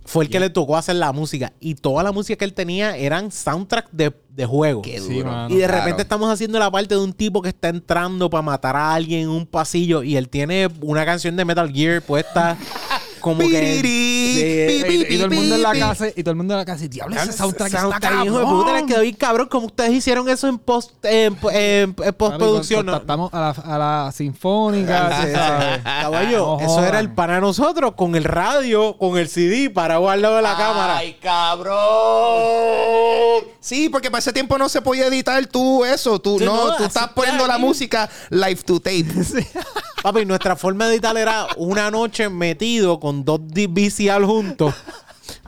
fue 0.06 0.24
el 0.26 0.30
que 0.30 0.40
le 0.40 0.50
tocó 0.52 0.78
hacer 0.78 0.96
la 0.96 1.12
música. 1.12 1.52
Y 1.60 1.76
toda 1.76 2.04
la 2.04 2.12
música 2.12 2.38
que 2.38 2.46
él 2.46 2.54
tenía 2.54 2.96
eran 2.96 3.32
soundtrack 3.32 3.90
de, 3.92 4.14
de 4.30 4.46
juego. 4.46 4.82
Qué 4.84 5.00
Sí, 5.02 5.16
duro. 5.16 5.32
mano. 5.32 5.54
Y 5.54 5.58
de 5.58 5.66
Claro. 5.66 5.80
repente 5.80 6.04
estamos 6.04 6.30
haciendo 6.32 6.60
la 6.60 6.70
parte 6.70 6.94
de 6.96 7.02
un 7.02 7.12
tipo 7.12 7.42
que 7.42 7.50
está 7.50 7.70
entrando 7.70 8.30
para 8.30 8.42
matar 8.44 8.76
a 8.76 8.94
alguien 8.94 9.22
en 9.22 9.30
un 9.30 9.46
pasillo 9.48 10.04
y 10.04 10.16
él 10.16 10.30
tiene 10.30 10.70
una 10.82 11.06
canción 11.06 11.36
de 11.36 11.44
Metal 11.44 11.72
Gear 11.74 12.02
puesta 12.04 12.56
como 13.26 13.40
que... 13.40 13.82
Y, 13.84 15.14
y 15.14 15.18
todo 15.18 15.26
el 15.26 15.32
mundo 15.32 15.56
en 15.56 15.62
la 15.64 15.74
casa, 15.74 16.08
y 16.16 16.22
todo 16.22 16.30
el 16.32 16.36
mundo 16.36 16.54
en 16.54 16.60
la 16.60 16.66
casa, 16.66 16.86
y 16.86 16.90
diablo, 16.90 17.16
ese 17.16 17.32
soundtrack 17.34 17.68
está 17.70 17.82
Soundtrack, 17.82 18.02
cabrón. 18.04 18.26
hijo 18.28 18.38
de 18.40 18.46
puta, 18.46 18.74
le 18.74 18.86
quedó 18.86 19.02
bien 19.02 19.16
cabrón. 19.16 19.48
Como 19.50 19.66
ustedes 19.66 19.94
hicieron 19.94 20.30
eso 20.30 20.48
en 20.48 20.60
post 20.60 20.92
en, 21.04 21.36
en- 21.52 21.96
en 22.04 22.14
postproducción. 22.14 22.86
¿no? 22.86 22.92
Contactamos 22.92 23.34
a 23.34 23.40
la, 23.40 23.50
a 23.50 23.78
la 24.06 24.12
sinfónica, 24.12 25.22
Sí, 25.22 25.28
tú 25.28 25.34
sabes. 25.36 25.76
sí. 25.78 25.82
Caballo, 25.84 26.38
No 26.38 26.60
eso 26.60 26.70
jodan. 26.70 26.86
era 26.90 27.00
el 27.00 27.12
para 27.14 27.40
nosotros 27.42 27.94
con 27.96 28.16
el 28.16 28.24
radio, 28.26 28.96
con 28.98 29.18
el 29.18 29.28
CD 29.28 29.70
parado 29.72 30.08
al 30.10 30.22
lado 30.22 30.36
de 30.36 30.42
la 30.44 30.56
cámara. 30.56 30.98
¡Ay, 30.98 31.18
cabrón! 32.16 33.46
Sí, 33.60 33.90
porque 33.90 34.12
para 34.12 34.20
ese 34.20 34.32
tiempo 34.34 34.58
no 34.58 34.70
se 34.70 34.82
podía 34.82 35.08
editar 35.08 35.44
tú 35.48 35.84
eso. 35.86 36.20
Tú 36.20 36.38
Sí, 36.38 36.46
no, 36.46 36.56
no, 36.56 36.66
tú 36.68 36.72
así 36.74 36.84
estás 36.84 37.08
poniendo 37.10 37.48
la 37.48 37.56
ahí. 37.56 37.62
música 37.62 38.10
live 38.30 38.62
to 38.64 38.80
tape. 38.80 39.06
Papi, 40.04 40.24
nuestra 40.26 40.56
forma 40.56 40.86
de 40.88 40.94
editar 40.94 41.18
era 41.18 41.48
una 41.58 41.90
noche 41.90 42.30
metido 42.30 43.00
con 43.00 43.15
dos 43.24 43.40
VCR 43.48 44.26
juntos 44.26 44.74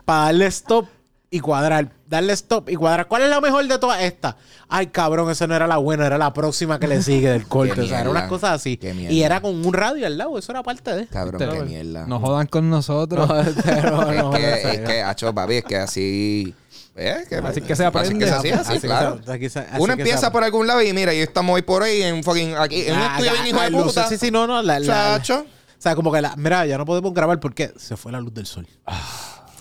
para 0.04 0.26
darle 0.26 0.46
stop 0.46 0.86
y 1.30 1.40
cuadrar. 1.40 1.90
Darle 2.06 2.32
stop 2.32 2.70
y 2.70 2.74
cuadrar. 2.76 3.06
¿Cuál 3.06 3.22
es 3.24 3.28
la 3.28 3.38
mejor 3.42 3.66
de 3.68 3.78
todas 3.78 4.00
estas? 4.00 4.36
Ay, 4.70 4.86
cabrón, 4.86 5.30
esa 5.30 5.46
no 5.46 5.54
era 5.54 5.66
la 5.66 5.76
buena, 5.76 6.06
era 6.06 6.16
la 6.16 6.32
próxima 6.32 6.78
que 6.80 6.86
le 6.88 7.02
sigue 7.02 7.28
del 7.28 7.46
corte. 7.46 7.72
O 7.72 7.74
sea, 7.74 7.84
era 7.84 7.96
mierda. 8.04 8.10
unas 8.12 8.28
cosas 8.30 8.50
así. 8.52 8.78
Y 9.10 9.20
era 9.22 9.42
con 9.42 9.66
un 9.66 9.72
radio 9.74 10.06
al 10.06 10.16
lado, 10.16 10.38
eso 10.38 10.50
era 10.52 10.62
parte 10.62 10.94
de. 10.94 11.06
Cabrón, 11.08 11.36
Pero, 11.38 11.52
qué 11.52 11.62
mierda. 11.64 12.06
No 12.06 12.18
jodan 12.20 12.46
con 12.46 12.70
nosotros. 12.70 13.28
Pero 13.64 14.10
es 14.10 14.22
no, 14.22 14.30
que, 14.30 14.38
no 14.40 14.56
sé. 14.56 14.74
es 14.74 14.80
que, 14.88 15.02
acho, 15.02 15.34
papi, 15.34 15.54
es 15.56 15.64
que 15.64 15.76
así. 15.76 16.54
eh, 16.96 17.24
que- 17.28 17.36
Así 17.36 17.60
que 17.60 17.76
se 17.76 17.84
aprende. 17.84 18.08
Así 18.08 18.18
que 18.18 18.26
se 18.26 18.32
hacía, 18.34 18.64
sí, 18.64 18.70
Así 18.72 18.80
que 18.80 18.86
claro. 18.86 19.20
se- 19.22 19.30
así 19.30 19.38
que- 19.40 19.46
así 19.46 19.60
Uno 19.80 19.96
que 19.96 20.02
empieza 20.02 20.20
se- 20.26 20.30
por 20.30 20.44
algún 20.44 20.66
lado 20.66 20.80
y 20.82 20.92
mira, 20.94 21.12
y 21.12 21.18
estamos 21.18 21.54
hoy 21.54 21.62
por 21.62 21.82
ahí 21.82 22.00
en 22.02 22.24
fucking. 22.24 22.56
Aquí, 22.56 22.84
en 22.86 22.94
un 22.94 23.00
Ah, 23.02 23.12
estudio 23.18 23.32
bien 23.32 23.46
hijo 23.48 23.60
de 23.60 23.70
puta. 23.70 24.08
Sí, 24.08 24.16
sí, 24.16 24.30
no, 24.30 24.46
no. 24.46 24.62
La, 24.62 24.80
la- 24.80 24.86
Chacho. 25.18 25.44
O 25.78 25.82
sea, 25.82 25.94
como 25.94 26.10
que 26.12 26.20
la. 26.20 26.34
Mira, 26.36 26.66
ya 26.66 26.76
no 26.78 26.84
podemos 26.84 27.12
grabar 27.14 27.38
porque 27.40 27.72
se 27.76 27.96
fue 27.96 28.10
la 28.12 28.20
luz 28.20 28.34
del 28.34 28.46
sol. 28.46 28.66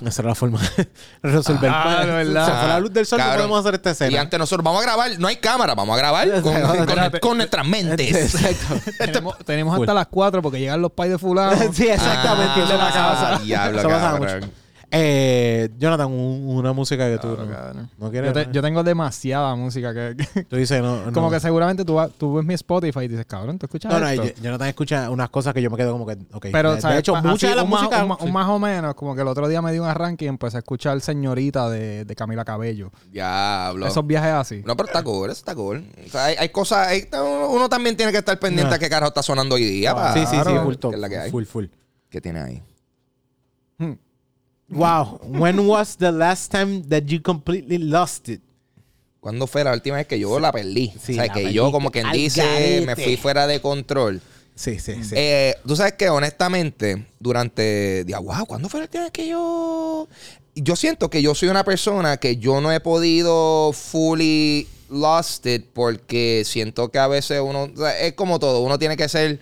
Esa 0.05 0.21
era 0.21 0.29
la 0.29 0.35
forma 0.35 0.59
de 0.61 0.87
resolver. 1.23 1.71
Ah, 1.73 2.05
de 2.05 2.11
verdad. 2.23 2.45
Se 2.45 2.51
fue 2.51 2.67
la 2.67 2.79
luz 2.79 2.93
del 2.93 3.05
sol, 3.07 3.17
Cabrón. 3.17 3.35
no 3.35 3.41
podemos 3.43 3.59
hacer 3.61 3.75
esta 3.75 3.89
Y 3.89 3.93
escena. 3.93 4.21
antes 4.21 4.39
nosotros 4.39 4.63
vamos 4.63 4.81
a 4.81 4.85
grabar, 4.85 5.11
no 5.19 5.27
hay 5.27 5.37
cámara, 5.37 5.73
vamos 5.73 5.95
a 5.95 5.97
grabar 5.97 6.29
con, 6.41 6.61
con- 6.61 6.75
Espérate. 6.79 7.19
con 7.19 7.37
nuestras 7.37 7.65
mentes. 7.67 8.35
Exacto. 8.35 8.75
tenemos 8.99 9.37
tenemos 9.39 9.79
hasta 9.79 9.93
las 9.95 10.07
4 10.07 10.41
porque 10.43 10.59
llegan 10.59 10.81
los 10.83 10.91
pais 10.91 11.11
de 11.11 11.17
fulano. 11.17 11.57
sí, 11.73 11.87
exactamente. 11.87 12.61
Ah, 12.61 12.63
eso 12.63 12.77
pasaba. 12.77 13.39
diablo, 13.39 13.79
Eso 13.79 13.89
cabrón. 13.89 14.33
mucho. 14.41 14.49
Eh, 14.89 15.69
Jonathan, 15.77 16.07
un- 16.09 16.47
una 16.55 16.71
música 16.71 17.09
que 17.09 17.17
tú 17.17 17.27
no, 17.35 17.87
no 17.97 18.09
quieres. 18.09 18.33
Yo, 18.33 18.45
te- 18.45 18.51
yo 18.53 18.61
tengo 18.61 18.83
demasiada 18.83 19.53
música 19.55 19.93
que... 19.93 20.15
que- 20.15 20.43
tú 20.45 20.55
dices, 20.55 20.81
no. 20.81 21.05
no. 21.07 21.11
Como 21.11 21.29
que 21.29 21.41
seguramente 21.41 21.83
tú, 21.83 22.33
ves 22.35 22.45
mi 22.45 22.53
Spotify 22.53 23.01
y 23.01 23.07
dices, 23.09 23.25
cabrón, 23.25 23.59
¿tú 23.59 23.65
escuchas 23.65 23.91
No, 23.91 23.99
no, 23.99 24.07
esto? 24.07 24.23
yo- 24.23 24.31
Jonathan 24.41 24.67
escucha 24.69 25.09
unas 25.09 25.29
cosas 25.29 25.53
que 25.53 25.61
yo 25.61 25.69
me 25.69 25.75
quedo 25.75 25.91
como 25.91 26.05
que. 26.05 26.13
ok. 26.31 26.47
Pero, 26.53 26.75
de, 26.75 26.79
¿sabes? 26.81 26.95
de 26.95 26.99
hecho, 27.01 27.11
Pa- 27.13 27.21
mucha 27.21 27.33
así, 27.33 27.47
de 27.47 27.55
la 27.55 27.63
un 27.63 27.69
más- 27.69 27.81
música. 27.83 28.01
un, 28.03 28.07
ma- 28.07 28.17
un 28.21 28.31
más 28.31 28.47
o 28.47 28.59
menos, 28.59 28.95
como 28.95 29.13
que 29.13 29.21
el 29.23 29.27
otro 29.27 29.49
día 29.49 29.61
me 29.61 29.73
di 29.73 29.79
un 29.79 29.87
arranque 29.87 30.23
y 30.23 30.29
empecé 30.29 30.55
a 30.55 30.59
escuchar 30.59 31.01
Señorita 31.01 31.69
de, 31.69 32.05
de 32.05 32.15
Camila 32.15 32.45
Cabello. 32.45 32.91
Diablo. 33.11 33.87
Esos 33.87 34.07
viajes 34.07 34.31
así. 34.31 34.63
No, 34.65 34.77
pero 34.77 34.87
está 34.87 35.03
cool, 35.03 35.29
eso 35.29 35.39
está 35.39 35.53
cool. 35.53 35.85
O 36.05 36.09
sea, 36.09 36.25
hay, 36.25 36.35
hay 36.39 36.47
cosas, 36.49 36.87
hay- 36.87 37.09
uno, 37.49 37.67
también 37.67 37.97
tiene 37.97 38.13
que 38.13 38.19
estar 38.19 38.39
pendiente 38.39 38.69
No. 38.69 38.75
a 38.75 38.79
qué 38.79 38.89
carajo 38.89 39.09
está 39.09 39.21
sonando 39.21 39.55
hoy 39.55 39.65
día. 39.65 39.93
pa- 39.93 40.13
sí, 40.13 40.21
sí, 40.21 40.27
sí, 40.27 40.41
Claro. 40.43 40.63
full 40.63 40.75
que 40.75 40.87
es 40.95 40.99
la 40.99 41.09
que 41.09 41.17
hay. 41.17 41.29
Full, 41.31 41.43
full. 41.43 41.65
¿Qué 42.09 42.21
tiene 42.21 42.39
ahí? 42.39 42.63
Hmm. 43.79 43.93
Wow. 44.69 45.19
When 45.23 45.65
was 45.67 45.97
the 45.97 46.11
last 46.11 46.51
time 46.51 46.83
that 46.89 47.03
you 47.05 47.21
completely 47.21 47.77
lost 47.77 48.29
it? 48.29 48.41
¿Cuándo 49.19 49.47
fue 49.47 49.63
la 49.63 49.73
última 49.73 49.97
vez 49.97 50.07
que 50.07 50.19
yo 50.19 50.39
la 50.39 50.51
perdí? 50.51 50.93
Sí, 51.01 51.13
o 51.13 51.15
sea, 51.15 51.29
que 51.29 51.51
yo, 51.51 51.71
como 51.71 51.91
quien 51.91 52.11
dice, 52.11 52.83
me 52.85 52.95
fui 52.95 53.17
fuera 53.17 53.47
de 53.47 53.59
control. 53.61 54.21
Sí, 54.55 54.79
sí, 54.79 55.03
sí. 55.03 55.13
Eh, 55.15 55.55
Tú 55.65 55.75
sabes 55.75 55.93
que, 55.93 56.09
honestamente, 56.09 57.05
durante... 57.19 58.03
Digo, 58.05 58.21
wow, 58.23 58.45
¿cuándo 58.45 58.69
fue 58.69 58.79
la 58.79 58.85
última 58.85 59.03
vez 59.03 59.11
que 59.11 59.27
yo...? 59.27 60.07
Yo 60.55 60.75
siento 60.75 61.09
que 61.09 61.21
yo 61.21 61.35
soy 61.35 61.49
una 61.49 61.63
persona 61.63 62.17
que 62.17 62.37
yo 62.37 62.61
no 62.61 62.71
he 62.71 62.79
podido 62.79 63.71
fully 63.73 64.67
lost 64.89 65.45
it 65.45 65.65
porque 65.73 66.43
siento 66.45 66.89
que 66.89 66.97
a 66.97 67.07
veces 67.07 67.39
uno... 67.41 67.63
o 67.71 67.77
sea, 67.77 67.99
es 67.99 68.13
como 68.13 68.39
todo, 68.39 68.61
uno 68.61 68.79
tiene 68.79 68.97
que 68.97 69.07
ser 69.07 69.39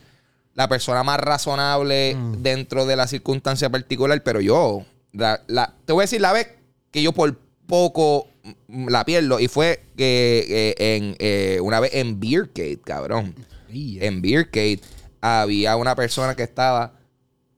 la 0.54 0.68
persona 0.68 1.04
más 1.04 1.20
razonable 1.20 2.16
Mm. 2.16 2.42
dentro 2.42 2.86
de 2.86 2.96
la 2.96 3.08
circunstancia 3.08 3.70
particular, 3.70 4.22
pero 4.24 4.42
yo... 4.42 4.84
la- 5.16 5.42
la- 5.48 5.74
te 5.86 5.94
voy 5.94 6.02
a 6.02 6.06
decir 6.06 6.22
la 6.22 6.34
vez 6.34 6.48
que 6.92 7.02
yo 7.02 7.12
por 7.12 7.38
poco 7.68 8.28
la 8.68 9.04
pierdo 9.06 9.40
y 9.40 9.48
fue 9.48 9.84
que 9.98 10.46
eh, 10.78 10.96
en 10.98 11.16
eh, 11.20 11.60
una 11.62 11.80
vez 11.80 11.92
en 11.96 12.20
Beercade, 12.20 12.80
cabrón 12.84 13.34
en 13.70 14.22
Beercade 14.22 14.80
había 15.22 15.76
una 15.76 15.96
persona 15.96 16.36
que 16.36 16.44
estaba 16.44 16.94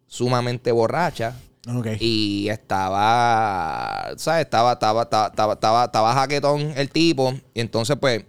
sumamente 0.08 0.72
borracha 0.72 1.36
Ok. 1.68 1.88
y 2.00 2.48
estaba, 2.50 4.14
¿sabes? 4.18 4.46
Estaba, 4.46 4.74
estaba, 4.74 5.04
estaba, 5.04 5.28
estaba, 5.28 5.54
estaba, 5.54 5.86
estaba 5.86 6.14
jaquetón 6.14 6.74
el 6.78 6.90
tipo. 6.90 7.34
Y 7.54 7.60
entonces, 7.62 7.98
pues, 8.00 8.24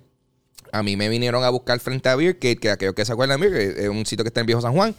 a 0.72 0.82
mí 0.82 0.96
me 0.96 1.08
vinieron 1.08 1.44
a 1.44 1.50
buscar 1.50 1.78
frente 1.80 2.08
a 2.08 2.16
Beercade, 2.16 2.56
que 2.56 2.70
aquellos 2.70 2.94
que 2.94 3.04
se 3.04 3.12
acuerdan 3.12 3.40
de 3.40 3.48
Beercade, 3.48 3.82
es 3.84 3.88
un 3.88 4.04
sitio 4.06 4.24
que 4.24 4.28
está 4.28 4.40
en 4.40 4.46
Viejo 4.46 4.60
San 4.60 4.72
Juan. 4.74 4.94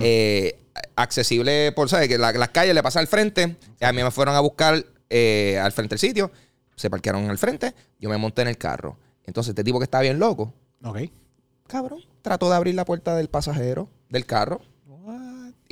eh, 0.00 0.58
accesible 0.96 1.72
por, 1.72 1.88
¿sabes? 1.88 2.08
Que 2.08 2.18
la- 2.18 2.32
las 2.32 2.48
calles 2.50 2.74
le 2.74 2.82
pasan 2.82 3.00
al 3.02 3.06
frente. 3.06 3.56
A 3.80 3.92
mí 3.92 4.02
me 4.02 4.10
fueron 4.10 4.34
a 4.34 4.40
buscar 4.40 4.84
eh, 5.10 5.58
al 5.62 5.72
frente 5.72 5.94
del 5.94 5.98
sitio. 5.98 6.30
Se 6.76 6.88
parquearon 6.88 7.28
al 7.28 7.36
frente. 7.38 7.74
Yo 7.98 8.08
me 8.08 8.16
monté 8.16 8.42
en 8.42 8.48
el 8.48 8.56
carro. 8.58 8.96
Entonces, 9.26 9.50
este 9.50 9.62
tipo 9.64 9.78
que 9.78 9.84
estaba 9.84 10.02
bien 10.02 10.18
loco, 10.18 10.54
Ok. 10.82 10.98
cabrón, 11.66 12.00
trató 12.22 12.48
de 12.50 12.56
abrir 12.56 12.74
la 12.74 12.84
puerta 12.86 13.14
del 13.16 13.28
pasajero 13.28 13.88
del 14.08 14.24
carro. 14.26 14.62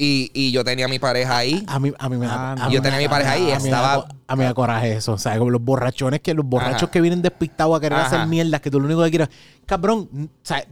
Y, 0.03 0.31
y 0.33 0.51
yo 0.51 0.65
tenía 0.65 0.87
a 0.87 0.89
mi 0.89 0.99
pareja 0.99 1.37
ahí. 1.37 1.63
A 1.67 1.79
mí, 1.79 1.93
a 1.99 2.09
mí 2.09 2.17
me 2.17 2.25
Ah, 2.27 2.31
da. 2.31 2.55
no. 2.57 2.63
a 2.65 2.69
mí 2.69 2.75
Yo 2.75 2.81
tenía 2.81 2.97
a 2.99 3.03
mi 3.03 3.09
pareja 3.09 3.33
ahí 3.33 3.49
y 3.49 3.51
estaba- 3.51 4.09
A 4.27 4.35
mí 4.35 4.39
me 4.39 4.45
da 4.45 4.55
coraje 4.55 4.93
eso. 4.95 5.13
O 5.13 5.19
sea, 5.19 5.37
como 5.39 5.51
los 5.51 5.63
borrachones 5.63 6.21
que 6.21 6.33
los 6.33 6.47
borrachos 6.47 6.85
Ajá. 6.85 6.91
que 6.91 7.01
vienen 7.03 7.21
despistados 7.21 7.77
a 7.77 7.81
querer 7.81 7.99
Ajá. 7.99 8.07
hacer 8.07 8.27
mierdas, 8.27 8.63
que 8.63 8.71
tú 8.71 8.81
lo 8.81 8.87
único 8.87 9.03
que 9.05 9.11
quieres. 9.11 9.29
Cabrón, 9.67 10.09
o 10.13 10.29
sea, 10.43 10.59
esto 10.61 10.71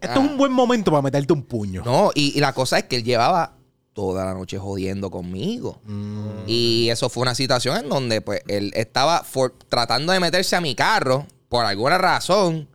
es 0.00 0.08
Ah. 0.10 0.18
un 0.18 0.38
buen 0.38 0.52
momento 0.52 0.90
para 0.90 1.02
meterte 1.02 1.32
un 1.34 1.42
puño. 1.42 1.82
No, 1.84 2.10
y, 2.14 2.32
y 2.34 2.40
la 2.40 2.54
cosa 2.54 2.78
es 2.78 2.84
que 2.84 2.96
él 2.96 3.04
llevaba 3.04 3.52
toda 3.92 4.24
la 4.24 4.32
noche 4.32 4.56
jodiendo 4.58 5.10
conmigo. 5.10 5.80
Mm. 5.84 6.44
Y 6.46 6.88
eso 6.88 7.10
fue 7.10 7.22
una 7.22 7.34
situación 7.34 7.76
en 7.76 7.88
donde 7.90 8.20
pues 8.22 8.40
él 8.48 8.70
estaba 8.74 9.22
for- 9.22 9.54
tratando 9.68 10.12
de 10.14 10.20
meterse 10.20 10.56
a 10.56 10.62
mi 10.62 10.74
carro 10.74 11.26
por 11.50 11.66
alguna 11.66 11.98
razón. 11.98 12.68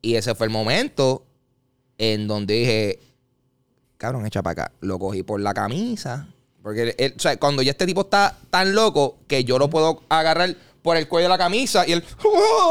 Y 0.00 0.14
ese 0.14 0.34
fue 0.34 0.46
el 0.46 0.52
momento 0.52 1.24
en 1.98 2.28
donde 2.28 2.54
dije, 2.54 2.98
cabrón, 3.98 4.26
echa 4.26 4.42
para 4.42 4.64
acá. 4.64 4.72
Lo 4.80 4.98
cogí 4.98 5.22
por 5.22 5.40
la 5.40 5.54
camisa. 5.54 6.28
Porque 6.62 6.82
él- 6.82 6.94
él- 6.98 7.14
o 7.16 7.20
sea, 7.20 7.36
cuando 7.38 7.62
ya 7.62 7.70
este 7.70 7.86
tipo 7.86 8.02
está 8.02 8.36
tan 8.50 8.74
loco 8.74 9.18
que 9.28 9.44
yo 9.44 9.58
lo 9.58 9.70
puedo 9.70 10.02
agarrar 10.08 10.54
por 10.82 10.96
el 10.96 11.06
cuello 11.08 11.24
de 11.26 11.30
la 11.30 11.38
camisa 11.38 11.86
y 11.86 11.92
él, 11.92 12.04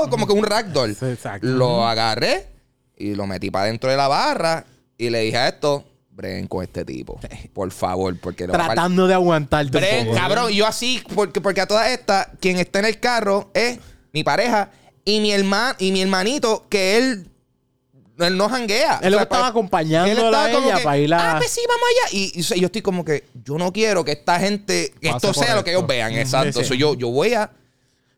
como 0.09 0.27
que 0.27 0.33
un 0.33 0.43
ragdoll. 0.45 0.95
Lo 1.41 1.85
agarré 1.87 2.47
y 2.97 3.15
lo 3.15 3.25
metí 3.27 3.51
para 3.51 3.65
dentro 3.65 3.89
de 3.89 3.97
la 3.97 4.07
barra 4.07 4.65
Y 4.97 5.09
le 5.09 5.19
dije 5.21 5.37
a 5.37 5.49
esto, 5.49 5.83
breguen 6.11 6.47
con 6.47 6.63
este 6.63 6.85
tipo. 6.85 7.19
Por 7.53 7.69
favor, 7.71 8.17
porque... 8.21 8.47
lo 8.47 8.53
va 8.53 8.59
a 8.59 8.67
par- 8.67 8.75
Tratando 8.75 9.07
de 9.07 9.13
aguantarte 9.13 9.77
un 9.77 9.81
Bren, 9.83 10.05
poco. 10.07 10.17
cabrón, 10.17 10.51
yo 10.51 10.65
así, 10.65 11.03
porque, 11.13 11.41
porque 11.41 11.59
a 11.61 11.67
todas 11.67 11.89
estas, 11.89 12.27
quien 12.39 12.57
está 12.57 12.79
en 12.79 12.85
el 12.85 12.99
carro 13.01 13.49
es 13.53 13.79
mi 14.13 14.23
pareja 14.23 14.71
y 15.03 15.19
mi 15.19 15.31
hermano 15.33 15.75
y 15.79 15.91
mi 15.91 16.01
hermanito, 16.01 16.65
que 16.69 16.97
él, 16.97 17.29
él 18.19 18.37
no 18.37 18.49
janguea. 18.49 18.99
Él 19.01 19.13
O 19.13 19.17
sea, 19.17 19.23
estaba 19.23 19.41
pa- 19.43 19.47
acompañándola 19.49 20.11
él 20.11 20.17
estaba 20.25 20.43
a 20.45 20.51
ella 20.51 20.77
que, 20.77 20.83
para 20.83 20.97
ir 20.97 21.13
a- 21.13 21.31
Ah, 21.31 21.37
pues 21.37 21.51
sí, 21.51 21.61
vamos 21.67 21.83
allá. 21.89 22.09
Y, 22.17 22.41
yo 22.59 22.65
estoy 22.67 22.81
como 22.81 23.03
que, 23.03 23.25
yo 23.43 23.57
no 23.57 23.71
quiero 23.73 24.03
que 24.05 24.13
esta 24.13 24.39
gente, 24.39 24.93
que 25.01 25.09
esto 25.09 25.33
sea 25.33 25.55
lo 25.55 25.63
que 25.63 25.71
ellos 25.71 25.85
vean. 25.87 26.13
Exacto. 26.13 26.59
sí. 26.61 26.65
So, 26.67 26.73
yo, 26.73 26.93
yo 26.95 27.09
voy 27.09 27.33
a. 27.33 27.49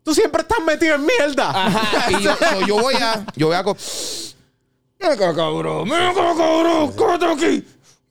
Tú 0.03 0.13
siempre 0.13 0.41
estás 0.41 0.59
metido 0.65 0.95
en 0.95 1.05
mierda. 1.05 1.49
Ajá. 1.49 2.11
y 2.11 2.23
yo, 2.23 2.35
so, 2.35 2.65
yo 2.65 2.79
voy 2.79 2.95
a. 2.95 3.25
Yo 3.35 3.47
voy 3.47 3.55
a. 3.55 3.59
acá, 3.59 5.35
cabrón. 5.35 5.91
Acá, 5.91 6.33
cabrón. 6.37 6.91
Cógete 6.93 7.25
aquí. 7.25 7.67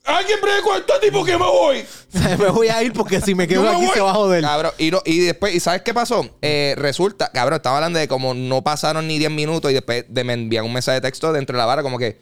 Alguien 0.06 0.38
bregue 0.40 0.62
con 0.62 0.76
este 0.76 0.92
tipo 1.02 1.24
que 1.24 1.32
me 1.32 1.44
voy. 1.44 1.84
me 2.38 2.46
voy 2.50 2.68
a 2.68 2.82
ir 2.82 2.92
porque 2.92 3.20
si 3.20 3.34
me 3.34 3.46
quedo 3.48 3.64
Yo 3.64 3.70
me 3.70 3.76
aquí 3.76 3.86
voy. 3.86 3.94
se 3.94 4.00
va 4.00 4.10
a 4.10 4.14
joder. 4.14 4.42
Cabrón, 4.42 4.72
y, 4.78 4.90
no- 4.90 5.02
y 5.04 5.18
después, 5.18 5.54
¿y 5.54 5.60
sabes 5.60 5.82
qué 5.82 5.92
pasó? 5.92 6.28
Eh, 6.42 6.74
resulta, 6.78 7.30
cabrón, 7.32 7.56
estaba 7.56 7.76
hablando 7.78 7.98
de 7.98 8.06
como 8.08 8.32
no 8.34 8.62
pasaron 8.62 9.06
ni 9.08 9.18
10 9.18 9.30
minutos 9.32 9.70
y 9.70 9.74
después 9.74 10.04
de 10.08 10.24
me 10.24 10.32
envían 10.34 10.64
un 10.64 10.72
mensaje 10.72 10.96
de 10.96 11.00
texto 11.02 11.32
dentro 11.32 11.54
de 11.56 11.58
la 11.58 11.66
vara 11.66 11.82
como 11.82 11.98
que 11.98 12.18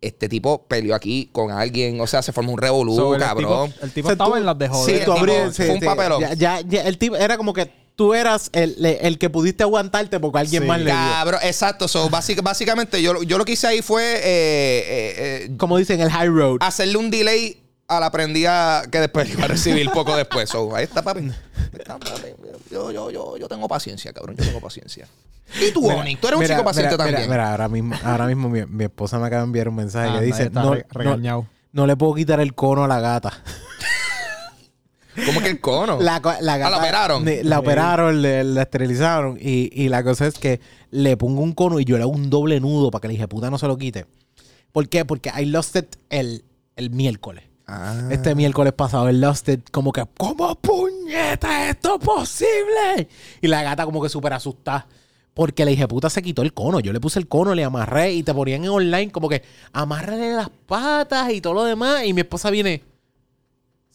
este 0.00 0.28
tipo 0.28 0.66
peleó 0.66 0.94
aquí 0.96 1.28
con 1.30 1.52
alguien, 1.52 2.00
o 2.00 2.06
sea, 2.08 2.22
se 2.22 2.32
formó 2.32 2.52
un 2.52 2.58
revolú, 2.58 2.96
So, 2.96 3.14
el 3.14 3.20
cabrón. 3.20 3.70
tipo, 3.70 3.84
el 3.84 3.92
tipo 3.92 4.06
O 4.06 4.10
sea, 4.10 4.12
estaba 4.14 4.30
tú- 4.30 4.36
en 4.36 4.46
las 4.46 4.58
de 4.58 4.66
Sí, 4.66 4.72
joder. 4.72 4.94
el 4.96 5.04
tú 5.04 5.14
tipo 5.14 5.52
fue 5.52 5.70
un 5.70 5.80
papelón. 5.80 6.20
Ya, 6.20 6.32
ya- 6.34 6.60
ya, 6.62 6.82
el 6.82 6.98
tipo 6.98 7.14
era 7.16 7.36
como 7.36 7.52
que 7.52 7.70
tú 8.02 8.14
eras 8.14 8.50
el, 8.52 8.84
el 8.84 9.16
que 9.18 9.30
pudiste 9.30 9.62
aguantarte 9.62 10.18
porque 10.18 10.40
alguien 10.40 10.62
Sí. 10.62 10.68
más 10.68 10.78
le 10.80 10.86
dio. 10.86 10.94
Cabrón, 10.94 11.40
exacto. 11.44 11.86
So, 11.86 12.10
básic- 12.10 12.42
básicamente, 12.42 13.00
yo, 13.00 13.22
yo 13.22 13.38
lo 13.38 13.44
que 13.44 13.52
hice 13.52 13.68
ahí 13.68 13.80
fue 13.82 14.02
eh, 14.16 14.20
eh, 14.24 15.14
eh, 15.46 15.50
Como 15.56 15.76
dicen, 15.78 16.00
el 16.00 16.10
high 16.10 16.26
road. 16.28 16.56
hacerle 16.60 16.96
un 16.96 17.10
delay 17.10 17.62
a 17.86 18.00
la 18.00 18.10
prendida 18.10 18.82
que 18.90 18.98
después 18.98 19.30
iba 19.30 19.44
a 19.44 19.48
recibir 19.48 19.88
poco 19.90 20.16
después. 20.16 20.48
So, 20.50 20.74
ahí 20.74 20.82
está, 20.84 21.02
papi. 21.02 21.30
Yo, 22.70 22.90
yo, 22.90 23.10
yo, 23.10 23.36
yo 23.36 23.48
tengo 23.48 23.68
paciencia, 23.68 24.12
cabrón. 24.12 24.34
Yo 24.36 24.44
tengo 24.44 24.60
paciencia. 24.60 25.06
Y 25.60 25.70
tú, 25.72 25.86
Onyx, 25.88 26.20
tú 26.20 26.26
eres 26.28 26.36
un 26.38 26.42
Mira, 26.42 26.54
chico 26.56 26.64
paciente 26.64 26.94
mira, 26.94 27.04
también. 27.04 27.20
Mira, 27.30 27.30
mira, 27.42 27.50
ahora 27.52 27.68
mismo, 27.68 27.94
ahora 28.04 28.26
mismo 28.26 28.48
mi, 28.48 28.64
mi 28.66 28.84
esposa 28.84 29.18
me 29.18 29.26
acaba 29.26 29.42
de 29.42 29.46
enviar 29.46 29.68
un 29.68 29.74
mensaje 29.76 30.08
Ah, 30.10 30.18
que 30.18 30.24
dice: 30.26 30.42
está 30.44 30.62
no, 30.62 30.74
re- 30.74 30.86
no, 30.92 30.98
regañado. 31.00 31.46
no 31.72 31.86
le 31.86 31.94
puedo 31.96 32.14
quitar 32.14 32.40
el 32.40 32.54
cono 32.54 32.84
a 32.84 32.88
la 32.88 33.00
gata. 33.00 33.32
¿Cómo 35.26 35.40
que 35.40 35.48
el 35.50 35.60
cono? 35.60 36.00
La, 36.00 36.20
la 36.40 36.56
gata 36.58 36.66
Ah, 36.66 36.70
la 36.70 36.78
operaron. 36.78 37.24
La 37.44 37.58
operaron, 37.58 38.22
le- 38.22 38.44
la 38.44 38.62
esterilizaron. 38.62 39.38
Y, 39.40 39.70
y 39.72 39.88
la 39.88 40.02
cosa 40.02 40.26
es 40.26 40.34
que 40.38 40.60
le 40.90 41.16
pongo 41.16 41.42
un 41.42 41.52
cono 41.52 41.80
y 41.80 41.84
yo 41.84 41.96
le 41.96 42.02
hago 42.02 42.12
un 42.12 42.30
doble 42.30 42.60
nudo 42.60 42.90
para 42.90 43.02
que 43.02 43.08
la 43.08 43.14
hija 43.14 43.26
puta 43.26 43.50
no 43.50 43.58
se 43.58 43.66
lo 43.66 43.76
quite. 43.76 44.06
¿Por 44.72 44.88
qué? 44.88 45.04
Porque 45.04 45.30
I 45.38 45.44
lost 45.46 45.76
it 45.76 45.96
el, 46.10 46.44
el 46.76 46.90
miércoles. 46.90 47.44
Ah. 47.66 48.08
Este 48.10 48.34
miércoles 48.34 48.72
pasado, 48.72 49.08
el 49.08 49.20
Lost 49.20 49.48
It, 49.48 49.70
como 49.70 49.92
que, 49.92 50.04
¿cómo 50.18 50.54
puñeta 50.56 51.64
es 51.64 51.70
esto 51.76 51.98
posible? 51.98 53.08
Y 53.40 53.46
la 53.48 53.62
gata 53.62 53.84
como 53.84 54.02
que 54.02 54.08
súper 54.08 54.32
asustada. 54.32 54.86
Porque 55.32 55.64
la 55.64 55.70
hija 55.70 55.88
puta 55.88 56.10
se 56.10 56.20
quitó 56.22 56.42
el 56.42 56.52
cono. 56.52 56.80
Yo 56.80 56.92
le 56.92 57.00
puse 57.00 57.18
el 57.18 57.28
cono, 57.28 57.54
le 57.54 57.64
amarré 57.64 58.12
y 58.12 58.22
te 58.22 58.34
ponían 58.34 58.64
en 58.64 58.70
online 58.70 59.10
como 59.10 59.28
que 59.30 59.42
amárrale 59.72 60.34
las 60.34 60.50
patas 60.66 61.32
y 61.32 61.40
todo 61.40 61.54
lo 61.54 61.64
demás. 61.64 62.04
Y 62.04 62.12
mi 62.12 62.20
esposa 62.20 62.50
viene, 62.50 62.82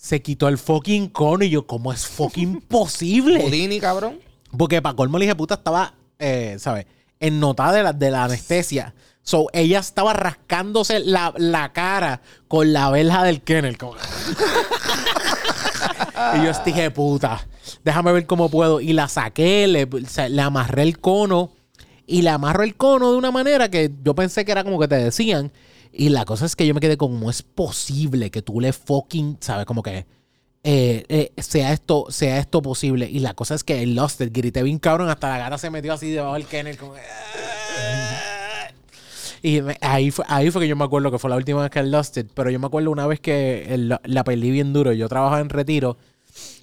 se 0.07 0.21
quitó 0.21 0.47
el 0.47 0.57
fucking 0.57 1.09
cono. 1.09 1.43
Y 1.43 1.49
yo, 1.49 1.67
¿cómo 1.67 1.91
es 1.91 2.07
fucking 2.07 2.61
posible? 2.69 3.41
Houdini, 3.41 3.81
cabrón. 3.81 4.19
Porque 4.57 4.81
para 4.81 4.95
colmo 4.95 5.19
la 5.19 5.25
hija 5.25 5.35
puta 5.35 5.55
estaba, 5.55 5.95
eh, 6.17 6.55
¿sabes? 6.59 6.85
En 7.19 7.41
nota 7.41 7.73
de 7.73 7.83
la, 7.83 7.91
de 7.91 8.09
la 8.09 8.23
anestesia. 8.23 8.95
So, 9.21 9.47
ella 9.51 9.79
estaba 9.79 10.13
rascándose 10.13 11.01
la, 11.01 11.33
la 11.35 11.73
cara 11.73 12.21
con 12.47 12.71
la 12.71 12.89
verja 12.89 13.25
del 13.25 13.41
kennel. 13.41 13.77
como- 13.77 13.95
y 16.35 16.45
yo 16.45 16.51
dije, 16.65 16.89
puta, 16.91 17.45
déjame 17.83 18.13
ver 18.13 18.25
cómo 18.25 18.49
puedo. 18.49 18.79
Y 18.79 18.93
la 18.93 19.09
saqué, 19.09 19.67
le, 19.67 19.89
le 20.29 20.41
amarré 20.41 20.83
el 20.83 20.99
cono. 20.99 21.51
Y 22.05 22.21
le 22.21 22.29
amarro 22.29 22.63
el 22.63 22.77
cono 22.77 23.11
de 23.11 23.17
una 23.17 23.31
manera 23.31 23.69
que 23.69 23.91
yo 24.01 24.15
pensé 24.15 24.45
que 24.45 24.53
era 24.53 24.63
como 24.63 24.79
que 24.79 24.87
te 24.87 24.95
decían. 24.95 25.51
Y 25.91 26.09
la 26.09 26.25
cosa 26.25 26.45
es 26.45 26.55
que 26.55 26.67
yo 26.67 26.73
me 26.73 26.79
quedé 26.79 26.97
como, 26.97 27.17
¿cómo 27.19 27.29
es 27.29 27.41
posible 27.41 28.29
que 28.31 28.41
tú 28.41 28.59
le 28.59 28.73
fucking, 28.73 29.37
¿sabes? 29.39 29.65
Como 29.65 29.81
que 29.83 30.05
eh, 30.63 31.05
eh, 31.07 31.31
sea 31.37 31.71
esto 31.71 32.07
sea 32.09 32.39
esto 32.39 32.61
posible. 32.61 33.09
Y 33.09 33.19
la 33.19 33.33
cosa 33.33 33.55
es 33.55 33.63
que 33.63 33.81
el 33.83 33.95
Lost 33.95 34.21
It 34.21 34.33
grité 34.33 34.63
bien 34.63 34.79
cabrón. 34.79 35.09
Hasta 35.09 35.29
la 35.29 35.37
gata 35.37 35.57
se 35.57 35.69
metió 35.69 35.93
así 35.93 36.11
debajo 36.11 36.33
del 36.33 36.45
kennel. 36.45 36.77
Como, 36.77 36.93
y 39.43 39.61
me- 39.61 39.77
ahí, 39.81 40.11
fue, 40.11 40.25
ahí 40.27 40.49
fue 40.51 40.61
que 40.63 40.67
yo 40.67 40.75
me 40.75 40.83
acuerdo 40.83 41.11
que 41.11 41.19
fue 41.19 41.29
la 41.29 41.35
última 41.35 41.61
vez 41.61 41.69
que 41.71 41.79
el 41.79 41.91
Lost 41.91 42.17
It. 42.17 42.31
Pero 42.33 42.49
yo 42.49 42.59
me 42.59 42.67
acuerdo 42.67 42.91
una 42.91 43.07
vez 43.07 43.19
que 43.19 43.73
el- 43.73 43.97
la 44.03 44.23
perdí 44.23 44.51
bien 44.51 44.73
duro. 44.73 44.91
Yo 44.93 45.07
trabajaba 45.07 45.39
en 45.39 45.49
retiro. 45.49 45.97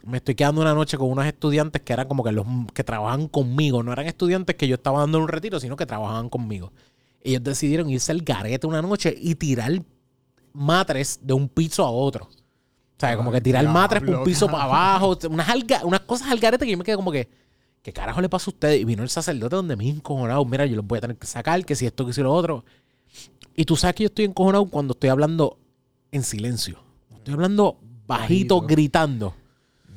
Me 0.05 0.19
estoy 0.19 0.35
quedando 0.35 0.61
una 0.61 0.75
noche 0.75 0.99
con 0.99 1.11
unos 1.11 1.27
estudiantes 1.27 1.83
que 1.83 1.93
eran 1.93 2.07
como 2.09 2.23
que 2.23 2.33
los 2.33 2.47
que 2.75 2.85
trabajaban 2.85 3.29
conmigo. 3.29 3.83
No 3.83 3.93
eran 3.93 4.07
estudiantes 4.07 4.57
que 4.57 4.69
yo 4.69 4.75
estaba 4.75 5.01
dando 5.01 5.19
un 5.19 5.29
retiro, 5.29 5.59
sino 5.61 5.77
que 5.77 5.87
trabajaban 5.87 6.29
conmigo. 6.29 6.73
Ellos 7.25 7.43
decidieron 7.43 7.91
irse 7.91 8.13
al 8.13 8.21
garete 8.23 8.67
una 8.69 8.81
noche 8.83 9.13
y 9.19 9.35
tirar 9.35 9.73
matres 10.53 11.19
de 11.23 11.33
un 11.33 11.49
piso 11.49 11.85
a 11.85 11.91
otro. 11.91 12.27
O 12.27 13.01
sea, 13.01 13.17
como 13.17 13.33
que 13.33 13.41
tirar 13.41 13.67
matres 13.69 14.03
por 14.03 14.15
un 14.17 14.25
piso 14.25 14.47
para 14.47 14.65
abajo. 14.65 15.19
Unas, 15.29 15.49
alga- 15.49 15.83
unas 15.85 16.01
cosas 16.01 16.29
al 16.31 16.39
garete 16.39 16.65
que 16.65 16.71
yo 16.73 16.79
me 16.79 16.85
quedé 16.85 16.97
como 16.97 17.11
que, 17.11 17.29
¿qué 17.83 17.93
carajo 17.93 18.21
le 18.21 18.29
pasa 18.29 18.51
a 18.51 18.55
ustedes? 18.55 18.81
Y 18.81 18.85
vino 18.85 19.03
el 19.03 19.09
sacerdote 19.11 19.57
donde 19.57 19.75
me 19.75 19.89
encojonado. 19.89 20.45
Mira, 20.45 20.65
yo 20.67 20.77
los 20.77 20.87
voy 20.87 20.99
a 20.99 21.01
tener 21.01 21.17
que 21.17 21.27
sacar, 21.27 21.65
que 21.65 21.75
si 21.75 21.87
esto, 21.87 22.07
que 22.07 22.13
si 22.13 22.21
lo 22.23 22.33
otro. 22.33 22.65
Y 23.57 23.65
tú 23.65 23.75
sabes 23.77 23.97
que 23.97 24.03
yo 24.05 24.09
estoy 24.09 24.27
encojonado 24.27 24.67
cuando 24.67 24.93
estoy 24.93 25.11
hablando 25.11 25.59
en 26.13 26.23
silencio. 26.23 26.79
Estoy 27.17 27.35
hablando 27.35 27.79
bajito, 28.07 28.57
Bajito. 28.57 28.61
gritando. 28.61 29.35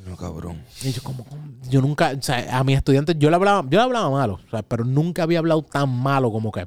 No, 0.08 0.16
cabrón. 0.16 0.64
Y 0.84 0.92
yo 0.94 1.04
como, 1.04 1.26
yo 1.70 1.82
nunca, 1.82 2.14
o 2.18 2.22
sea, 2.22 2.58
a 2.58 2.64
mis 2.64 2.78
estudiantes, 2.78 3.18
yo 3.20 3.30
le 3.30 3.36
hablaba, 3.36 3.62
yo 3.64 3.78
le 3.78 3.82
hablaba 3.82 4.10
malo, 4.10 4.40
o 4.48 4.50
sea, 4.50 4.62
pero 4.64 4.86
nunca 4.86 5.24
había 5.24 5.40
hablado 5.40 5.62
tan 5.64 5.90
malo 5.90 6.32
como 6.32 6.50
que 6.52 6.66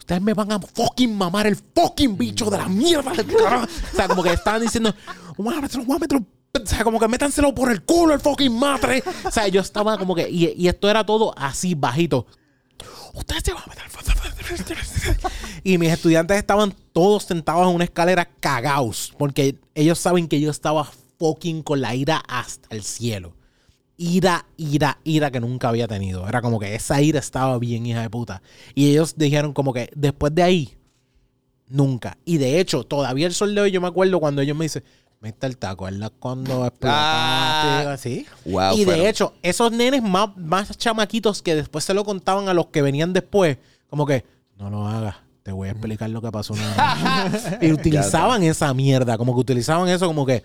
ustedes 0.00 0.20
me 0.20 0.34
van 0.34 0.50
a 0.52 0.58
fucking 0.58 1.16
mamar 1.16 1.46
el 1.46 1.56
fucking 1.56 2.16
bicho 2.18 2.50
de 2.50 2.58
la 2.58 2.68
mierda 2.68 3.12
del 3.16 3.26
carajo. 3.26 3.66
O 3.66 3.96
sea, 3.96 4.08
como 4.08 4.22
que 4.22 4.32
estaban 4.32 4.60
diciendo, 4.60 4.92
mámetelo, 5.38 5.84
mámetelo. 5.84 6.24
O 6.52 6.66
sea, 6.66 6.82
como 6.82 6.98
que 6.98 7.06
métanselo 7.06 7.54
por 7.54 7.70
el 7.70 7.82
culo 7.82 8.12
el 8.12 8.20
fucking 8.20 8.58
matre. 8.58 9.04
O 9.24 9.30
sea, 9.30 9.46
yo 9.46 9.60
estaba 9.60 9.96
como 9.96 10.14
que, 10.14 10.28
y, 10.28 10.52
y 10.56 10.68
esto 10.68 10.90
era 10.90 11.06
todo 11.06 11.32
así 11.36 11.74
bajito. 11.74 12.26
Ustedes 13.14 13.42
se 13.44 13.52
van 13.52 13.62
a 13.62 13.66
meter. 13.68 13.84
Y 15.62 15.78
mis 15.78 15.92
estudiantes 15.92 16.38
estaban 16.38 16.74
todos 16.92 17.24
sentados 17.24 17.68
en 17.68 17.74
una 17.74 17.84
escalera 17.84 18.24
cagados. 18.40 19.14
Porque 19.18 19.60
ellos 19.74 19.98
saben 19.98 20.28
que 20.28 20.40
yo 20.40 20.50
estaba 20.50 20.90
fucking 21.18 21.62
con 21.62 21.80
la 21.80 21.94
ira 21.94 22.22
hasta 22.26 22.74
el 22.74 22.82
cielo. 22.82 23.34
Ira, 24.02 24.46
ira, 24.56 24.96
ira 25.04 25.30
que 25.30 25.40
nunca 25.40 25.68
había 25.68 25.86
tenido. 25.86 26.26
Era 26.26 26.40
como 26.40 26.58
que 26.58 26.74
esa 26.74 27.02
ira 27.02 27.18
estaba 27.18 27.58
bien, 27.58 27.84
hija 27.84 28.00
de 28.00 28.08
puta. 28.08 28.40
Y 28.74 28.88
ellos 28.90 29.14
dijeron 29.18 29.52
como 29.52 29.74
que 29.74 29.90
después 29.94 30.34
de 30.34 30.42
ahí, 30.42 30.78
nunca. 31.68 32.16
Y 32.24 32.38
de 32.38 32.60
hecho, 32.60 32.84
todavía 32.84 33.26
el 33.26 33.34
sol 33.34 33.54
de 33.54 33.60
hoy, 33.60 33.70
yo 33.70 33.80
me 33.82 33.88
acuerdo 33.88 34.18
cuando 34.18 34.40
ellos 34.40 34.56
me 34.56 34.64
dicen, 34.64 34.82
mete 35.20 35.46
el 35.46 35.58
taco, 35.58 35.84
¿verdad? 35.84 36.10
Cuando 36.18 36.64
explotaste, 36.64 36.88
Ah. 36.88 37.92
así. 37.92 38.26
Wow, 38.46 38.74
y 38.78 38.86
de 38.86 39.06
hecho, 39.06 39.34
esos 39.42 39.70
nenes 39.70 40.02
más, 40.02 40.34
más 40.34 40.78
chamaquitos 40.78 41.42
que 41.42 41.54
después 41.54 41.84
se 41.84 41.92
lo 41.92 42.02
contaban 42.02 42.48
a 42.48 42.54
los 42.54 42.68
que 42.68 42.80
venían 42.80 43.12
después, 43.12 43.58
como 43.90 44.06
que, 44.06 44.24
no 44.58 44.70
lo 44.70 44.86
hagas, 44.88 45.16
te 45.42 45.52
voy 45.52 45.68
a 45.68 45.72
explicar 45.72 46.08
lo 46.08 46.22
que 46.22 46.32
pasó. 46.32 46.54
una 46.54 47.28
vez". 47.28 47.44
y 47.60 47.70
utilizaban 47.70 48.42
esa 48.44 48.72
mierda, 48.72 49.18
como 49.18 49.34
que 49.34 49.40
utilizaban 49.40 49.90
eso 49.90 50.06
como 50.06 50.24
que, 50.24 50.42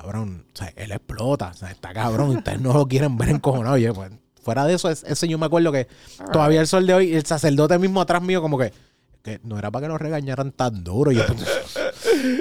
cabrón, 0.00 0.44
o 0.52 0.56
sea, 0.56 0.72
él 0.76 0.92
explota, 0.92 1.48
o 1.48 1.54
sea, 1.54 1.70
está 1.70 1.92
cabrón, 1.92 2.36
ustedes 2.36 2.60
no 2.60 2.72
lo 2.72 2.86
quieren 2.86 3.16
ver 3.16 3.30
encojonado. 3.30 3.78
Yo, 3.78 3.94
pues, 3.94 4.12
fuera 4.42 4.64
de 4.66 4.74
eso, 4.74 4.90
es- 4.90 5.04
ese 5.04 5.26
yo 5.26 5.38
me 5.38 5.46
acuerdo 5.46 5.72
que 5.72 5.88
todavía 6.32 6.60
el 6.60 6.66
sol 6.66 6.86
de 6.86 6.94
hoy, 6.94 7.14
el 7.14 7.24
sacerdote 7.24 7.78
mismo 7.78 8.00
atrás 8.00 8.22
mío, 8.22 8.42
como 8.42 8.58
que, 8.58 8.72
que 9.22 9.40
no 9.42 9.58
era 9.58 9.70
para 9.70 9.86
que 9.86 9.92
nos 9.92 10.00
regañaran 10.00 10.52
tan 10.52 10.84
duro. 10.84 11.10
Y 11.12 11.16
yo, 11.16 11.24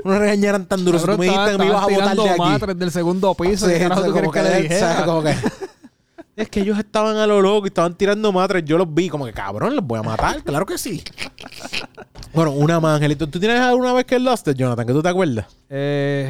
no 0.03 0.11
nos 0.11 0.19
regañaran 0.19 0.65
tan 0.67 0.85
duro. 0.85 0.99
Si 0.99 1.05
tú 1.05 1.17
me 1.17 1.25
dijiste 1.25 1.51
que 1.53 1.57
me 1.57 1.65
ibas 1.65 1.83
a 1.83 1.87
botar 1.87 2.15
de 2.15 2.29
aquí. 2.29 2.73
del 2.79 2.91
segundo 2.91 3.33
piso. 3.33 3.67
¿Qué 3.67 3.73
Sí, 3.75 3.79
carajo 3.79 4.11
como 4.11 4.31
que 4.31 4.41
que-. 4.67 5.03
Como 5.05 5.23
que- 5.23 5.35
Es 6.35 6.49
que 6.49 6.59
ellos 6.59 6.77
estaban 6.77 7.15
a 7.15 7.25
lo 7.25 7.41
loco 7.41 7.65
y 7.65 7.69
estaban 7.69 7.95
tirando 7.95 8.29
matres. 8.33 8.65
Yo 8.65 8.77
los 8.77 8.93
vi 8.93 9.07
como 9.07 9.25
que, 9.25 9.31
cabrón, 9.31 9.73
los 9.73 9.85
voy 9.87 9.99
a 9.99 10.03
matar. 10.03 10.43
Claro 10.43 10.65
que 10.65 10.77
sí. 10.77 11.01
Bueno, 12.33 12.51
una 12.51 12.81
más, 12.81 12.95
Angelito. 12.97 13.27
¿Tú 13.29 13.39
tienes 13.39 13.61
alguna 13.61 13.93
vez 13.93 14.03
que 14.03 14.19
Lost, 14.19 14.49
Jonathan? 14.49 14.85
que 14.85 14.91
tú 14.91 15.01
te 15.01 15.07
acuerdas? 15.07 15.45
Eh, 15.69 16.29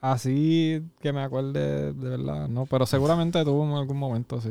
así 0.00 0.82
que 1.00 1.12
me 1.12 1.22
acuerde 1.22 1.92
de 1.92 2.08
verdad, 2.08 2.48
no. 2.48 2.66
Pero 2.66 2.86
seguramente 2.86 3.42
tuvo 3.44 3.64
en 3.64 3.72
algún 3.76 3.96
momento, 3.98 4.40
sí. 4.40 4.50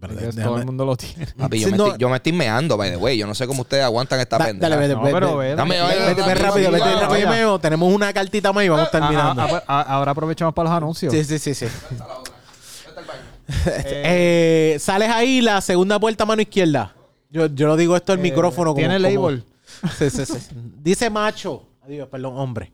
Pero 0.00 0.14
todo 0.32 0.58
el 0.58 0.66
mundo 0.66 0.84
lo 0.84 0.96
tiene. 0.96 1.26
Papi, 1.38 1.60
yo, 1.60 1.66
Sí, 1.66 1.70
me 1.72 1.78
no- 1.78 1.84
estoy, 1.86 2.00
yo 2.00 2.08
me 2.08 2.16
estoy 2.16 2.32
meando, 2.32 2.76
by 2.76 2.90
the 2.90 2.96
way. 2.96 3.16
Yo 3.16 3.24
no 3.24 3.36
sé 3.36 3.46
cómo 3.46 3.62
ustedes 3.62 3.84
aguantan 3.84 4.18
esta 4.18 4.36
Da- 4.36 4.46
pendeja. 4.46 4.68
dale, 4.68 4.80
vete, 4.88 4.94
No, 4.96 5.02
vete, 5.02 5.14
pero 5.14 5.36
vete. 5.36 5.50
ve. 5.50 5.54
Dame, 5.56 5.80
Vete, 5.80 6.22
vete 6.22 6.34
rápido, 6.34 6.70
vete 6.72 6.94
rápido. 6.96 7.30
Meo. 7.30 7.58
Tenemos 7.60 7.94
una 7.94 8.12
cartita 8.12 8.52
más 8.52 8.64
y 8.64 8.68
vamos 8.68 8.90
terminando. 8.90 9.42
Ah, 9.42 9.44
ah, 9.44 9.48
pues, 9.48 9.62
ah, 9.68 9.82
ahora 9.82 10.10
aprovechamos 10.10 10.52
para 10.54 10.70
los 10.70 10.76
anuncios. 10.76 11.12
Sí, 11.12 11.22
sí, 11.24 11.38
sí, 11.38 11.54
sí. 11.54 11.66
Eh, 13.66 14.76
sales 14.80 15.08
ahí, 15.10 15.40
la 15.40 15.60
segunda 15.60 15.98
puerta, 16.00 16.24
mano 16.24 16.42
izquierda. 16.42 16.94
Yo, 17.30 17.46
yo 17.46 17.66
lo 17.66 17.76
digo 17.76 17.96
esto 17.96 18.12
al 18.12 18.18
Eh, 18.18 18.22
micrófono. 18.22 18.74
Tiene 18.74 18.96
como- 19.14 19.30
label. 19.30 19.44
Sí, 19.98 20.10
sí, 20.10 20.26
sí. 20.26 20.34
Dice 20.82 21.10
macho. 21.10 21.64
Adiós, 21.84 22.08
perdón, 22.08 22.36
hombre. 22.38 22.72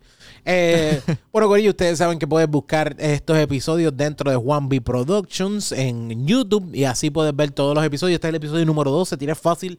Eh, 0.51 1.03
bueno, 1.31 1.47
Corillo, 1.47 1.71
ustedes 1.71 1.99
saben 1.99 2.19
que 2.19 2.27
puedes 2.27 2.49
buscar 2.49 2.97
estos 2.99 3.37
episodios 3.37 3.95
dentro 3.95 4.31
de 4.31 4.37
Juan 4.39 4.71
B 4.71 4.81
Productions 4.81 5.73
en 5.73 6.27
YouTube 6.27 6.75
y 6.75 6.85
así 6.85 7.11
puedes 7.11 7.37
ver 7.37 7.51
todos 7.51 7.75
los 7.75 7.85
episodios. 7.85 8.15
Este 8.15 8.29
es 8.29 8.31
el 8.31 8.37
episodio 8.37 8.65
número 8.65 8.91
12. 8.91 9.19
Tienes 9.19 9.39
fácil 9.39 9.79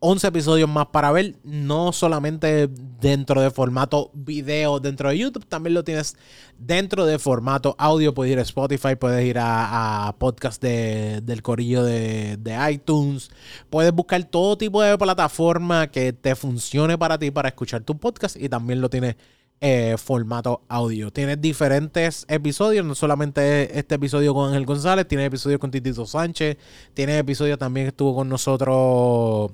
11 0.00 0.26
episodios 0.26 0.68
más 0.68 0.88
para 0.88 1.12
ver, 1.12 1.36
no 1.44 1.92
solamente 1.92 2.68
dentro 3.00 3.40
de 3.40 3.50
formato 3.50 4.10
video 4.12 4.80
dentro 4.80 5.08
de 5.08 5.16
YouTube, 5.16 5.46
también 5.46 5.72
lo 5.72 5.82
tienes 5.82 6.16
dentro 6.58 7.06
de 7.06 7.18
formato 7.18 7.74
audio. 7.78 8.12
Puedes 8.12 8.32
ir 8.32 8.38
a 8.38 8.42
Spotify, 8.42 8.96
puedes 8.96 9.24
ir 9.24 9.38
a, 9.40 10.14
podcast 10.18 10.62
del 10.62 11.40
corillo 11.40 11.84
de, 11.84 12.36
de, 12.36 12.70
iTunes, 12.70 13.30
puedes 13.70 13.92
buscar 13.92 14.22
todo 14.24 14.58
tipo 14.58 14.82
de 14.82 14.98
plataforma 14.98 15.86
que 15.86 16.12
te 16.12 16.34
funcione 16.34 16.98
para 16.98 17.16
ti 17.16 17.30
para 17.30 17.48
escuchar 17.48 17.82
tu 17.82 17.96
podcast 17.96 18.36
y 18.36 18.50
también 18.50 18.82
lo 18.82 18.90
tienes 18.90 19.16
eh, 19.64 19.94
formato 19.96 20.62
audio. 20.68 21.12
Tienes 21.12 21.40
diferentes 21.40 22.24
episodios, 22.26 22.84
no 22.84 22.96
solamente 22.96 23.78
este 23.78 23.94
episodio 23.94 24.34
con 24.34 24.48
Ángel 24.48 24.66
González, 24.66 25.06
tienes 25.06 25.28
episodios 25.28 25.60
con 25.60 25.70
Titito 25.70 26.04
Sánchez, 26.04 26.56
tienes 26.94 27.20
episodios 27.20 27.60
también 27.60 27.84
que 27.84 27.90
estuvo 27.90 28.12
con 28.12 28.28
nosotros 28.28 29.52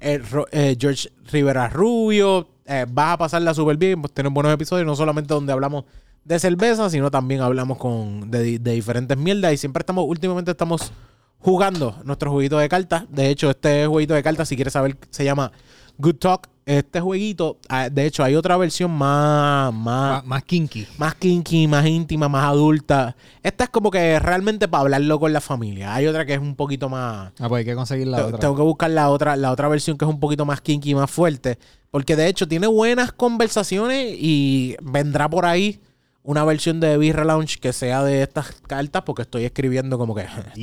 eh, 0.00 0.22
eh, 0.52 0.76
George 0.80 1.10
Rivera 1.30 1.68
Rubio. 1.68 2.48
vas 2.88 3.12
a 3.12 3.18
pasarla 3.18 3.52
súper 3.52 3.76
bien, 3.76 4.00
pues 4.00 4.14
tienes 4.14 4.32
buenos 4.32 4.50
episodios, 4.50 4.86
no 4.86 4.96
solamente 4.96 5.34
donde 5.34 5.52
hablamos 5.52 5.84
de 6.24 6.38
cerveza, 6.38 6.88
sino 6.88 7.10
también 7.10 7.42
hablamos 7.42 7.76
con 7.76 8.30
de, 8.30 8.58
de 8.58 8.72
diferentes 8.72 9.18
mierdas 9.18 9.52
y 9.52 9.58
siempre 9.58 9.82
estamos, 9.82 10.06
últimamente 10.08 10.52
estamos 10.52 10.90
jugando 11.38 12.00
nuestro 12.04 12.30
jueguito 12.30 12.56
de 12.56 12.70
cartas. 12.70 13.04
De 13.10 13.28
hecho, 13.28 13.50
este 13.50 13.86
jueguito 13.86 14.14
de 14.14 14.22
cartas, 14.22 14.48
si 14.48 14.56
quieres 14.56 14.72
saber, 14.72 14.96
se 15.10 15.22
llama 15.22 15.52
Good 15.98 16.16
Talk 16.16 16.48
este 16.78 17.00
jueguito, 17.00 17.58
ah, 17.68 17.88
de 17.88 18.06
hecho, 18.06 18.22
hay 18.22 18.34
otra 18.34 18.56
versión 18.56 18.90
más, 18.90 19.72
más, 19.74 20.24
más, 20.24 20.44
kinky. 20.44 20.86
Más 20.98 21.14
kinky, 21.14 21.66
más 21.66 21.86
íntima, 21.86 22.28
más 22.28 22.44
adulta. 22.44 23.16
Esta 23.42 23.64
es 23.64 23.70
como 23.70 23.90
que 23.90 24.18
realmente 24.18 24.68
para 24.68 24.82
hablarlo 24.82 25.18
con 25.18 25.32
la 25.32 25.40
familia. 25.40 25.94
Hay 25.94 26.06
otra 26.06 26.24
que 26.24 26.34
es 26.34 26.40
un 26.40 26.54
poquito 26.54 26.88
más. 26.88 27.32
Ah, 27.38 27.48
pues 27.48 27.60
hay 27.60 27.64
que 27.64 27.74
conseguir 27.74 28.06
la 28.06 28.26
otra. 28.26 28.38
Tengo 28.38 28.56
que 28.56 28.62
buscar 28.62 28.90
la 28.90 29.10
otra, 29.10 29.36
la 29.36 29.50
otra 29.50 29.68
versión 29.68 29.98
que 29.98 30.04
es 30.04 30.10
un 30.10 30.20
poquito 30.20 30.44
más 30.44 30.60
kinky, 30.60 30.94
más 30.94 31.10
fuerte. 31.10 31.58
Porque 31.90 32.14
de 32.14 32.28
hecho 32.28 32.46
tiene 32.46 32.66
buenas 32.68 33.12
conversaciones 33.12 34.14
y 34.16 34.76
vendrá 34.80 35.28
por 35.28 35.46
ahí 35.46 35.80
una 36.30 36.44
versión 36.44 36.78
de 36.78 36.96
Beer 36.96 37.26
Launch 37.26 37.58
que 37.58 37.72
sea 37.72 38.04
de 38.04 38.22
estas 38.22 38.52
cartas 38.68 39.02
porque 39.02 39.22
estoy 39.22 39.44
escribiendo 39.44 39.98
como 39.98 40.14
que 40.14 40.22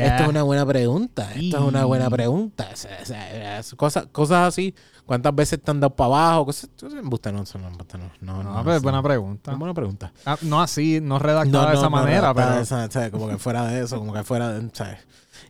esto 0.00 0.22
es 0.22 0.28
una 0.28 0.42
buena 0.42 0.64
pregunta 0.64 1.28
esto 1.34 1.58
es 1.58 1.62
una 1.62 1.84
buena 1.84 2.08
pregunta. 2.08 2.70
Cosas, 3.76 4.06
cosas 4.10 4.48
así. 4.48 4.74
Cuántas 5.04 5.34
veces 5.34 5.62
te 5.62 5.70
han 5.70 5.80
dado 5.80 5.94
para 5.94 6.06
abajo 6.06 6.46
cosas, 6.46 6.70
no, 6.82 6.88
no, 6.88 8.42
no, 8.42 8.64
no, 8.64 8.74
es 8.74 8.82
buena 8.82 9.02
pregunta. 9.02 9.54
Buena 9.54 9.74
pregunta. 9.74 10.12
Ah, 10.24 10.38
no 10.40 10.62
así 10.62 10.98
no 11.02 11.18
redactada 11.18 11.70
de 11.70 11.76
esa 11.76 11.90
manera 11.90 12.34
pero 12.34 13.10
como 13.10 13.28
que 13.28 13.36
fuera 13.36 13.66
de 13.66 13.82
eso 13.82 13.98
como 13.98 14.14
que 14.14 14.24
fuera 14.24 14.54
de 14.54 14.68
¿sabes? 14.72 14.98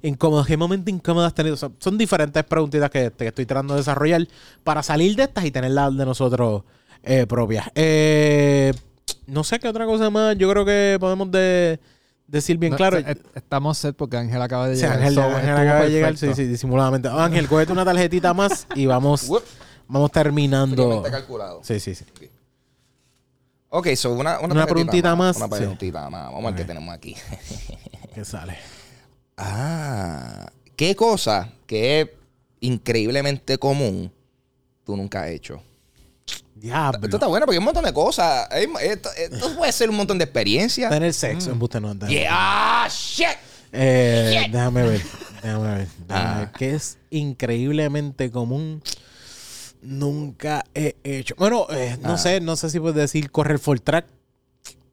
incómodo 0.02 0.44
qué 0.44 0.56
momento 0.56 0.90
incómodo 0.90 1.24
has 1.24 1.34
tenido. 1.34 1.56
Son 1.56 1.96
diferentes 1.96 2.42
preguntitas 2.42 2.90
que, 2.90 3.12
que, 3.16 3.28
estoy 3.28 3.46
tratando 3.46 3.74
de 3.74 3.80
desarrollar 3.80 4.26
para 4.64 4.82
salir 4.82 5.14
de 5.14 5.22
estas 5.22 5.44
y 5.44 5.52
tenerlas 5.52 5.96
de 5.96 6.04
nosotros 6.04 6.64
eh, 7.04 7.26
propias. 7.28 7.70
Eh 7.76 8.72
no 9.26 9.44
sé 9.44 9.58
qué 9.58 9.68
otra 9.68 9.86
cosa 9.86 10.10
más. 10.10 10.36
Yo 10.36 10.50
creo 10.50 10.64
que 10.64 10.96
podemos 11.00 11.28
decir 12.26 12.58
bien 12.58 12.74
claro. 12.74 12.98
estamos 13.34 13.78
set 13.78 13.96
porque 13.96 14.16
Ángel 14.16 14.40
acaba 14.40 14.68
de 14.68 14.76
llegar. 14.76 14.98
Ángel, 14.98 15.18
acaba 15.18 15.82
de 15.82 15.90
llegar, 15.90 16.16
sí, 16.16 16.34
sí, 16.34 16.44
disimuladamente. 16.44 17.08
Ángel, 17.08 17.48
cógete 17.48 17.72
una 17.72 17.84
tarjetita 17.84 18.34
más 18.34 18.66
y 18.74 18.86
vamos, 18.86 19.30
vamos 19.88 20.10
terminando. 20.10 21.02
calculado. 21.02 21.60
Sí, 21.62 21.80
sí, 21.80 21.94
sí. 21.94 22.04
Ok, 23.68 23.88
so 23.94 24.12
una, 24.12 24.38
una, 24.40 24.54
una 24.54 24.66
preguntita 24.66 25.14
más. 25.16 25.36
Una 25.36 25.48
preguntita 25.48 26.08
más. 26.08 26.32
Vamos 26.32 26.44
a 26.44 26.46
ver 26.48 26.54
qué 26.56 26.64
tenemos 26.64 26.94
aquí. 26.94 27.16
¿Qué 28.14 28.24
sale? 28.24 28.56
Ah, 29.36 30.50
¿qué 30.76 30.96
cosa 30.96 31.52
que 31.66 32.00
es 32.00 32.08
increíblemente 32.60 33.58
común 33.58 34.10
tú 34.84 34.96
nunca 34.96 35.24
has 35.24 35.30
hecho? 35.30 35.62
Diablo. 36.56 37.00
Esto 37.04 37.16
está 37.16 37.26
bueno 37.26 37.44
porque 37.44 37.56
hay 37.56 37.58
un 37.58 37.64
montón 37.64 37.84
de 37.84 37.92
cosas. 37.92 38.48
Esto, 38.80 39.10
puede 39.56 39.72
ser 39.72 39.90
un 39.90 39.96
montón 39.96 40.16
de 40.18 40.24
experiencias. 40.24 40.90
Tener 40.90 41.12
sexo, 41.12 41.50
en 41.50 41.58
no. 41.58 42.08
Yeah, 42.08 42.28
ah, 42.30 42.88
shit. 42.90 43.28
Eh, 43.72 44.48
Déjame 44.50 44.82
ver. 44.82 45.02
Déjame 45.42 45.74
ver. 45.76 45.88
Ah. 46.08 46.50
Que 46.56 46.74
es 46.74 46.98
increíblemente 47.10 48.30
común. 48.30 48.82
Nunca 49.82 50.64
he 50.74 50.96
hecho. 51.04 51.34
Bueno, 51.36 51.66
eh, 51.70 51.98
no 52.00 52.14
ah. 52.14 52.18
sé, 52.18 52.40
no 52.40 52.56
sé 52.56 52.70
si 52.70 52.80
puedes 52.80 52.96
decir 52.96 53.30
correr 53.30 53.58
full 53.58 53.78
track. 53.78 54.06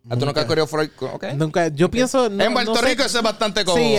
¿Ah, 0.10 0.18
¿Tú 0.18 0.26
nunca 0.26 0.42
has 0.42 0.48
corrido 0.48 0.68
full 0.68 0.82
okay. 1.14 1.34
Nunca. 1.38 1.70
Yo 1.70 1.90
pienso. 1.90 2.26
en 2.26 2.54
Puerto 2.54 2.82
Rico 2.82 3.04
eso 3.04 3.20
es 3.20 3.24
bastante 3.24 3.64
común. 3.64 3.82
Sí, 3.82 3.96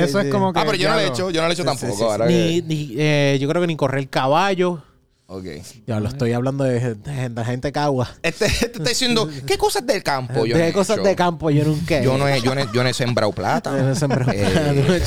eso 0.00 0.20
es 0.20 0.30
como 0.30 0.52
que. 0.52 0.60
Ah, 0.60 0.64
pero 0.66 0.76
yo 0.76 0.90
no 0.90 0.96
lo 0.96 1.00
he 1.00 1.06
hecho. 1.06 1.30
Yo 1.30 1.40
no 1.40 1.46
lo 1.46 1.52
he 1.52 1.54
hecho 1.54 1.64
tampoco. 1.64 2.18
Ni, 2.26 2.60
ni 2.60 2.94
eh, 2.98 3.38
yo 3.40 3.48
creo 3.48 3.62
que 3.62 3.66
ni 3.66 3.76
correr 3.76 4.06
caballo. 4.10 4.82
Ok. 5.28 5.44
Ya 5.86 5.98
lo 5.98 6.08
estoy 6.08 6.32
hablando 6.32 6.62
de, 6.62 6.96
gente 7.44 7.72
cagua. 7.72 8.08
Este, 8.22 8.46
este, 8.46 8.66
está 8.66 8.88
diciendo, 8.88 9.28
¿qué 9.44 9.58
cosas 9.58 9.84
del 9.84 10.02
campo? 10.02 10.46
Yo 10.46 10.56
¿Qué 10.56 10.72
cosas 10.72 11.02
de 11.02 11.16
campo 11.16 11.50
yo 11.50 11.64
nunca 11.64 11.98
he 11.98 12.04
Yo 12.04 12.16
no 12.16 12.28
he, 12.28 12.40
yo 12.40 12.54
no 12.54 12.60
he, 12.60 12.68
yo 12.72 12.82
no 12.84 12.88
he 12.88 12.94
sembrado 12.94 13.32
plata. 13.32 13.72
no 13.82 13.90
he 13.90 13.96
sembrado 13.96 14.32
eh, 14.32 15.02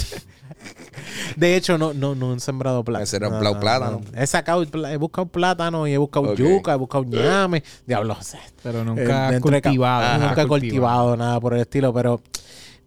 De 1.37 1.55
hecho, 1.55 1.77
no, 1.77 1.93
no, 1.93 2.15
no 2.15 2.35
he 2.35 2.39
sembrado 2.41 2.83
plata. 2.83 3.03
He 3.03 3.07
sembrado 3.07 3.59
plátano. 3.61 4.01
He 4.13 4.27
sacado, 4.27 4.63
he 4.63 4.97
buscado 4.97 5.27
plátano 5.27 5.87
y 5.87 5.93
he 5.93 5.97
buscado 5.97 6.35
yuca, 6.35 6.73
he 6.73 6.77
buscado 6.77 7.05
ñame. 7.05 7.63
Diablos. 7.87 8.35
Pero 8.61 8.83
nunca 8.83 9.33
he 9.33 9.39
cultivado. 9.39 10.27
nunca 10.27 10.41
he 10.41 10.47
cultivado 10.47 11.15
nada 11.15 11.39
por 11.39 11.53
el 11.53 11.61
estilo, 11.61 11.93
pero 11.93 12.21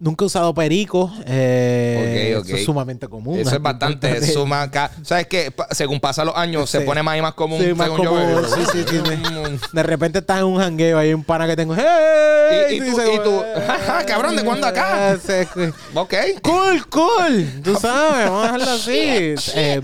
Nunca 0.03 0.25
he 0.25 0.27
usado 0.27 0.53
perico. 0.53 1.09
Eh, 1.25 2.37
Eso 2.37 2.55
es 2.57 2.65
sumamente 2.65 3.07
común. 3.07 3.39
Eso 3.39 3.55
es 3.55 3.61
bastante. 3.61 4.21
Suma, 4.33 4.69
¿Sabes 5.01 5.27
qué? 5.27 5.53
Según 5.71 6.01
pasan 6.01 6.25
los 6.25 6.35
años, 6.35 6.69
se 6.69 6.81
pone 6.81 7.01
más 7.01 7.17
y 7.17 7.21
más 7.21 7.33
común. 7.35 7.61
Sí, 7.61 7.73
más 7.73 7.87
común. 7.87 8.43
sí, 8.53 8.83
sí, 8.85 8.85
sí, 8.85 9.01
de 9.71 9.83
repente 9.83 10.19
estás 10.19 10.39
en 10.39 10.43
un 10.43 10.59
jangueo 10.59 10.97
hay 10.97 11.13
un 11.13 11.23
pana 11.23 11.47
que 11.47 11.55
tengo. 11.55 11.73
¡Hey! 11.73 12.75
Y, 12.75 12.79
tú, 12.79 13.01
y 13.01 13.19
tú 13.23 13.43
cabrón, 14.05 14.35
¿de 14.35 14.43
cuándo 14.43 14.67
acá? 14.67 15.17
ok. 15.93 16.13
Cool, 16.41 16.85
cool. 16.89 17.61
Tú 17.63 17.75
sabes, 17.75 18.29
vamos 18.29 18.41
a 18.41 18.51
dejarlo 18.51 18.71
así. 18.71 18.91
eh, 19.55 19.81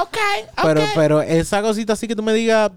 ok, 0.00 0.18
Pero, 0.62 0.80
pero 0.94 1.22
esa 1.22 1.60
cosita 1.60 1.94
así 1.94 2.06
que 2.06 2.14
tú 2.14 2.22
me 2.22 2.34
digas, 2.34 2.70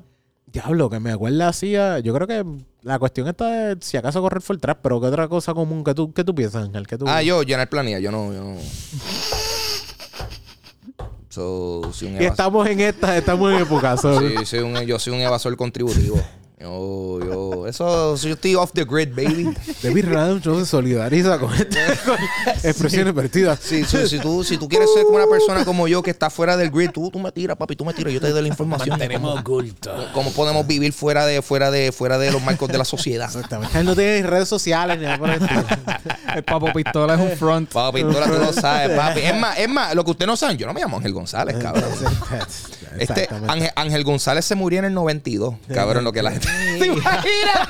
diablo, 0.47 0.89
que 0.89 0.99
me 0.99 1.11
acuerda 1.11 1.49
así, 1.49 1.73
yo 1.73 2.15
creo 2.15 2.25
que 2.25 2.43
la 2.81 2.97
cuestión 2.99 3.27
está 3.27 3.45
de 3.49 3.77
si 3.81 3.97
acaso 3.97 4.21
correr 4.21 4.41
full 4.41 4.57
trap, 4.57 4.79
pero 4.81 5.01
¿qué 5.01 5.07
otra 5.07 5.27
cosa 5.27 5.53
común 5.53 5.83
que 5.83 5.93
tú, 5.93 6.13
que 6.13 6.23
tú 6.23 6.33
piensas, 6.33 6.65
Ángel? 6.65 6.87
¿Qué 6.87 6.97
tú... 6.97 7.05
Ah, 7.07 7.21
yo 7.21 7.43
llenar 7.43 7.69
planilla, 7.69 7.99
yo 7.99 8.11
no, 8.11 8.33
yo 8.33 8.43
no. 8.43 8.57
So, 11.29 11.91
y 12.01 12.25
estamos 12.25 12.67
en 12.67 12.79
esta, 12.79 13.15
estamos 13.15 13.53
en 13.53 13.59
época. 13.59 13.95
Sí, 13.97 14.45
soy 14.45 14.59
un, 14.59 14.81
yo 14.81 14.97
soy 14.97 15.13
un 15.13 15.19
evasor 15.19 15.55
contributivo. 15.55 16.19
Yo, 16.59 17.19
yo, 17.23 17.67
eso, 17.67 18.17
yo 18.17 18.33
estoy 18.33 18.55
off 18.55 18.73
the 18.73 18.83
grid, 18.83 19.15
baby. 19.15 19.49
David 19.81 20.05
Rancho 20.09 20.59
se 20.59 20.65
solidariza 20.65 21.39
con 21.39 21.53
estas 21.53 21.99
expresiones 22.65 23.15
vertidas. 23.15 23.59
Sí, 23.61 23.85
si, 23.85 24.19
tú, 24.19 24.43
si 24.43 24.57
tú 24.57 24.67
quieres 24.67 24.93
ser 24.93 25.05
como 25.05 25.15
una 25.15 25.27
persona 25.27 25.63
como 25.63 25.87
yo 25.87 26.03
que 26.03 26.11
está 26.11 26.29
fuera 26.29 26.57
del 26.57 26.69
grid, 26.69 26.89
tú, 26.91 27.09
tú 27.11 27.19
me 27.19 27.31
tiras, 27.31 27.55
papi, 27.55 27.77
tú 27.77 27.85
me 27.85 27.93
tiras, 27.93 28.11
yo 28.11 28.19
te 28.19 28.31
doy 28.31 28.41
la 28.41 28.49
información. 28.49 28.99
Tenemos 28.99 29.39
oculto. 29.39 29.89
Cómo 30.13 30.33
podemos 30.33 30.67
vivir 30.67 30.91
fuera 30.91 31.25
de, 31.25 31.41
fuera 31.41 31.71
de, 31.71 31.93
fuera 31.93 32.17
de 32.17 32.29
los 32.29 32.43
marcos 32.43 32.67
de 32.67 32.77
la 32.77 32.85
sociedad. 32.85 33.27
Exactamente. 33.27 33.79
Él 33.79 33.85
no 33.85 33.95
tiene 33.95 34.21
redes 34.23 34.49
sociales 34.49 34.97
ni 34.97 35.05
nada 35.05 35.17
por 35.17 35.29
el 35.29 35.39
El 36.35 36.43
Papo 36.43 36.73
Pistola 36.73 37.13
es 37.13 37.21
un 37.21 37.37
front. 37.37 37.71
Papo 37.71 37.93
Pistola, 37.93 38.25
tú 38.25 38.33
lo 38.33 38.51
sabes, 38.51 38.97
papi. 38.97 39.21
Es 39.21 39.39
más, 39.39 39.57
es 39.57 39.69
más, 39.69 39.95
lo 39.95 40.03
que 40.03 40.11
ustedes 40.11 40.27
no 40.27 40.35
saben, 40.35 40.57
yo 40.57 40.67
no 40.67 40.73
me 40.73 40.81
llamo 40.81 40.97
Ángel 40.97 41.13
González, 41.13 41.55
cabrón. 41.63 41.89
Este, 42.97 43.27
Ángel, 43.47 43.71
Ángel 43.75 44.03
González 44.03 44.45
se 44.45 44.55
murió 44.55 44.79
en 44.79 44.85
el 44.85 44.93
92, 44.93 45.55
cabrón, 45.73 46.03
lo 46.03 46.11
que 46.11 46.23
la 46.23 46.31
gente 46.31 46.47
¿Te 46.79 46.87
imaginas? 46.87 47.69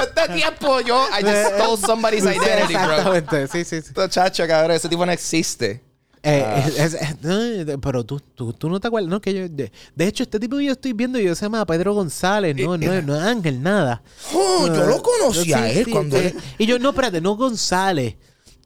Este 0.00 0.34
tiempo 0.34 0.80
yo, 0.80 1.06
I 1.08 1.22
just 1.22 1.54
stole 1.54 1.76
somebody's 1.76 2.24
identity, 2.24 2.74
bro. 2.74 3.14
Exactamente, 3.14 3.48
sí, 3.48 3.64
sí. 3.64 3.82
sí. 3.82 3.92
Chacho, 4.08 4.46
cabrón, 4.46 4.76
ese 4.76 4.88
tipo 4.88 5.04
no 5.04 5.12
existe. 5.12 5.82
Eh, 6.24 6.44
ah. 6.46 7.76
pero 7.82 8.04
tú, 8.04 8.20
tú, 8.20 8.52
tú, 8.52 8.68
no 8.68 8.78
te 8.78 8.86
acuerdas, 8.86 9.10
¿no? 9.10 9.20
Que 9.20 9.34
yo, 9.34 9.48
de, 9.48 9.72
hecho, 10.06 10.22
este 10.22 10.38
tipo 10.38 10.56
que 10.56 10.66
yo 10.66 10.72
estoy 10.72 10.92
viendo, 10.92 11.18
yo 11.18 11.34
se 11.34 11.44
llama 11.44 11.66
Pedro 11.66 11.94
González, 11.94 12.54
no, 12.56 12.78
no, 12.78 13.02
no, 13.02 13.16
es 13.16 13.22
Ángel, 13.22 13.60
nada. 13.60 14.02
Oh, 14.32 14.68
yo 14.68 14.86
lo 14.86 15.02
conocí 15.02 15.52
a 15.52 15.68
él 15.68 15.90
cuando 15.90 16.16
él... 16.16 16.34
Y 16.58 16.66
yo, 16.66 16.78
no, 16.78 16.90
espérate, 16.90 17.20
no 17.20 17.34
González. 17.34 18.14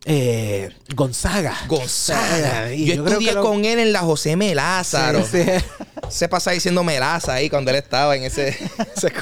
Eh, 0.09 0.71
Gonzaga. 0.95 1.57
Gonzaga. 1.67 2.73
yo, 2.73 3.05
estudié 3.05 3.35
con 3.35 3.65
él 3.65 3.81
en 3.81 3.93
la 3.93 4.01
José 4.01 4.37
Melázaro. 4.37 5.25
Se 6.09 6.29
pasa 6.29 6.53
diciendo 6.53 6.85
Melaza 6.85 7.35
ahí 7.35 7.51
cuando 7.51 7.73
él 7.73 7.77
estaba 7.79 8.15
en 8.15 8.23
ese... 8.23 8.49
ese... 8.97 9.13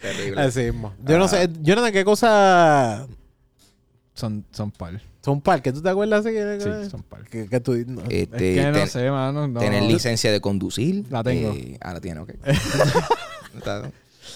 Terrible. 0.00 0.40
Así 0.40 0.60
mismo. 0.60 0.94
Yo 1.04 1.18
no 1.18 1.28
sé, 1.28 1.50
Jonathan, 1.60 1.92
¿qué 1.92 2.06
cosa 2.06 3.06
son, 4.14 4.44
son 4.50 4.70
par. 4.70 5.00
Son 5.22 5.40
par, 5.40 5.62
¿que 5.62 5.72
tú 5.72 5.82
te 5.82 5.88
acuerdas 5.88 6.24
así? 6.24 6.34
Que, 6.34 6.58
Sí, 6.60 6.90
son 6.90 7.02
par. 7.02 7.24
que, 7.24 7.46
que 7.46 7.60
tú... 7.60 7.74
no. 7.86 8.02
Este, 8.08 8.58
es 8.58 8.66
que 8.66 8.72
no 8.80 8.86
sé, 8.86 9.10
mano. 9.10 9.48
No. 9.48 9.60
Tener 9.60 9.82
licencia 9.82 10.32
de 10.32 10.40
conducir. 10.40 11.04
La 11.10 11.22
tengo. 11.22 11.52
Eh, 11.52 11.78
ah, 11.80 11.94
la 11.94 12.00
tiene, 12.00 12.20
ok. 12.20 12.30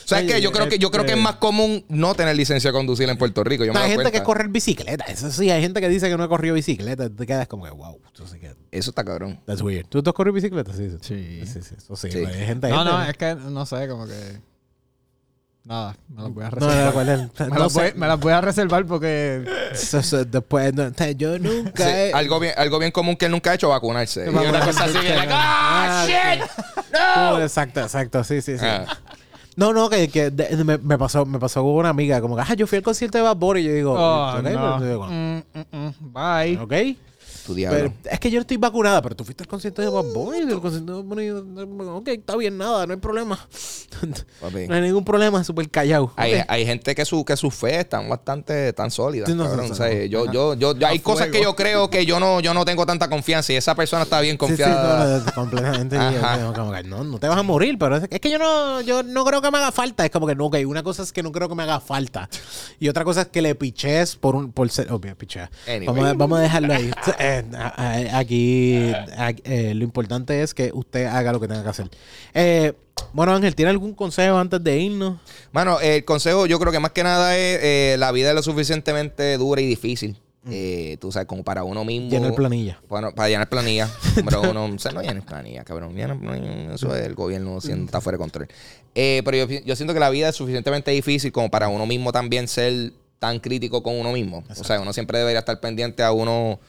¿Sabes 0.04 0.32
qué? 0.32 0.40
Yo 0.40 0.52
creo 0.52 0.68
que 0.68 0.78
yo 0.78 0.90
creo 0.90 1.04
que 1.04 1.12
es 1.12 1.16
Este- 1.16 1.22
más 1.24 1.36
común 1.36 1.84
no 1.88 2.14
tener 2.14 2.36
licencia 2.36 2.70
de 2.70 2.72
conducir 2.74 3.08
en 3.08 3.16
Puerto 3.16 3.42
Rico. 3.44 3.64
Yo 3.64 3.72
me 3.72 3.78
hay 3.80 3.88
gente 3.90 4.02
cuenta. 4.04 4.18
que 4.18 4.24
corre 4.24 4.48
bicicleta. 4.48 5.04
Eso 5.04 5.30
sí, 5.30 5.50
hay 5.50 5.62
gente 5.62 5.80
que 5.80 5.88
dice 5.88 6.08
que 6.08 6.16
no 6.16 6.24
ha 6.24 6.28
corrido 6.28 6.54
bicicleta. 6.54 7.08
Te 7.10 7.26
quedas 7.26 7.48
como 7.48 7.64
que, 7.64 7.70
wow. 7.70 7.98
Eso 8.14 8.26
sí 8.26 8.38
que... 8.38 8.54
Eso 8.70 8.90
está 8.90 9.04
cabrón. 9.04 9.40
That's 9.46 9.62
weird. 9.62 9.86
¿Tú, 9.88 10.02
tú 10.02 10.10
has 10.10 10.14
corrido 10.14 10.34
bicicleta? 10.34 10.72
Sí, 10.72 10.90
sí. 10.90 10.98
Sí. 11.00 11.46
Sí, 11.46 11.62
sí, 11.62 11.74
eso 11.76 11.96
sí. 11.96 12.10
Sí. 12.10 12.18
Hay 12.18 12.46
gente, 12.46 12.68
No, 12.68 12.76
gente- 12.78 12.92
no, 12.92 13.02
es 13.04 13.16
que 13.16 13.34
no 13.34 13.66
sé, 13.66 13.88
como 13.88 14.06
que. 14.06 14.40
Nada, 15.66 15.96
me 16.14 16.22
las 16.22 16.34
voy 16.34 16.44
a 16.44 16.50
No, 16.50 16.54
reservar. 16.56 16.84
no, 16.84 16.92
¿cuál 16.92 17.08
es? 17.08 17.18
me, 17.40 17.46
No 17.48 17.58
las 17.58 17.72
voy, 17.72 17.92
me 17.96 18.06
las 18.06 18.20
voy 18.20 18.32
a 18.34 18.40
reservar 18.42 18.84
porque. 18.86 19.44
Eso- 19.72 19.98
eso 19.98 20.24
después, 20.24 20.74
no, 20.74 20.90
yo 21.16 21.36
Sí, 21.36 21.40
nunca 21.40 22.04
he... 22.04 22.12
algo, 22.12 22.38
bien, 22.38 22.52
algo 22.58 22.78
bien 22.78 22.92
común 22.92 23.16
que 23.16 23.24
él 23.24 23.30
nunca 23.32 23.52
ha 23.52 23.54
hecho, 23.54 23.70
vacunarse. 23.70 24.26
Y 24.26 24.28
una 24.28 24.40
Vacunarse, 24.42 24.66
cosa 24.72 24.84
así, 24.84 24.92
sí, 24.98 25.08
no. 25.14 25.22
¡ah, 25.30 26.06
shit! 26.06 26.42
¡No! 26.92 27.40
exacto, 27.42 27.80
exacto, 27.80 28.22
sí, 28.24 28.42
sí, 28.42 28.58
sí. 28.58 28.64
Ah. 28.66 28.84
No, 29.56 29.72
no, 29.72 29.88
que, 29.88 30.08
que 30.08 30.30
de- 30.30 30.64
me, 30.64 30.78
me 30.78 30.98
pasó, 30.98 31.24
me 31.24 31.38
pasó 31.38 31.62
con 31.62 31.72
una 31.74 31.88
amiga, 31.90 32.20
como 32.20 32.34
que, 32.36 32.42
ah, 32.42 32.54
yo 32.54 32.66
fui 32.66 32.76
al 32.78 32.82
concierto 32.82 33.18
de 33.18 33.22
Bad 33.24 33.36
Bunny 33.36 33.60
y 33.60 33.64
yo 33.64 33.72
digo, 33.72 33.92
Oh, 33.94 34.30
ok, 34.30 34.42
no. 34.42 34.42
pero 34.42 34.78
yo 34.80 34.86
digo, 34.88 35.06
Mm, 35.06 35.42
mm, 35.54 35.76
mm. 35.78 36.12
Bye. 36.12 36.58
ok. 36.58 36.98
Tu 37.46 37.54
diablo. 37.54 37.78
Pero 38.02 38.14
es 38.14 38.20
que 38.20 38.30
yo 38.30 38.40
estoy 38.40 38.56
vacunada, 38.56 39.02
pero 39.02 39.14
tú 39.14 39.24
fuiste 39.24 39.42
al 39.42 39.48
concierto 39.48 39.82
de 39.82 39.88
Bad 39.88 40.12
Bunny, 40.12 40.38
el 40.52 40.60
concierto 40.60 40.96
de 40.96 41.02
Bad 41.02 41.66
Bunny, 41.66 41.88
ok, 41.90 42.08
está 42.08 42.36
bien, 42.36 42.56
nada, 42.56 42.86
no 42.86 42.94
hay 42.94 43.00
problema. 43.00 43.38
Papi. 44.40 44.66
no 44.66 44.74
hay 44.74 44.80
ningún 44.80 45.04
problema, 45.04 45.42
súper 45.44 45.68
callado. 45.70 46.12
Hay, 46.16 46.64
gente 46.66 46.94
que 46.94 47.04
su 47.04 47.24
que 47.24 47.36
sus 47.36 47.54
fe 47.54 47.80
están 47.80 48.08
bastante 48.08 48.72
tan 48.72 48.90
sólidas. 48.90 49.28
Sí, 49.28 49.34
no, 49.34 49.44
cabrón. 49.44 49.68
no, 49.68 49.72
O 49.72 49.76
sea, 49.76 49.88
no. 49.88 50.04
yo, 50.04 50.32
yo, 50.32 50.54
yo, 50.54 50.76
yo- 50.76 50.86
hay 50.86 50.98
cosas 51.00 51.28
que 51.28 51.42
yo 51.42 51.54
creo 51.54 51.90
que 51.90 52.06
yo 52.06 52.20
no, 52.20 52.40
yo 52.40 52.54
no 52.54 52.64
tengo 52.64 52.86
tanta 52.86 53.08
confianza 53.08 53.52
y 53.52 53.56
esa 53.56 53.74
persona 53.74 54.02
está 54.04 54.20
bien 54.20 54.34
Sí, 54.34 54.38
sí, 54.38 54.46
confiada. 54.46 55.18
no, 55.24 55.32
completamente. 55.32 55.96
No, 56.84 57.04
no 57.04 57.18
te 57.18 57.28
vas 57.28 57.38
a 57.38 57.42
morir, 57.42 57.76
pero 57.78 57.96
es, 57.96 58.04
es 58.10 58.20
que 58.20 58.30
yo 58.30 58.38
no, 58.38 58.80
yo 58.80 59.02
no 59.02 59.24
creo 59.24 59.42
que 59.42 59.50
me 59.50 59.58
haga 59.58 59.72
falta. 59.72 60.04
Es 60.04 60.10
como 60.10 60.26
que 60.26 60.34
no, 60.34 60.46
ok, 60.46 60.56
una 60.66 60.82
cosa 60.82 61.02
es 61.02 61.12
que 61.12 61.22
no 61.22 61.30
creo 61.32 61.48
que 61.48 61.54
me 61.54 61.62
haga 61.62 61.80
falta. 61.80 62.28
Y 62.80 62.88
otra 62.88 63.04
cosa 63.04 63.22
es 63.22 63.28
que 63.28 63.42
le 63.42 63.54
piches 63.54 64.16
por 64.16 64.34
un, 64.34 64.52
por 64.52 64.70
ser, 64.70 64.90
obvio. 64.92 65.14
Anyway. 65.66 65.86
Vamos, 65.86 66.04
a, 66.04 66.12
vamos 66.14 66.38
a 66.38 66.42
dejarlo 66.42 66.74
ahí. 66.74 66.90
A- 67.56 68.18
aquí, 68.18 68.92
eh, 69.44 69.72
lo 69.74 69.84
importante 69.84 70.42
es 70.42 70.54
que 70.54 70.70
usted 70.74 71.06
haga 71.06 71.32
lo 71.32 71.40
que 71.40 71.48
tenga 71.48 71.62
que 71.62 71.68
hacer. 71.68 71.88
Eh, 72.34 72.72
bueno, 73.12 73.32
Ángel, 73.34 73.54
¿tiene 73.54 73.70
algún 73.70 73.94
consejo 73.94 74.36
antes 74.36 74.62
de 74.62 74.78
irnos? 74.78 75.18
Mano, 75.52 75.80
el 75.80 76.04
consejo 76.04 76.46
yo 76.46 76.58
creo 76.58 76.72
que 76.72 76.80
más 76.80 76.92
que 76.92 77.02
nada 77.02 77.36
es 77.36 77.58
eh, 77.62 77.96
la 77.98 78.12
vida 78.12 78.30
es 78.30 78.34
lo 78.34 78.42
suficientemente 78.42 79.36
dura 79.38 79.60
y 79.60 79.66
difícil. 79.66 80.16
Eh, 80.50 80.98
tú 81.00 81.10
sabes, 81.10 81.26
como 81.26 81.42
para 81.42 81.64
uno 81.64 81.86
mismo. 81.86 82.10
Llenar 82.10 82.34
planilla. 82.34 82.78
Bueno, 82.86 83.14
para 83.14 83.30
llenar 83.30 83.48
planilla. 83.48 83.88
Número 84.16 84.42
uno, 84.50 84.66
o 84.66 84.78
sea, 84.78 84.92
no 84.92 85.00
llenes 85.00 85.24
planilla, 85.24 85.64
cabrón. 85.64 85.94
Llenar 85.94 86.18
planilla, 86.18 86.74
eso 86.74 86.94
es 86.94 87.06
el 87.06 87.14
gobierno 87.14 87.60
siendo, 87.62 87.86
está 87.86 88.02
fuera 88.02 88.18
de 88.18 88.22
control. 88.22 88.48
Eh, 88.94 89.22
pero 89.24 89.38
yo, 89.38 89.60
yo 89.64 89.74
siento 89.74 89.94
que 89.94 90.00
la 90.00 90.10
vida 90.10 90.28
es 90.28 90.36
suficientemente 90.36 90.90
difícil 90.90 91.32
como 91.32 91.50
para 91.50 91.68
uno 91.68 91.86
mismo 91.86 92.12
también 92.12 92.46
ser 92.46 92.92
tan 93.18 93.40
crítico 93.40 93.82
con 93.82 93.98
uno 93.98 94.12
mismo. 94.12 94.44
O 94.50 94.64
sea, 94.64 94.80
uno 94.80 94.92
siempre 94.92 95.18
debería 95.18 95.38
estar 95.38 95.58
pendiente 95.60 96.02
a 96.02 96.12
uno 96.12 96.60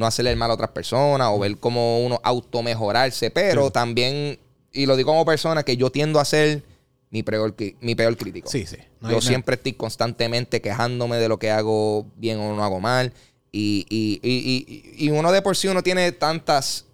no 0.00 0.06
hacerle 0.06 0.30
el 0.32 0.36
mal 0.36 0.50
a 0.50 0.54
otras 0.54 0.70
personas 0.70 1.28
o 1.30 1.38
ver 1.38 1.56
cómo 1.58 2.04
uno 2.04 2.20
automejorarse. 2.24 3.30
Pero 3.30 3.70
también, 3.70 4.38
y 4.72 4.86
lo 4.86 4.96
digo 4.96 5.12
como 5.12 5.24
persona, 5.24 5.62
que 5.62 5.76
yo 5.76 5.90
tiendo 5.90 6.18
a 6.18 6.24
ser 6.24 6.64
mi 7.10 7.22
peor, 7.22 7.54
mi 7.80 7.94
peor 7.94 8.16
crítico. 8.16 8.50
Sí, 8.50 8.66
sí. 8.66 8.76
No 9.00 9.10
Yo 9.10 9.20
siempre 9.20 9.56
estoy 9.56 9.72
constantemente 9.74 10.60
quejándome 10.60 11.16
de 11.18 11.28
lo 11.28 11.38
que 11.38 11.50
hago 11.50 12.06
bien 12.16 12.38
o 12.38 12.54
no 12.56 12.64
hago 12.64 12.80
mal. 12.80 13.12
Y, 13.52 13.84
y- 13.90 14.20
y- 14.22 14.94
y- 14.98 15.06
y 15.06 15.10
uno 15.10 15.32
de 15.32 15.42
por 15.42 15.56
sí 15.56 15.68
uno 15.68 15.82
tiene 15.82 16.12
tantas 16.12 16.84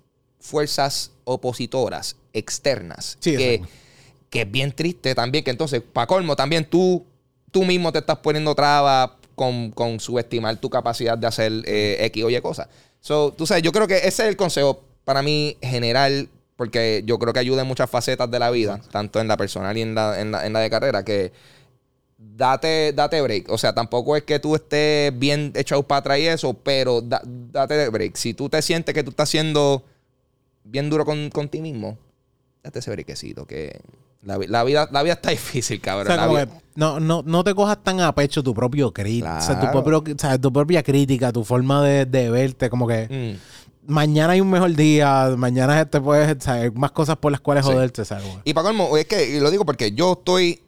fuerzas 0.41 1.11
opositoras 1.25 2.17
externas 2.33 3.17
Sí, 3.21 3.37
que, 3.37 3.63
que 4.31 4.43
es 4.43 4.51
bien 4.51 4.73
triste 4.73 5.15
también. 5.15 5.45
Que 5.45 5.51
entonces, 5.51 5.83
para 5.93 6.07
colmo, 6.07 6.35
también 6.37 6.65
tú, 6.65 7.05
tú 7.51 7.65
mismo 7.65 7.93
te 7.93 7.99
estás 7.99 8.19
poniendo 8.19 8.55
trabas 8.55 9.11
con, 9.35 9.71
con 9.71 10.01
subestimar 10.01 10.57
tu 10.57 10.71
capacidad 10.71 11.19
de 11.19 11.27
hacer 11.27 11.53
eh, 11.67 11.99
X 12.07 12.25
o 12.25 12.31
Y 12.31 12.41
cosas. 12.41 12.69
So, 13.07 13.33
tú 13.33 13.47
sabes, 13.47 13.63
yo 13.63 13.71
creo 13.71 13.87
que 13.87 13.99
ese 13.99 14.25
es 14.25 14.29
el 14.31 14.37
consejo 14.37 14.83
para 15.05 15.23
mí 15.23 15.57
general, 15.63 16.29
porque 16.57 17.05
yo 17.07 17.21
creo 17.21 17.33
que 17.33 17.39
ayuda 17.39 17.63
en 17.63 17.69
muchas 17.69 17.89
facetas 17.89 18.29
de 18.29 18.41
la 18.41 18.51
vida, 18.51 18.81
tanto 18.91 19.21
en 19.21 19.29
la 19.29 19.37
personal 19.37 19.77
y 19.77 19.83
en 19.83 19.95
la, 19.95 20.21
en 20.21 20.33
la, 20.33 20.45
en 20.45 20.53
la 20.53 20.59
de 20.59 20.69
carrera, 20.69 21.05
que 21.05 21.31
date, 22.19 22.93
date 22.93 23.23
break. 23.23 23.49
O 23.49 23.59
sea, 23.59 23.73
tampoco 23.73 24.17
es 24.17 24.25
que 24.25 24.41
tú 24.41 24.57
estés 24.57 25.17
bien 25.17 25.53
echado 25.55 25.85
para 25.85 26.01
atrás 26.01 26.19
y 26.19 26.27
eso, 26.27 26.55
pero 26.55 27.01
da- 27.01 27.23
date 27.25 27.89
break. 27.91 28.17
Si 28.17 28.35
tú 28.35 28.49
te 28.49 28.61
sientes 28.61 28.93
que 28.93 29.05
tú 29.05 29.11
estás 29.11 29.29
siendo 29.29 29.85
bien 30.65 30.91
duro 30.91 31.05
con, 31.05 31.31
con 31.31 31.49
ti 31.49 31.61
mismo, 31.61 31.97
date 32.65 32.81
ese 32.81 32.91
brequecito, 32.91 33.47
que 33.47 33.79
la, 34.27 34.39
la 34.47 34.65
vida, 34.65 34.89
la 34.93 35.03
vida 35.03 35.15
está 35.15 35.31
difícil, 35.41 35.79
O 35.79 35.83
cabrón. 35.83 36.07
sea, 36.09 36.17
La 36.17 36.23
como 36.27 36.35
vida- 36.39 36.47
que 36.47 36.53
no, 36.75 37.01
no, 37.01 37.23
no 37.25 37.43
te 37.43 37.55
cojas 37.55 37.79
tan 37.83 38.01
a 38.01 38.15
pecho 38.15 38.43
tu 38.43 38.53
propio 38.53 38.93
crítica. 38.93 39.39
O 39.39 39.41
sea, 39.41 39.55
tu, 39.55 39.61
Claro. 39.63 39.83
propio- 39.85 40.15
o 40.15 40.19
sea, 40.19 40.39
tu 40.39 40.53
propia 40.53 40.83
crítica, 40.83 41.33
tu 41.33 41.43
forma 41.45 41.83
de, 41.83 42.05
de 42.05 42.29
verte, 42.31 42.69
como 42.69 42.87
que 42.87 43.39
Mm. 43.89 43.93
mañana 43.93 44.35
hay 44.35 44.41
un 44.43 44.51
mejor 44.51 44.75
día, 44.75 45.33
mañana 45.39 45.87
te 45.89 46.01
puedes, 46.01 46.47
hay 46.49 46.71
más 46.73 46.91
cosas 46.91 47.17
por 47.17 47.33
las 47.33 47.41
cuales 47.41 47.65
Sí. 47.65 47.73
joderte, 47.73 48.05
¿sabes? 48.05 48.25
Y 48.45 48.53
para 48.53 48.67
colmo, 48.69 48.95
es 48.99 49.07
que 49.07 49.37
y 49.37 49.41
lo 49.41 49.51
digo 49.51 49.65
porque 49.65 49.93
yo 49.93 50.13
estoy. 50.19 50.61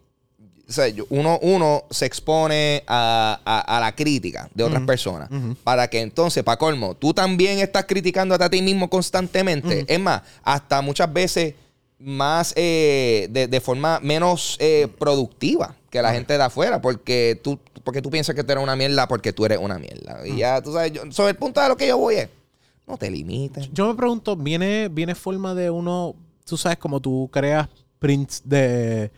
O 0.69 0.73
sea, 0.73 0.87
yo- 0.89 1.07
uno, 1.09 1.39
uno 1.41 1.85
se 1.91 2.05
expone 2.05 2.85
a, 2.87 3.41
a- 3.45 3.77
a 3.77 3.81
la 3.81 3.95
crítica 3.95 4.51
de 4.55 4.65
otras 4.65 4.83
personas. 4.83 5.31
Para 5.65 5.89
que 5.89 6.01
entonces, 6.01 6.45
para 6.45 6.59
colmo, 6.59 6.95
tú 6.95 7.15
también 7.15 7.59
estás 7.59 7.87
criticando 7.87 8.35
a 8.35 8.51
ti 8.51 8.61
mismo 8.61 8.89
constantemente. 8.91 9.85
Es 9.89 9.99
más, 9.99 10.23
hasta 10.43 10.83
muchas 10.83 11.11
veces 11.11 11.55
más 11.99 12.53
eh, 12.57 13.27
de, 13.31 13.49
de 13.49 13.61
forma 13.61 13.99
menos 14.01 14.57
eh, 14.61 14.89
productiva 14.99 15.75
que 15.91 16.01
la 16.03 16.13
gente 16.13 16.37
de 16.37 16.43
afuera. 16.43 16.81
Porque 16.81 17.41
tú, 17.43 17.59
porque 17.85 18.03
tú 18.03 18.11
piensas 18.11 18.35
que 18.35 18.45
tú 18.45 18.53
eres 18.53 18.63
una 18.63 18.77
mierda 18.77 19.09
porque 19.09 19.33
tú 19.33 19.45
eres 19.45 19.59
una 19.59 19.79
mierda. 19.79 20.27
Y 20.27 20.37
ya, 20.39 20.61
tú 20.63 20.73
sabes, 20.73 20.93
yo- 20.93 21.11
sobre 21.13 21.31
el 21.31 21.37
punto 21.37 21.61
de 21.61 21.69
lo 21.69 21.77
que 21.77 21.89
yo 21.89 21.99
voy 21.99 22.17
es. 22.17 22.29
No 22.87 22.97
te 22.97 23.11
limites. 23.11 23.69
Yo 23.73 23.87
me 23.89 23.95
pregunto, 23.95 24.35
¿viene, 24.37 24.89
¿viene 24.89 25.15
forma 25.15 25.55
de 25.55 25.71
uno, 25.71 26.15
tú 26.47 26.57
sabes, 26.57 26.79
como 26.79 27.01
tú 27.01 27.29
creas 27.33 27.69
prints 27.99 28.43
de 28.45 29.11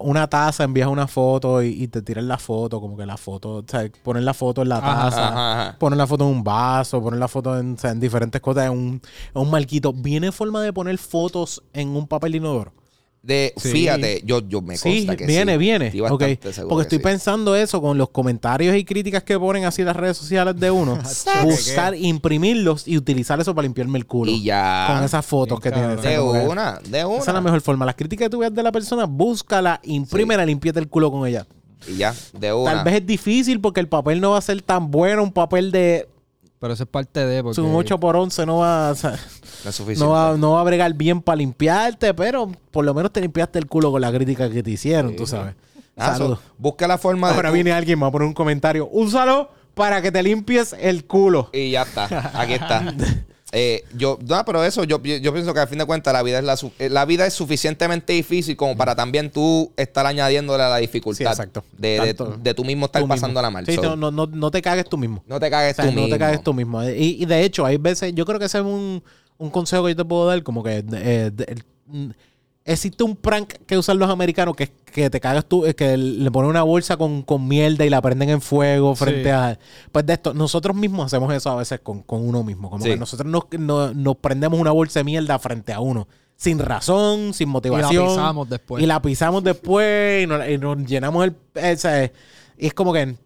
una 0.00 0.28
taza, 0.28 0.64
envías 0.64 0.88
una 0.88 1.06
foto 1.06 1.62
y, 1.62 1.82
y 1.82 1.88
te 1.88 2.02
tiran 2.02 2.28
la 2.28 2.38
foto, 2.38 2.80
como 2.80 2.96
que 2.96 3.06
la 3.06 3.16
foto, 3.16 3.56
o 3.56 3.64
sea, 3.66 3.88
la 4.04 4.34
foto 4.34 4.62
en 4.62 4.68
la 4.68 4.80
taza, 4.80 5.28
ajá, 5.28 5.76
la 5.96 6.06
foto 6.06 6.24
en 6.24 6.36
un 6.36 6.44
vaso, 6.44 7.02
poner 7.02 7.20
la 7.20 7.28
foto 7.28 7.58
en, 7.58 7.74
o 7.74 7.78
sea, 7.78 7.90
en 7.90 8.00
diferentes 8.00 8.40
cosas, 8.40 8.66
en 8.66 8.72
un, 8.72 9.02
en 9.34 9.42
un 9.42 9.50
marquito. 9.50 9.92
¿Viene 9.92 10.32
forma 10.32 10.62
de 10.62 10.72
poner 10.72 10.98
fotos 10.98 11.62
en 11.72 11.96
un 11.96 12.06
papel 12.06 12.32
de 12.32 12.38
inodoro? 12.38 12.72
De, 13.22 13.52
Sí. 13.56 13.68
Fíjate, 13.70 14.20
yo, 14.24 14.40
yo 14.40 14.60
me 14.62 14.76
Sí, 14.76 14.98
consta 15.06 15.16
que 15.16 15.26
viene, 15.26 15.52
sí. 15.52 15.58
viene. 15.58 15.86
Estoy 15.86 16.00
Ok. 16.00 16.10
bastante 16.10 16.52
seguro 16.52 16.68
Porque 16.70 16.88
que 16.88 16.96
estoy 16.96 16.98
sí. 16.98 17.02
pensando 17.14 17.54
eso 17.54 17.80
con 17.80 17.96
los 17.96 18.10
comentarios 18.10 18.74
y 18.76 18.84
críticas 18.84 19.22
que 19.22 19.38
ponen 19.38 19.64
así 19.64 19.84
las 19.84 19.94
redes 19.94 20.16
sociales 20.16 20.58
de 20.58 20.70
uno. 20.72 20.98
buscar, 21.44 21.94
imprimirlos 21.94 22.88
y 22.88 22.96
utilizar 22.96 23.40
eso 23.40 23.54
para 23.54 23.62
limpiarme 23.64 23.98
el 23.98 24.06
culo. 24.06 24.32
Y 24.32 24.42
ya. 24.42 24.86
Con 24.92 25.04
esas 25.04 25.24
fotos 25.24 25.60
que 25.60 25.70
tiene. 25.70 25.94
De 25.96 26.18
una, 26.18 26.80
de 26.80 27.04
una. 27.04 27.18
Esa 27.18 27.30
es 27.30 27.34
la 27.34 27.40
mejor 27.40 27.60
forma. 27.60 27.86
Las 27.86 27.94
críticas 27.94 28.26
que 28.26 28.30
tú 28.30 28.38
veas 28.38 28.52
de 28.52 28.62
la 28.62 28.72
persona, 28.72 29.04
búscala, 29.04 29.80
imprímela, 29.84 30.44
limpiate 30.44 30.80
el 30.80 30.88
culo 30.88 31.12
con 31.12 31.24
ella. 31.26 31.46
Y 31.86 31.96
ya, 31.98 32.14
de 32.36 32.52
una. 32.52 32.72
Tal 32.74 32.84
vez 32.84 32.94
es 32.94 33.06
difícil 33.06 33.60
porque 33.60 33.78
el 33.80 33.88
papel 33.88 34.20
no 34.20 34.32
va 34.32 34.38
a 34.38 34.40
ser 34.40 34.60
tan 34.62 34.90
bueno. 34.90 35.22
Un 35.22 35.32
papel 35.32 35.70
de 35.70 36.08
Pero 36.62 36.74
eso 36.74 36.84
es 36.84 36.88
parte 36.88 37.26
de. 37.26 37.42
Porque 37.42 37.60
un 37.60 37.74
8 37.74 37.98
por 37.98 38.14
11 38.14 38.46
no 38.46 38.58
va, 38.58 38.92
o 38.92 38.94
sea, 38.94 39.18
No 39.64 39.70
es 39.70 39.74
suficiente. 39.74 40.04
no, 40.04 40.10
va, 40.10 40.36
no 40.36 40.52
va 40.52 40.60
a 40.60 40.62
bregar 40.62 40.94
bien 40.94 41.20
para 41.20 41.34
limpiarte, 41.34 42.14
pero 42.14 42.52
por 42.70 42.84
lo 42.84 42.94
menos 42.94 43.12
te 43.12 43.20
limpiaste 43.20 43.58
el 43.58 43.66
culo 43.66 43.90
con 43.90 44.00
la 44.00 44.12
crítica 44.12 44.48
que 44.48 44.62
te 44.62 44.70
hicieron, 44.70 45.16
tú 45.16 45.26
sabes. 45.26 45.56
Ah, 45.96 46.14
so, 46.16 46.38
busca 46.58 46.86
la 46.86 46.98
forma 46.98 47.30
de. 47.30 47.34
Ahora 47.34 47.50
viene 47.50 47.72
alguien, 47.72 47.98
me 47.98 48.02
va 48.04 48.10
a 48.10 48.12
poner 48.12 48.28
un 48.28 48.32
comentario. 48.32 48.88
Úsalo 48.92 49.50
para 49.74 50.00
que 50.02 50.12
te 50.12 50.22
limpies 50.22 50.72
el 50.78 51.04
culo. 51.04 51.50
Y 51.52 51.72
ya 51.72 51.82
está. 51.82 52.30
Aquí 52.40 52.52
está. 52.52 52.94
Eh, 53.54 53.84
yo, 53.94 54.18
no, 54.26 54.42
pero 54.46 54.64
eso, 54.64 54.82
yo, 54.84 54.98
yo, 55.02 55.16
yo 55.18 55.32
pienso 55.34 55.52
que 55.52 55.60
al 55.60 55.68
fin 55.68 55.76
de 55.78 55.84
cuentas 55.84 56.12
la 56.14 56.22
vida 56.22 56.38
es 56.38 56.44
la, 56.44 56.56
su- 56.56 56.72
eh, 56.78 56.88
la 56.88 57.04
vida 57.04 57.26
es 57.26 57.34
suficientemente 57.34 58.14
difícil 58.14 58.56
como 58.56 58.76
para 58.78 58.94
también 58.94 59.30
tú 59.30 59.70
estar 59.76 60.06
añadiéndole 60.06 60.62
a 60.62 60.70
la 60.70 60.78
dificultad. 60.78 61.18
Sí, 61.18 61.24
exacto. 61.24 61.62
De, 61.76 62.00
de, 62.00 62.14
de 62.42 62.54
tú 62.54 62.64
mismo 62.64 62.86
estar 62.86 63.02
Tú 63.02 63.06
mismo. 63.06 63.14
pasando 63.14 63.42
la 63.42 63.50
mal. 63.50 63.66
Sí, 63.66 63.76
no, 63.76 63.94
no, 63.94 64.10
no, 64.10 64.26
no 64.26 64.50
te 64.50 64.62
cagues 64.62 64.88
tú 64.88 64.96
mismo. 64.96 65.22
no 65.26 65.38
te 65.38 65.50
cagues 65.50 65.72
O 65.72 65.76
sea, 65.76 65.84
tú 65.84 65.90
no 65.92 66.00
mismo. 66.00 66.14
te 66.14 66.18
cagues 66.18 66.42
tú 66.42 66.54
mismo. 66.54 66.82
Y, 66.82 67.18
y 67.22 67.26
de 67.26 67.44
hecho, 67.44 67.66
hay 67.66 67.76
veces, 67.76 68.14
yo 68.14 68.24
creo 68.24 68.38
que 68.38 68.46
ese 68.46 68.56
es 68.58 68.64
un, 68.64 69.02
un 69.36 69.50
consejo 69.50 69.84
que 69.84 69.90
yo 69.90 69.96
te 69.96 70.04
puedo 70.06 70.26
dar, 70.26 70.42
como 70.42 70.62
que 70.62 70.78
eh, 70.78 71.30
de- 71.30 71.44
el- 71.44 72.14
existe 72.64 73.02
un 73.04 73.16
prank 73.16 73.54
que 73.66 73.76
usan 73.76 73.98
los 73.98 74.08
americanos 74.10 74.54
que 74.56 74.64
es 74.64 74.70
que 74.92 75.08
te 75.08 75.20
cagas 75.20 75.46
tú, 75.46 75.64
es 75.64 75.74
que 75.74 75.96
le 75.96 76.30
ponen 76.30 76.50
una 76.50 76.62
bolsa 76.64 76.96
con, 76.98 77.22
con 77.22 77.48
mierda 77.48 77.84
y 77.86 77.90
la 77.90 78.02
prenden 78.02 78.28
en 78.28 78.40
fuego 78.42 78.94
frente 78.94 79.24
Sí. 79.24 79.30
a... 79.30 79.58
Pues 79.90 80.04
de 80.04 80.12
esto, 80.12 80.34
nosotros 80.34 80.76
mismos 80.76 81.06
hacemos 81.06 81.32
eso 81.32 81.50
a 81.50 81.56
veces 81.56 81.80
con, 81.82 82.02
con 82.02 82.28
uno 82.28 82.42
mismo. 82.44 82.68
Como 82.68 82.84
Sí. 82.84 82.90
que 82.90 82.96
nosotros 82.98 83.26
nos, 83.30 83.44
nos, 83.58 83.96
nos 83.96 84.16
prendemos 84.16 84.60
una 84.60 84.70
bolsa 84.70 85.00
de 85.00 85.04
mierda 85.04 85.38
frente 85.38 85.72
a 85.72 85.80
uno. 85.80 86.06
Sin 86.36 86.58
razón, 86.58 87.32
sin 87.32 87.46
Y 87.46 87.48
la 87.48 87.52
motivación. 87.52 88.06
pisamos 88.08 88.50
después. 88.50 88.82
Y 88.82 88.86
la 88.86 89.00
pisamos 89.00 89.42
después 89.44 90.24
y 90.24 90.26
nos, 90.26 90.46
y 90.48 90.58
nos 90.58 90.76
llenamos 90.84 91.24
el... 91.24 91.36
ese- 91.54 92.12
y 92.58 92.66
es 92.66 92.74
como 92.74 92.92
que... 92.92 93.16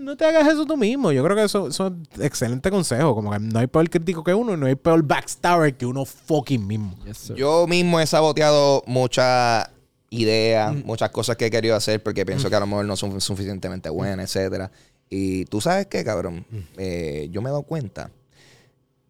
no 0.00 0.16
te 0.16 0.24
hagas 0.24 0.48
eso 0.48 0.66
tú 0.66 0.76
mismo. 0.76 1.12
Yo 1.12 1.22
creo 1.22 1.36
que 1.36 1.44
eso, 1.44 1.68
eso 1.68 1.94
es 2.14 2.20
excelente 2.20 2.70
consejo. 2.70 3.14
Como 3.14 3.30
que 3.30 3.38
no 3.38 3.58
hay 3.58 3.66
peor 3.66 3.88
crítico 3.88 4.24
que 4.24 4.34
uno 4.34 4.54
y 4.54 4.56
no 4.56 4.66
hay 4.66 4.74
peor 4.74 5.02
backstabber 5.02 5.76
que 5.76 5.86
uno 5.86 6.04
fucking 6.04 6.66
mismo. 6.66 6.96
Yes. 7.04 7.32
Yo 7.36 7.66
mismo 7.66 8.00
he 8.00 8.06
saboteado 8.06 8.82
muchas 8.86 9.68
ideas, 10.10 10.74
muchas 10.84 11.10
cosas 11.10 11.36
que 11.36 11.46
he 11.46 11.50
querido 11.50 11.76
hacer 11.76 12.02
porque 12.02 12.26
pienso 12.26 12.50
que 12.50 12.56
a 12.56 12.60
lo 12.60 12.66
mejor 12.66 12.84
no 12.84 12.96
son 12.96 13.20
suficientemente 13.20 13.88
buenas, 13.90 14.34
etcétera. 14.34 14.70
Y 15.08 15.44
tú 15.46 15.60
sabes 15.60 15.86
qué, 15.86 16.04
cabrón, 16.04 16.44
Eh, 16.76 17.28
yo 17.30 17.42
me 17.42 17.48
he 17.48 17.52
dado 17.52 17.62
cuenta 17.62 18.10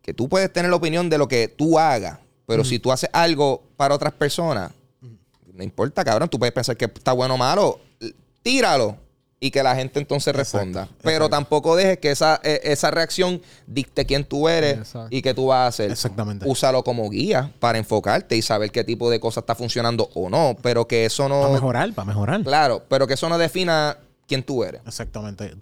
que 0.03 0.15
tú 0.15 0.29
puedes 0.29 0.53
tener 0.53 0.71
la 0.71 0.77
opinión 0.77 1.09
de 1.09 1.19
lo 1.19 1.29
que 1.29 1.49
tú 1.49 1.79
hagas, 1.79 2.19
pero 2.47 2.65
si 2.65 2.79
tú 2.79 2.91
haces 2.91 3.09
algo 3.12 3.62
para 3.77 3.95
otras 3.95 4.12
personas, 4.12 4.73
no 5.53 5.62
importa, 5.62 6.05
cabrón, 6.05 6.29
tú 6.29 6.39
puedes 6.39 6.53
pensar 6.55 6.77
que 6.77 6.87
está 6.87 7.12
bueno 7.12 7.35
o 7.35 7.39
malo, 7.39 7.81
tíralo 8.43 8.97
y 9.43 9.51
que 9.51 9.62
la 9.62 9.75
gente 9.75 9.99
entonces 9.99 10.37
responda. 10.37 10.87
Pero 11.03 11.31
tampoco 11.31 11.75
dejes 11.75 11.99
que 11.99 12.11
esa, 12.11 12.39
eh, 12.45 12.61
esa 12.65 12.91
reacción 12.91 13.41
dicte 13.67 14.05
quién 14.05 14.25
tú 14.25 14.49
eres 14.49 14.77
Exacto. 14.79 15.09
y 15.11 15.23
qué 15.23 15.33
tú 15.33 15.47
vas 15.47 15.61
a 15.61 15.67
hacer. 15.69 15.91
Exactamente. 15.91 16.47
Úsalo 16.47 16.85
como 16.85 17.09
guía 17.09 17.51
para 17.59 17.79
enfocarte 17.79 18.37
y 18.37 18.43
saber 18.43 18.71
qué 18.71 18.85
tipo 18.85 19.11
de 19.11 19.19
cosas 19.19 19.43
está 19.43 19.55
funcionando 19.55 20.11
o 20.15 20.29
no, 20.29 20.57
pero 20.61 20.87
que 20.87 21.07
eso 21.07 21.27
Para 21.29 21.41
no... 21.47 21.53
mejorar, 21.53 21.93
para 21.95 22.07
mejorar. 22.07 22.43
Claro, 22.43 22.85
pero 22.89 23.07
que 23.07 23.15
eso 23.15 23.31
no 23.31 23.39
defina 23.39 23.97
quién 24.29 24.43
tú 24.43 24.62
eres. 24.62 24.83
Exactamente. 24.87 25.55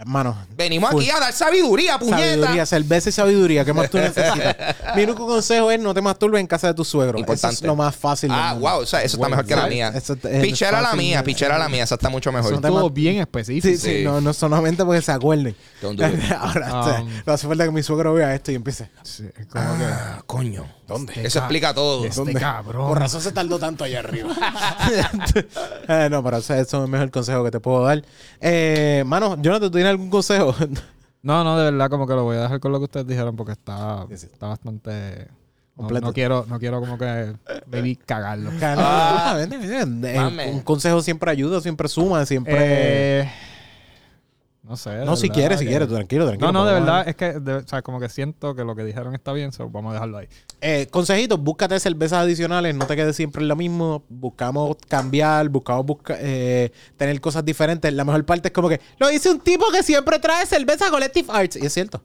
Hermano. 0.00 0.34
Venimos 0.56 0.90
full. 0.92 1.02
aquí 1.02 1.10
a 1.10 1.20
dar 1.20 1.32
sabiduría, 1.34 1.98
puñeta. 1.98 2.18
Sabiduría, 2.22 2.64
cerveza 2.66 3.08
y 3.10 3.12
sabiduría. 3.12 3.64
¿Qué 3.66 3.72
más 3.74 3.90
tú 3.90 3.98
necesitas? 3.98 4.56
Mi 4.96 5.02
único 5.04 5.26
consejo 5.26 5.70
es 5.70 5.78
no 5.78 5.92
te 5.92 6.00
masturbes 6.00 6.40
en 6.40 6.46
casa 6.46 6.68
de 6.68 6.74
tu 6.74 6.84
suegro. 6.86 7.18
Eso 7.18 7.20
Importante. 7.20 7.54
es 7.56 7.62
lo 7.62 7.76
más 7.76 7.94
fácil. 7.94 8.30
Ah, 8.32 8.54
wow, 8.58 8.80
o 8.80 8.86
sea, 8.86 9.02
eso 9.02 9.16
está 9.18 9.28
mejor 9.28 9.44
que 9.44 9.54
la 9.54 9.66
mía. 9.66 9.92
Eso 9.94 10.14
es 10.22 10.40
Pichera 10.42 10.80
la 10.80 10.94
mía, 10.94 11.22
pichera 11.22 11.58
la 11.58 11.68
mía, 11.68 11.84
esa 11.84 11.96
está 11.96 12.08
mucho 12.08 12.32
mejor. 12.32 12.52
Eso 12.52 12.60
Estuvo 12.62 12.88
ma- 12.88 12.94
bien 12.94 13.18
específico. 13.18 13.68
Sí, 13.68 13.76
sí, 13.76 13.98
Sí. 13.98 14.04
no, 14.04 14.20
no 14.22 14.32
solamente 14.32 14.84
porque 14.86 15.02
se 15.02 15.12
acuerden. 15.12 15.54
Don't 15.82 16.00
do 16.00 16.06
it. 16.08 16.32
Ahora, 16.32 16.80
o 16.80 16.84
sea, 16.84 17.00
Um, 17.02 17.10
no 17.26 17.32
hace 17.34 17.46
falta 17.46 17.64
que 17.64 17.70
mi 17.70 17.82
suegro 17.82 18.14
vea 18.14 18.34
esto 18.34 18.52
y 18.52 18.54
empiece. 18.54 18.88
Sí, 19.02 19.24
es 19.38 19.46
como 19.46 19.76
que... 19.78 19.84
Ah, 19.84 20.22
coño. 20.26 20.64
¿Dónde? 20.90 21.12
Eso 21.24 21.38
explica 21.38 21.72
todo. 21.74 22.04
Este 22.04 22.16
¿Dónde? 22.20 22.34
cabrón. 22.40 22.88
Por 22.88 22.98
razón 22.98 23.20
se 23.20 23.32
tardó 23.32 23.58
tanto 23.58 23.84
allá 23.84 24.00
arriba. 24.00 24.30
Eh, 25.88 26.08
no, 26.10 26.22
pero 26.22 26.36
o 26.38 26.40
sea, 26.40 26.58
eso 26.60 26.78
es 26.78 26.84
el 26.84 26.90
mejor 26.90 27.10
consejo 27.10 27.42
que 27.44 27.50
te 27.50 27.60
puedo 27.60 27.84
dar. 27.84 28.02
Eh, 28.40 29.02
mano, 29.06 29.36
Jonathan, 29.40 29.68
¿tú 29.68 29.70
tienes 29.72 29.90
algún 29.90 30.10
consejo? 30.10 30.54
No, 31.22 31.44
no, 31.44 31.58
de 31.58 31.70
verdad 31.70 31.90
como 31.90 32.06
que 32.06 32.14
lo 32.14 32.24
voy 32.24 32.38
a 32.38 32.42
dejar 32.44 32.60
con 32.60 32.72
lo 32.72 32.78
que 32.78 32.84
ustedes 32.84 33.06
dijeron 33.06 33.36
porque 33.36 33.52
está, 33.52 34.06
Sí, 34.08 34.16
sí. 34.16 34.28
está 34.32 34.46
bastante... 34.46 35.28
No, 35.76 35.82
Completo. 35.82 36.06
no 36.06 36.12
quiero, 36.14 36.46
no 36.48 36.58
quiero 36.58 36.80
como 36.80 36.96
que 36.96 37.34
baby 37.66 37.96
cagarlo. 37.96 38.50
Ah, 38.62 39.38
Mame. 39.86 40.50
un 40.50 40.60
consejo 40.62 41.02
siempre 41.02 41.30
ayuda, 41.30 41.60
siempre 41.60 41.88
suma, 41.88 42.24
siempre. 42.24 42.54
Eh, 43.20 43.30
no 44.62 44.76
sé. 44.76 45.04
no, 45.04 45.16
si 45.16 45.30
quieres, 45.30 45.58
si 45.58 45.66
quieres, 45.66 45.88
tranquilo, 45.88 46.26
tranquilo. 46.26 46.52
No, 46.52 46.60
no, 46.60 46.66
de 46.66 46.74
verdad 46.74 47.08
es 47.08 47.16
que, 47.16 47.32
de- 47.40 47.54
o 47.56 47.66
sea, 47.66 47.82
como 47.82 47.98
que 47.98 48.08
siento 48.08 48.54
que 48.54 48.62
lo 48.64 48.76
que 48.76 48.84
dijeron 48.84 49.14
está 49.14 49.32
bien, 49.32 49.52
so 49.52 49.68
vamos 49.70 49.90
a 49.90 49.94
dejarlo 49.94 50.18
ahí. 50.18 50.28
Eh, 50.60 50.86
consejitos, 50.90 51.40
búscate 51.40 51.80
cervezas 51.80 52.20
adicionales, 52.20 52.74
no 52.74 52.86
te 52.86 52.94
quedes 52.96 53.16
siempre 53.16 53.42
en 53.42 53.48
lo 53.48 53.56
mismo. 53.56 54.04
Buscamos 54.08 54.76
cambiar, 54.88 55.48
buscamos 55.48 55.86
busca- 55.86 56.16
eh, 56.20 56.70
tener 56.96 57.20
cosas 57.20 57.44
diferentes. 57.44 57.92
La 57.94 58.04
mejor 58.04 58.24
parte 58.26 58.48
es 58.48 58.52
como 58.54 58.68
que 58.68 58.80
lo 58.98 59.08
dice 59.08 59.30
un 59.30 59.40
tipo 59.40 59.64
que 59.72 59.82
siempre 59.82 60.18
trae 60.18 60.44
cerveza 60.46 60.90
Collective 60.90 61.28
Arts. 61.32 61.56
Y 61.56 61.66
es 61.66 61.72
cierto. 61.72 62.02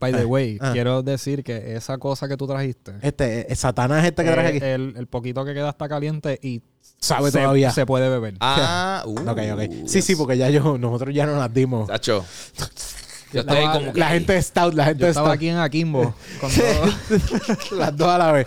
By 0.00 0.12
the 0.12 0.24
way, 0.24 0.58
ah. 0.60 0.70
quiero 0.72 1.02
decir 1.04 1.44
que 1.44 1.76
esa 1.76 1.96
cosa 1.98 2.26
que 2.26 2.36
tú 2.36 2.48
trajiste, 2.48 2.94
Este, 3.02 3.52
eh, 3.52 3.54
Satanás 3.54 4.04
este 4.04 4.24
que 4.24 4.30
traje 4.32 4.48
eh, 4.48 4.56
aquí. 4.56 4.64
el, 4.66 4.94
el 4.96 5.06
poquito 5.06 5.44
que 5.44 5.54
queda 5.54 5.70
está 5.70 5.88
caliente 5.88 6.40
y 6.42 6.60
Sabe 7.02 7.32
se, 7.32 7.38
todavía. 7.40 7.72
se 7.72 7.84
puede 7.84 8.08
beber. 8.08 8.34
Ah, 8.40 9.02
uh, 9.06 9.28
Ok, 9.28 9.38
ok. 9.54 9.60
Sí, 9.88 10.00
sí, 10.02 10.14
porque 10.16 10.38
ya 10.38 10.48
yo, 10.50 10.78
nosotros 10.78 11.12
ya 11.14 11.26
no 11.26 11.36
las 11.36 11.52
dimos. 11.52 11.88
Tacho. 11.88 12.24
Yo 13.32 13.40
estaba- 13.40 13.60
estoy 13.60 13.78
como 13.80 13.92
que 13.92 13.98
La 14.00 14.08
gente 14.10 14.36
es 14.36 14.46
stout, 14.46 14.74
la 14.74 14.84
gente 14.84 15.00
Yo 15.00 15.06
es 15.06 15.10
estaba 15.10 15.28
stout. 15.28 15.36
aquí 15.36 15.48
en 15.48 15.56
Akimbo. 15.56 16.14
con 16.40 16.50
todo- 16.52 16.92
Las 17.78 17.96
dos 17.96 18.08
a 18.08 18.18
la 18.18 18.32
vez. 18.32 18.46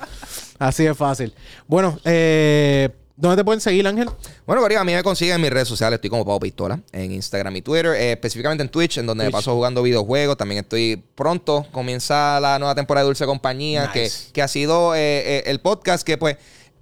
Así 0.57 0.84
de 0.86 0.95
fácil. 0.95 1.34
Bueno, 1.68 1.99
eh, 2.06 2.90
¿dónde 3.18 3.36
te 3.38 3.44
pueden 3.44 3.60
seguir, 3.60 3.86
Ángel? 3.88 4.10
Bueno, 4.45 4.61
Corillo, 4.61 4.80
a 4.80 4.84
mí 4.86 4.94
me 4.94 5.03
consiguen 5.03 5.36
en 5.36 5.41
mis 5.41 5.49
redes 5.49 5.68
sociales. 5.68 5.98
Estoy 5.98 6.10
como 6.10 6.23
Pau 6.23 6.40
Pistola 6.40 6.80
en 6.94 7.11
Instagram 7.11 7.56
y 7.57 7.61
Twitter. 7.61 7.88
eh, 7.98 8.11
específicamente 8.14 8.64
en 8.64 8.69
Twitch, 8.69 8.99
en 8.99 9.06
donde 9.06 9.26
me 9.26 9.32
paso 9.32 9.53
jugando 9.53 9.82
videojuegos. 9.84 10.38
También 10.38 10.61
estoy 10.61 11.03
pronto. 11.15 11.65
Comienza 11.73 12.40
la 12.40 12.57
nueva 12.60 12.73
temporada 12.76 13.03
de 13.03 13.07
Dulce 13.07 13.26
Compañía, 13.26 13.88
Nice. 13.94 14.27
que, 14.27 14.34
que 14.34 14.41
ha 14.41 14.48
sido 14.48 14.95
eh, 14.95 14.99
eh, 15.40 15.44
el 15.48 15.60
podcast 15.60 16.06
que, 16.06 16.18
pues, 16.18 16.38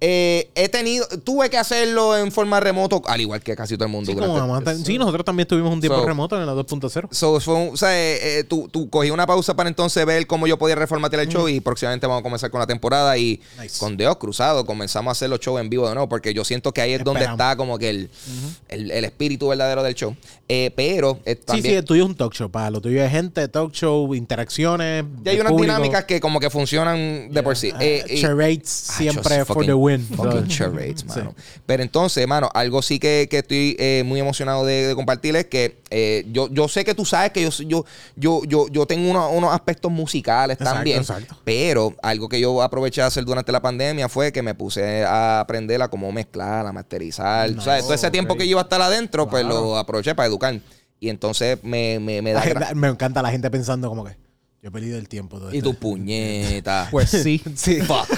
eh, 0.06 0.50
he 0.54 0.68
tenido... 0.68 1.06
Tuve 1.24 1.48
que 1.48 1.56
hacerlo 1.56 2.14
en 2.18 2.30
forma 2.30 2.60
remoto, 2.60 3.00
al 3.06 3.22
igual 3.22 3.40
que 3.42 3.56
casi 3.56 3.76
todo 3.76 3.86
el 3.86 3.90
mundo. 3.92 4.10
Sí, 4.12 4.18
como 4.18 4.60
sí, 4.84 4.98
nosotros 4.98 5.24
también 5.24 5.48
tuvimos 5.48 5.72
un 5.72 5.80
tiempo 5.80 5.98
So- 5.98 6.04
remoto 6.06 6.38
en 6.38 6.44
la 6.44 6.52
2.0. 6.52 7.08
So, 7.10 7.40
fue 7.40 7.54
un- 7.54 7.70
o 7.72 7.76
sea, 7.78 7.90
eh, 7.98 8.40
eh, 8.40 8.44
tú, 8.44 8.68
tú 8.70 8.90
cogí 8.90 9.08
una 9.10 9.26
pausa 9.26 9.56
para 9.56 9.68
entonces 9.70 10.04
ver 10.04 10.26
cómo 10.26 10.46
yo 10.46 10.58
podía 10.58 10.74
reformatear 10.74 11.22
el 11.22 11.28
show 11.28 11.48
y 11.48 11.60
próximamente 11.60 12.06
vamos 12.06 12.20
a 12.20 12.22
comenzar 12.22 12.50
con 12.50 12.60
la 12.60 12.66
temporada 12.66 13.16
y 13.16 13.40
Nice. 13.58 13.78
con 13.78 13.96
Dios 13.96 14.16
cruzado 14.18 14.66
comenzamos 14.66 15.10
a 15.10 15.12
hacer 15.12 15.30
los 15.30 15.40
shows 15.40 15.58
en 15.60 15.70
vivo 15.70 15.88
de 15.88 15.94
nuevo 15.94 16.08
porque 16.08 16.34
yo 16.34 16.44
siento 16.44 16.72
que 16.72 16.82
ahí 16.82 16.92
es 16.92 17.02
donde 17.02 17.20
Esperamos. 17.20 17.40
está 17.40 17.56
como 17.56 17.78
que 17.78 17.88
el, 17.88 18.10
el, 18.68 18.90
el 18.90 19.04
espíritu 19.06 19.48
verdadero 19.48 19.82
del 19.82 19.94
show. 19.94 20.14
Eh, 20.48 20.70
pero 20.76 21.18
eh, 21.24 21.34
Sí, 21.36 21.40
sí, 21.40 21.44
también 21.46 21.74
el 21.78 21.84
tuyo 21.84 22.02
es 22.04 22.08
un 22.10 22.14
talk 22.16 22.34
show, 22.34 22.50
para 22.50 22.70
lo 22.70 22.80
tuyo 22.82 23.02
es 23.02 23.10
gente, 23.10 23.48
talk 23.48 23.72
show, 23.72 24.14
interacciones. 24.14 25.04
y 25.24 25.28
hay 25.28 25.40
unas 25.40 25.52
público. 25.52 25.72
dinámicas 25.72 26.04
que 26.04 26.20
como 26.20 26.40
que 26.40 26.50
funcionan 26.50 27.30
de 27.30 27.42
por 27.42 27.56
sí. 27.56 27.72
Y- 28.08 28.20
charades 28.20 28.86
Ah, 28.90 28.92
siempre 28.98 29.44
for 29.44 29.64
the 29.64 29.72
win. 29.74 29.93
Fucking 30.00 30.48
charades, 30.48 31.04
mano. 31.04 31.34
Pero 31.66 31.82
entonces, 31.82 32.26
mano, 32.26 32.48
algo 32.54 32.82
sí 32.82 32.98
que, 32.98 33.26
que 33.30 33.38
estoy 33.38 33.76
eh, 33.78 34.02
muy 34.06 34.20
emocionado 34.20 34.64
de, 34.64 34.88
de 34.88 34.94
compartir 34.94 35.34
es 35.36 35.46
que 35.46 35.78
eh, 35.90 36.26
yo, 36.32 36.48
yo 36.50 36.68
sé 36.68 36.84
que 36.84 36.94
tú 36.94 37.04
sabes 37.04 37.30
que 37.32 37.42
yo 37.42 37.50
yo 37.66 37.84
yo 38.16 38.42
yo, 38.46 38.68
yo 38.68 38.86
tengo 38.86 39.10
uno- 39.10 39.30
unos 39.30 39.52
aspectos 39.52 39.90
musicales 39.90 40.54
Exacto, 40.56 40.74
también. 40.74 40.98
exacto. 41.00 41.36
Pero 41.44 41.94
algo 42.02 42.28
que 42.28 42.40
yo 42.40 42.62
aproveché 42.62 43.00
de 43.00 43.06
hacer 43.06 43.24
durante 43.24 43.52
la 43.52 43.60
pandemia 43.62 44.08
fue 44.08 44.32
que 44.32 44.42
me 44.42 44.54
puse 44.54 45.04
a 45.04 45.40
aprender 45.40 45.80
a 45.82 45.88
cómo 45.88 46.10
mezclar, 46.12 46.66
a 46.66 46.72
masterizar. 46.72 47.50
O 47.56 47.60
sea, 47.60 47.80
todo 47.80 47.94
ese 47.94 48.10
tiempo 48.10 48.36
que 48.36 48.44
yo 48.46 48.52
iba 48.52 48.60
a 48.60 48.64
estar 48.64 48.80
adentro, 48.82 49.28
pues 49.28 49.44
lo 49.44 49.76
aproveché 49.78 50.14
para 50.14 50.26
educar. 50.26 50.58
Y 51.00 51.08
entonces 51.10 51.58
me, 51.62 51.98
me, 52.00 52.22
me 52.22 52.32
da 52.32 52.72
me 52.74 52.88
encanta 52.88 53.20
la 53.20 53.30
gente 53.30 53.50
pensando 53.50 53.88
como 53.88 54.04
que 54.04 54.16
yo 54.64 54.68
he 54.68 54.72
perdido 54.72 54.96
el 54.98 55.10
tiempo. 55.10 55.38
Todo 55.38 55.52
Y 55.52 55.58
este- 55.58 55.68
tu 55.68 55.74
puñeta. 55.74 56.88
Pues 56.90 57.10
sí. 57.10 57.38
Sí. 57.54 57.82
Fuck. 57.82 58.08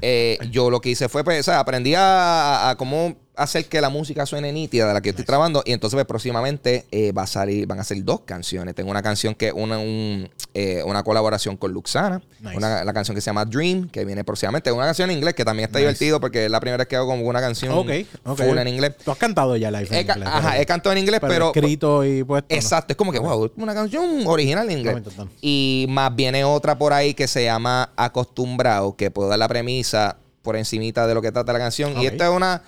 Eh, 0.00 0.38
yo 0.50 0.70
lo 0.70 0.80
que 0.80 0.88
hice 0.88 1.10
fue, 1.10 1.22
pues, 1.22 1.40
o 1.40 1.42
sea, 1.42 1.60
aprendí 1.60 1.92
a, 1.94 2.70
a 2.70 2.76
cómo 2.76 3.14
hacer 3.34 3.64
que 3.66 3.80
la 3.80 3.88
música 3.88 4.26
suene 4.26 4.52
nítida 4.52 4.86
de 4.86 4.94
la 4.94 5.00
que 5.00 5.10
estoy 5.10 5.24
trabajando. 5.24 5.62
Y 5.64 5.72
entonces, 5.72 5.94
pues, 5.96 6.06
próximamente 6.06 6.84
eh, 6.90 7.12
va 7.12 7.22
a 7.22 7.26
salir, 7.26 7.66
van 7.66 7.80
a 7.80 7.84
ser 7.84 8.02
dos 8.04 8.20
canciones. 8.26 8.74
Tengo 8.74 8.90
una 8.90 9.02
canción 9.02 9.34
que 9.34 9.48
es 9.48 9.52
una, 9.54 9.78
un, 9.78 10.28
eh, 10.52 10.82
una 10.84 11.02
colaboración 11.02 11.56
con 11.56 11.72
Luxana. 11.72 12.20
Nice. 12.40 12.56
Una, 12.56 12.84
la 12.84 12.92
canción 12.92 13.14
que 13.14 13.20
se 13.22 13.26
llama 13.26 13.44
Dream, 13.46 13.88
que 13.88 14.04
viene 14.04 14.22
próximamente. 14.22 14.70
Una 14.70 14.84
canción 14.84 15.10
en 15.10 15.16
inglés 15.16 15.34
que 15.34 15.44
también 15.44 15.66
está 15.68 15.78
Nice. 15.78 15.86
divertido 15.88 16.20
porque 16.20 16.44
es 16.44 16.50
la 16.50 16.60
primera 16.60 16.76
vez 16.78 16.88
que 16.88 16.96
hago 16.96 17.06
como 17.06 17.26
una 17.26 17.40
canción 17.40 17.72
Ok, 17.72 17.90
ok. 18.24 18.38
full 18.42 18.58
en 18.58 18.68
inglés. 18.68 18.92
Tú 19.02 19.10
has 19.10 19.18
cantado 19.18 19.56
ya 19.56 19.70
live 19.70 19.86
en 19.90 19.94
He 19.94 20.04
ca- 20.06 20.12
inglés, 20.14 20.28
ajá, 20.28 20.50
pero- 20.50 20.62
he 20.62 20.66
cantado 20.66 20.92
en 20.92 20.98
inglés, 20.98 21.20
pero, 21.20 21.46
escrito 21.54 22.04
y 22.04 22.22
puesto. 22.24 22.48
¿no? 22.50 22.56
Exacto, 22.56 22.92
es 22.92 22.96
como 22.96 23.12
que, 23.12 23.18
wow, 23.18 23.50
una 23.56 23.72
canción 23.74 24.26
original 24.26 24.68
en 24.70 24.78
inglés. 24.78 25.02
Y 25.40 25.86
más 25.88 26.14
viene 26.14 26.44
otra 26.44 26.76
por 26.76 26.92
ahí 26.92 27.14
que 27.14 27.26
se 27.26 27.44
llama 27.44 27.90
Acostumbrado, 27.96 28.94
que 28.94 29.10
puedo 29.10 29.28
dar 29.30 29.38
la 29.38 29.48
premisa 29.48 30.18
por 30.42 30.56
encimita 30.56 31.06
de 31.06 31.14
lo 31.14 31.22
que 31.22 31.32
trata 31.32 31.52
la 31.52 31.58
canción. 31.58 31.96
Y 32.00 32.06
esta 32.06 32.24
es 32.28 32.30
una, 32.30 32.62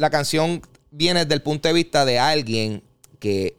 la 0.00 0.10
canción 0.10 0.62
viene 0.90 1.20
desde 1.24 1.34
el 1.34 1.42
punto 1.42 1.68
de 1.68 1.74
vista 1.74 2.04
de 2.04 2.18
alguien 2.18 2.82
que 3.18 3.56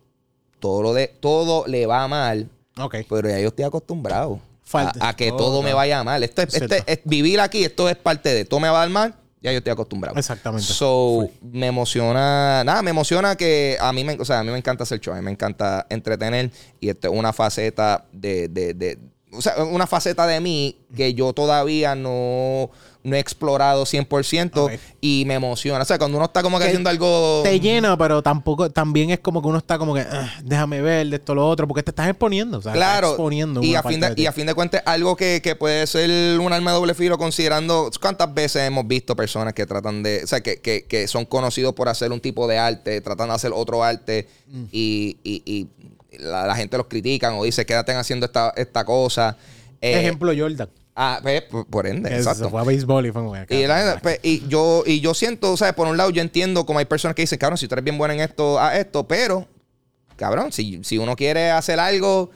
todo, 0.60 0.82
lo 0.82 0.94
de, 0.94 1.08
todo 1.08 1.66
le 1.68 1.86
va 1.86 2.08
mal, 2.08 2.50
Ok. 2.78 2.96
pero 3.10 3.30
ya 3.30 3.40
yo 3.40 3.50
estoy 3.50 3.66
acostumbrado 3.66 4.40
Falta- 4.64 5.06
a, 5.06 5.10
a 5.10 5.16
que 5.16 5.32
Oh, 5.32 5.38
todo 5.38 5.62
me 5.62 5.74
vaya 5.74 6.04
mal. 6.04 6.24
Esto 6.24 6.42
es, 6.42 6.54
este, 6.56 6.84
es- 6.86 7.00
vivir 7.06 7.40
aquí, 7.40 7.64
esto 7.64 7.88
es 7.90 7.96
parte 7.96 8.34
de, 8.34 8.46
todo 8.46 8.60
me 8.60 8.70
va 8.70 8.78
a 8.78 8.80
dar 8.82 8.90
mal, 8.90 9.16
ya 9.42 9.52
yo 9.52 9.58
estoy 9.60 9.72
acostumbrado. 9.74 10.18
Exactamente. 10.18 10.66
So, 10.66 11.30
me 11.42 11.68
emociona, 11.68 12.64
nada, 12.64 12.82
me 12.82 12.92
emociona 12.92 13.36
que 13.36 13.78
a 13.80 13.92
mí 13.94 14.04
me, 14.04 14.14
o 14.20 14.26
sea, 14.26 14.40
a 14.40 14.44
mí 14.44 14.52
me 14.52 14.58
encanta 14.58 14.84
hacer 14.84 15.00
show, 15.00 15.14
a 15.14 15.18
mí 15.18 15.24
me 15.24 15.32
encanta 15.32 15.86
entretener 15.90 16.52
y 16.80 16.90
esto 16.90 17.08
es 17.12 17.14
una 17.18 17.34
faceta 17.34 18.06
de, 18.12 18.48
de, 18.48 18.74
de- 18.74 19.00
o 19.34 19.42
sea, 19.42 19.64
una 19.64 19.88
faceta 19.88 20.28
de 20.28 20.40
mí 20.42 20.78
que 20.96 21.14
yo 21.14 21.32
todavía 21.34 21.96
no, 21.96 22.70
no 23.04 23.16
he 23.16 23.20
explorado 23.20 23.86
100% 23.86 24.52
Ok. 24.66 24.72
y 25.02 25.24
me 25.26 25.34
emociona. 25.34 25.82
O 25.82 25.86
sea, 25.86 25.98
cuando 25.98 26.18
uno 26.18 26.26
está 26.26 26.44
como 26.44 26.58
que 26.60 26.64
Que 26.66 26.70
haciendo 26.70 26.90
algo... 26.90 27.42
Te 27.44 27.60
llena, 27.60 27.98
pero 27.98 28.22
tampoco, 28.22 28.70
también 28.70 29.10
es 29.10 29.20
como 29.20 29.42
que 29.42 29.48
uno 29.48 29.58
está 29.58 29.78
como 29.80 29.94
que, 29.96 30.02
"Ah, 30.02 30.32
déjame 30.44 30.82
ver 30.82 31.08
de 31.08 31.16
esto 31.16 31.34
lo 31.34 31.48
otro, 31.48 31.68
porque 31.68 31.82
te 31.84 31.92
estás 31.92 32.08
exponiendo, 32.08 32.60
o 32.60 32.62
sea, 32.62 32.74
estás 32.74 32.88
Claro, 32.88 33.08
exponiendo 33.10 33.64
y 33.64 33.76
a, 33.76 33.82
fin 33.84 34.00
de, 34.00 34.14
y 34.16 34.26
a 34.28 34.32
fin 34.32 34.46
de 34.46 34.54
cuentas, 34.54 34.84
algo 34.86 35.16
que, 35.16 35.42
que 35.44 35.56
puede 35.56 35.88
ser 35.88 36.40
un 36.40 36.54
arma 36.54 36.72
de 36.72 36.78
doble 36.78 36.94
filo, 36.94 37.18
considerando 37.18 37.90
cuántas 38.00 38.34
veces 38.34 38.68
hemos 38.68 38.88
visto 38.88 39.16
personas 39.16 39.54
que 39.54 39.66
tratan 39.66 40.04
de, 40.04 40.22
o 40.24 40.28
sea, 40.28 40.42
que, 40.42 40.60
que, 40.62 40.84
que 40.86 41.08
son 41.08 41.26
conocidos 41.26 41.74
por 41.74 41.90
hacer 41.90 42.12
un 42.12 42.20
tipo 42.20 42.48
de 42.48 42.58
arte, 42.60 43.02
tratan 43.02 43.30
de 43.30 43.34
hacer 43.36 43.52
otro 43.54 43.84
arte 43.84 44.28
Mm. 44.48 44.64
y, 44.72 45.18
y- 45.24 45.42
y 45.46 45.68
la, 46.20 46.46
la 46.46 46.56
gente 46.56 46.76
los 46.78 46.88
critican 46.88 47.36
o 47.36 47.44
dice, 47.46 47.66
quédate 47.66 47.94
haciendo 47.94 48.26
esta, 48.26 48.52
esta 48.58 48.84
cosa. 48.84 49.38
Eh, 49.82 50.00
Ejemplo, 50.00 50.32
Jordan. 50.38 50.70
Ah, 50.96 51.20
pues, 51.24 51.44
por, 51.70 51.88
ende, 51.88 52.14
exacto. 52.16 52.50
fue 52.50 52.60
a 52.62 52.64
béisbol 52.64 53.06
y 53.08 53.12
fue 53.12 53.22
como 53.24 53.34
que, 53.48 53.62
Y, 53.62 53.66
la- 53.66 54.00
pues, 54.04 54.20
y 54.24 54.48
yo, 54.48 54.84
y 54.86 55.00
yo 55.00 55.14
siento, 55.14 55.52
o 55.54 55.58
sea, 55.58 55.74
por 55.74 55.88
un 55.88 55.98
lado 55.98 56.10
yo 56.12 56.22
entiendo 56.22 56.66
como 56.66 56.80
hay 56.80 56.86
personas 56.86 57.16
que 57.16 57.24
dicen, 57.24 57.40
cabrón, 57.40 57.58
si 57.58 57.68
tú 57.68 57.76
eres 57.76 57.84
bien 57.86 57.98
buena 57.98 58.14
en 58.14 58.20
esto, 58.20 58.60
a 58.60 58.78
esto, 58.78 59.08
pero 59.08 59.48
cabrón, 60.18 60.52
si, 60.52 60.82
si 60.84 60.98
uno 60.98 61.16
quiere 61.16 61.50
hacer 61.50 61.80
algo, 61.80 62.30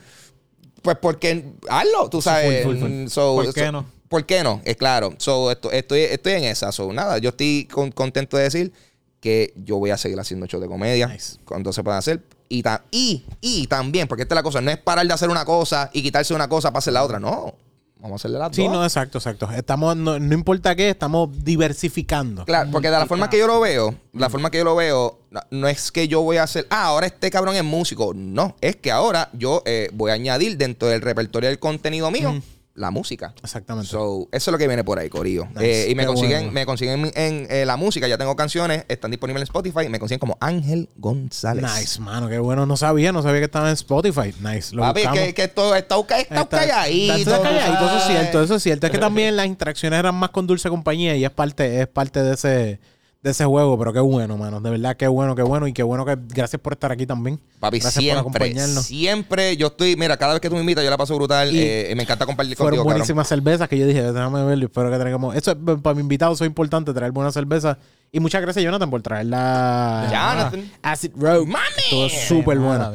pues 0.82 0.98
porque 1.02 1.46
hazlo, 1.70 2.10
tú 2.10 2.22
sabes. 2.22 2.64
full, 2.64 2.78
full, 2.78 2.88
full. 2.90 3.08
So- 3.10 3.36
¿Por 3.36 3.54
qué 3.54 3.66
so- 3.66 3.72
no? 3.72 3.86
¿Por 4.08 4.26
qué 4.26 4.44
no? 4.44 4.62
Es 4.66 4.78
claro. 4.78 5.14
So, 5.18 5.52
esto- 5.52 5.72
estoy, 5.72 6.02
estoy 6.02 6.34
en 6.34 6.46
esa. 6.46 6.72
So, 6.72 6.94
nada, 6.94 7.18
yo 7.18 7.30
estoy 7.30 7.68
con- 7.70 7.92
contento 7.92 8.38
de 8.38 8.44
decir 8.44 8.72
que 9.20 9.52
yo 9.58 9.78
voy 9.78 9.90
a 9.90 9.98
seguir 9.98 10.20
haciendo 10.20 10.46
shows 10.46 10.62
de 10.62 10.68
comedia 10.70 11.08
Nice. 11.08 11.38
cuando 11.44 11.74
se 11.74 11.84
puedan 11.84 11.98
hacer. 12.00 12.22
Y, 12.48 12.62
ta- 12.64 12.84
y, 12.92 13.24
y 13.42 13.68
también, 13.68 14.08
porque 14.08 14.24
esta 14.24 14.36
es 14.36 14.38
la 14.38 14.44
cosa, 14.44 14.62
no 14.62 14.70
es 14.72 14.78
parar 14.78 15.06
de 15.08 15.14
hacer 15.14 15.30
una 15.30 15.46
cosa 15.46 15.90
y 15.94 16.02
quitarse 16.04 16.34
una 16.34 16.48
cosa 16.48 16.70
para 16.70 16.80
hacer 16.80 16.94
la 16.94 17.04
otra. 17.04 17.20
No, 17.20 17.56
vamos 18.00 18.12
a 18.12 18.16
hacerle 18.16 18.38
las 18.38 18.56
Sí, 18.56 18.64
dos. 18.64 18.72
no, 18.74 18.84
exacto, 18.84 19.18
exacto. 19.18 19.50
Estamos, 19.52 19.96
no, 19.98 20.20
no 20.20 20.34
importa 20.36 20.76
qué, 20.76 20.90
estamos 20.92 21.30
diversificando. 21.44 22.46
Claro, 22.46 22.70
porque 22.72 22.90
de 22.90 22.98
la 23.00 23.08
forma 23.08 23.30
que 23.30 23.40
yo 23.40 23.48
lo 23.48 23.60
veo, 23.60 23.96
la 24.14 24.30
forma 24.30 24.52
que 24.52 24.60
yo 24.60 24.64
lo 24.64 24.76
veo, 24.76 25.20
no, 25.50 25.68
es 25.68 25.92
que 25.92 26.08
yo 26.08 26.22
voy 26.22 26.38
a 26.38 26.44
hacer, 26.44 26.68
ah, 26.70 26.86
ahora 26.86 27.08
este 27.08 27.32
cabrón 27.32 27.56
es 27.56 27.64
músico. 27.64 28.14
No, 28.14 28.56
es 28.62 28.76
que 28.76 28.92
ahora 28.92 29.30
yo 29.34 29.64
eh, 29.66 29.90
voy 29.94 30.12
a 30.12 30.14
añadir 30.14 30.56
dentro 30.58 30.88
del 30.88 31.02
repertorio 31.02 31.50
del 31.50 31.58
contenido 31.60 32.12
mío 32.12 32.42
la 32.76 32.92
música. 32.92 33.34
Exactamente. 33.42 33.90
So, 33.90 34.28
eso 34.32 34.50
es 34.50 34.52
lo 34.52 34.58
que 34.58 34.68
viene 34.68 34.84
por 34.84 35.00
ahí, 35.00 35.10
Corillo. 35.10 35.46
Nice. 35.56 35.86
Eh, 35.88 35.92
y 35.92 35.96
me 35.96 36.04
Qué 36.04 36.08
consiguen, 36.08 36.38
bueno. 36.40 36.52
me 36.52 36.66
consiguen 36.66 37.12
en 37.16 37.48
eh, 37.50 37.66
la 37.66 37.78
música, 37.78 38.08
ya 38.08 38.18
tengo 38.18 38.36
canciones, 38.36 38.84
están 38.90 39.12
disponibles 39.12 39.42
en 39.42 39.44
Spotify, 39.44 39.88
me 39.90 39.98
consiguen 39.98 40.20
como 40.20 40.38
Ángel 40.42 40.90
González. 40.98 41.64
Nice, 41.64 42.02
mano, 42.02 42.28
qué 42.28 42.38
bueno. 42.38 42.66
No 42.66 42.76
sabía, 42.76 43.12
no 43.14 43.22
sabía 43.24 43.40
que 43.40 43.46
estaba 43.46 43.68
en 43.70 43.74
Spotify. 43.76 44.34
Nice. 44.42 44.76
Lo 44.76 44.82
Papi, 44.82 45.02
buscamos. 45.02 45.20
que, 45.26 45.34
que 45.34 45.48
todo 45.48 45.74
está, 45.76 45.96
está, 46.00 46.20
Está- 46.42 46.48
calladito. 46.60 47.14
está 47.16 47.42
calladito, 47.42 47.86
eso 47.86 47.98
es 47.98 48.04
cierto, 48.08 48.44
eso 48.44 48.56
es 48.56 48.64
cierto. 48.64 48.86
Es 48.88 48.92
que 48.92 48.98
también 49.00 49.36
las 49.38 49.46
interacciones 49.46 49.98
eran 49.98 50.16
más 50.16 50.32
con 50.32 50.46
Dulce 50.46 50.68
Compañía 50.70 51.16
y 51.16 51.24
es 51.24 51.32
parte, 51.32 51.82
es 51.82 51.88
parte 51.88 52.22
de 52.24 52.34
ese, 52.34 52.80
de 53.26 53.32
ese 53.32 53.44
juego, 53.44 53.76
pero 53.80 53.92
qué 53.92 54.00
bueno, 54.00 54.38
mano. 54.38 54.62
De 54.62 54.70
verdad, 54.70 54.96
qué 54.96 55.08
bueno, 55.08 55.36
qué 55.36 55.42
bueno. 55.42 55.68
Y 55.68 55.74
qué 55.74 55.82
bueno 55.82 56.06
que 56.06 56.16
gracias 56.16 56.62
por 56.62 56.74
estar 56.74 56.92
aquí 56.92 57.08
también. 57.08 57.40
Papi, 57.60 57.80
gracias 57.80 57.96
por 57.96 58.02
siempre, 58.04 58.20
acompañarnos. 58.20 58.86
siempre 58.86 59.58
yo 59.58 59.68
estoy, 59.68 59.96
mira, 59.96 60.16
cada 60.16 60.34
vez 60.34 60.42
que 60.42 60.48
tú 60.48 60.54
me 60.54 60.62
invitas 60.62 60.84
yo 60.84 60.92
la 60.92 60.98
paso 60.98 61.16
brutal 61.16 61.52
Y 61.52 61.60
eh, 61.60 61.94
me 61.98 62.04
encanta 62.04 62.28
compartir 62.28 62.56
Fueron 62.56 62.70
contigo, 62.70 62.84
cabrón. 62.84 63.00
buenísimas 63.00 63.28
cervezas 63.28 63.68
que 63.68 63.80
yo 63.80 63.88
dije, 63.88 64.04
déjame 64.04 64.44
verlo, 64.44 64.66
espero 64.66 64.92
que 64.92 64.98
tengamos. 65.00 65.36
Eso 65.36 65.52
es, 65.52 65.58
para 65.82 65.96
mi 65.96 66.02
invitado, 66.02 66.34
eso 66.34 66.44
es 66.44 66.48
importante, 66.48 66.94
traer 66.94 67.12
buenas 67.12 67.34
cervezas. 67.34 67.78
Y 68.12 68.20
muchas 68.20 68.44
gracias, 68.44 68.64
Jonathan, 68.64 68.92
por 68.92 69.02
traer 69.02 69.26
la 69.26 70.08
Jonathan. 70.12 70.72
Acid 70.84 71.12
Road. 71.18 71.46
Mami. 71.48 71.66
Todo 71.90 72.10
súper 72.10 72.60
bueno. 72.60 72.92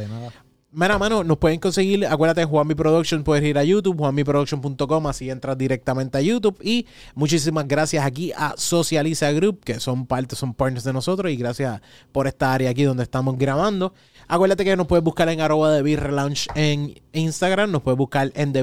Mira, 0.72 0.98
mano, 0.98 1.24
nos 1.24 1.36
pueden 1.38 1.58
conseguir, 1.58 2.06
acuérdate, 2.06 2.44
Juanmi 2.44 2.76
Production, 2.76 3.24
puedes 3.24 3.42
ir 3.44 3.58
a 3.58 3.64
YouTube, 3.64 3.98
juanmiproduction.com, 3.98 5.06
así 5.08 5.28
entras 5.28 5.58
directamente 5.58 6.16
a 6.16 6.20
YouTube. 6.20 6.56
Y 6.62 6.86
muchísimas 7.16 7.66
gracias 7.66 8.06
aquí 8.06 8.30
a 8.36 8.54
Socializa 8.56 9.32
Group, 9.32 9.64
que 9.64 9.80
son 9.80 10.06
parte, 10.06 10.36
son 10.36 10.54
partners 10.54 10.84
de 10.84 10.92
nosotros, 10.92 11.32
y 11.32 11.34
gracias 11.34 11.80
por 12.12 12.28
esta 12.28 12.52
área 12.52 12.70
aquí 12.70 12.84
donde 12.84 13.02
estamos 13.02 13.36
grabando. 13.36 13.94
Acuérdate 14.28 14.64
que 14.64 14.76
nos 14.76 14.86
puedes 14.86 15.02
buscar 15.02 15.28
en 15.28 15.40
arroba 15.40 15.72
de 15.72 16.38
en 16.54 16.94
Instagram, 17.14 17.72
nos 17.72 17.82
puedes 17.82 17.98
buscar 17.98 18.30
en 18.36 18.52
The 18.52 18.60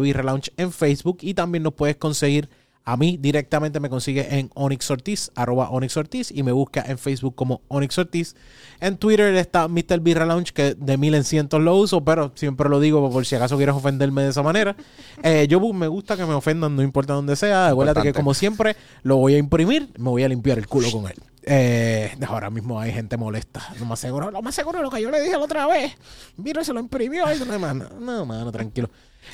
en 0.55 0.71
Facebook, 0.71 1.17
y 1.19 1.33
también 1.33 1.63
nos 1.63 1.73
puedes 1.73 1.97
conseguir 1.97 2.47
a 2.87 2.95
mí 2.95 3.17
directamente 3.19 3.81
me 3.81 3.89
consigue 3.89 4.39
en 4.39 4.49
Onyx 4.55 4.89
Ortiz, 4.89 5.29
arroba 5.35 5.69
Onyx 5.71 5.97
Ortiz, 5.97 6.31
y 6.31 6.41
me 6.41 6.53
busca 6.53 6.85
en 6.87 6.97
Facebook 6.97 7.35
como 7.35 7.59
Onyx 7.67 7.97
Ortiz. 7.97 8.33
En 8.79 8.95
Twitter 8.95 9.35
está 9.35 9.67
Mr. 9.67 9.99
Birra 9.99 10.25
Lounge, 10.25 10.53
que 10.53 10.73
de 10.73 10.95
mil 10.95 11.13
en 11.13 11.25
cientos 11.25 11.61
lo 11.61 11.75
uso, 11.75 12.05
pero 12.05 12.31
siempre 12.35 12.69
lo 12.69 12.79
digo 12.79 13.11
por 13.11 13.25
si 13.25 13.35
acaso 13.35 13.57
quieres 13.57 13.75
ofenderme 13.75 14.23
de 14.23 14.29
esa 14.29 14.41
manera. 14.41 14.75
Eh, 15.23 15.47
yo 15.49 15.59
me 15.73 15.87
gusta 15.87 16.15
que 16.15 16.25
me 16.25 16.33
ofendan, 16.33 16.75
no 16.75 16.83
importa 16.83 17.13
dónde 17.13 17.35
sea. 17.35 17.67
Acuérdate 17.67 18.03
que 18.03 18.13
como 18.13 18.33
siempre 18.33 18.75
lo 19.01 19.17
voy 19.17 19.33
a 19.33 19.37
imprimir, 19.39 19.89
me 19.97 20.09
voy 20.09 20.23
a 20.23 20.29
limpiar 20.29 20.59
el 20.59 20.67
culo 20.67 20.91
con 20.91 21.07
él. 21.07 21.15
Eh, 21.43 22.15
ahora 22.27 22.49
mismo 22.49 22.79
hay 22.79 22.93
gente 22.93 23.17
molesta. 23.17 23.73
Lo 23.79 23.85
más 23.85 23.99
seguro, 23.99 24.29
lo 24.31 24.41
más 24.41 24.53
seguro 24.53 24.77
es 24.77 24.83
lo 24.83 24.91
que 24.91 25.01
yo 25.01 25.09
le 25.09 25.19
dije 25.21 25.33
la 25.33 25.39
otra 25.39 25.65
vez. 25.65 25.93
Mira, 26.37 26.63
se 26.63 26.71
lo 26.71 26.79
imprimió. 26.79 27.25
y 27.33 27.39
no, 27.39 27.59
mano, 27.59 27.89
no, 27.99 28.25
mano, 28.25 28.51
tranquilo. 28.51 28.89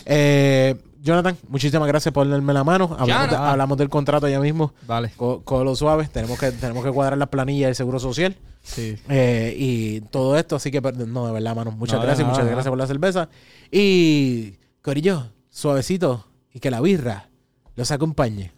Eh, 0.05 0.75
Jonathan, 1.01 1.37
muchísimas 1.49 1.87
gracias 1.87 2.13
por 2.13 2.29
darme 2.29 2.53
la 2.53 2.63
mano. 2.63 2.85
Hablamos, 2.85 3.07
de- 3.07 3.13
Jonathan. 3.13 3.43
hablamos 3.43 3.77
del 3.77 3.89
contrato 3.89 4.27
ya 4.29 4.39
mismo. 4.39 4.73
Vale. 4.87 5.11
Co- 5.17 5.41
Con 5.43 5.65
lo 5.65 5.75
suave. 5.75 6.07
Tenemos 6.07 6.39
que, 6.39 6.51
tenemos 6.51 6.83
que 6.83 6.91
cuadrar 6.91 7.17
la 7.17 7.25
planilla 7.27 7.65
del 7.67 7.75
Seguro 7.75 7.99
Social. 7.99 8.37
Sí. 8.61 8.95
Eh, 9.09 9.53
y 9.57 9.99
todo 10.01 10.37
esto, 10.37 10.55
así 10.55 10.71
que 10.71 10.79
no, 10.79 11.27
de 11.27 11.33
verdad, 11.33 11.55
mano. 11.55 11.71
Muchas 11.71 11.99
No, 11.99 12.05
gracias, 12.05 12.25
nada, 12.25 12.37
muchas 12.39 12.49
gracias 12.49 12.69
por 12.69 12.77
la 12.77 12.87
cerveza. 12.87 13.27
Y 13.69 14.53
Corillo, 14.81 15.27
suavecito 15.49 16.25
y 16.53 16.59
que 16.61 16.71
la 16.71 16.79
birra 16.79 17.27
los 17.75 17.91
acompañe. 17.91 18.53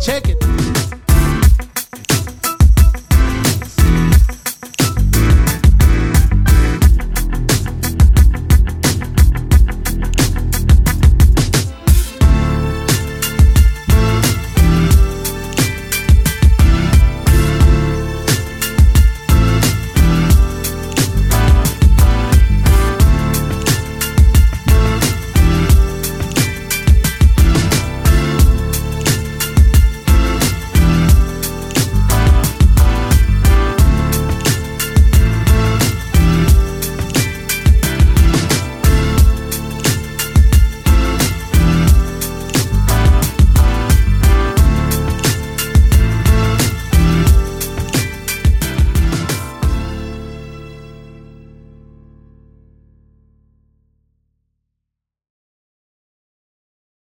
Check 0.00 0.28
it. 0.28 0.63